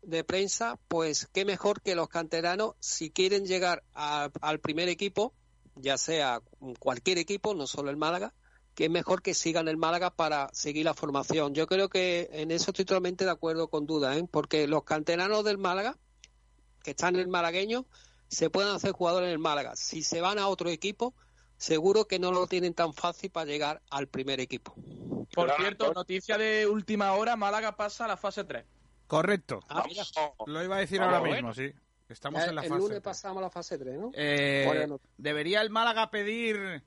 de 0.03 0.23
prensa, 0.23 0.79
pues 0.87 1.29
qué 1.33 1.45
mejor 1.45 1.83
que 1.83 1.97
los 1.97 2.09
canteranos, 2.09 2.77
si 2.79 3.11
quieren 3.11 3.47
llegar 3.47 3.83
a- 3.95 4.31
al 4.41 4.61
primer 4.61 4.89
equipo, 4.89 5.35
ya 5.77 5.99
sea 5.99 6.41
cualquier 6.79 7.19
equipo, 7.19 7.55
no 7.55 7.67
solo 7.67 7.91
el 7.91 7.97
Málaga, 7.97 8.35
que 8.75 8.87
es 8.87 8.91
mejor 8.91 9.23
que 9.23 9.35
sigan 9.35 9.69
el 9.69 9.77
Málaga 9.77 10.11
para 10.11 10.51
seguir 10.53 10.85
la 10.85 10.95
formación. 10.95 11.55
Yo 11.55 11.67
creo 11.67 11.89
que 11.89 12.29
en 12.33 12.51
eso 12.51 12.71
estoy 12.71 12.85
totalmente 12.85 13.25
de 13.25 13.31
acuerdo 13.31 13.69
con 13.69 13.87
Duda, 13.87 14.17
¿eh? 14.17 14.25
porque 14.31 14.67
los 14.67 14.85
canteranos 14.85 15.45
del 15.45 15.59
Málaga, 15.59 15.97
que 16.83 16.91
están 16.91 17.15
en 17.15 17.23
el 17.23 17.29
malagueño, 17.29 17.87
se 18.29 18.51
pueden 18.51 18.75
hacer 18.75 18.93
jugadores 18.93 19.29
en 19.29 19.33
el 19.33 19.39
Málaga. 19.39 19.77
Si 19.77 20.03
se 20.03 20.21
van 20.21 20.39
a 20.39 20.49
otro 20.49 20.69
equipo, 20.69 21.15
seguro 21.57 22.07
que 22.07 22.19
no 22.19 22.33
lo 22.33 22.47
tienen 22.47 22.75
tan 22.75 22.93
fácil 22.93 23.31
para 23.31 23.47
llegar 23.47 23.83
al 23.91 24.09
primer 24.09 24.41
equipo. 24.41 24.75
Por 25.35 25.51
cierto, 25.57 25.93
noticia 25.93 26.37
de 26.39 26.67
última 26.67 27.13
hora, 27.15 27.37
Málaga 27.37 27.77
pasa 27.77 28.05
a 28.05 28.09
la 28.09 28.17
fase 28.17 28.45
3. 28.45 28.65
Correcto. 29.07 29.61
Ah. 29.69 29.85
Lo 30.47 30.63
iba 30.63 30.77
a 30.77 30.81
decir 30.81 30.99
Vamos, 30.99 31.15
ahora 31.15 31.29
bueno. 31.29 31.49
mismo, 31.49 31.55
sí. 31.55 31.73
Estamos 32.09 32.41
Ya 32.43 32.49
en 32.51 32.55
la 32.55 32.63
el 32.63 32.69
fase. 32.69 32.81
lunes 32.81 33.01
pasamos 33.01 33.39
a 33.39 33.43
la 33.43 33.51
fase 33.51 33.79
3, 33.79 33.99
¿no? 33.99 34.11
Eh, 34.15 34.65
Bueno, 34.67 35.01
¿Debería 35.17 35.61
el 35.61 35.71
Málaga 35.71 36.11
pedir 36.11 36.83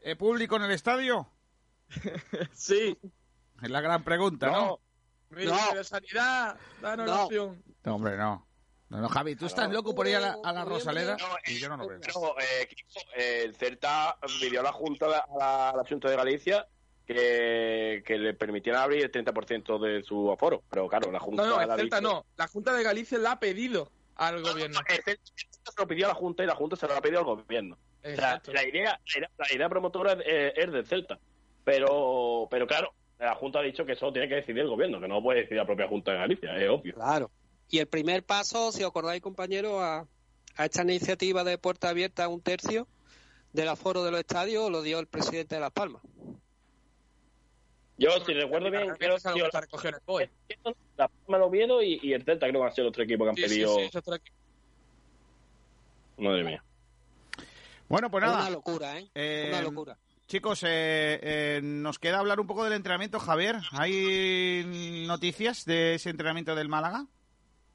eh, 0.00 0.16
público 0.16 0.56
en 0.56 0.62
el 0.62 0.70
estadio? 0.70 1.28
sí. 2.52 2.96
Es 3.62 3.70
la 3.70 3.80
gran 3.80 4.04
pregunta, 4.04 4.50
¿no? 4.50 4.80
Ministerio 5.30 5.78
de 5.78 5.84
Sanidad, 5.84 6.56
danos 6.80 7.06
la 7.08 7.14
No. 7.14 7.24
opción. 7.24 7.62
No, 7.84 7.94
hombre, 7.96 8.16
no. 8.16 8.46
No, 8.88 9.00
no, 9.00 9.08
Javi, 9.08 9.36
tú 9.36 9.46
estás 9.46 9.70
loco 9.70 9.94
por 9.94 10.08
ir 10.08 10.16
a 10.16 10.20
la, 10.20 10.38
a 10.42 10.52
la 10.52 10.64
Rosaleda 10.64 11.16
y 11.46 11.58
yo 11.58 11.68
no 11.68 11.76
lo 11.76 11.86
veo. 11.86 11.98
No, 11.98 12.34
eh, 12.40 12.66
Kiko, 12.68 13.00
eh, 13.16 13.42
el 13.44 13.54
Celta 13.54 14.18
pidió 14.40 14.60
a 14.60 14.62
la 14.64 14.72
Junta, 14.72 15.06
de- 15.06 15.14
a 15.14 15.26
la, 15.38 15.70
al 15.70 15.80
Asunto 15.80 16.08
de 16.08 16.16
Galicia, 16.16 16.66
que, 17.06 18.02
que 18.04 18.18
le 18.18 18.34
permitieran 18.34 18.82
abrir 18.82 19.04
el 19.04 19.12
30% 19.12 19.78
de 19.78 20.02
su 20.02 20.32
aforo. 20.32 20.64
Pero 20.68 20.88
claro, 20.88 21.12
la 21.12 21.20
Junta 21.20 21.44
No, 21.44 21.50
no, 21.50 21.60
el 21.60 21.68
Celta 21.76 21.98
dicho- 22.00 22.08
no. 22.08 22.26
La 22.36 22.48
Junta 22.48 22.72
de 22.72 22.82
Galicia 22.82 23.18
la 23.18 23.32
ha 23.32 23.38
pedido 23.40 23.92
al 24.20 24.42
gobierno. 24.42 24.80
El 24.86 25.02
Celta 25.02 25.72
se 25.72 25.80
lo 25.80 25.86
pidió 25.86 26.06
a 26.06 26.08
la 26.08 26.14
Junta 26.14 26.44
y 26.44 26.46
la 26.46 26.54
Junta 26.54 26.76
se 26.76 26.86
lo 26.86 26.94
ha 26.94 27.00
pedido 27.00 27.20
al 27.20 27.24
gobierno. 27.24 27.78
O 28.04 28.14
sea, 28.14 28.40
la 28.46 28.68
idea, 28.68 29.00
la 29.06 29.18
idea, 29.18 29.30
la 29.36 29.54
idea 29.54 29.68
promotora 29.68 30.12
es, 30.12 30.52
es 30.56 30.72
del 30.72 30.86
Celta. 30.86 31.18
Pero, 31.64 32.46
pero 32.50 32.66
claro, 32.66 32.92
la 33.18 33.34
Junta 33.34 33.60
ha 33.60 33.62
dicho 33.62 33.84
que 33.84 33.92
eso 33.92 34.12
tiene 34.12 34.28
que 34.28 34.36
decidir 34.36 34.62
el 34.62 34.68
gobierno, 34.68 35.00
que 35.00 35.08
no 35.08 35.22
puede 35.22 35.40
decidir 35.40 35.58
la 35.58 35.66
propia 35.66 35.88
Junta 35.88 36.12
de 36.12 36.18
Galicia, 36.18 36.56
es 36.56 36.68
obvio. 36.68 36.94
Claro. 36.94 37.30
Y 37.68 37.78
el 37.78 37.86
primer 37.86 38.24
paso, 38.24 38.72
si 38.72 38.82
os 38.82 38.90
acordáis, 38.90 39.22
compañeros, 39.22 39.80
a, 39.80 40.06
a 40.56 40.64
esta 40.64 40.82
iniciativa 40.82 41.44
de 41.44 41.56
puerta 41.58 41.88
abierta 41.88 42.24
a 42.24 42.28
un 42.28 42.42
tercio 42.42 42.86
del 43.52 43.68
aforo 43.68 44.04
de 44.04 44.10
los 44.10 44.20
estadios 44.20 44.70
lo 44.70 44.82
dio 44.82 44.98
el 44.98 45.06
presidente 45.06 45.56
de 45.56 45.60
Las 45.60 45.72
Palmas. 45.72 46.02
Yo, 48.00 48.10
si 48.24 48.32
recuerdo 48.32 48.70
bien, 48.70 48.88
creo 48.98 49.16
que 49.18 49.60
recoger 49.60 49.94
el 49.94 50.00
BOE. 50.06 50.30
la 50.96 51.06
Palma 51.06 51.38
lo 51.38 51.46
Oviedo 51.46 51.82
y, 51.82 52.00
y 52.02 52.14
el 52.14 52.24
Celta 52.24 52.48
creo 52.48 52.62
que 52.62 52.66
han 52.66 52.74
sido 52.74 52.86
el 52.86 52.88
otro 52.88 53.02
equipo 53.04 53.24
que 53.24 53.30
han 53.30 53.36
Sí, 53.36 53.42
sí, 53.42 53.48
pedido. 53.50 53.74
sí, 53.76 53.80
es 53.82 53.94
otro 53.96 54.14
equipo. 54.14 54.36
Madre 56.16 56.44
mía. 56.44 56.64
Bueno, 57.88 58.10
pues 58.10 58.24
Es 58.24 58.30
nada. 58.30 58.40
Una 58.42 58.50
locura, 58.50 58.98
¿eh? 58.98 59.10
Eh, 59.14 59.46
Una 59.50 59.62
locura. 59.62 59.98
Chicos, 60.26 60.62
eh, 60.62 61.18
eh, 61.22 61.60
nos 61.62 61.98
queda 61.98 62.20
hablar 62.20 62.40
un 62.40 62.46
poco 62.46 62.64
del 62.64 62.72
entrenamiento, 62.72 63.18
Javier. 63.20 63.56
¿Hay 63.72 64.62
noticias 65.06 65.66
de 65.66 65.94
ese 65.96 66.08
entrenamiento 66.08 66.54
del 66.54 66.68
Málaga? 66.68 67.06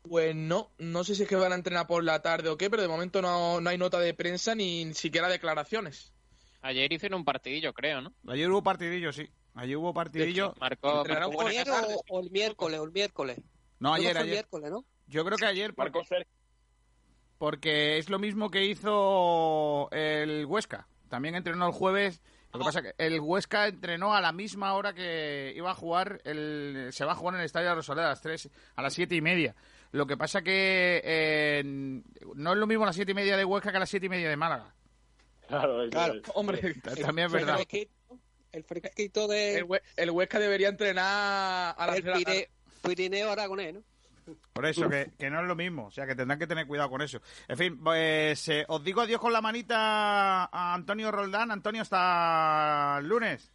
Pues 0.04 0.36
no, 0.36 0.72
no 0.80 1.04
sé 1.04 1.16
si 1.16 1.24
es 1.24 1.30
que 1.30 1.36
van 1.36 1.52
a 1.52 1.56
entrenar 1.56 1.86
por 1.86 2.04
la 2.04 2.22
tarde 2.22 2.50
o 2.50 2.58
qué, 2.58 2.70
pero 2.70 2.82
de 2.82 2.88
momento 2.88 3.22
no, 3.22 3.60
no 3.62 3.70
hay 3.70 3.78
nota 3.78 4.00
de 4.00 4.14
prensa 4.14 4.56
ni 4.56 4.92
siquiera 4.94 5.28
declaraciones. 5.28 6.14
Ayer 6.62 6.92
hicieron 6.94 7.20
un 7.20 7.26
partidillo, 7.26 7.74
creo, 7.74 8.02
¿no? 8.02 8.14
Ayer 8.28 8.50
hubo 8.50 8.64
partidillo, 8.64 9.12
sí. 9.12 9.30
Ayer 9.56 9.78
hubo 9.78 9.94
partidillo. 9.94 10.54
Marcó, 10.60 10.98
Entrenaron 11.00 11.30
marcó 11.34 11.48
Ayer 11.48 11.68
o, 11.70 12.02
o 12.10 12.20
el 12.20 12.30
miércoles, 12.32 12.80
o 12.80 12.84
el 12.84 12.92
miércoles. 12.92 13.38
No, 13.80 13.94
ayer, 13.94 14.12
el 14.12 14.18
ayer. 14.18 14.32
miércoles, 14.34 14.72
¿no? 14.72 14.86
Yo 15.08 15.24
creo 15.26 15.38
que 15.38 15.46
ayer, 15.46 15.74
Fer- 15.74 16.26
porque 17.38 17.98
es 17.98 18.10
lo 18.10 18.18
mismo 18.20 18.50
que 18.50 18.66
hizo 18.66 19.90
el 19.92 20.46
Huesca. 20.46 20.88
También 21.10 21.36
entrenó 21.36 21.68
el 21.68 21.74
jueves. 21.74 22.22
Lo 22.54 22.60
que 22.60 22.66
pasa 22.66 22.82
que 22.82 22.94
el 22.98 23.20
Huesca 23.20 23.68
entrenó 23.68 24.14
a 24.14 24.22
la 24.22 24.32
misma 24.32 24.74
hora 24.76 24.94
que 24.94 25.52
iba 25.56 25.72
a 25.72 25.76
jugar, 25.76 26.22
el, 26.24 26.88
se 26.92 27.04
va 27.04 27.12
a 27.12 27.16
jugar 27.16 27.36
en 27.36 27.42
el 27.42 27.46
Estadio 27.46 27.70
de 27.70 27.76
Rosaleda 27.76 28.06
a 28.08 28.10
las 28.12 28.22
3, 28.22 28.50
a 28.76 28.82
las 28.82 28.94
siete 28.94 29.16
y 29.16 29.22
media. 29.22 29.54
Lo 29.92 30.06
que 30.08 30.16
pasa 30.16 30.42
que 30.42 31.02
eh, 31.04 31.64
no 31.66 32.52
es 32.54 32.58
lo 32.58 32.66
mismo 32.68 32.86
las 32.86 32.96
siete 32.96 33.12
y 33.12 33.16
media 33.16 33.36
de 33.36 33.44
Huesca 33.44 33.72
que 33.74 33.80
las 33.80 33.90
siete 33.90 34.06
y 34.06 34.10
media 34.10 34.30
de 34.30 34.38
Málaga. 34.38 34.74
Claro, 35.48 35.90
Claro, 35.90 36.14
es. 36.16 36.22
hombre. 36.34 36.74
También 37.02 37.28
es 37.28 37.34
verdad. 37.34 37.60
El 38.56 38.64
fresquito 38.64 39.28
de... 39.28 39.58
El, 39.58 39.66
Hue- 39.68 39.82
el 39.98 40.12
Huesca 40.12 40.40
debería 40.40 40.70
entrenar 40.70 41.76
a 41.78 41.88
la 41.88 41.96
El 41.96 42.04
Pire- 42.04 42.50
Pirineo 42.82 43.32
Aragonés, 43.32 43.74
¿no? 43.76 43.84
Por 44.54 44.66
eso, 44.66 44.90
que, 44.90 45.12
que 45.20 45.30
no 45.30 45.40
es 45.42 45.48
lo 45.48 45.56
mismo. 45.56 45.86
O 45.88 45.92
sea, 45.92 46.08
que 46.08 46.16
tendrán 46.16 46.40
que 46.40 46.48
tener 46.48 46.66
cuidado 46.66 46.90
con 46.90 47.02
eso. 47.02 47.20
En 47.48 47.58
fin, 47.58 47.78
pues 47.84 48.48
eh, 48.48 48.66
os 48.68 48.84
digo 48.84 49.02
adiós 49.02 49.20
con 49.22 49.32
la 49.34 49.42
manita 49.42 50.46
a 50.46 50.74
Antonio 50.74 51.12
Roldán. 51.12 51.52
Antonio, 51.52 51.82
hasta 51.84 52.98
el 53.00 53.08
lunes. 53.08 53.52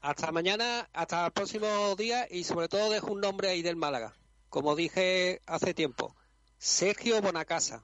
Hasta 0.00 0.32
mañana, 0.32 0.88
hasta 0.92 1.26
el 1.26 1.32
próximo 1.32 1.94
día 1.96 2.26
y 2.30 2.44
sobre 2.44 2.68
todo 2.68 2.90
dejo 2.90 3.12
un 3.12 3.20
nombre 3.20 3.50
ahí 3.50 3.60
del 3.62 3.76
Málaga. 3.76 4.14
Como 4.48 4.74
dije 4.76 5.40
hace 5.46 5.74
tiempo, 5.74 6.16
Sergio 6.58 7.20
Bonacasa. 7.20 7.82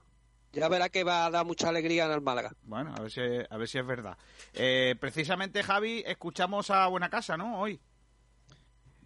Ya 0.51 0.67
verá 0.67 0.89
que 0.89 1.03
va 1.03 1.25
a 1.25 1.29
dar 1.29 1.45
mucha 1.45 1.69
alegría 1.69 2.05
en 2.05 2.11
el 2.11 2.21
Málaga. 2.21 2.51
Bueno, 2.63 2.93
a 2.97 3.01
ver 3.01 3.11
si, 3.11 3.21
a 3.21 3.57
ver 3.57 3.67
si 3.67 3.77
es 3.77 3.85
verdad. 3.85 4.17
Eh, 4.53 4.95
precisamente, 4.99 5.61
Javi, 5.63 6.03
escuchamos 6.05 6.69
a 6.71 6.87
Buena 6.87 7.09
Casa, 7.09 7.37
¿no? 7.37 7.59
Hoy. 7.59 7.79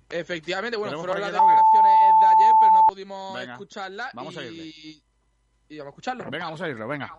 Efectivamente, 0.10 0.78
bueno, 0.78 0.98
fueron 1.00 1.20
las 1.20 1.32
declaraciones 1.32 2.00
de 2.22 2.26
ayer, 2.28 2.54
pero 2.60 2.72
no 2.72 2.84
pudimos 2.88 3.34
Venga, 3.38 3.54
escucharlas. 3.54 4.14
vamos 4.14 4.38
a 4.38 4.44
irle. 4.44 4.64
y 5.70 5.78
vamos 5.78 5.88
a 5.88 5.90
escucharlo. 5.90 6.30
Venga, 6.30 6.46
vamos 6.46 6.62
a 6.62 6.68
irlo, 6.70 6.88
venga. 6.88 7.10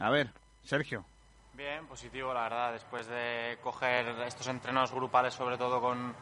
A 0.00 0.10
ver, 0.10 0.30
Sergio. 0.64 1.04
Bien, 1.54 1.86
positivo, 1.86 2.34
la 2.34 2.42
verdad, 2.42 2.72
después 2.72 3.06
de 3.06 3.58
coger 3.62 4.06
estos 4.26 4.46
entrenos 4.48 4.92
grupales, 4.92 5.32
sobre 5.34 5.56
todo 5.56 5.80
con, 5.80 6.14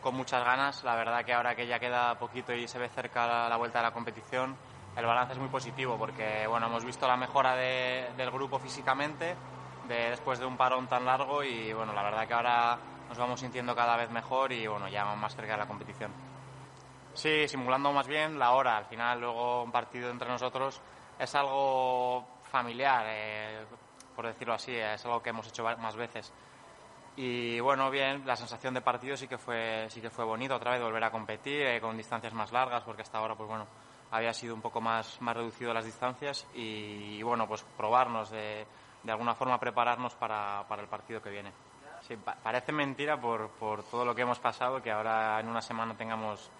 con 0.00 0.14
muchas 0.14 0.44
ganas, 0.44 0.84
la 0.84 0.94
verdad 0.94 1.24
que 1.24 1.32
ahora 1.32 1.56
que 1.56 1.66
ya 1.66 1.80
queda 1.80 2.16
poquito 2.18 2.52
y 2.52 2.68
se 2.68 2.78
ve 2.78 2.88
cerca 2.88 3.26
la, 3.26 3.48
la 3.48 3.56
vuelta 3.56 3.78
de 3.78 3.84
la 3.84 3.92
competición, 3.92 4.56
el 4.96 5.06
balance 5.06 5.34
es 5.34 5.38
muy 5.38 5.48
positivo 5.48 5.98
porque 5.98 6.46
bueno, 6.46 6.66
hemos 6.66 6.84
visto 6.84 7.06
la 7.06 7.16
mejora 7.16 7.54
de- 7.54 8.12
del 8.16 8.30
grupo 8.30 8.58
físicamente 8.58 9.36
de, 9.84 10.10
después 10.10 10.38
de 10.38 10.46
un 10.46 10.56
parón 10.56 10.88
tan 10.88 11.04
largo 11.04 11.44
y 11.44 11.72
bueno, 11.72 11.92
la 11.92 12.02
verdad 12.02 12.26
que 12.26 12.34
ahora 12.34 12.80
nos 13.08 13.18
vamos 13.18 13.40
sintiendo 13.40 13.74
cada 13.76 13.96
vez 13.96 14.10
mejor 14.10 14.52
y 14.52 14.66
bueno, 14.66 14.88
ya 14.88 15.04
más 15.04 15.34
cerca 15.36 15.52
de 15.52 15.58
la 15.58 15.66
competición. 15.66 16.12
Sí, 17.14 17.48
simulando 17.48 17.92
más 17.92 18.06
bien 18.06 18.38
la 18.38 18.52
hora. 18.52 18.76
Al 18.76 18.84
final, 18.86 19.20
luego 19.20 19.62
un 19.62 19.72
partido 19.72 20.10
entre 20.10 20.28
nosotros 20.28 20.80
es 21.18 21.34
algo 21.34 22.26
familiar, 22.42 23.04
eh, 23.08 23.64
por 24.14 24.26
decirlo 24.26 24.54
así, 24.54 24.74
es 24.74 25.04
algo 25.04 25.22
que 25.22 25.30
hemos 25.30 25.46
hecho 25.46 25.64
más 25.78 25.96
veces. 25.96 26.32
Y 27.16 27.58
bueno, 27.60 27.90
bien, 27.90 28.26
la 28.26 28.36
sensación 28.36 28.74
de 28.74 28.82
partido 28.82 29.16
sí 29.16 29.26
que 29.26 29.38
fue, 29.38 29.86
sí 29.88 30.02
que 30.02 30.10
fue 30.10 30.24
bonito 30.24 30.54
otra 30.54 30.72
vez 30.72 30.82
volver 30.82 31.02
a 31.04 31.10
competir 31.10 31.62
eh, 31.62 31.80
con 31.80 31.96
distancias 31.96 32.34
más 32.34 32.52
largas, 32.52 32.82
porque 32.84 33.02
hasta 33.02 33.18
ahora, 33.18 33.34
pues 33.34 33.48
bueno, 33.48 33.66
había 34.16 34.32
sido 34.32 34.54
un 34.54 34.60
poco 34.62 34.80
más, 34.80 35.20
más 35.20 35.36
reducido 35.36 35.72
las 35.74 35.84
distancias 35.84 36.46
y, 36.54 37.22
bueno, 37.22 37.46
pues 37.46 37.62
probarnos 37.76 38.30
de, 38.30 38.66
de 39.02 39.12
alguna 39.12 39.34
forma 39.34 39.58
prepararnos 39.60 40.14
para, 40.14 40.64
para 40.68 40.82
el 40.82 40.88
partido 40.88 41.22
que 41.22 41.30
viene. 41.30 41.52
Sí, 42.02 42.16
pa- 42.16 42.36
parece 42.42 42.72
mentira 42.72 43.20
por, 43.20 43.48
por 43.50 43.82
todo 43.84 44.04
lo 44.04 44.14
que 44.14 44.22
hemos 44.22 44.38
pasado 44.38 44.82
que 44.82 44.90
ahora 44.90 45.38
en 45.40 45.48
una 45.48 45.60
semana 45.62 45.94
tengamos, 45.96 46.50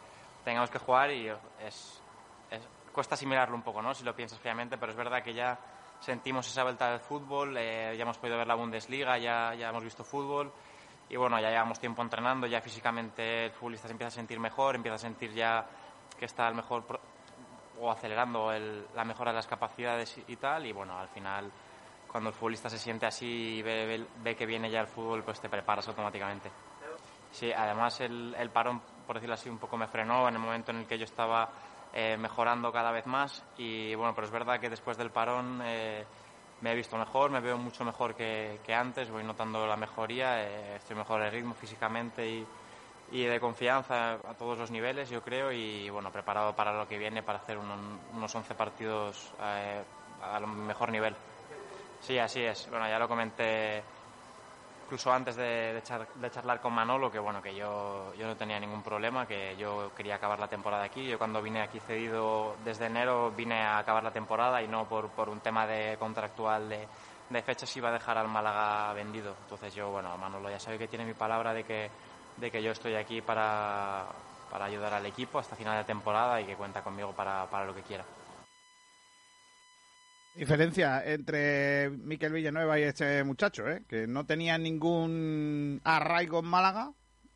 tengamos 0.45 0.71
que 0.71 0.79
jugar 0.79 1.11
y 1.11 1.29
es, 1.29 2.03
es- 2.51 2.69
cuesta 2.93 3.15
asimilarlo 3.15 3.55
un 3.55 3.63
poco, 3.63 3.83
¿no? 3.83 3.93
Si 3.95 4.05
lo 4.05 4.15
piensas 4.15 4.39
fríamente, 4.39 4.79
pero 4.79 4.93
es 4.93 4.97
verdad 4.99 5.23
que 5.23 5.35
ya 5.35 5.59
sentimos 6.01 6.47
esa 6.49 6.63
vuelta 6.63 6.91
del 6.91 7.01
fútbol, 7.01 7.57
eh, 7.59 7.95
ya 7.97 8.03
hemos 8.03 8.19
podido 8.19 8.39
ver 8.39 8.47
la 8.47 8.55
Bundesliga, 8.55 9.19
ya, 9.19 9.55
ya 9.55 9.69
hemos 9.69 9.85
visto 9.85 10.03
fútbol 10.05 10.53
y 11.09 11.17
bueno, 11.17 11.39
ya 11.41 11.51
llevamos 11.51 11.79
tiempo 11.79 12.03
entrenando, 12.03 12.47
ya 12.47 12.61
físicamente 12.61 13.47
el 13.47 13.51
futbolista 13.53 13.87
se 13.89 13.93
empieza 13.93 14.09
a 14.09 14.11
sentir 14.11 14.41
mejor, 14.41 14.75
empieza 14.75 14.97
a 14.97 14.99
sentir 14.99 15.33
ya 15.33 15.67
que 16.19 16.25
está 16.25 16.49
el 16.49 16.55
mejor 16.55 16.85
o 17.79 17.91
acelerando 17.91 18.53
el- 18.53 18.87
la 18.95 19.05
mejora 19.05 19.31
de 19.31 19.37
las 19.37 19.47
capacidades 19.47 20.19
y, 20.27 20.37
tal 20.37 20.67
y 20.67 20.73
bueno, 20.73 20.99
al 20.99 21.09
final 21.09 21.51
cuando 22.07 22.31
el 22.31 22.35
futbolista 22.35 22.71
se 22.71 22.79
siente 22.79 23.07
así 23.07 23.59
y 23.59 23.63
ve, 23.63 24.37
que 24.37 24.47
viene 24.47 24.71
ya 24.71 24.81
el 24.81 24.87
fútbol, 24.87 25.23
pues 25.23 25.41
te 25.41 25.49
preparas 25.49 25.87
automáticamente. 25.89 26.51
Sí, 27.31 27.53
además 27.53 28.01
el, 28.01 28.51
parón, 28.53 28.81
por 29.07 29.17
decirlo 29.17 29.35
así, 29.35 29.49
un 29.49 29.59
poco 29.59 29.77
me 29.77 29.87
frenó 29.87 30.29
en 30.29 30.35
el 30.35 30.41
momento 30.41 30.71
en 30.71 30.79
el 30.79 30.87
que 30.87 30.97
yo 30.97 31.05
estaba 31.05 31.51
eh, 31.93 32.17
mejorando 32.17 32.73
cada 32.73 32.91
vez 32.93 33.07
más 33.07 33.45
y 33.59 33.95
bueno, 33.95 34.15
pero 34.15 34.27
es 34.27 34.33
verdad 34.33 34.59
que 34.61 34.71
después 34.71 34.97
del 34.97 35.11
parón 35.11 35.61
eh, 35.65 36.07
me 36.61 36.73
he 36.73 36.75
visto 36.75 36.97
mejor, 36.97 37.31
me 37.31 37.41
veo 37.41 37.59
mucho 37.59 37.85
mejor 37.85 38.15
que, 38.15 38.61
antes, 38.75 39.11
voy 39.11 39.25
notando 39.25 39.67
la 39.67 39.77
mejoría, 39.77 40.43
eh, 40.43 40.77
estoy 40.77 40.97
mejor 40.97 41.23
de 41.23 41.31
ritmo 41.31 41.55
físicamente 41.55 42.27
y, 42.27 42.49
y 43.13 43.25
de 43.25 43.39
confianza 43.41 44.15
a 44.15 44.35
todos 44.39 44.59
los 44.59 44.71
niveles, 44.71 45.09
yo 45.11 45.23
creo, 45.23 45.53
y 45.53 45.89
bueno, 45.91 46.11
preparado 46.11 46.55
para 46.55 46.73
lo 46.77 46.89
que 46.89 46.99
viene, 46.99 47.23
para 47.23 47.39
hacer 47.39 47.57
unos, 47.59 47.79
unos 48.13 48.35
11 48.35 48.55
partidos 48.55 49.33
eh, 49.41 49.83
a 50.23 50.41
lo 50.41 50.47
mejor 50.49 50.91
nivel. 50.91 51.15
Sí, 52.03 52.19
así 52.19 52.43
es. 52.43 52.69
Bueno, 52.71 52.89
ya 52.89 52.99
lo 52.99 53.09
comenté 53.09 53.83
incluso 54.85 55.13
antes 55.13 55.35
de, 55.35 55.73
de 55.75 55.83
char- 55.83 56.07
de 56.15 56.31
charlar 56.31 56.61
con 56.61 56.73
Manolo, 56.73 57.11
que 57.11 57.19
bueno, 57.19 57.43
que 57.43 57.55
yo, 57.55 58.15
yo 58.15 58.27
no 58.27 58.37
tenía 58.37 58.61
ningún 58.61 58.83
problema, 58.83 59.27
que 59.27 59.57
yo 59.57 59.91
quería 59.97 60.15
acabar 60.15 60.39
la 60.39 60.47
temporada 60.49 60.85
aquí. 60.85 61.07
Yo 61.09 61.19
cuando 61.19 61.43
vine 61.43 61.61
aquí 61.63 61.81
cedido 61.81 62.55
desde 62.65 62.87
enero 62.87 63.33
vine 63.33 63.61
a 63.63 63.79
acabar 63.79 64.05
la 64.05 64.13
temporada 64.13 64.63
y 64.63 64.69
no 64.69 64.85
por, 64.89 65.09
por 65.11 65.29
un 65.29 65.41
tema 65.41 65.67
de 65.67 65.97
contractual 65.99 66.69
de, 66.69 66.87
de 67.31 67.43
fechas 67.43 67.77
iba 67.77 67.89
a 67.89 67.93
dejar 67.93 68.17
al 68.19 68.29
Málaga 68.29 68.93
vendido. 68.93 69.35
Entonces 69.43 69.75
yo, 69.75 69.91
bueno, 69.91 70.17
Manolo 70.19 70.51
ya 70.51 70.61
sabe 70.61 70.79
que 70.79 70.87
tiene 70.87 71.05
mi 71.05 71.15
palabra 71.15 71.53
de 71.53 71.65
que, 71.65 71.91
de 72.37 72.51
que 72.51 72.63
yo 72.63 72.73
estoy 72.73 72.95
aquí 72.95 73.21
para, 73.21 74.07
para 74.51 74.67
ayudar 74.67 74.95
al 74.95 75.07
equipo 75.07 75.39
hasta 75.39 75.57
final 75.57 75.79
de 75.79 75.85
temporada 75.85 76.41
y 76.41 76.45
que 76.45 76.57
cuenta 76.57 76.83
conmigo 76.83 77.13
para, 77.13 77.47
para 77.51 77.65
lo 77.65 77.75
que 77.75 77.83
quiera. 77.83 78.05
Diferencia 80.35 81.03
entre 81.05 81.89
Miquel 81.89 82.33
Villanueva 82.33 82.79
y 82.79 82.83
este 82.83 83.25
muchacho, 83.25 83.67
¿eh? 83.69 83.85
que 83.89 84.07
no 84.07 84.27
tenía 84.27 84.59
ningún 84.59 85.81
arraigo 85.83 86.41
en 86.41 86.45
Málaga 86.45 86.93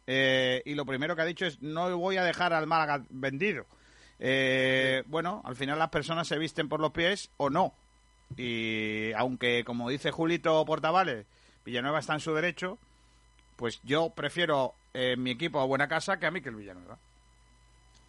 eh, 0.07 0.61
y 0.67 0.75
lo 0.75 0.85
primero 0.85 1.17
que 1.17 1.23
ha 1.23 1.25
dicho 1.25 1.47
es 1.47 1.63
no 1.63 1.97
voy 1.97 2.19
a 2.19 2.25
dejar 2.25 2.53
al 2.53 2.67
Málaga 2.67 3.03
vendido. 3.09 3.65
Eh, 4.19 5.03
bueno, 5.07 5.41
al 5.47 5.57
final 5.57 5.79
las 5.79 5.89
personas 5.89 6.29
se 6.29 6.37
visten 6.37 6.69
por 6.69 6.81
los 6.81 6.91
pies 6.91 7.31
o 7.39 7.49
no. 7.49 7.73
Y 8.37 9.13
aunque, 9.13 9.65
como 9.65 9.89
dice 9.89 10.11
Julito 10.11 10.63
Portavales, 10.67 11.27
Villanueva 11.65 12.01
está 12.01 12.15
en 12.15 12.21
su 12.21 12.35
derecho, 12.35 12.77
pues 13.57 13.81
yo 13.83 14.11
prefiero 14.11 14.75
eh, 14.95 15.17
mi 15.17 15.31
equipo 15.33 15.61
a 15.61 15.65
Buena 15.67 15.89
Casa 15.89 16.19
que 16.19 16.27
a 16.27 16.31
Miquel 16.31 16.55
Villanueva. 16.57 16.99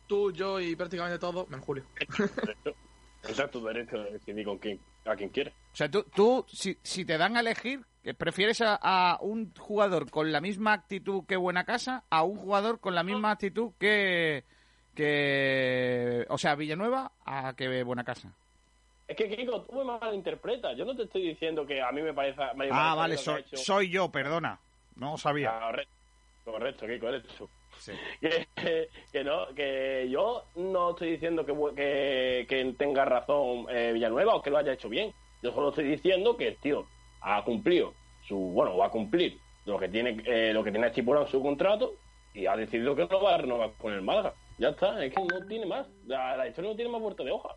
Tú, 0.08 0.32
yo 0.32 0.60
y 0.60 0.76
prácticamente 0.76 1.20
todo, 1.20 1.46
menos 1.48 1.66
Julio. 1.66 1.84
Ese 3.24 3.44
es 3.44 3.52
tu 3.52 3.64
derecho 3.64 3.98
de 3.98 4.12
decidir 4.14 4.46
con 4.46 4.58
quién, 4.58 4.80
a 5.06 5.16
quien 5.16 5.30
quieres. 5.30 5.54
O 5.74 5.76
sea, 5.76 5.90
tú, 5.90 6.04
tú 6.16 6.46
si, 6.50 6.78
si 6.82 7.06
te 7.06 7.18
dan 7.18 7.38
a 7.38 7.42
elegir, 7.42 7.82
que 8.04 8.14
¿prefieres 8.14 8.62
a, 8.62 8.76
a 8.76 9.20
un 9.22 9.54
jugador 9.56 10.10
con 10.10 10.32
la 10.32 10.42
misma 10.42 10.74
actitud 10.74 11.24
que 11.28 11.38
Buena 11.38 11.64
Casa 11.66 12.04
a 12.10 12.24
un 12.24 12.36
jugador 12.38 12.80
con 12.80 12.96
la 12.96 13.04
misma 13.04 13.32
actitud 13.32 13.72
que, 13.80 14.44
que 14.96 16.26
o 16.30 16.38
sea, 16.38 16.56
Villanueva 16.56 17.12
a 17.26 17.54
que 17.56 17.84
Buena 17.84 18.04
Casa? 18.04 18.34
Es 19.08 19.16
que, 19.18 19.30
Kiko, 19.36 19.62
tú 19.64 19.76
me 19.76 19.84
malinterpretas. 19.84 20.76
Yo 20.78 20.86
no 20.86 20.96
te 20.96 21.04
estoy 21.04 21.22
diciendo 21.30 21.66
que 21.66 21.82
a 21.82 21.92
mí 21.92 22.02
me 22.02 22.14
parece... 22.14 22.40
me 22.56 22.70
Ah, 22.72 22.96
parece 22.96 22.98
vale, 22.98 23.16
que 23.16 23.20
ha 23.22 23.24
soy, 23.24 23.42
hecho- 23.42 23.58
soy 23.58 23.90
yo, 23.90 24.10
perdona. 24.12 24.60
No 24.96 25.18
sabía. 25.18 25.60
Correcto, 25.60 25.92
correcto, 26.44 26.88
Kiko, 26.88 27.10
eres 27.10 27.24
tú. 27.38 27.50
Que, 28.22 28.90
que 29.12 29.24
no, 29.24 29.48
que 29.56 30.08
yo 30.10 30.44
no 30.56 30.92
estoy 30.92 31.12
diciendo 31.12 31.44
que, 31.46 31.54
que, 31.76 32.46
que 32.48 32.76
tenga 32.78 33.06
razón 33.06 33.66
eh, 33.70 33.92
Villanueva 33.94 34.36
o 34.36 34.42
que 34.42 34.52
lo 34.52 34.58
haya 34.58 34.74
hecho 34.74 34.90
bien. 34.90 35.14
Yo 35.42 35.52
solo 35.52 35.70
estoy 35.70 35.86
diciendo 35.86 36.38
que 36.38 36.50
el 36.50 36.58
tío 36.58 36.86
ha 37.22 37.44
cumplido 37.44 37.96
su, 38.28 38.38
bueno, 38.38 38.78
va 38.78 38.88
a 38.88 38.92
cumplir 38.92 39.40
lo 39.66 39.80
que 39.80 39.90
tiene, 39.90 40.22
eh, 40.26 40.54
lo 40.54 40.64
que 40.64 40.72
tiene 40.72 40.88
estipulado 40.88 41.26
en 41.26 41.32
su 41.32 41.42
contrato 41.42 41.96
y 42.34 42.46
ha 42.46 42.56
decidido 42.56 42.96
que 42.96 43.08
no 43.08 43.22
va 43.22 43.36
a 43.36 43.38
renovar 43.38 43.72
con 43.80 43.94
el 43.94 44.02
Málaga. 44.02 44.34
Ya 44.58 44.70
está, 44.70 45.04
es 45.04 45.14
que 45.14 45.22
no 45.22 45.46
tiene 45.48 45.66
más. 45.66 45.88
La, 46.06 46.38
la 46.38 46.48
historia 46.48 46.70
no 46.70 46.76
tiene 46.76 46.92
más 46.92 47.02
vuelta 47.02 47.24
de 47.24 47.32
hoja. 47.32 47.56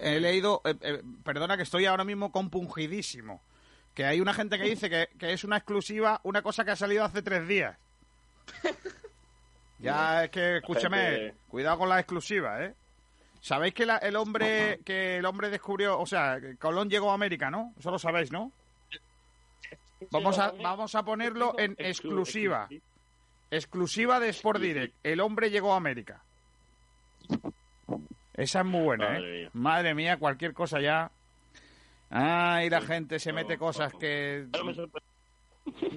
He 0.00 0.20
leído, 0.20 0.62
eh, 0.64 0.74
eh, 0.80 1.02
perdona 1.24 1.56
que 1.56 1.64
estoy 1.64 1.84
ahora 1.84 2.04
mismo 2.04 2.32
compungidísimo, 2.32 3.42
que 3.94 4.04
hay 4.04 4.20
una 4.20 4.32
gente 4.34 4.58
que 4.58 4.64
dice 4.64 4.88
que, 4.88 5.08
que 5.18 5.32
es 5.32 5.44
una 5.44 5.56
exclusiva, 5.58 6.20
una 6.24 6.42
cosa 6.42 6.64
que 6.64 6.70
ha 6.72 6.76
salido 6.76 7.04
hace 7.04 7.22
tres 7.22 7.46
días. 7.46 7.76
Ya 9.78 10.24
es 10.24 10.30
que, 10.30 10.56
escúchame, 10.58 11.34
cuidado 11.48 11.78
con 11.78 11.88
la 11.88 11.98
exclusiva, 11.98 12.64
¿eh? 12.64 12.74
¿Sabéis 13.40 13.74
que 13.74 13.84
la- 13.84 13.96
el 13.98 14.14
hombre 14.14 14.78
que 14.84 15.16
el 15.16 15.26
hombre 15.26 15.50
descubrió, 15.50 15.98
o 15.98 16.06
sea, 16.06 16.38
Colón 16.60 16.88
llegó 16.88 17.10
a 17.10 17.14
América, 17.14 17.50
¿no? 17.50 17.74
Eso 17.78 17.90
lo 17.90 17.98
sabéis, 17.98 18.30
¿no? 18.30 18.52
Vamos 20.10 20.38
a, 20.38 20.52
vamos 20.52 20.94
a 20.94 21.02
ponerlo 21.04 21.54
en 21.58 21.74
exclusiva. 21.78 22.68
Exclusiva 23.50 24.20
de 24.20 24.28
Sport 24.30 24.60
Direct. 24.60 24.94
El 25.02 25.20
hombre 25.20 25.50
llegó 25.50 25.74
a 25.74 25.76
América. 25.76 26.22
Esa 28.34 28.60
es 28.60 28.64
muy 28.66 28.82
buena, 28.82 29.18
¿eh? 29.18 29.50
Madre 29.52 29.94
mía, 29.94 30.16
cualquier 30.18 30.54
cosa 30.54 30.80
ya. 30.80 31.10
Ay, 32.14 32.68
la 32.68 32.80
gente 32.82 33.18
se 33.18 33.32
mete 33.32 33.56
cosas 33.56 33.92
que... 33.94 34.46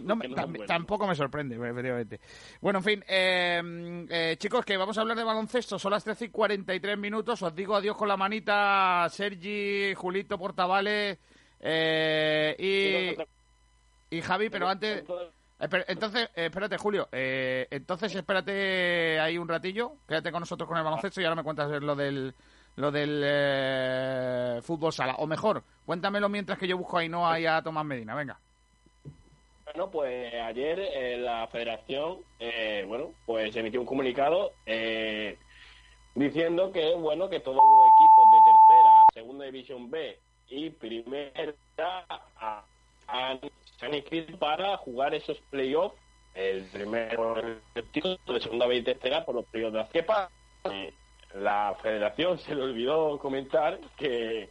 No 0.03 0.15
me- 0.15 0.29
tampoco 0.67 1.07
me 1.07 1.15
sorprende, 1.15 1.55
efectivamente. 1.55 2.19
Bueno, 2.61 2.79
en 2.79 2.83
fin, 2.85 3.03
eh, 3.07 4.05
eh, 4.09 4.35
chicos, 4.37 4.63
que 4.63 4.77
vamos 4.77 4.97
a 4.97 5.01
hablar 5.01 5.17
de 5.17 5.23
baloncesto. 5.23 5.79
Son 5.79 5.91
las 5.91 6.03
13 6.03 6.25
y 6.25 6.29
43 6.29 6.97
minutos. 6.97 7.41
Os 7.41 7.55
digo 7.55 7.75
adiós 7.75 7.97
con 7.97 8.07
la 8.07 8.15
manita, 8.15 9.07
Sergi, 9.09 9.93
Julito, 9.95 10.37
Portavales 10.37 11.17
eh, 11.59 13.15
y, 14.11 14.15
y 14.17 14.21
Javi, 14.21 14.49
pero 14.49 14.67
antes... 14.69 15.03
Espe- 15.59 15.85
Entonces, 15.87 16.29
eh, 16.35 16.45
espérate, 16.45 16.77
Julio. 16.77 17.07
eh, 17.11 17.65
entonces, 17.71 18.13
espérate 18.13 19.19
ahí 19.19 19.37
un 19.37 19.47
ratillo. 19.47 19.93
Quédate 20.07 20.31
con 20.31 20.41
nosotros 20.41 20.67
con 20.67 20.77
el 20.77 20.83
baloncesto 20.83 21.19
y 21.21 21.23
ahora 21.23 21.37
me 21.37 21.43
cuentas 21.43 21.71
lo 21.81 21.95
del 21.95 22.33
lo 22.75 22.91
del 22.91 23.21
eh, 23.23 24.59
fútbol 24.61 24.93
sala. 24.93 25.15
O 25.19 25.27
mejor, 25.27 25.63
cuéntamelo 25.85 26.29
mientras 26.29 26.57
que 26.57 26.67
yo 26.67 26.77
busco 26.77 26.97
a 26.97 27.01
Ainhoa 27.01 27.39
y 27.39 27.45
a 27.45 27.61
Tomás 27.61 27.85
Medina. 27.85 28.15
Venga. 28.15 28.39
Bueno, 29.65 29.89
pues 29.91 30.33
ayer 30.33 30.79
eh, 30.79 31.17
la 31.17 31.47
federación, 31.47 32.19
eh, 32.39 32.85
bueno, 32.87 33.11
pues 33.25 33.55
emitió 33.55 33.81
un 33.81 33.85
comunicado 33.85 34.53
eh, 34.65 35.37
diciendo 36.13 36.71
que, 36.71 36.93
bueno, 36.93 37.29
que 37.29 37.41
todos 37.41 37.57
los 37.57 37.87
equipos 37.87 38.31
de 38.31 38.37
tercera, 38.45 39.05
segunda 39.13 39.45
división 39.45 39.91
B 39.91 40.17
y 40.49 40.69
primera 40.69 41.43
ah, 42.37 42.63
han, 43.07 43.39
se 43.77 43.85
han 43.85 43.95
inscrito 43.95 44.37
para 44.37 44.77
jugar 44.77 45.13
esos 45.13 45.37
playoffs, 45.49 45.97
el 46.35 46.63
primero 46.65 47.37
el 47.37 47.59
de 47.75 48.39
segunda 48.39 48.67
B 48.67 48.77
y 48.77 48.83
tercera 48.83 49.25
por 49.25 49.35
los 49.35 49.45
playoffs 49.45 49.91
de. 49.91 49.99
Eh, 50.71 50.93
la 51.35 51.75
federación 51.81 52.37
se 52.39 52.55
le 52.55 52.63
olvidó 52.63 53.17
comentar 53.19 53.79
que 53.97 54.49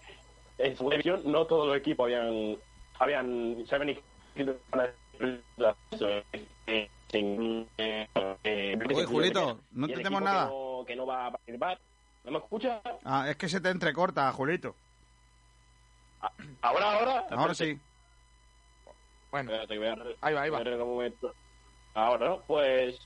en 0.58 0.76
segunda 0.76 0.96
división 0.96 1.22
no 1.24 1.46
todos 1.46 1.66
los 1.68 1.76
equipos 1.76 2.04
habían, 2.04 2.56
habían 2.98 3.64
se 3.66 3.74
habían. 3.74 3.96
Eh, 4.36 4.56
eh, 7.12 8.08
eh, 8.44 8.78
Oye, 8.88 9.04
Julito, 9.06 9.60
no 9.72 9.86
equipo 9.86 10.20
nada. 10.20 10.46
Que 10.48 10.52
no, 10.52 10.84
que 10.86 10.96
no 10.96 11.06
va 11.06 11.26
a 11.26 11.30
participar. 11.30 11.78
¿No 12.24 12.30
me 12.32 12.38
escucha? 12.38 12.80
Ah, 13.04 13.26
es 13.28 13.36
que 13.36 13.48
se 13.48 13.60
te 13.60 13.68
entrecorta, 13.68 14.30
Julito. 14.32 14.74
Ahora, 16.62 16.92
ahora. 16.98 17.26
Ahora 17.30 17.54
sí. 17.54 17.78
Bueno, 19.30 19.50
Espérate, 19.52 19.74
que 19.74 19.78
voy 19.78 19.88
a 19.88 19.94
re- 19.94 20.16
ahí 20.22 20.34
va, 20.34 20.42
ahí 20.42 20.50
va. 20.50 20.58
voy 20.58 20.66
a 20.66 20.68
arreglar 20.68 20.86
un 20.86 20.94
momento. 20.94 21.34
Ahora, 21.94 22.28
¿no? 22.28 22.40
Pues. 22.46 22.98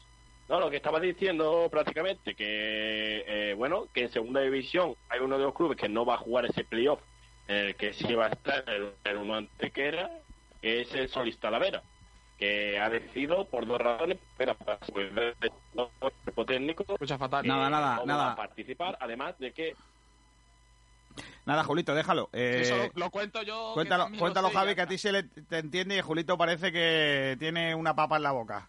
No, 0.49 0.61
lo 0.61 0.71
que 0.71 0.77
estaba 0.79 0.99
diciendo 0.99 1.69
prácticamente, 1.71 2.35
que, 2.35 3.25
eh, 3.27 3.55
bueno, 3.55 3.87
que 3.93 4.03
en 4.05 4.13
segunda 4.13 4.41
división 4.41 4.95
hay 5.11 5.21
uno 5.21 5.37
de 5.37 5.45
los 5.45 5.55
clubes 5.55 5.77
que 5.77 5.89
no 5.91 6.07
va 6.07 6.15
a 6.15 6.19
jugar 6.19 6.47
ese 6.47 6.65
playoff, 6.65 7.01
en 7.49 7.57
el 7.57 7.75
que 7.77 7.93
sí 7.93 8.15
va 8.15 8.27
a 8.27 8.31
estar 8.31 8.65
el, 8.69 8.93
el 9.05 9.17
uno 9.19 9.35
antequera, 9.35 10.11
que 10.63 10.81
es 10.81 10.95
el 10.95 11.09
Solís 11.11 11.39
Talavera, 11.39 11.83
que 12.39 12.79
ha 12.79 12.89
decidido 12.89 13.45
por 13.47 13.67
dos 13.67 13.79
razones, 13.79 14.19
pero 14.39 14.55
para 14.55 14.79
su 14.87 14.93
cuerpo 14.93 16.45
técnico, 16.47 16.85
fatal. 17.19 17.43
que 17.43 17.49
Nada, 17.49 17.69
nada, 17.69 17.97
no 17.97 18.07
nada. 18.07 18.25
va 18.29 18.33
a 18.33 18.37
participar, 18.37 18.97
además 19.01 19.39
de 19.39 19.53
que 19.53 19.77
Nada, 21.45 21.65
Julito, 21.65 21.95
déjalo. 21.95 22.29
Eh, 22.33 22.61
Eso 22.63 22.77
lo, 22.77 22.91
lo 22.95 23.11
cuento 23.11 23.43
yo. 23.43 23.73
cuéntalo, 23.75 24.09
cuéntalo 24.19 24.49
sé, 24.49 24.55
Javi, 24.55 24.75
que 24.75 24.83
a 24.83 24.87
ti 24.87 24.99
se 24.99 25.13
le 25.13 25.23
te 25.25 25.59
entiende 25.59 25.97
y 25.97 26.01
Julito 26.01 26.39
parece 26.39 26.71
que 26.73 27.37
tiene 27.39 27.75
una 27.75 27.95
papa 27.95 28.17
en 28.17 28.23
la 28.23 28.33
boca. 28.33 28.69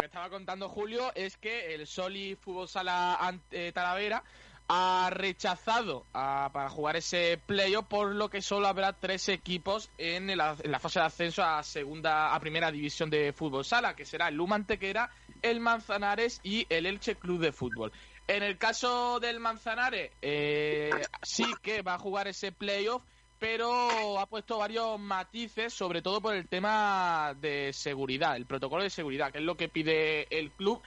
Que 0.00 0.06
estaba 0.06 0.30
contando 0.30 0.68
Julio 0.68 1.12
es 1.14 1.36
que 1.36 1.74
el 1.74 1.86
Soli 1.86 2.34
Fútbol 2.34 2.68
Sala 2.68 3.18
Ant- 3.20 3.42
eh, 3.50 3.70
Talavera 3.72 4.22
ha 4.68 5.10
rechazado 5.12 6.06
a- 6.14 6.48
para 6.52 6.70
jugar 6.70 6.96
ese 6.96 7.38
playoff, 7.44 7.86
por 7.86 8.14
lo 8.14 8.30
que 8.30 8.40
solo 8.40 8.68
habrá 8.68 8.92
tres 8.92 9.28
equipos 9.28 9.90
en, 9.98 10.34
la 10.36 10.54
fase 10.78 11.00
de 11.00 11.06
ascenso 11.06 11.42
a 11.42 11.62
segunda, 11.62 12.34
a 12.34 12.40
primera 12.40 12.70
división 12.70 13.10
de 13.10 13.32
fútbol 13.32 13.64
sala, 13.64 13.94
que 13.96 14.04
será 14.04 14.28
el 14.28 14.36
Luma 14.36 14.56
Antequera, 14.56 15.10
el 15.42 15.60
Manzanares 15.60 16.40
y 16.44 16.66
el 16.70 16.86
Elche 16.86 17.16
Club 17.16 17.40
de 17.40 17.52
Fútbol. 17.52 17.92
En 18.28 18.42
el 18.44 18.58
caso 18.58 19.18
del 19.18 19.40
Manzanares, 19.40 20.12
eh, 20.22 20.90
sí 21.22 21.44
que 21.62 21.82
va 21.82 21.94
a 21.94 21.98
jugar 21.98 22.28
ese 22.28 22.52
playoff, 22.52 23.02
pero 23.40 24.20
ha 24.20 24.26
puesto 24.26 24.58
varios 24.58 25.00
matices, 25.00 25.72
sobre 25.72 26.02
todo 26.02 26.20
por 26.20 26.36
el 26.36 26.46
tema 26.46 27.34
de 27.40 27.72
seguridad, 27.72 28.36
el 28.36 28.46
protocolo 28.46 28.82
de 28.82 28.90
seguridad, 28.90 29.32
que 29.32 29.38
es 29.38 29.44
lo 29.44 29.56
que 29.56 29.68
pide 29.68 30.28
el 30.38 30.50
club. 30.52 30.80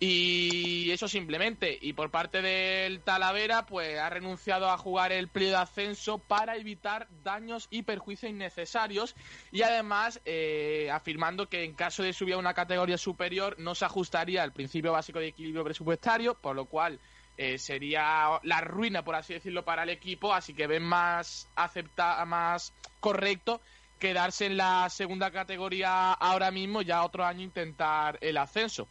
Y 0.00 0.92
eso 0.92 1.08
simplemente. 1.08 1.76
Y 1.80 1.92
por 1.92 2.10
parte 2.10 2.40
del 2.40 3.00
Talavera, 3.00 3.66
pues 3.66 3.98
ha 3.98 4.08
renunciado 4.08 4.70
a 4.70 4.78
jugar 4.78 5.10
el 5.10 5.26
periodo 5.26 5.56
de 5.56 5.62
ascenso 5.62 6.18
para 6.18 6.56
evitar 6.56 7.08
daños 7.24 7.66
y 7.68 7.82
perjuicios 7.82 8.30
innecesarios. 8.30 9.16
Y 9.50 9.62
además, 9.62 10.20
eh, 10.24 10.88
afirmando 10.92 11.48
que 11.48 11.64
en 11.64 11.74
caso 11.74 12.04
de 12.04 12.12
subir 12.12 12.34
a 12.34 12.38
una 12.38 12.54
categoría 12.54 12.96
superior, 12.96 13.56
no 13.58 13.74
se 13.74 13.86
ajustaría 13.86 14.44
al 14.44 14.52
principio 14.52 14.92
básico 14.92 15.18
de 15.18 15.28
equilibrio 15.28 15.64
presupuestario, 15.64 16.34
por 16.34 16.54
lo 16.54 16.66
cual 16.66 17.00
eh, 17.38 17.56
sería 17.56 18.40
la 18.42 18.60
ruina, 18.60 19.04
por 19.04 19.14
así 19.14 19.32
decirlo, 19.32 19.64
para 19.64 19.84
el 19.84 19.90
equipo. 19.90 20.34
Así 20.34 20.54
que 20.54 20.66
ven 20.66 20.82
más 20.82 21.48
acepta 21.54 22.22
más 22.26 22.74
correcto 23.00 23.60
quedarse 23.98 24.46
en 24.46 24.56
la 24.56 24.88
segunda 24.90 25.30
categoría 25.30 26.12
ahora 26.12 26.50
mismo, 26.50 26.82
ya 26.82 27.04
otro 27.04 27.24
año 27.24 27.42
intentar 27.42 28.18
el 28.20 28.36
ascenso. 28.36 28.88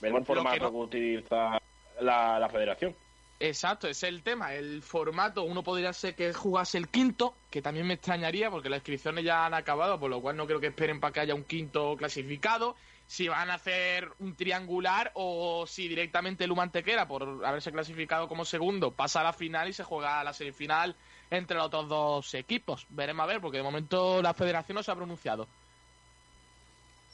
ver 0.00 0.14
el 0.14 0.24
formato 0.24 0.70
que, 0.70 0.76
utiliza 0.76 1.60
la, 2.00 2.38
la 2.38 2.48
federación. 2.48 2.96
Exacto, 3.38 3.88
ese 3.88 4.06
es 4.06 4.12
el 4.12 4.22
tema. 4.22 4.54
El 4.54 4.82
formato, 4.82 5.42
uno 5.44 5.62
podría 5.62 5.92
ser 5.94 6.14
que 6.14 6.32
jugase 6.32 6.76
el 6.76 6.88
quinto, 6.88 7.34
que 7.50 7.62
también 7.62 7.86
me 7.86 7.94
extrañaría 7.94 8.50
porque 8.50 8.68
las 8.68 8.78
inscripciones 8.78 9.24
ya 9.24 9.46
han 9.46 9.54
acabado, 9.54 9.98
por 9.98 10.10
lo 10.10 10.20
cual 10.20 10.36
no 10.36 10.46
creo 10.46 10.60
que 10.60 10.68
esperen 10.68 11.00
para 11.00 11.12
que 11.12 11.20
haya 11.20 11.34
un 11.34 11.44
quinto 11.44 11.96
clasificado. 11.96 12.76
Si 13.10 13.26
van 13.26 13.50
a 13.50 13.54
hacer 13.54 14.08
un 14.20 14.36
triangular 14.36 15.10
o 15.14 15.66
si 15.66 15.88
directamente 15.88 16.44
el 16.44 16.52
Humantequera, 16.52 17.08
por 17.08 17.44
haberse 17.44 17.72
clasificado 17.72 18.28
como 18.28 18.44
segundo, 18.44 18.92
pasa 18.92 19.20
a 19.20 19.24
la 19.24 19.32
final 19.32 19.68
y 19.68 19.72
se 19.72 19.82
juega 19.82 20.22
la 20.22 20.32
semifinal 20.32 20.94
entre 21.28 21.56
los 21.56 21.66
otros 21.66 21.88
dos 21.88 22.34
equipos. 22.34 22.86
Veremos 22.88 23.24
a 23.24 23.26
ver, 23.26 23.40
porque 23.40 23.56
de 23.56 23.64
momento 23.64 24.22
la 24.22 24.32
federación 24.32 24.76
no 24.76 24.84
se 24.84 24.92
ha 24.92 24.94
pronunciado. 24.94 25.48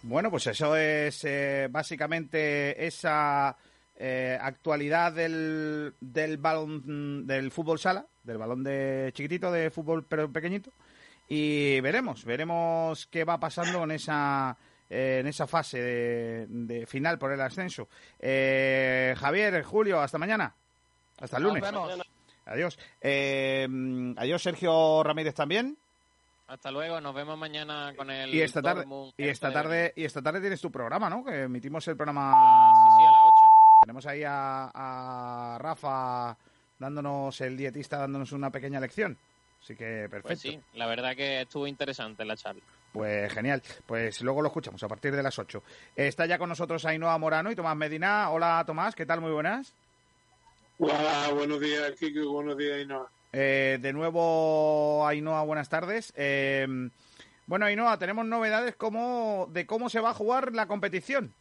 Bueno, 0.02 0.30
pues 0.30 0.46
eso 0.48 0.76
es 0.76 1.24
eh, 1.24 1.68
básicamente 1.70 2.86
esa 2.86 3.56
eh, 3.96 4.36
actualidad 4.38 5.14
del, 5.14 5.94
del 5.98 6.36
balón 6.36 7.26
del 7.26 7.50
fútbol 7.50 7.78
sala, 7.78 8.04
del 8.22 8.36
balón 8.36 8.62
de 8.62 9.12
chiquitito 9.14 9.50
de 9.50 9.70
fútbol 9.70 10.04
pero 10.04 10.30
pequeñito 10.30 10.72
y 11.26 11.80
veremos, 11.80 12.26
veremos 12.26 13.06
qué 13.06 13.24
va 13.24 13.40
pasando 13.40 13.82
en 13.84 13.92
esa 13.92 14.58
eh, 14.90 15.18
en 15.20 15.26
esa 15.26 15.46
fase 15.46 15.80
de, 15.80 16.46
de 16.48 16.86
final 16.86 17.18
por 17.18 17.32
el 17.32 17.40
ascenso. 17.40 17.88
Eh, 18.18 19.14
Javier, 19.18 19.62
Julio, 19.62 20.00
hasta 20.00 20.18
mañana, 20.18 20.54
hasta 21.18 21.36
el 21.38 21.42
lunes. 21.44 21.62
Nos 21.62 21.88
vemos. 21.88 22.06
Adiós. 22.46 22.78
Eh, 23.00 23.66
adiós, 24.16 24.42
Sergio 24.42 25.02
Ramírez 25.02 25.34
también. 25.34 25.76
Hasta 26.48 26.70
luego, 26.70 27.00
nos 27.00 27.12
vemos 27.12 27.36
mañana 27.36 27.92
con 27.96 28.08
el 28.08 28.32
Y 28.32 28.40
esta 28.40 28.62
tarde, 28.62 28.82
Dortmund, 28.82 29.14
y 29.16 29.26
esta 29.26 29.52
tarde, 29.52 29.92
y 29.96 30.04
esta 30.04 30.22
tarde 30.22 30.40
tienes 30.40 30.60
tu 30.60 30.70
programa, 30.70 31.10
¿no? 31.10 31.24
Que 31.24 31.42
emitimos 31.42 31.86
el 31.88 31.96
programa. 31.96 32.72
sí, 32.72 32.96
sí, 32.98 33.04
a 33.04 33.10
las 33.10 33.20
8. 33.22 33.32
Tenemos 33.82 34.06
ahí 34.06 34.22
a, 34.22 34.70
a 34.72 35.58
Rafa 35.58 36.36
dándonos 36.78 37.40
el 37.40 37.56
dietista 37.56 37.98
dándonos 37.98 38.30
una 38.32 38.50
pequeña 38.50 38.78
lección. 38.78 39.18
Así 39.60 39.74
que 39.74 40.08
perfecto. 40.08 40.28
Pues 40.28 40.40
sí, 40.40 40.60
la 40.74 40.86
verdad 40.86 41.16
que 41.16 41.40
estuvo 41.40 41.66
interesante 41.66 42.24
la 42.24 42.36
charla. 42.36 42.62
Pues 42.96 43.30
genial. 43.30 43.62
Pues 43.84 44.22
luego 44.22 44.40
lo 44.40 44.48
escuchamos 44.48 44.82
a 44.82 44.88
partir 44.88 45.14
de 45.14 45.22
las 45.22 45.38
8. 45.38 45.62
Está 45.96 46.24
ya 46.24 46.38
con 46.38 46.48
nosotros 46.48 46.82
Ainhoa 46.86 47.18
Morano 47.18 47.50
y 47.50 47.54
Tomás 47.54 47.76
Medina. 47.76 48.30
Hola 48.30 48.64
Tomás, 48.66 48.94
¿qué 48.94 49.04
tal? 49.04 49.20
Muy 49.20 49.32
buenas. 49.32 49.74
Hola, 50.78 51.28
buenos 51.34 51.60
días, 51.60 51.92
Kiki, 52.00 52.20
buenos 52.20 52.56
días, 52.56 52.78
Ainhoa. 52.78 53.06
Eh, 53.34 53.76
de 53.82 53.92
nuevo, 53.92 55.06
Ainhoa, 55.06 55.42
buenas 55.42 55.68
tardes. 55.68 56.14
Eh, 56.16 56.66
bueno, 57.46 57.66
Ainhoa, 57.66 57.98
tenemos 57.98 58.24
novedades 58.24 58.76
como 58.76 59.46
de 59.50 59.66
cómo 59.66 59.90
se 59.90 60.00
va 60.00 60.10
a 60.10 60.14
jugar 60.14 60.54
la 60.54 60.66
competición. 60.66 61.34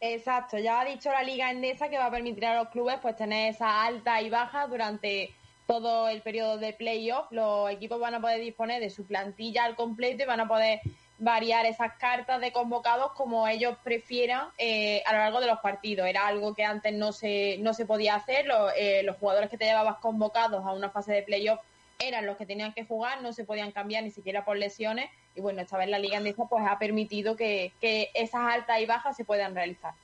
Exacto, 0.00 0.58
ya 0.58 0.80
ha 0.80 0.84
dicho 0.86 1.10
la 1.10 1.22
Liga 1.22 1.50
Endesa 1.50 1.90
que 1.90 1.98
va 1.98 2.06
a 2.06 2.10
permitir 2.10 2.46
a 2.46 2.56
los 2.56 2.68
clubes 2.68 2.96
pues 3.02 3.14
tener 3.14 3.52
esa 3.52 3.84
alta 3.84 4.22
y 4.22 4.30
baja 4.30 4.66
durante 4.68 5.34
todo 5.66 6.08
el 6.08 6.22
periodo 6.22 6.58
de 6.58 6.72
playoff. 6.72 7.30
Los 7.30 7.70
equipos 7.70 8.00
van 8.00 8.14
a 8.14 8.20
poder 8.20 8.40
disponer 8.40 8.80
de 8.80 8.90
su 8.90 9.04
plantilla 9.04 9.64
al 9.64 9.76
completo 9.76 10.22
y 10.24 10.26
van 10.26 10.40
a 10.40 10.48
poder 10.48 10.80
variar 11.18 11.66
esas 11.66 11.94
cartas 11.98 12.40
de 12.40 12.50
convocados 12.50 13.12
como 13.12 13.46
ellos 13.46 13.76
prefieran 13.84 14.48
eh, 14.58 15.02
a 15.06 15.12
lo 15.12 15.18
largo 15.18 15.40
de 15.40 15.46
los 15.46 15.60
partidos. 15.60 16.06
Era 16.06 16.26
algo 16.26 16.54
que 16.54 16.64
antes 16.64 16.92
no 16.92 17.12
se, 17.12 17.58
no 17.60 17.74
se 17.74 17.86
podía 17.86 18.16
hacer. 18.16 18.46
Los, 18.46 18.72
eh, 18.76 19.02
los 19.04 19.16
jugadores 19.18 19.48
que 19.48 19.58
te 19.58 19.64
llevabas 19.64 19.98
convocados 19.98 20.64
a 20.64 20.72
una 20.72 20.90
fase 20.90 21.12
de 21.12 21.22
playoff 21.22 21.60
eran 21.98 22.26
los 22.26 22.36
que 22.36 22.46
tenían 22.46 22.72
que 22.72 22.84
jugar, 22.84 23.22
no 23.22 23.32
se 23.32 23.44
podían 23.44 23.70
cambiar 23.70 24.02
ni 24.02 24.10
siquiera 24.10 24.44
por 24.44 24.56
lesiones. 24.56 25.08
Y 25.36 25.40
bueno, 25.40 25.62
esta 25.62 25.78
vez 25.78 25.88
la 25.88 25.98
Liga 25.98 26.18
Endesa 26.18 26.44
pues 26.48 26.64
ha 26.68 26.78
permitido 26.78 27.36
que, 27.36 27.72
que 27.80 28.10
esas 28.14 28.42
altas 28.52 28.80
y 28.80 28.86
bajas 28.86 29.16
se 29.16 29.24
puedan 29.24 29.54
realizar. 29.54 29.94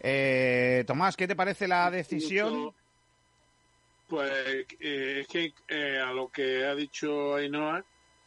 Eh, 0.00 0.84
Tomás, 0.86 1.16
¿qué 1.16 1.28
te 1.28 1.36
parece 1.36 1.68
la 1.68 1.90
decisión? 1.90 2.74
Pues 4.06 4.66
eh, 4.80 5.20
es 5.20 5.26
que 5.28 5.54
eh, 5.68 5.98
a 5.98 6.12
lo 6.12 6.28
que 6.28 6.64
ha 6.64 6.74
dicho 6.74 7.34
Ainhoa, 7.36 7.84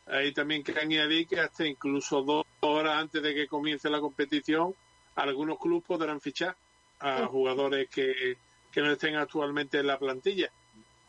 Ahí 0.09 0.31
también 0.31 0.63
que 0.63 0.79
añadir 0.79 1.27
que 1.27 1.39
hasta 1.39 1.65
incluso 1.65 2.21
dos 2.21 2.45
horas 2.61 2.97
antes 2.97 3.21
de 3.21 3.35
que 3.35 3.47
comience 3.47 3.89
la 3.89 3.99
competición, 3.99 4.73
algunos 5.15 5.59
clubes 5.59 5.83
podrán 5.85 6.21
fichar 6.21 6.55
a 6.99 7.25
jugadores 7.25 7.89
que, 7.89 8.37
que 8.71 8.81
no 8.81 8.91
estén 8.91 9.15
actualmente 9.15 9.79
en 9.79 9.87
la 9.87 9.99
plantilla. 9.99 10.49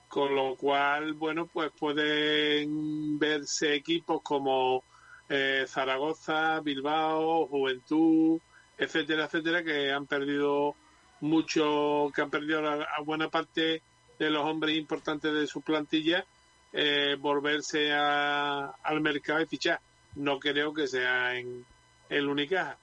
Con 0.08 0.34
lo 0.34 0.56
cual, 0.56 1.12
bueno, 1.12 1.46
pues 1.46 1.70
pueden 1.78 3.18
verse 3.18 3.74
equipos 3.74 4.20
como 4.22 4.82
eh, 5.28 5.64
Zaragoza, 5.68 6.60
Bilbao, 6.60 7.46
Juventud, 7.46 8.40
etcétera, 8.76 9.26
etcétera, 9.26 9.62
que 9.62 9.92
han 9.92 10.06
perdido 10.06 10.74
mucho, 11.20 12.10
que 12.14 12.22
han 12.22 12.30
perdido 12.30 12.66
a, 12.68 13.00
buena 13.04 13.28
parte 13.28 13.82
de 14.18 14.30
los 14.30 14.44
hombres 14.44 14.76
importantes 14.76 15.32
de 15.32 15.46
su 15.46 15.62
plantilla, 15.62 16.24
eh, 16.72 17.16
volverse 17.18 17.92
a- 17.92 18.74
al 18.82 19.00
mercado 19.00 19.40
y 19.40 19.46
fichar. 19.46 19.80
No 20.16 20.38
creo 20.38 20.72
que 20.74 20.86
sea 20.86 21.36
en 21.36 21.64
el 22.08 22.28
Unicaja. 22.28 22.76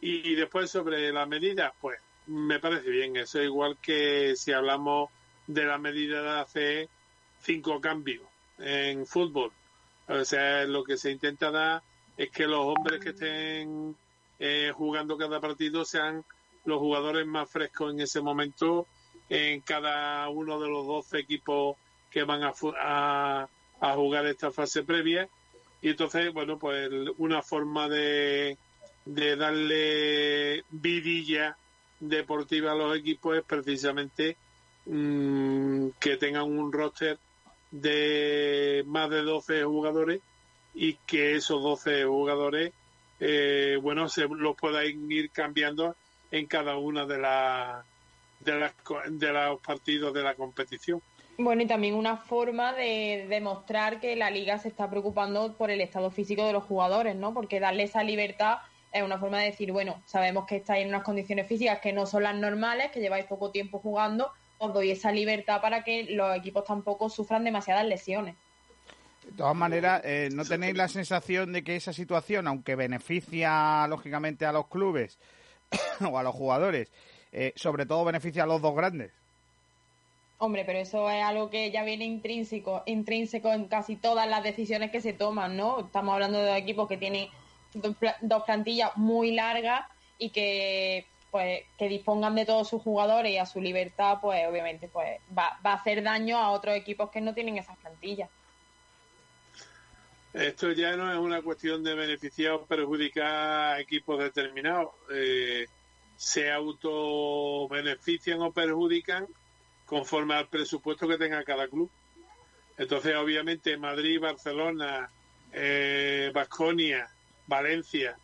Y, 0.00 0.30
y 0.32 0.34
después 0.34 0.70
sobre 0.70 1.12
las 1.12 1.28
medidas, 1.28 1.72
pues 1.80 1.98
me 2.26 2.58
parece 2.58 2.88
bien. 2.90 3.16
Eso 3.16 3.42
igual 3.42 3.76
que 3.82 4.34
si 4.36 4.52
hablamos 4.52 5.10
de 5.46 5.64
la 5.64 5.78
medida 5.78 6.22
de 6.22 6.40
hacer 6.40 6.88
cinco 7.42 7.80
cambios 7.80 8.22
en 8.58 9.06
fútbol. 9.06 9.52
O 10.08 10.24
sea, 10.24 10.64
lo 10.64 10.82
que 10.84 10.96
se 10.96 11.10
intenta 11.10 11.50
dar 11.50 11.82
es 12.16 12.30
que 12.30 12.46
los 12.46 12.60
hombres 12.66 13.00
que 13.00 13.10
estén 13.10 13.96
eh, 14.38 14.72
jugando 14.74 15.16
cada 15.16 15.40
partido 15.40 15.84
sean 15.84 16.24
los 16.64 16.78
jugadores 16.78 17.26
más 17.26 17.50
frescos 17.50 17.92
en 17.92 18.00
ese 18.00 18.20
momento 18.20 18.86
en 19.30 19.60
cada 19.60 20.28
uno 20.28 20.60
de 20.60 20.68
los 20.68 20.86
12 20.86 21.18
equipos 21.18 21.76
que 22.10 22.24
van 22.24 22.42
a, 22.42 22.52
a, 22.80 23.48
a 23.80 23.94
jugar 23.94 24.26
esta 24.26 24.50
fase 24.50 24.82
previa. 24.82 25.28
Y 25.80 25.90
entonces, 25.90 26.32
bueno, 26.32 26.58
pues 26.58 26.90
una 27.16 27.40
forma 27.40 27.88
de, 27.88 28.58
de 29.04 29.36
darle 29.36 30.64
vidilla 30.70 31.56
deportiva 32.00 32.72
a 32.72 32.74
los 32.74 32.96
equipos 32.98 33.36
es 33.36 33.44
precisamente 33.44 34.36
mm, 34.86 35.90
que 36.00 36.16
tengan 36.16 36.44
un 36.44 36.72
roster 36.72 37.18
de 37.70 38.82
más 38.86 39.10
de 39.10 39.22
12 39.22 39.62
jugadores 39.64 40.20
y 40.74 40.94
que 41.06 41.36
esos 41.36 41.62
12 41.62 42.04
jugadores, 42.04 42.72
eh, 43.20 43.78
bueno, 43.80 44.08
se 44.08 44.26
los 44.26 44.56
puedan 44.56 45.10
ir 45.10 45.30
cambiando 45.30 45.94
en 46.32 46.46
cada 46.46 46.76
una 46.76 47.06
de 47.06 47.18
las 47.18 47.84
de, 48.40 48.58
las 48.58 48.72
co- 48.82 49.00
de 49.08 49.32
los 49.32 49.60
partidos 49.60 50.12
de 50.12 50.22
la 50.22 50.34
competición. 50.34 51.00
Bueno, 51.38 51.62
y 51.62 51.66
también 51.66 51.94
una 51.94 52.16
forma 52.18 52.74
de 52.74 53.26
demostrar 53.28 54.00
que 54.00 54.14
la 54.16 54.30
liga 54.30 54.58
se 54.58 54.68
está 54.68 54.90
preocupando 54.90 55.56
por 55.56 55.70
el 55.70 55.80
estado 55.80 56.10
físico 56.10 56.46
de 56.46 56.52
los 56.52 56.64
jugadores, 56.64 57.16
¿no? 57.16 57.32
Porque 57.32 57.60
darle 57.60 57.84
esa 57.84 58.02
libertad 58.02 58.58
es 58.92 59.02
una 59.02 59.18
forma 59.18 59.38
de 59.38 59.46
decir, 59.46 59.72
bueno, 59.72 60.02
sabemos 60.04 60.46
que 60.46 60.56
estáis 60.56 60.82
en 60.82 60.88
unas 60.88 61.02
condiciones 61.02 61.46
físicas 61.46 61.78
que 61.80 61.92
no 61.92 62.04
son 62.06 62.24
las 62.24 62.34
normales, 62.34 62.90
que 62.90 63.00
lleváis 63.00 63.24
poco 63.24 63.50
tiempo 63.50 63.78
jugando, 63.78 64.30
os 64.58 64.74
doy 64.74 64.90
esa 64.90 65.12
libertad 65.12 65.62
para 65.62 65.84
que 65.84 66.04
los 66.10 66.36
equipos 66.36 66.64
tampoco 66.64 67.08
sufran 67.08 67.44
demasiadas 67.44 67.86
lesiones. 67.86 68.34
De 69.24 69.32
todas 69.32 69.54
maneras, 69.54 70.02
eh, 70.04 70.28
¿no 70.32 70.44
tenéis 70.44 70.76
la 70.76 70.88
sensación 70.88 71.52
de 71.52 71.62
que 71.62 71.76
esa 71.76 71.92
situación, 71.92 72.48
aunque 72.48 72.74
beneficia 72.74 73.86
lógicamente 73.88 74.44
a 74.44 74.52
los 74.52 74.66
clubes 74.66 75.18
o 76.10 76.18
a 76.18 76.22
los 76.22 76.34
jugadores, 76.34 76.90
eh, 77.32 77.52
sobre 77.56 77.86
todo 77.86 78.04
beneficia 78.04 78.44
a 78.44 78.46
los 78.46 78.60
dos 78.60 78.74
grandes? 78.74 79.12
Hombre, 80.38 80.64
pero 80.64 80.78
eso 80.78 81.10
es 81.10 81.22
algo 81.22 81.50
que 81.50 81.70
ya 81.70 81.84
viene 81.84 82.06
intrínseco, 82.06 82.82
intrínseco 82.86 83.52
en 83.52 83.66
casi 83.66 83.96
todas 83.96 84.26
las 84.26 84.42
decisiones 84.42 84.90
que 84.90 85.02
se 85.02 85.12
toman, 85.12 85.56
¿no? 85.56 85.80
Estamos 85.80 86.14
hablando 86.14 86.38
de 86.38 86.46
dos 86.46 86.56
equipos 86.56 86.88
que 86.88 86.96
tienen 86.96 87.28
dos 88.22 88.42
plantillas 88.44 88.96
muy 88.96 89.32
largas 89.32 89.84
y 90.18 90.30
que 90.30 91.06
pues 91.30 91.62
que 91.78 91.88
dispongan 91.88 92.34
de 92.34 92.44
todos 92.44 92.68
sus 92.68 92.82
jugadores 92.82 93.32
y 93.32 93.38
a 93.38 93.46
su 93.46 93.60
libertad, 93.60 94.18
pues 94.20 94.44
obviamente 94.48 94.88
pues 94.88 95.20
va, 95.36 95.60
va 95.64 95.72
a 95.72 95.76
hacer 95.76 96.02
daño 96.02 96.38
a 96.38 96.50
otros 96.50 96.74
equipos 96.74 97.10
que 97.10 97.20
no 97.20 97.34
tienen 97.34 97.58
esas 97.58 97.76
plantillas. 97.78 98.28
Esto 100.32 100.70
ya 100.72 100.96
no 100.96 101.12
es 101.12 101.18
una 101.18 101.42
cuestión 101.42 101.82
de 101.82 101.94
beneficiar 101.94 102.52
o 102.52 102.64
perjudicar 102.64 103.74
a 103.74 103.80
equipos 103.80 104.18
determinados. 104.18 104.90
Eh, 105.12 105.66
se 106.20 106.52
autobenefician 106.52 108.42
o 108.42 108.52
perjudican 108.52 109.26
conforme 109.86 110.34
al 110.34 110.48
presupuesto 110.48 111.08
que 111.08 111.16
tenga 111.16 111.42
cada 111.44 111.66
club. 111.66 111.90
Entonces, 112.76 113.16
obviamente, 113.16 113.78
Madrid, 113.78 114.20
Barcelona, 114.20 115.10
eh, 115.50 116.30
Vasconia, 116.34 117.08
Valencia, 117.46 118.18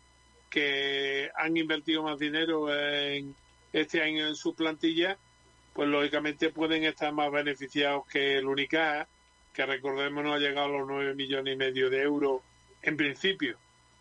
que 0.47 1.31
han 1.35 1.57
invertido 1.57 2.03
más 2.03 2.19
dinero 2.19 2.71
en 2.71 3.35
este 3.73 4.03
año 4.03 4.27
en 4.27 4.35
su 4.35 4.53
plantilla, 4.53 5.17
pues 5.73 5.89
lógicamente 5.89 6.51
pueden 6.51 6.83
estar 6.83 7.11
más 7.11 7.31
beneficiados 7.31 8.05
que 8.05 8.37
el 8.37 8.45
Unicaja, 8.45 9.07
que 9.51 9.65
recordemos 9.65 10.23
no 10.23 10.35
ha 10.35 10.39
llegado 10.39 10.67
a 10.67 10.79
los 10.79 10.87
9 10.87 11.15
millones 11.15 11.55
y 11.55 11.57
medio 11.57 11.89
de 11.89 12.03
euros 12.03 12.43
en 12.83 12.95
principio. 12.95 13.57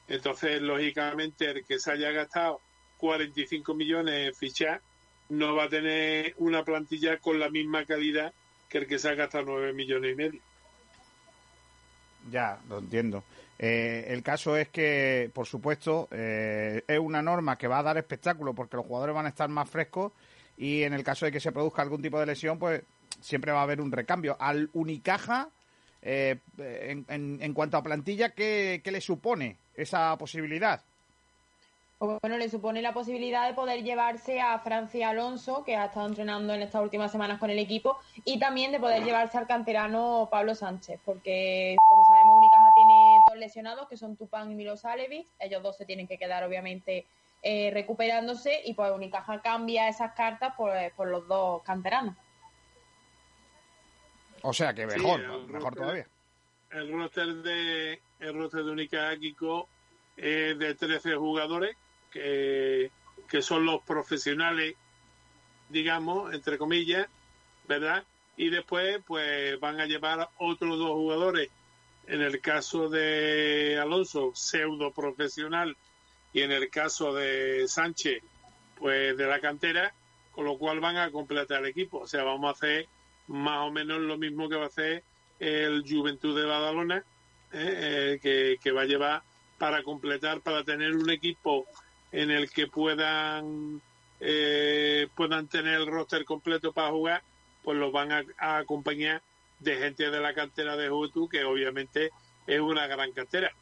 Entonces, 0.06 0.60
lógicamente, 0.60 1.48
el 1.48 1.64
que 1.64 1.78
se 1.78 1.93
haya 1.93 2.10
gastado 2.10 2.60
45 2.98 3.74
millones 3.74 4.36
fichar 4.39 4.81
no 5.28 5.55
va 5.56 5.64
a 5.64 5.68
tener 5.68 6.35
una 6.39 6.64
plantilla 6.64 7.18
con 7.18 7.39
la 7.40 7.51
misma 7.51 7.85
calidad 7.85 8.32
que 8.68 8.78
el 8.78 8.86
que 8.86 8.98
se 8.98 9.09
ha 9.09 9.14
gastado 9.14 9.44
9 9.47 9.73
millones 9.73 10.12
y 10.12 10.16
medio. 10.16 10.40
Ya, 12.31 12.59
lo 12.68 12.78
entiendo. 12.78 13.24
Eh, 13.59 14.06
el 14.09 14.23
caso 14.23 14.56
es 14.56 14.68
que, 14.68 15.31
por 15.32 15.47
supuesto, 15.47 16.09
eh, 16.10 16.82
es 16.86 16.98
una 16.98 17.23
norma 17.23 17.56
que 17.56 17.68
va 17.68 17.78
a 17.78 17.82
dar 17.82 17.97
espectáculo 17.97 18.52
porque 18.55 18.77
los 18.77 18.86
jugadores 18.86 19.14
van 19.14 19.27
a 19.27 19.31
estar 19.31 19.48
más 19.48 19.70
frescos 19.70 20.12
y 20.59 20.82
en 20.82 20.93
el 20.93 21.05
caso 21.05 21.24
de 21.27 21.32
que 21.32 21.40
se 21.40 21.52
produzca 21.52 21.82
algún 21.82 22.02
tipo 22.02 22.18
de 22.20 22.27
lesión, 22.27 22.59
pues 22.59 22.82
siempre 23.20 23.52
va 23.52 23.60
a 23.60 23.62
haber 23.62 23.81
un 23.81 23.93
recambio. 23.93 24.36
Al 24.40 24.68
Unicaja, 24.73 25.48
eh, 26.02 26.39
en, 26.59 27.05
en- 27.09 27.39
en 27.40 27.55
cuanto 27.55 27.77
a 27.77 27.82
plantilla, 27.82 28.31
¿qué, 28.31 28.81
qué 28.85 28.90
le 28.90 29.01
supone 29.01 29.56
esa 29.74 30.16
posibilidad? 30.18 30.82
Pues 31.98 32.18
bueno, 32.20 32.36
le 32.36 32.51
supone 32.51 32.82
la 32.82 32.93
posibilidad 32.93 33.47
de 33.48 33.55
poder 33.55 33.82
llevarse 33.82 34.39
a 34.39 34.59
Francia 34.59 35.09
Alonso, 35.09 35.64
que 35.64 35.77
ha 35.77 35.86
estado 35.86 36.06
entrenando 36.06 36.52
en 36.52 36.60
estas 36.60 36.82
últimas 36.82 37.10
semanas 37.10 37.39
con 37.39 37.48
el 37.48 37.59
equipo, 37.59 37.98
y 38.27 38.39
también 38.39 38.70
de 38.70 38.78
poder 38.78 39.02
llevarse 39.02 39.39
al 39.39 39.47
canterano 39.47 40.28
Pablo 40.31 40.55
Sánchez, 40.55 41.01
porque 41.06 41.74
como 41.89 42.05
sabemos 42.05 42.36
Unicaja 42.36 42.70
tiene 42.74 43.24
dos 43.27 43.39
lesionados, 43.39 43.89
que 43.89 43.97
son 43.97 44.14
Tupán 44.16 44.52
y 44.52 44.55
Milosalevich, 44.55 45.27
ellos 45.40 45.62
dos 45.62 45.74
se 45.78 45.86
tienen 45.86 46.06
que 46.06 46.18
quedar 46.18 46.44
obviamente 46.44 47.06
eh, 47.43 47.70
recuperándose, 47.73 48.60
y 48.66 48.74
pues 48.74 48.93
Unicaja 48.93 49.40
cambia 49.40 49.89
esas 49.89 50.12
cartas 50.12 50.55
por, 50.55 50.73
por 50.97 51.09
los 51.09 51.27
dos 51.27 51.62
canteranos. 51.62 52.14
O 54.43 54.52
sea 54.52 54.74
que 54.74 54.86
mejor, 54.86 55.18
mejor 55.47 55.51
roster- 55.73 55.74
todavía. 55.81 56.06
El 56.73 56.93
roster 56.93 57.27
de 57.36 58.01
el 58.20 58.35
roster 58.35 58.64
de 58.64 58.70
Unicaja 58.70 59.16
Kiko 59.16 59.66
es 60.18 60.59
de 60.59 60.74
13 60.74 61.14
jugadores 61.14 61.74
que, 62.16 62.90
que 63.28 63.43
son 63.43 63.66
los 63.66 63.82
profesionales, 63.82 64.74
digamos, 65.68 66.32
entre 66.32 66.59
comillas, 66.59 67.06
¿verdad? 67.68 68.05
Y 68.36 68.51
después, 68.51 69.01
pues 69.06 69.59
van 69.60 69.80
a 69.80 69.86
llevar 69.86 70.28
otros 70.38 70.78
dos 70.78 70.93
jugadores. 70.93 71.51
En 72.06 72.22
el 72.22 72.40
caso 72.40 72.88
de 72.88 73.78
Alonso, 73.80 74.32
pseudo 74.34 74.93
profesional, 74.93 75.76
y 76.32 76.43
en 76.43 76.52
el 76.52 76.70
caso 76.70 77.14
de 77.14 77.66
Sánchez, 77.66 78.22
pues 78.78 79.16
de 79.16 79.26
la 79.26 79.40
cantera, 79.40 79.93
con 80.32 80.44
lo 80.44 80.59
cual 80.59 80.80
van 80.80 80.97
a 80.97 81.10
completar 81.10 81.60
el 81.60 81.70
equipo. 81.70 82.01
O 82.01 82.06
sea, 82.06 82.22
vamos 82.24 82.48
a 82.48 82.52
hacer 82.52 82.86
más 83.26 83.66
o 83.66 83.72
menos 83.72 84.01
lo 84.01 84.16
mismo 84.18 84.48
que 84.48 84.56
va 84.56 84.64
a 84.64 84.68
hacer 84.68 85.02
el 85.40 85.82
Juventud 85.88 86.38
de 86.38 86.47
Badalona, 86.47 86.98
¿eh? 86.98 87.02
Eh, 87.52 88.18
que, 88.22 88.59
que 88.62 88.70
va 88.70 88.82
a 88.82 88.86
llevar 88.86 89.22
para 89.59 89.82
completar, 89.82 90.40
para 90.43 90.62
tener 90.62 90.94
un 90.94 91.09
equipo 91.10 91.66
en 92.12 92.30
el 92.30 92.50
que 92.50 92.66
puedan 92.66 93.80
eh, 94.20 95.08
puedan 95.14 95.46
tener 95.48 95.74
el 95.74 95.86
roster 95.86 96.24
completo 96.24 96.72
para 96.72 96.90
jugar, 96.90 97.22
pues 97.62 97.76
los 97.78 97.92
van 97.92 98.12
a, 98.12 98.24
acompañar 98.58 99.22
de 99.60 99.76
gente 99.76 100.10
de 100.10 100.20
la 100.20 100.34
cantera 100.34 100.76
de 100.76 100.88
Juventud, 100.88 101.28
que 101.28 101.44
obviamente 101.44 102.10
es 102.46 102.60
una 102.60 102.86
gran 102.86 103.12
cantera. 103.12 103.52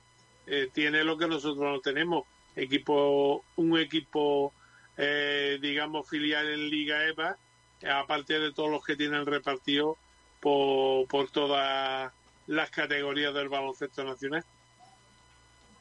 Eh, 0.46 0.68
tiene 0.72 1.04
lo 1.04 1.16
que 1.16 1.26
nosotros 1.26 1.58
no 1.58 1.80
tenemos, 1.80 2.24
equipo, 2.54 3.44
un 3.56 3.78
equipo, 3.78 4.52
eh, 4.96 5.58
digamos, 5.60 6.08
filial 6.08 6.46
en 6.48 6.68
Liga 6.68 7.04
EVA, 7.06 7.36
aparte 7.90 8.38
de 8.38 8.52
todos 8.52 8.70
los 8.70 8.84
que 8.84 8.96
tienen 8.96 9.26
repartido 9.26 9.96
por, 10.40 11.06
por 11.08 11.30
todas 11.30 12.12
las 12.46 12.70
categorías 12.70 13.34
del 13.34 13.48
baloncesto 13.48 14.04
nacional. 14.04 14.44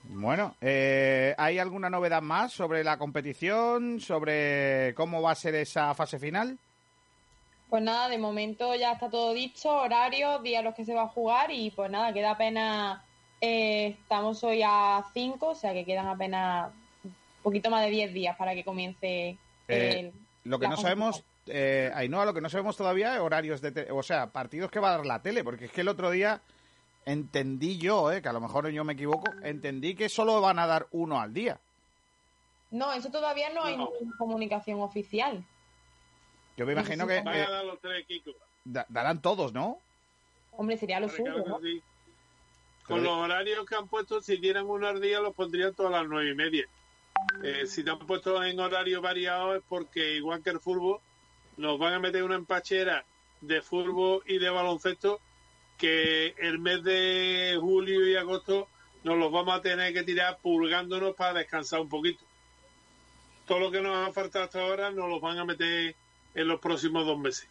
Bueno, 0.03 0.55
eh, 0.61 1.33
¿hay 1.37 1.59
alguna 1.59 1.89
novedad 1.89 2.21
más 2.21 2.51
sobre 2.53 2.83
la 2.83 2.97
competición, 2.97 3.99
sobre 3.99 4.93
cómo 4.95 5.21
va 5.21 5.31
a 5.31 5.35
ser 5.35 5.55
esa 5.55 5.93
fase 5.95 6.19
final? 6.19 6.57
Pues 7.69 7.81
nada, 7.81 8.09
de 8.09 8.17
momento 8.17 8.75
ya 8.75 8.91
está 8.91 9.09
todo 9.09 9.33
dicho, 9.33 9.69
horarios, 9.73 10.43
días 10.43 10.63
los 10.63 10.75
que 10.75 10.85
se 10.85 10.93
va 10.93 11.03
a 11.03 11.07
jugar 11.07 11.49
y 11.51 11.71
pues 11.71 11.89
nada, 11.89 12.13
queda 12.13 12.31
apenas 12.31 13.01
Eh, 13.45 13.97
estamos 14.01 14.41
hoy 14.45 14.61
a 14.65 15.03
5, 15.13 15.49
o 15.49 15.55
sea 15.55 15.73
que 15.73 15.83
quedan 15.83 16.07
apenas 16.07 16.71
un 17.03 17.13
poquito 17.41 17.69
más 17.69 17.83
de 17.83 17.89
10 17.89 18.13
días 18.13 18.37
para 18.37 18.53
que 18.55 18.63
comience 18.63 19.37
Eh, 19.67 19.99
el- 19.99 20.13
Lo 20.45 20.59
que 20.59 20.67
no 20.69 20.77
sabemos, 20.77 21.23
eh, 21.47 21.91
Ainhoa, 21.93 22.23
lo 22.25 22.33
que 22.33 22.39
no 22.39 22.47
sabemos 22.49 22.77
todavía 22.77 23.15
es 23.15 23.19
horarios 23.19 23.59
de... 23.61 23.87
o 23.91 24.01
sea, 24.03 24.27
partidos 24.27 24.71
que 24.71 24.79
va 24.79 24.89
a 24.93 24.97
dar 24.97 25.05
la 25.05 25.21
tele, 25.21 25.43
porque 25.43 25.65
es 25.65 25.71
que 25.71 25.81
el 25.81 25.89
otro 25.89 26.09
día 26.11 26.39
entendí 27.05 27.77
yo, 27.77 28.11
eh, 28.11 28.21
que 28.21 28.29
a 28.29 28.33
lo 28.33 28.41
mejor 28.41 28.67
yo 28.69 28.83
me 28.83 28.93
equivoco, 28.93 29.31
entendí 29.43 29.95
que 29.95 30.09
solo 30.09 30.39
van 30.41 30.59
a 30.59 30.67
dar 30.67 30.87
uno 30.91 31.19
al 31.19 31.33
día. 31.33 31.59
No, 32.71 32.91
eso 32.91 33.11
todavía 33.11 33.49
no 33.51 33.63
hay 33.63 33.77
ninguna 33.77 34.17
comunicación 34.17 34.81
oficial. 34.81 35.43
Yo 36.57 36.65
me 36.65 36.73
imagino 36.73 37.05
que 37.07 37.21
Van 37.21 37.35
eh, 37.35 37.43
a 37.43 37.49
dar 37.49 37.65
los 37.65 37.79
tres 37.79 38.01
equipos. 38.01 38.35
da- 38.63 38.85
darán 38.89 39.21
todos, 39.21 39.53
¿no? 39.53 39.77
Hombre, 40.51 40.77
sería 40.77 40.99
lo 40.99 41.09
suyo, 41.09 41.43
¿no? 41.45 41.59
sí. 41.61 41.81
Con 42.87 43.01
los 43.03 43.13
horarios 43.13 43.65
que 43.65 43.75
han 43.75 43.87
puesto, 43.87 44.21
si 44.21 44.37
dieran 44.37 44.65
uno 44.69 44.87
al 44.87 44.99
día, 44.99 45.19
los 45.21 45.33
pondrían 45.33 45.73
todas 45.73 45.91
las 45.93 46.05
nueve 46.07 46.31
y 46.31 46.35
media. 46.35 46.65
Eh, 47.43 47.65
si 47.65 47.83
te 47.83 47.91
han 47.91 47.99
puesto 47.99 48.43
en 48.43 48.59
horario 48.59 49.01
variado 49.01 49.55
es 49.55 49.63
porque, 49.69 50.15
igual 50.15 50.43
que 50.43 50.49
el 50.49 50.59
fútbol, 50.59 50.99
nos 51.57 51.79
van 51.79 51.93
a 51.93 51.99
meter 51.99 52.23
una 52.23 52.35
empachera 52.35 53.05
de 53.39 53.61
fútbol 53.61 54.21
y 54.25 54.37
de 54.37 54.49
baloncesto 54.49 55.21
que 55.83 56.33
el 56.37 56.59
mes 56.59 56.81
de 56.81 57.57
julio 57.59 58.07
y 58.07 58.15
agosto 58.15 58.69
nos 59.03 59.17
los 59.17 59.29
vamos 59.33 59.53
a 59.53 59.61
tener 59.61 59.93
que 59.93 60.03
tirar 60.03 60.37
pulgándonos 60.41 61.13
para 61.13 61.39
descansar 61.39 61.81
un 61.81 61.89
poquito. 61.89 62.23
Todo 63.45 63.59
lo 63.59 63.69
que 63.69 63.81
nos 63.81 64.07
ha 64.07 64.13
faltado 64.13 64.45
hasta 64.45 64.61
ahora 64.61 64.91
nos 64.91 65.09
los 65.09 65.19
van 65.19 65.39
a 65.39 65.43
meter 65.43 65.93
en 66.35 66.47
los 66.47 66.61
próximos 66.61 67.05
dos 67.05 67.19
meses. 67.19 67.49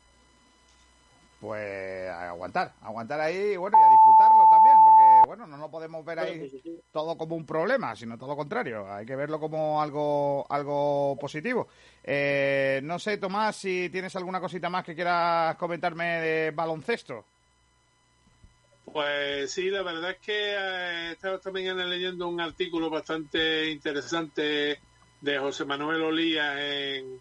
Pues 1.43 2.09
a 2.09 2.31
aguantar, 2.31 2.73
aguantar 2.81 3.21
ahí, 3.21 3.55
bueno, 3.59 3.77
y 3.79 3.83
a 3.83 3.89
disfrutarlo 3.91 4.49
también, 4.49 4.77
porque, 4.83 5.27
bueno, 5.27 5.47
no 5.47 5.59
lo 5.59 5.71
podemos 5.71 6.03
ver 6.03 6.21
ahí 6.21 6.83
todo 6.91 7.19
como 7.19 7.37
un 7.37 7.45
problema, 7.45 7.95
sino 7.95 8.17
todo 8.17 8.31
lo 8.31 8.37
contrario, 8.37 8.91
hay 8.91 9.05
que 9.05 9.17
verlo 9.17 9.39
como 9.39 9.83
algo, 9.83 10.47
algo 10.49 11.19
positivo. 11.21 11.69
Eh, 12.03 12.81
no 12.83 12.99
sé, 12.99 13.19
Tomás, 13.19 13.57
si 13.57 13.91
tienes 13.91 14.17
alguna 14.17 14.41
cosita 14.41 14.71
más 14.71 14.85
que 14.85 14.95
quieras 14.95 15.57
comentarme 15.57 16.23
de 16.23 16.51
baloncesto. 16.53 17.27
Pues 18.85 19.51
sí, 19.53 19.71
la 19.71 19.83
verdad 19.83 20.11
es 20.11 20.19
que 20.19 20.53
eh, 20.55 21.09
he 21.09 21.13
estado 21.13 21.39
también 21.39 21.77
leyendo 21.89 22.29
un 22.29 22.41
artículo 22.41 22.91
bastante 22.91 23.71
interesante 23.71 24.81
de 25.21 25.39
José 25.39 25.65
Manuel 25.65 26.03
Olía 26.03 26.97
en. 26.97 27.21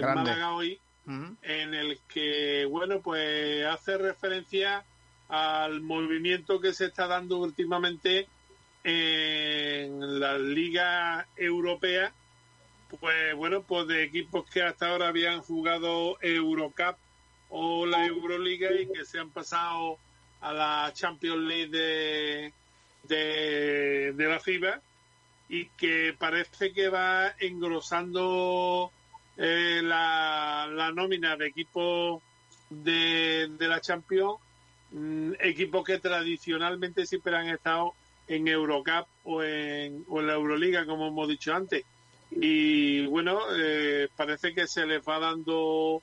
Málaga 0.00 0.54
hoy, 0.54 0.80
en 1.06 1.74
el 1.74 2.00
que, 2.08 2.64
bueno, 2.64 3.00
pues 3.00 3.66
hace 3.66 3.98
referencia 3.98 4.82
al 5.28 5.82
movimiento 5.82 6.58
que 6.60 6.72
se 6.72 6.86
está 6.86 7.06
dando 7.06 7.38
últimamente 7.38 8.28
en 8.82 10.20
la 10.20 10.38
Liga 10.38 11.26
Europea, 11.36 12.12
pues 13.00 13.34
bueno, 13.34 13.62
pues 13.62 13.88
de 13.88 14.04
equipos 14.04 14.48
que 14.48 14.62
hasta 14.62 14.88
ahora 14.88 15.08
habían 15.08 15.42
jugado 15.42 16.16
Eurocup 16.22 16.96
o 17.50 17.84
la 17.84 18.06
Euroliga 18.06 18.72
y 18.72 18.86
que 18.86 19.04
se 19.04 19.18
han 19.18 19.30
pasado 19.30 19.98
a 20.40 20.52
la 20.52 20.90
Champions 20.94 21.42
League 21.42 21.70
de, 21.70 22.52
de, 23.04 24.28
la 24.28 24.38
FIBA 24.40 24.80
y 25.48 25.66
que 25.70 26.14
parece 26.18 26.72
que 26.72 26.88
va 26.88 27.34
engrosando 27.38 28.90
eh, 29.36 29.80
la, 29.82 30.68
la 30.72 30.92
nómina 30.92 31.36
de 31.36 31.46
equipos 31.46 32.22
de, 32.70 33.48
de 33.58 33.68
la 33.68 33.80
Champions, 33.80 34.38
mm, 34.92 35.32
equipos 35.40 35.84
que 35.84 35.98
tradicionalmente 35.98 37.06
siempre 37.06 37.36
han 37.36 37.48
estado 37.48 37.94
en 38.28 38.48
Eurocup 38.48 39.06
o 39.24 39.42
en, 39.42 40.04
o 40.08 40.20
en 40.20 40.26
la 40.26 40.34
Euroliga, 40.34 40.84
como 40.84 41.08
hemos 41.08 41.28
dicho 41.28 41.54
antes. 41.54 41.84
Y 42.32 43.06
bueno, 43.06 43.38
eh, 43.56 44.08
parece 44.16 44.52
que 44.52 44.66
se 44.66 44.84
les 44.84 45.00
va 45.00 45.20
dando, 45.20 46.02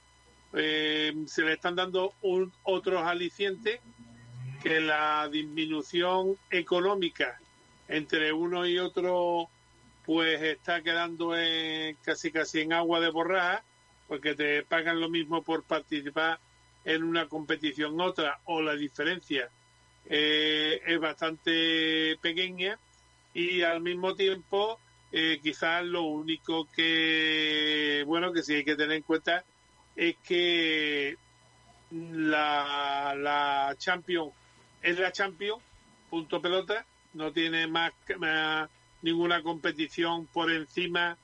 eh, 0.54 1.14
se 1.28 1.42
le 1.42 1.54
están 1.54 1.76
dando 1.76 2.14
un- 2.22 2.52
otros 2.64 3.04
alicientes 3.04 3.82
que 4.64 4.80
la 4.80 5.28
disminución 5.30 6.38
económica 6.50 7.38
entre 7.90 8.32
uno 8.32 8.66
y 8.66 8.80
otro 8.80 9.50
pues 10.06 10.42
está 10.42 10.82
quedando 10.82 11.36
en, 11.36 11.98
casi 11.98 12.32
casi 12.32 12.62
en 12.62 12.72
agua 12.72 13.02
de 13.02 13.10
borraja 13.10 13.62
porque 14.08 14.36
te 14.36 14.64
pagan 14.64 15.02
lo 15.02 15.10
mismo 15.10 15.44
por 15.44 15.64
participar 15.64 16.40
en 16.86 17.04
una 17.04 17.28
competición 17.28 18.00
otra 18.00 18.40
o 18.46 18.62
la 18.62 18.76
diferencia 18.76 19.50
eh, 20.10 20.82
es 20.86 21.00
bastante 21.00 22.18
pequeña 22.22 22.80
y 23.34 23.64
al 23.64 23.82
mismo 23.82 24.16
tiempo 24.16 24.80
eh, 25.12 25.42
quizás 25.44 25.84
lo 25.84 26.04
único 26.04 26.70
que 26.74 28.04
bueno 28.08 28.32
que 28.32 28.44
sí 28.44 28.56
hay 28.56 28.64
que 28.64 28.78
tener 28.78 28.96
en 28.96 29.04
cuenta 29.04 29.44
es 29.98 30.16
que 30.26 31.18
la, 31.92 33.14
la 33.18 33.76
Champions 33.78 34.32
es 34.84 35.00
la 35.00 35.12
Champions, 35.12 35.64
punto 36.10 36.42
pelota, 36.42 36.86
no 37.14 37.32
tiene 37.32 37.68
más, 37.68 37.94
ninguna 39.02 39.42
competición 39.42 40.28
por 40.28 40.52
encima 40.52 41.18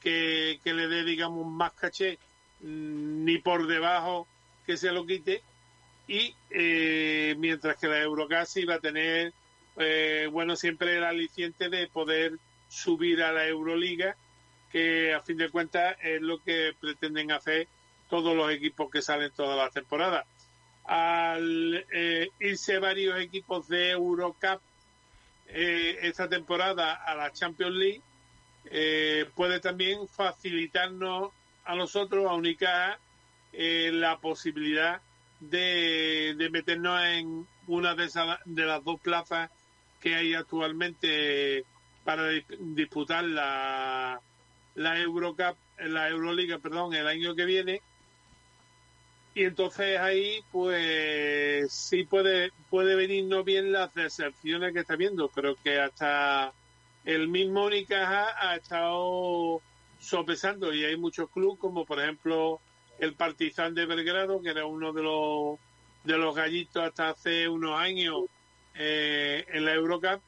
que, 0.00 0.58
que 0.64 0.72
le 0.74 0.88
dé, 0.88 1.04
digamos, 1.04 1.46
más 1.46 1.72
caché, 1.74 2.18
mm, 2.60 3.24
ni 3.24 3.38
por 3.38 3.66
debajo 3.66 4.26
que 4.66 4.76
se 4.76 4.90
lo 4.90 5.06
quite. 5.06 5.42
Y 6.08 6.34
eh, 6.50 7.34
mientras 7.38 7.76
que 7.76 7.86
la 7.86 8.00
Eurocup 8.00 8.46
sí 8.46 8.64
va 8.64 8.76
a 8.76 8.80
tener, 8.80 9.32
eh, 9.76 10.28
bueno, 10.32 10.56
siempre 10.56 10.96
el 10.96 11.04
aliciente 11.04 11.68
de 11.68 11.86
poder 11.88 12.38
subir 12.68 13.22
a 13.22 13.32
la 13.32 13.46
Euroliga, 13.46 14.16
que 14.70 15.12
a 15.12 15.20
fin 15.20 15.36
de 15.36 15.50
cuentas 15.50 15.96
es 16.02 16.22
lo 16.22 16.42
que 16.42 16.74
pretenden 16.80 17.30
hacer 17.30 17.68
todos 18.08 18.34
los 18.34 18.50
equipos 18.50 18.90
que 18.90 19.02
salen 19.02 19.30
todas 19.32 19.56
las 19.56 19.72
temporadas 19.72 20.26
al 20.84 21.84
eh, 21.92 22.28
irse 22.40 22.78
varios 22.78 23.18
equipos 23.20 23.68
de 23.68 23.90
Eurocup 23.90 24.60
eh, 25.48 25.98
esta 26.02 26.28
temporada 26.28 26.94
a 26.94 27.14
la 27.14 27.32
Champions 27.32 27.74
League 27.76 28.02
eh, 28.66 29.26
puede 29.34 29.60
también 29.60 30.08
facilitarnos 30.08 31.30
a 31.64 31.74
nosotros, 31.74 32.26
a 32.28 32.34
Unicaja, 32.34 32.98
eh, 33.52 33.90
la 33.92 34.18
posibilidad 34.18 35.00
de, 35.40 36.34
de 36.38 36.50
meternos 36.50 37.00
en 37.04 37.46
una 37.66 37.94
de, 37.94 38.04
esas, 38.06 38.38
de 38.44 38.64
las 38.64 38.82
dos 38.82 39.00
plazas 39.00 39.50
que 40.00 40.14
hay 40.14 40.34
actualmente 40.34 41.64
para 42.04 42.30
dis- 42.32 42.46
disputar 42.74 43.24
la, 43.24 44.20
la 44.74 44.98
Eurocup, 45.00 45.56
la 45.78 46.08
Euroliga, 46.08 46.58
perdón, 46.58 46.94
el 46.94 47.06
año 47.06 47.34
que 47.34 47.44
viene 47.44 47.82
y 49.34 49.44
entonces 49.44 49.98
ahí, 49.98 50.44
pues 50.50 51.72
sí 51.72 52.04
puede, 52.04 52.52
puede 52.68 52.94
venirnos 52.94 53.44
bien 53.44 53.72
las 53.72 53.94
decepciones 53.94 54.74
que 54.74 54.80
está 54.80 54.96
viendo, 54.96 55.30
pero 55.34 55.56
que 55.56 55.80
hasta 55.80 56.52
el 57.04 57.28
mismo 57.28 57.64
Unicaja 57.64 58.34
ha 58.38 58.56
estado 58.56 59.62
sopesando. 59.98 60.74
Y 60.74 60.84
hay 60.84 60.96
muchos 60.98 61.30
clubes, 61.30 61.58
como 61.58 61.86
por 61.86 62.00
ejemplo 62.00 62.60
el 62.98 63.14
Partizan 63.14 63.74
de 63.74 63.86
Belgrado, 63.86 64.42
que 64.42 64.50
era 64.50 64.66
uno 64.66 64.92
de 64.92 65.02
los, 65.02 65.58
de 66.04 66.18
los 66.18 66.34
gallitos 66.34 66.82
hasta 66.82 67.08
hace 67.08 67.48
unos 67.48 67.80
años 67.80 68.24
eh, 68.74 69.46
en 69.48 69.64
la 69.64 69.72
Eurocup, 69.72 70.20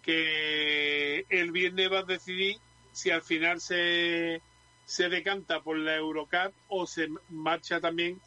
que 0.00 1.26
el 1.28 1.52
viernes 1.52 1.92
va 1.92 1.98
a 1.98 2.04
decidir 2.04 2.56
si 2.92 3.10
al 3.10 3.20
final 3.20 3.60
se, 3.60 4.40
se 4.86 5.10
decanta 5.10 5.60
por 5.60 5.76
la 5.76 5.96
Eurocup 5.96 6.54
o 6.68 6.86
se 6.86 7.08
marcha 7.28 7.80
también 7.80 8.18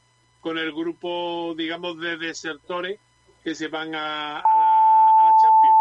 con 0.41 0.57
el 0.57 0.71
grupo, 0.71 1.53
digamos, 1.57 1.99
de 1.99 2.17
desertores 2.17 2.99
que 3.43 3.55
se 3.55 3.67
van 3.67 3.95
a, 3.95 4.41
la, 4.41 5.09
a 5.09 5.23
la 5.25 5.31
Champions. 5.41 5.77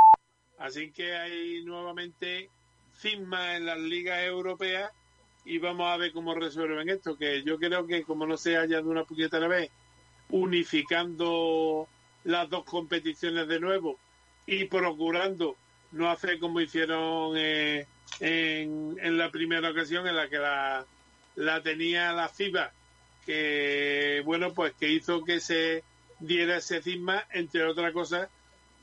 Así 0.59 0.91
que 0.91 1.17
hay 1.17 1.65
nuevamente 1.65 2.51
cisma 2.95 3.57
en 3.57 3.67
las 3.67 3.79
ligas 3.79 4.23
europeas 4.23 4.91
y 5.45 5.59
vamos 5.59 5.89
a 5.89 5.97
ver 5.97 6.13
cómo 6.13 6.35
resuelven 6.35 6.89
esto, 6.89 7.17
que 7.17 7.43
yo 7.43 7.59
creo 7.59 7.87
que 7.87 8.03
como 8.03 8.27
no 8.27 8.37
se 8.37 8.57
haya 8.57 8.83
de 8.83 8.89
una 8.89 9.05
puñetera 9.05 9.47
vez 9.49 9.71
unificando 10.31 11.89
las 12.25 12.51
dos 12.51 12.65
competiciones 12.65 13.49
de 13.49 13.61
nuevo 13.61 13.99
y 14.47 14.65
procurando 14.65 15.57
no 15.93 16.11
hacer 16.11 16.39
como 16.39 16.61
hicieron 16.61 17.35
eh, 17.37 17.87
en, 18.21 18.99
en 19.01 19.17
la 19.17 19.31
primera 19.31 19.71
ocasión 19.71 20.07
en 20.07 20.17
la 20.17 20.29
que 20.29 20.39
la, 20.39 20.85
la 21.37 21.63
tenía 21.63 22.13
la 22.13 22.29
FIBA 22.29 22.73
que 23.29 24.23
bueno 24.25 24.55
pues 24.55 24.73
que 24.81 24.89
hizo 24.89 25.23
que 25.23 25.39
se 25.39 25.85
diera 26.19 26.57
ese 26.57 26.81
cisma 26.81 27.25
entre 27.31 27.63
otras 27.67 27.93
cosas 27.93 28.31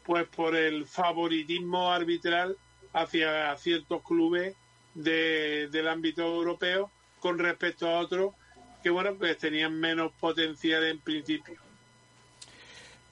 pues 0.05 0.27
por 0.27 0.55
el 0.55 0.85
favoritismo 0.85 1.91
arbitral 1.91 2.55
hacia 2.93 3.57
ciertos 3.57 4.03
clubes 4.03 4.55
de- 4.93 5.67
del 5.71 5.87
ámbito 5.87 6.21
europeo 6.21 6.91
con 7.19 7.39
respecto 7.39 7.87
a 7.89 7.97
otros 7.97 8.35
que 8.83 8.91
bueno 8.91 9.15
pues 9.15 9.35
tenían 9.39 9.79
menos 9.79 10.11
potencial 10.19 10.83
en 10.83 10.99
principio 10.99 11.55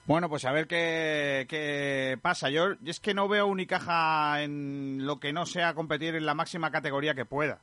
Bueno, 0.06 0.28
pues 0.28 0.44
a 0.44 0.52
ver 0.52 0.66
qué, 0.68 1.46
qué 1.48 2.16
pasa. 2.20 2.50
Yo 2.50 2.74
es 2.84 3.00
que 3.00 3.14
no 3.14 3.26
veo 3.26 3.46
Unicaja 3.46 4.42
en 4.42 5.04
lo 5.06 5.18
que 5.18 5.32
no 5.32 5.46
sea 5.46 5.72
competir 5.74 6.14
en 6.14 6.26
la 6.26 6.34
máxima 6.34 6.70
categoría 6.70 7.14
que 7.14 7.24
pueda, 7.24 7.58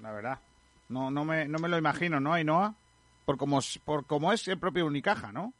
la 0.00 0.10
verdad. 0.12 0.40
No, 0.88 1.10
no, 1.12 1.24
me, 1.24 1.46
no 1.46 1.58
me 1.60 1.68
lo 1.68 1.78
imagino, 1.78 2.18
¿no, 2.18 2.32
Ainhoa? 2.34 2.74
Por 3.24 3.36
como, 3.38 3.58
es- 3.58 3.78
por 3.84 4.06
como 4.06 4.32
es 4.32 4.46
el 4.48 4.58
propio 4.58 4.86
Unicaja, 4.86 5.32
¿no? 5.32 5.52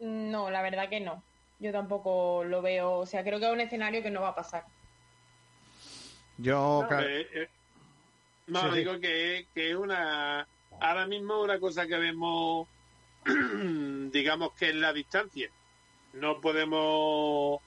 No, 0.00 0.50
la 0.50 0.62
verdad 0.62 0.88
que 0.88 1.00
no. 1.00 1.22
Yo 1.60 1.72
tampoco 1.72 2.44
lo 2.44 2.62
veo. 2.62 2.98
O 2.98 3.06
sea, 3.06 3.22
creo 3.24 3.38
que 3.38 3.46
es 3.46 3.52
un 3.52 3.60
escenario 3.60 4.02
que 4.02 4.10
no 4.10 4.20
va 4.22 4.28
a 4.28 4.34
pasar. 4.34 4.64
Yo, 6.38 6.80
No, 6.82 6.88
claro, 6.88 7.06
eh, 7.08 7.26
eh, 7.32 7.48
no, 8.48 8.60
Sí, 8.60 8.66
sí. 8.72 8.78
digo 8.78 9.00
que, 9.00 9.46
que 9.54 9.70
es 9.70 9.76
una. 9.76 10.46
Ahora 10.80 11.06
mismo 11.06 11.40
una 11.40 11.60
cosa 11.60 11.86
que 11.86 11.96
vemos, 11.96 12.66
digamos 13.24 14.52
que 14.54 14.70
es 14.70 14.74
la 14.74 14.92
distancia. 14.92 15.48
No 16.14 16.40
podemos, 16.40 17.60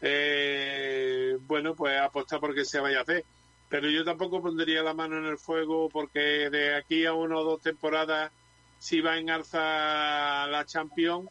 eh, 0.00 1.36
bueno, 1.46 1.74
pues 1.74 1.98
apostar 2.00 2.40
porque 2.40 2.64
se 2.64 2.80
vaya 2.80 2.98
a 2.98 3.02
hacer. 3.02 3.24
Pero 3.68 3.88
yo 3.90 4.04
tampoco 4.04 4.40
pondría 4.42 4.82
la 4.82 4.94
mano 4.94 5.18
en 5.18 5.26
el 5.26 5.38
fuego 5.38 5.88
porque 5.90 6.48
de 6.50 6.74
aquí 6.76 7.04
a 7.06 7.12
una 7.12 7.36
o 7.38 7.44
dos 7.44 7.60
temporadas, 7.60 8.30
si 8.84 9.00
va 9.00 9.16
en 9.16 9.30
alza 9.30 10.46
la 10.46 10.62
Champions, 10.66 11.26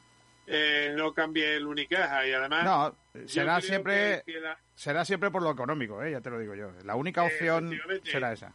eh, 0.47 0.91
no 0.97 1.13
cambie 1.13 1.55
el 1.55 1.67
Unicaja. 1.67 2.25
Y 2.25 2.33
además, 2.33 2.63
no, 2.65 2.95
será 3.27 3.61
siempre, 3.61 4.23
que- 4.25 4.33
que 4.33 4.39
la- 4.39 4.57
será 4.73 5.05
siempre 5.05 5.29
por 5.29 5.43
lo 5.43 5.51
económico, 5.51 6.01
¿eh? 6.01 6.11
ya 6.11 6.19
te 6.21 6.31
lo 6.31 6.39
digo 6.39 6.55
yo. 6.55 6.71
La 6.83 6.95
única 6.95 7.21
opción 7.21 7.67
Efectivamente. 7.67 8.11
será 8.11 8.33
esa. 8.33 8.53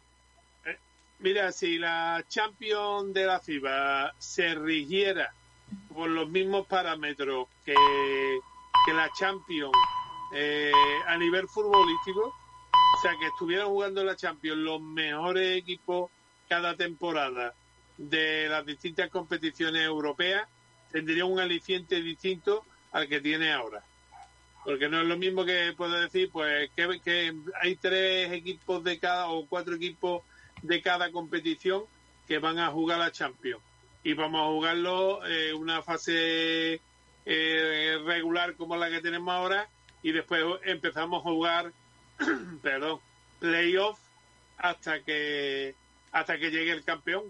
Mira, 1.21 1.53
si 1.53 1.79
la 1.79 2.25
Champions 2.29 3.13
de 3.15 3.25
la 3.27 3.39
FIBA 3.39 4.15
se 4.19 4.55
rigiera 4.57 5.33
por 5.95 6.09
los 6.11 6.29
mismos 6.29 6.67
parámetros 6.67 7.47
que, 7.65 7.75
que 8.85 8.93
la 8.93 9.09
Champions 9.17 9.73
eh, 10.35 10.73
a 11.07 11.17
nivel 11.17 11.47
futbolístico, 11.49 12.21
o 12.27 13.01
sea, 13.03 13.13
que 13.19 13.27
estuvieran 13.27 13.69
jugando 13.69 14.03
la 14.03 14.17
Champions 14.17 14.59
los 14.59 14.81
mejores 14.81 15.57
equipos 15.57 16.11
cada 16.49 16.75
temporada 16.77 17.55
de 17.99 18.49
las 18.49 18.65
distintas 18.65 19.11
competiciones 19.11 19.83
europeas, 19.83 20.49
tendría 20.91 21.25
un 21.25 21.39
aliciente 21.39 22.01
distinto 22.01 22.65
al 22.93 23.09
que 23.09 23.21
tiene 23.21 23.53
ahora. 23.53 23.83
Porque 24.65 24.89
no 24.89 25.01
es 25.01 25.07
lo 25.07 25.17
mismo 25.17 25.45
que 25.45 25.75
puedo 25.77 26.01
decir, 26.01 26.31
pues, 26.31 26.71
que, 26.75 27.35
hay 27.61 27.77
tres 27.77 28.33
equipos 28.33 28.83
de 28.85 28.99
cada 28.99 29.29
o 29.29 29.47
cuatro 29.47 29.75
equipos 29.75 30.23
de 30.63 30.81
cada 30.81 31.11
competición 31.11 31.85
que 32.27 32.39
van 32.39 32.59
a 32.59 32.71
jugar 32.71 32.99
la 32.99 33.13
Champions. 33.13 33.63
Y 34.05 34.15
vamos 34.15 34.43
a 34.43 34.53
jugarlo 34.53 35.27
en 35.27 35.57
una 35.57 35.83
fase 35.83 36.81
eh, 37.27 37.99
regular 38.05 38.55
como 38.55 38.77
la 38.77 38.89
que 38.91 39.01
tenemos 39.01 39.35
ahora 39.35 39.69
y 40.03 40.13
después 40.13 40.43
empezamos 40.65 41.21
a 41.21 41.31
jugar, 41.31 41.73
perdón, 42.63 43.01
playoff 43.41 43.99
hasta 44.57 45.01
que 45.01 45.75
hasta 46.11 46.39
que 46.39 46.51
llegue 46.51 46.73
el 46.73 46.85
campeón, 46.85 47.25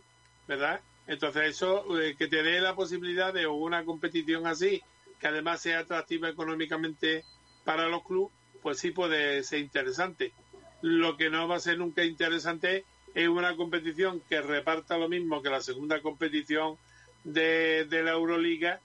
¿verdad? 0.49 0.81
Entonces 1.07 1.51
eso 1.51 2.01
eh, 2.01 2.17
que 2.19 2.27
te 2.27 2.43
dé 2.43 2.61
la 2.61 2.75
posibilidad 2.75 3.33
de 3.33 3.47
una 3.47 3.85
competición 3.85 4.47
así, 4.47 4.83
que 5.21 5.29
además 5.29 5.61
sea 5.61 5.81
atractiva 5.81 6.29
económicamente 6.29 7.25
para 7.65 7.89
los 7.89 8.03
clubes, 8.03 8.33
pues 8.63 8.79
sí 8.81 8.91
puede 8.91 9.45
ser 9.45 9.61
interesante. 9.61 10.33
Lo 10.81 11.17
que 11.17 11.31
no 11.31 11.47
va 11.47 11.57
a 11.57 11.61
ser 11.61 11.79
nunca 11.79 12.05
interesante 12.05 12.85
es 13.15 13.29
una 13.29 13.57
competición 13.57 14.21
que 14.29 14.41
reparta 14.41 14.99
lo 14.99 15.09
mismo 15.09 15.43
que 15.43 15.51
la 15.51 15.61
segunda 15.61 16.01
competición 16.01 16.77
de, 17.25 17.85
de 17.85 18.03
la 18.03 18.13
Euroliga 18.13 18.81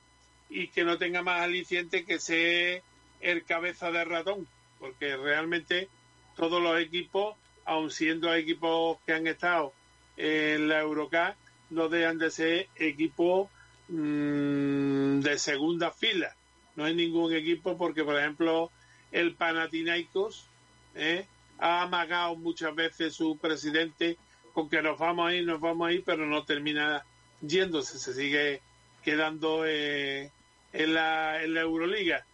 y 0.50 0.68
que 0.68 0.84
no 0.84 0.98
tenga 0.98 1.22
más 1.22 1.42
aliciente 1.42 2.06
que 2.06 2.20
ser 2.20 2.84
el 3.22 3.44
cabeza 3.44 3.92
de 3.92 4.04
ratón, 4.04 4.48
porque 4.80 5.16
realmente 5.16 5.88
todos 6.36 6.62
los 6.62 6.80
equipos, 6.80 7.36
aun 7.66 7.90
siendo 7.90 8.34
equipos 8.34 8.98
que 9.06 9.14
han 9.14 9.28
estado 9.28 9.74
en 10.18 10.68
la 10.68 10.82
Eurocup, 10.82 11.36
no 11.74 11.90
dejan 11.90 12.18
de 12.18 12.32
ser 12.32 12.68
equipos 12.76 13.50
mm, 13.90 15.20
de 15.20 15.38
segunda 15.38 15.92
fila. 15.92 16.36
No 16.76 16.86
hay 16.86 16.96
ningún 16.96 17.34
equipo 17.34 17.78
porque, 17.78 18.04
por 18.04 18.18
ejemplo, 18.18 18.72
el 19.12 19.36
Panathinaikos 19.36 20.48
¿eh? 20.96 21.26
ha 21.60 21.84
amagado 21.84 22.36
muchas 22.36 22.74
veces 22.74 23.14
su 23.14 23.38
presidente 23.38 24.18
con 24.54 24.70
que 24.70 24.82
nos 24.82 24.98
vamos 24.98 25.30
a 25.30 25.36
ir, 25.36 25.46
nos 25.46 25.60
vamos 25.60 25.88
a 25.88 25.94
ir, 25.94 26.04
pero 26.06 26.26
no 26.26 26.44
termina 26.46 27.04
yéndose, 27.42 27.98
se 28.00 28.14
sigue 28.14 28.62
quedando 29.04 29.66
eh, 29.66 30.32
en, 30.72 30.94
la, 30.94 31.44
en 31.44 31.54
la 31.54 31.62
Euroliga. 31.62 32.26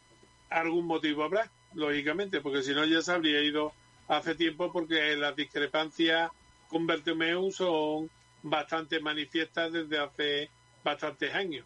Algún 0.50 0.86
motivo 0.86 1.24
habrá, 1.24 1.50
lógicamente, 1.74 2.42
porque 2.42 2.64
si 2.64 2.74
no 2.74 2.86
ya 2.86 3.02
se 3.02 3.12
habría 3.12 3.42
ido 3.42 3.74
hace 4.08 4.36
tiempo 4.36 4.72
porque 4.72 5.16
las 5.16 5.36
discrepancias 5.36 6.32
con 6.68 6.88
Bertomeu 6.88 7.52
son 7.52 8.10
bastante 8.44 9.00
manifiestas 9.00 9.72
desde 9.72 10.00
hace 10.00 10.50
bastantes 10.84 11.34
años. 11.34 11.66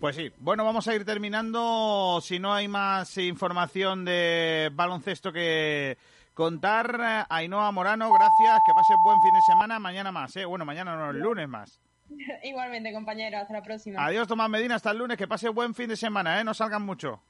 Pues 0.00 0.16
sí, 0.16 0.32
bueno, 0.38 0.64
vamos 0.64 0.88
a 0.88 0.94
ir 0.94 1.04
terminando. 1.04 2.18
Si 2.22 2.38
no 2.38 2.52
hay 2.52 2.66
más 2.68 3.16
información 3.18 4.04
de 4.04 4.70
baloncesto 4.72 5.32
que 5.32 5.96
contar, 6.34 7.26
Ainhoa 7.28 7.70
Morano, 7.70 8.12
gracias, 8.12 8.62
que 8.66 8.72
pasen 8.74 8.96
buen 9.04 9.20
fin 9.22 9.32
de 9.34 9.40
semana. 9.42 9.78
Mañana 9.78 10.10
más, 10.10 10.34
¿eh? 10.36 10.44
Bueno, 10.44 10.64
mañana 10.64 10.96
no, 10.96 11.10
el 11.10 11.18
lunes 11.18 11.48
más. 11.48 11.80
Igualmente, 12.42 12.92
compañero. 12.92 13.38
Hasta 13.38 13.52
la 13.52 13.62
próxima. 13.62 14.04
Adiós, 14.04 14.26
Tomás 14.26 14.50
Medina, 14.50 14.74
hasta 14.74 14.90
el 14.90 14.98
lunes, 14.98 15.16
que 15.16 15.28
pase 15.28 15.48
buen 15.50 15.74
fin 15.74 15.88
de 15.88 15.96
semana, 15.96 16.40
¿eh? 16.40 16.44
No 16.44 16.52
salgan 16.52 16.82
mucho. 16.82 17.20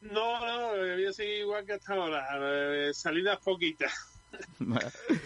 No, 0.00 0.38
no, 0.46 0.68
voy 0.76 1.06
a 1.06 1.12
seguir 1.12 1.38
igual 1.40 1.64
que 1.64 1.72
hasta 1.72 1.94
ahora. 1.94 2.26
eh, 2.38 2.94
salidas 2.94 3.38
poquitas. 3.38 3.92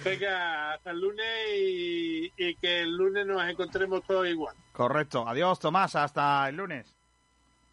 Venga, 0.04 0.72
hasta 0.72 0.90
el 0.90 1.00
lunes 1.00 1.26
y, 1.56 2.32
y 2.36 2.54
que 2.56 2.82
el 2.82 2.96
lunes 2.96 3.26
nos 3.26 3.48
encontremos 3.48 4.02
todos 4.04 4.26
igual. 4.28 4.54
Correcto. 4.72 5.26
Adiós, 5.26 5.58
Tomás, 5.58 5.94
hasta 5.96 6.48
el 6.48 6.56
lunes. 6.56 6.94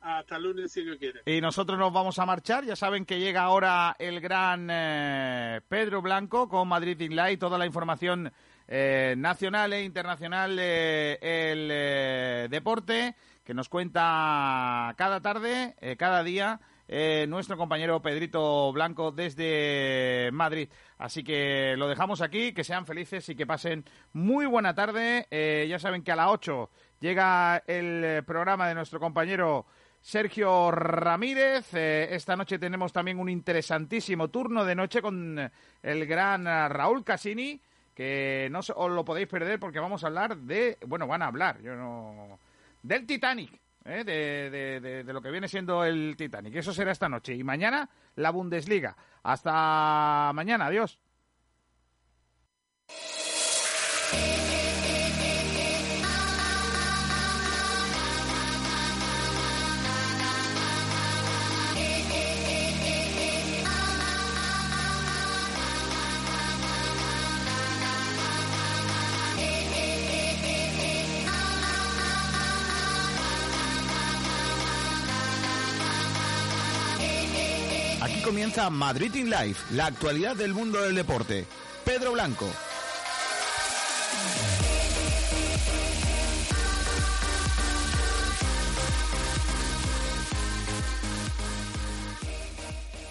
Hasta 0.02 0.36
el 0.36 0.44
lunes 0.44 0.72
si 0.72 0.84
Dios 0.84 0.98
quiere. 0.98 1.22
Y 1.26 1.42
nosotros 1.42 1.80
nos 1.80 1.92
vamos 1.92 2.20
a 2.20 2.26
marchar. 2.26 2.64
Ya 2.64 2.76
saben 2.76 3.06
que 3.06 3.20
llega 3.20 3.42
ahora 3.42 3.96
el 3.98 4.22
gran 4.22 4.68
eh, 4.72 5.62
Pedro 5.68 6.02
Blanco 6.02 6.48
con 6.48 6.68
Madrid 6.68 7.12
Light, 7.12 7.40
toda 7.40 7.58
la 7.58 7.66
información 7.66 8.32
eh, 8.68 9.16
nacional 9.18 9.74
e 9.74 9.84
internacional 9.84 10.56
del 10.56 11.70
eh, 11.72 12.48
deporte 12.50 13.16
que 13.44 13.54
nos 13.54 13.70
cuenta 13.70 14.94
cada 14.98 15.22
tarde, 15.22 15.76
eh, 15.80 15.96
cada 15.98 16.24
día. 16.24 16.60
Eh, 16.88 17.26
nuestro 17.28 17.58
compañero 17.58 18.02
Pedrito 18.02 18.72
Blanco 18.72 19.12
desde 19.12 20.30
Madrid. 20.32 20.70
Así 20.98 21.24
que 21.24 21.76
lo 21.78 21.88
dejamos 21.88 22.22
aquí, 22.22 22.54
que 22.54 22.64
sean 22.64 22.86
felices 22.86 23.28
y 23.30 23.36
que 23.36 23.48
pasen 23.48 23.86
muy 24.14 24.46
buena 24.46 24.76
tarde. 24.76 25.28
Eh, 25.32 25.66
ya 25.68 25.80
saben 25.80 26.04
que 26.04 26.12
a 26.12 26.16
las 26.16 26.28
8 26.30 26.70
llega 27.00 27.64
el 27.66 28.04
eh, 28.04 28.24
programa 28.24 28.68
de 28.68 28.76
nuestro 28.76 29.00
compañero 29.00 29.66
Sergio 30.00 30.70
Ramírez. 30.70 31.74
Esta 31.74 32.36
noche 32.36 32.60
tenemos 32.60 32.94
también 32.94 33.20
un 33.20 33.30
interesantísimo 33.30 34.30
turno 34.30 34.64
de 34.64 34.76
noche 34.76 35.02
con 35.02 35.52
el 35.82 36.06
gran 36.06 36.46
Raúl 36.46 37.04
Casini, 37.04 37.60
que 37.96 38.48
no 38.52 38.60
os 38.60 38.92
lo 38.92 39.04
podéis 39.04 39.28
perder 39.28 39.60
porque 39.60 39.80
vamos 39.80 40.04
a 40.04 40.08
hablar 40.08 40.38
de, 40.38 40.78
bueno, 40.86 41.08
van 41.08 41.24
a 41.24 41.28
hablar, 41.28 41.60
yo 41.64 41.74
no, 41.76 42.38
del 42.84 43.08
Titanic. 43.08 43.65
¿Eh? 43.86 44.04
De, 44.04 44.50
de- 44.50 44.80
de- 44.82 45.04
de 45.04 45.14
lo 45.14 45.22
que 45.22 45.32
viene 45.32 45.48
siendo 45.48 45.84
el 45.86 46.16
Titanic. 46.18 46.56
Eso 46.56 46.74
será 46.74 46.92
esta 46.92 47.08
noche. 47.10 47.34
Y 47.34 47.44
mañana 47.44 47.90
la 48.16 48.32
Bundesliga. 48.32 48.96
Hasta 49.24 50.32
mañana. 50.34 50.66
Adiós. 50.68 51.00
Comienza 78.46 78.70
Madrid 78.70 79.16
in 79.16 79.32
Life, 79.32 79.74
la 79.74 79.88
actualidad 79.88 80.36
del 80.36 80.54
mundo 80.54 80.80
del 80.80 80.94
deporte. 80.94 81.48
Pedro 81.84 82.12
Blanco. 82.12 82.48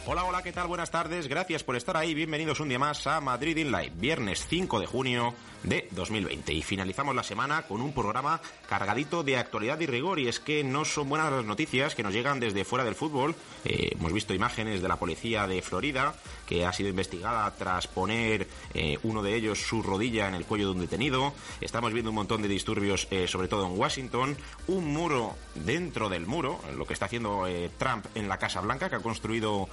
Hola, 0.06 0.22
hola, 0.22 0.42
¿qué 0.44 0.52
tal? 0.52 0.68
Buenas 0.68 0.92
tardes, 0.92 1.26
gracias 1.26 1.64
por 1.64 1.74
estar 1.74 1.96
ahí, 1.96 2.14
bienvenidos 2.14 2.60
un 2.60 2.68
día 2.68 2.78
más 2.78 3.04
a 3.08 3.20
Madrid 3.20 3.56
in 3.56 3.72
Live, 3.72 3.92
viernes 3.96 4.46
5 4.48 4.78
de 4.78 4.86
junio 4.86 5.34
de 5.64 5.88
2020. 5.90 6.52
Y 6.52 6.62
finalizamos 6.62 7.14
la 7.14 7.22
semana 7.22 7.62
con 7.62 7.80
un 7.80 7.92
programa 7.92 8.40
cargadito 8.68 9.22
de 9.24 9.36
actualidad 9.36 9.80
y 9.80 9.86
rigor, 9.86 10.20
y 10.20 10.28
es 10.28 10.38
que 10.40 10.62
no 10.62 10.84
son 10.84 11.08
buenas 11.08 11.32
las 11.32 11.44
noticias 11.44 11.94
que 11.94 12.02
nos 12.02 12.12
llegan 12.12 12.40
desde 12.40 12.64
fuera 12.64 12.84
del 12.84 12.94
fútbol. 12.94 13.34
Eh, 13.64 13.90
hemos 13.98 14.12
visto 14.12 14.34
imágenes 14.34 14.82
de 14.82 14.88
la 14.88 14.96
policía 14.96 15.46
de 15.46 15.62
Florida, 15.62 16.14
que 16.46 16.64
ha 16.64 16.72
sido 16.72 16.88
investigada 16.88 17.50
tras 17.56 17.86
poner 17.86 18.46
eh, 18.74 18.98
uno 19.02 19.22
de 19.22 19.34
ellos 19.34 19.60
su 19.60 19.82
rodilla 19.82 20.28
en 20.28 20.34
el 20.34 20.44
cuello 20.44 20.66
de 20.66 20.72
un 20.72 20.80
detenido. 20.80 21.32
Estamos 21.60 21.92
viendo 21.92 22.10
un 22.10 22.16
montón 22.16 22.42
de 22.42 22.48
disturbios, 22.48 23.08
eh, 23.10 23.26
sobre 23.28 23.48
todo 23.48 23.66
en 23.66 23.78
Washington. 23.78 24.36
Un 24.66 24.92
muro 24.92 25.36
dentro 25.54 26.08
del 26.08 26.26
muro, 26.26 26.60
lo 26.76 26.86
que 26.86 26.92
está 26.92 27.06
haciendo 27.06 27.46
eh, 27.46 27.70
Trump 27.78 28.06
en 28.14 28.28
la 28.28 28.38
Casa 28.38 28.60
Blanca, 28.60 28.88
que 28.88 28.96
ha 28.96 29.00
construido 29.00 29.68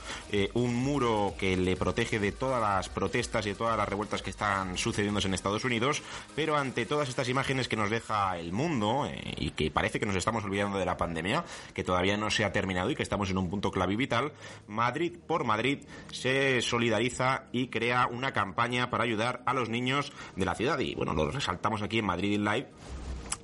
un 0.53 0.75
muro 0.75 1.33
que 1.37 1.57
le 1.57 1.75
protege 1.75 2.19
de 2.19 2.31
todas 2.31 2.61
las 2.61 2.89
protestas 2.89 3.45
y 3.45 3.49
de 3.49 3.55
todas 3.55 3.77
las 3.77 3.87
revueltas 3.87 4.21
que 4.21 4.29
están 4.29 4.77
sucediéndose 4.77 5.27
en 5.27 5.33
Estados 5.33 5.65
Unidos. 5.65 6.01
Pero 6.35 6.57
ante 6.57 6.85
todas 6.85 7.09
estas 7.09 7.29
imágenes 7.29 7.67
que 7.67 7.75
nos 7.75 7.89
deja 7.89 8.37
el 8.37 8.51
mundo 8.51 9.09
y 9.37 9.51
que 9.51 9.71
parece 9.71 9.99
que 9.99 10.05
nos 10.05 10.15
estamos 10.15 10.43
olvidando 10.43 10.77
de 10.77 10.85
la 10.85 10.97
pandemia, 10.97 11.43
que 11.73 11.83
todavía 11.83 12.17
no 12.17 12.29
se 12.29 12.45
ha 12.45 12.51
terminado 12.51 12.89
y 12.89 12.95
que 12.95 13.03
estamos 13.03 13.29
en 13.29 13.37
un 13.37 13.49
punto 13.49 13.71
clave 13.71 13.95
vital, 13.95 14.31
Madrid 14.67 15.17
por 15.27 15.43
Madrid 15.43 15.79
se 16.11 16.60
solidariza 16.61 17.45
y 17.51 17.67
crea 17.67 18.07
una 18.07 18.33
campaña 18.33 18.89
para 18.89 19.03
ayudar 19.03 19.41
a 19.45 19.53
los 19.53 19.69
niños 19.69 20.11
de 20.35 20.45
la 20.45 20.55
ciudad. 20.55 20.79
Y 20.79 20.95
bueno, 20.95 21.13
lo 21.13 21.29
resaltamos 21.31 21.81
aquí 21.81 21.99
en 21.99 22.05
Madrid 22.05 22.33
in 22.33 22.45
Live 22.45 22.67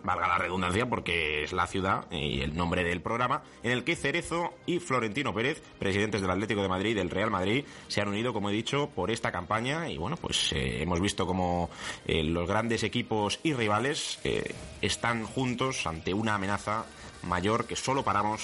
valga 0.07 0.27
la 0.27 0.37
redundancia 0.37 0.87
porque 0.87 1.43
es 1.43 1.51
la 1.51 1.67
ciudad 1.67 2.09
y 2.11 2.39
el 2.41 2.55
nombre 2.55 2.83
del 2.83 3.01
programa, 3.01 3.43
en 3.61 3.71
el 3.71 3.83
que 3.83 3.97
Cerezo 3.97 4.53
y 4.65 4.79
Florentino 4.79 5.33
Pérez, 5.33 5.61
presidentes 5.79 6.21
del 6.21 6.31
Atlético 6.31 6.61
de 6.61 6.69
Madrid 6.69 6.91
y 6.91 6.93
del 6.93 7.09
Real 7.09 7.29
Madrid, 7.29 7.65
se 7.89 8.01
han 8.01 8.07
unido, 8.07 8.31
como 8.31 8.49
he 8.49 8.53
dicho, 8.53 8.89
por 8.95 9.11
esta 9.11 9.33
campaña 9.33 9.89
y 9.89 9.97
bueno, 9.97 10.15
pues 10.15 10.53
eh, 10.53 10.81
hemos 10.81 11.01
visto 11.01 11.27
como 11.27 11.69
eh, 12.05 12.23
los 12.23 12.47
grandes 12.47 12.83
equipos 12.83 13.41
y 13.43 13.53
rivales 13.53 14.19
eh, 14.23 14.53
están 14.81 15.25
juntos 15.25 15.85
ante 15.85 16.13
una 16.13 16.35
amenaza 16.35 16.85
mayor 17.27 17.65
que 17.65 17.75
solo 17.75 18.03
paramos 18.03 18.41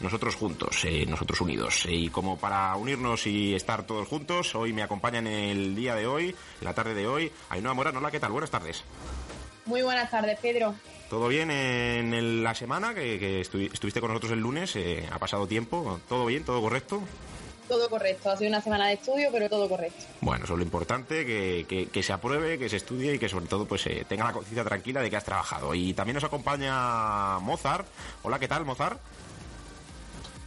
nosotros 0.00 0.36
juntos, 0.36 0.84
eh, 0.84 1.04
nosotros 1.08 1.40
unidos. 1.40 1.84
Y 1.88 2.08
como 2.10 2.38
para 2.38 2.74
unirnos 2.76 3.26
y 3.26 3.54
estar 3.54 3.84
todos 3.86 4.06
juntos, 4.06 4.54
hoy 4.54 4.72
me 4.72 4.82
acompañan 4.82 5.26
el 5.26 5.74
día 5.74 5.94
de 5.94 6.06
hoy, 6.06 6.34
la 6.60 6.74
tarde 6.74 6.94
de 6.94 7.06
hoy, 7.08 7.32
Ainhoa 7.48 7.74
Morán. 7.74 7.96
Hola, 7.96 8.10
¿qué 8.10 8.20
tal? 8.20 8.32
Buenas 8.32 8.50
tardes. 8.50 8.84
Muy 9.64 9.82
buenas 9.82 10.10
tardes, 10.10 10.38
Pedro. 10.40 10.74
¿Todo 11.10 11.28
bien 11.28 11.50
en 11.50 12.14
el- 12.14 12.42
la 12.44 12.54
semana 12.54 12.94
que, 12.94 13.18
que 13.18 13.40
estu- 13.40 13.72
estuviste 13.72 14.00
con 14.00 14.10
nosotros 14.10 14.32
el 14.32 14.40
lunes? 14.40 14.74
eh, 14.76 15.08
¿Ha 15.10 15.18
pasado 15.18 15.46
tiempo? 15.46 16.00
¿Todo 16.08 16.26
bien? 16.26 16.44
¿Todo 16.44 16.60
correcto? 16.60 17.02
Todo 17.68 17.88
correcto. 17.90 18.30
Ha 18.30 18.36
sido 18.36 18.48
una 18.50 18.60
semana 18.60 18.86
de 18.86 18.92
estudio, 18.94 19.28
pero 19.32 19.48
todo 19.48 19.68
correcto. 19.68 20.04
Bueno, 20.20 20.44
eso 20.44 20.54
es 20.54 20.58
lo 20.58 20.64
importante, 20.64 21.26
que, 21.26 21.66
que- 21.68 21.86
que 21.88 22.02
se 22.02 22.12
apruebe, 22.12 22.58
que 22.58 22.68
se 22.68 22.76
estudie 22.76 23.14
y 23.14 23.18
que 23.18 23.28
sobre 23.28 23.46
todo 23.46 23.66
pues 23.66 23.84
eh, 23.86 24.04
tenga 24.08 24.24
la 24.24 24.32
conciencia 24.32 24.62
tranquila 24.64 25.00
de 25.02 25.10
que 25.10 25.16
has 25.16 25.24
trabajado. 25.24 25.74
Y 25.74 25.92
también 25.92 26.14
nos 26.14 26.24
acompaña 26.24 27.38
Mozart. 27.40 27.86
Hola, 28.22 28.38
¿qué 28.38 28.46
tal, 28.48 28.64
Mozart? 28.64 29.00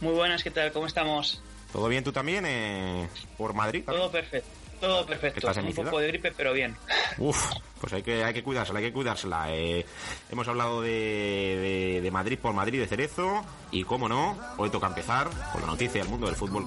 Muy 0.00 0.14
buenas, 0.14 0.42
¿qué 0.42 0.50
tal? 0.50 0.72
¿Cómo 0.72 0.86
estamos? 0.86 1.42
¿Todo 1.72 1.88
bien 1.88 2.02
tú 2.02 2.10
también 2.12 2.44
eh, 2.46 3.08
por 3.36 3.52
Madrid? 3.54 3.84
Todo 3.84 4.10
perfecto. 4.10 4.48
Todo 4.80 5.04
perfecto. 5.04 5.40
¿Estás 5.40 5.58
en 5.58 5.64
mi 5.64 5.68
Un 5.68 5.74
ciudad? 5.74 5.90
poco 5.90 6.00
de 6.00 6.08
gripe, 6.08 6.32
pero 6.34 6.54
bien. 6.54 6.74
Uf, 7.18 7.52
pues 7.82 7.92
hay 7.92 8.02
que, 8.02 8.24
hay 8.24 8.32
que 8.32 8.42
cuidársela, 8.42 8.78
hay 8.78 8.86
que 8.86 8.92
cuidársela. 8.94 9.54
Eh, 9.54 9.84
hemos 10.32 10.48
hablado 10.48 10.80
de, 10.80 10.88
de- 10.90 12.00
de 12.00 12.10
Madrid 12.10 12.38
por 12.40 12.54
Madrid, 12.54 12.80
de 12.80 12.86
Cerezo, 12.86 13.44
y 13.70 13.84
cómo 13.84 14.08
no, 14.08 14.38
hoy 14.56 14.70
toca 14.70 14.86
empezar 14.86 15.28
con 15.52 15.60
la 15.60 15.66
noticia 15.66 16.00
del 16.00 16.08
mundo 16.10 16.26
del 16.28 16.34
fútbol 16.34 16.58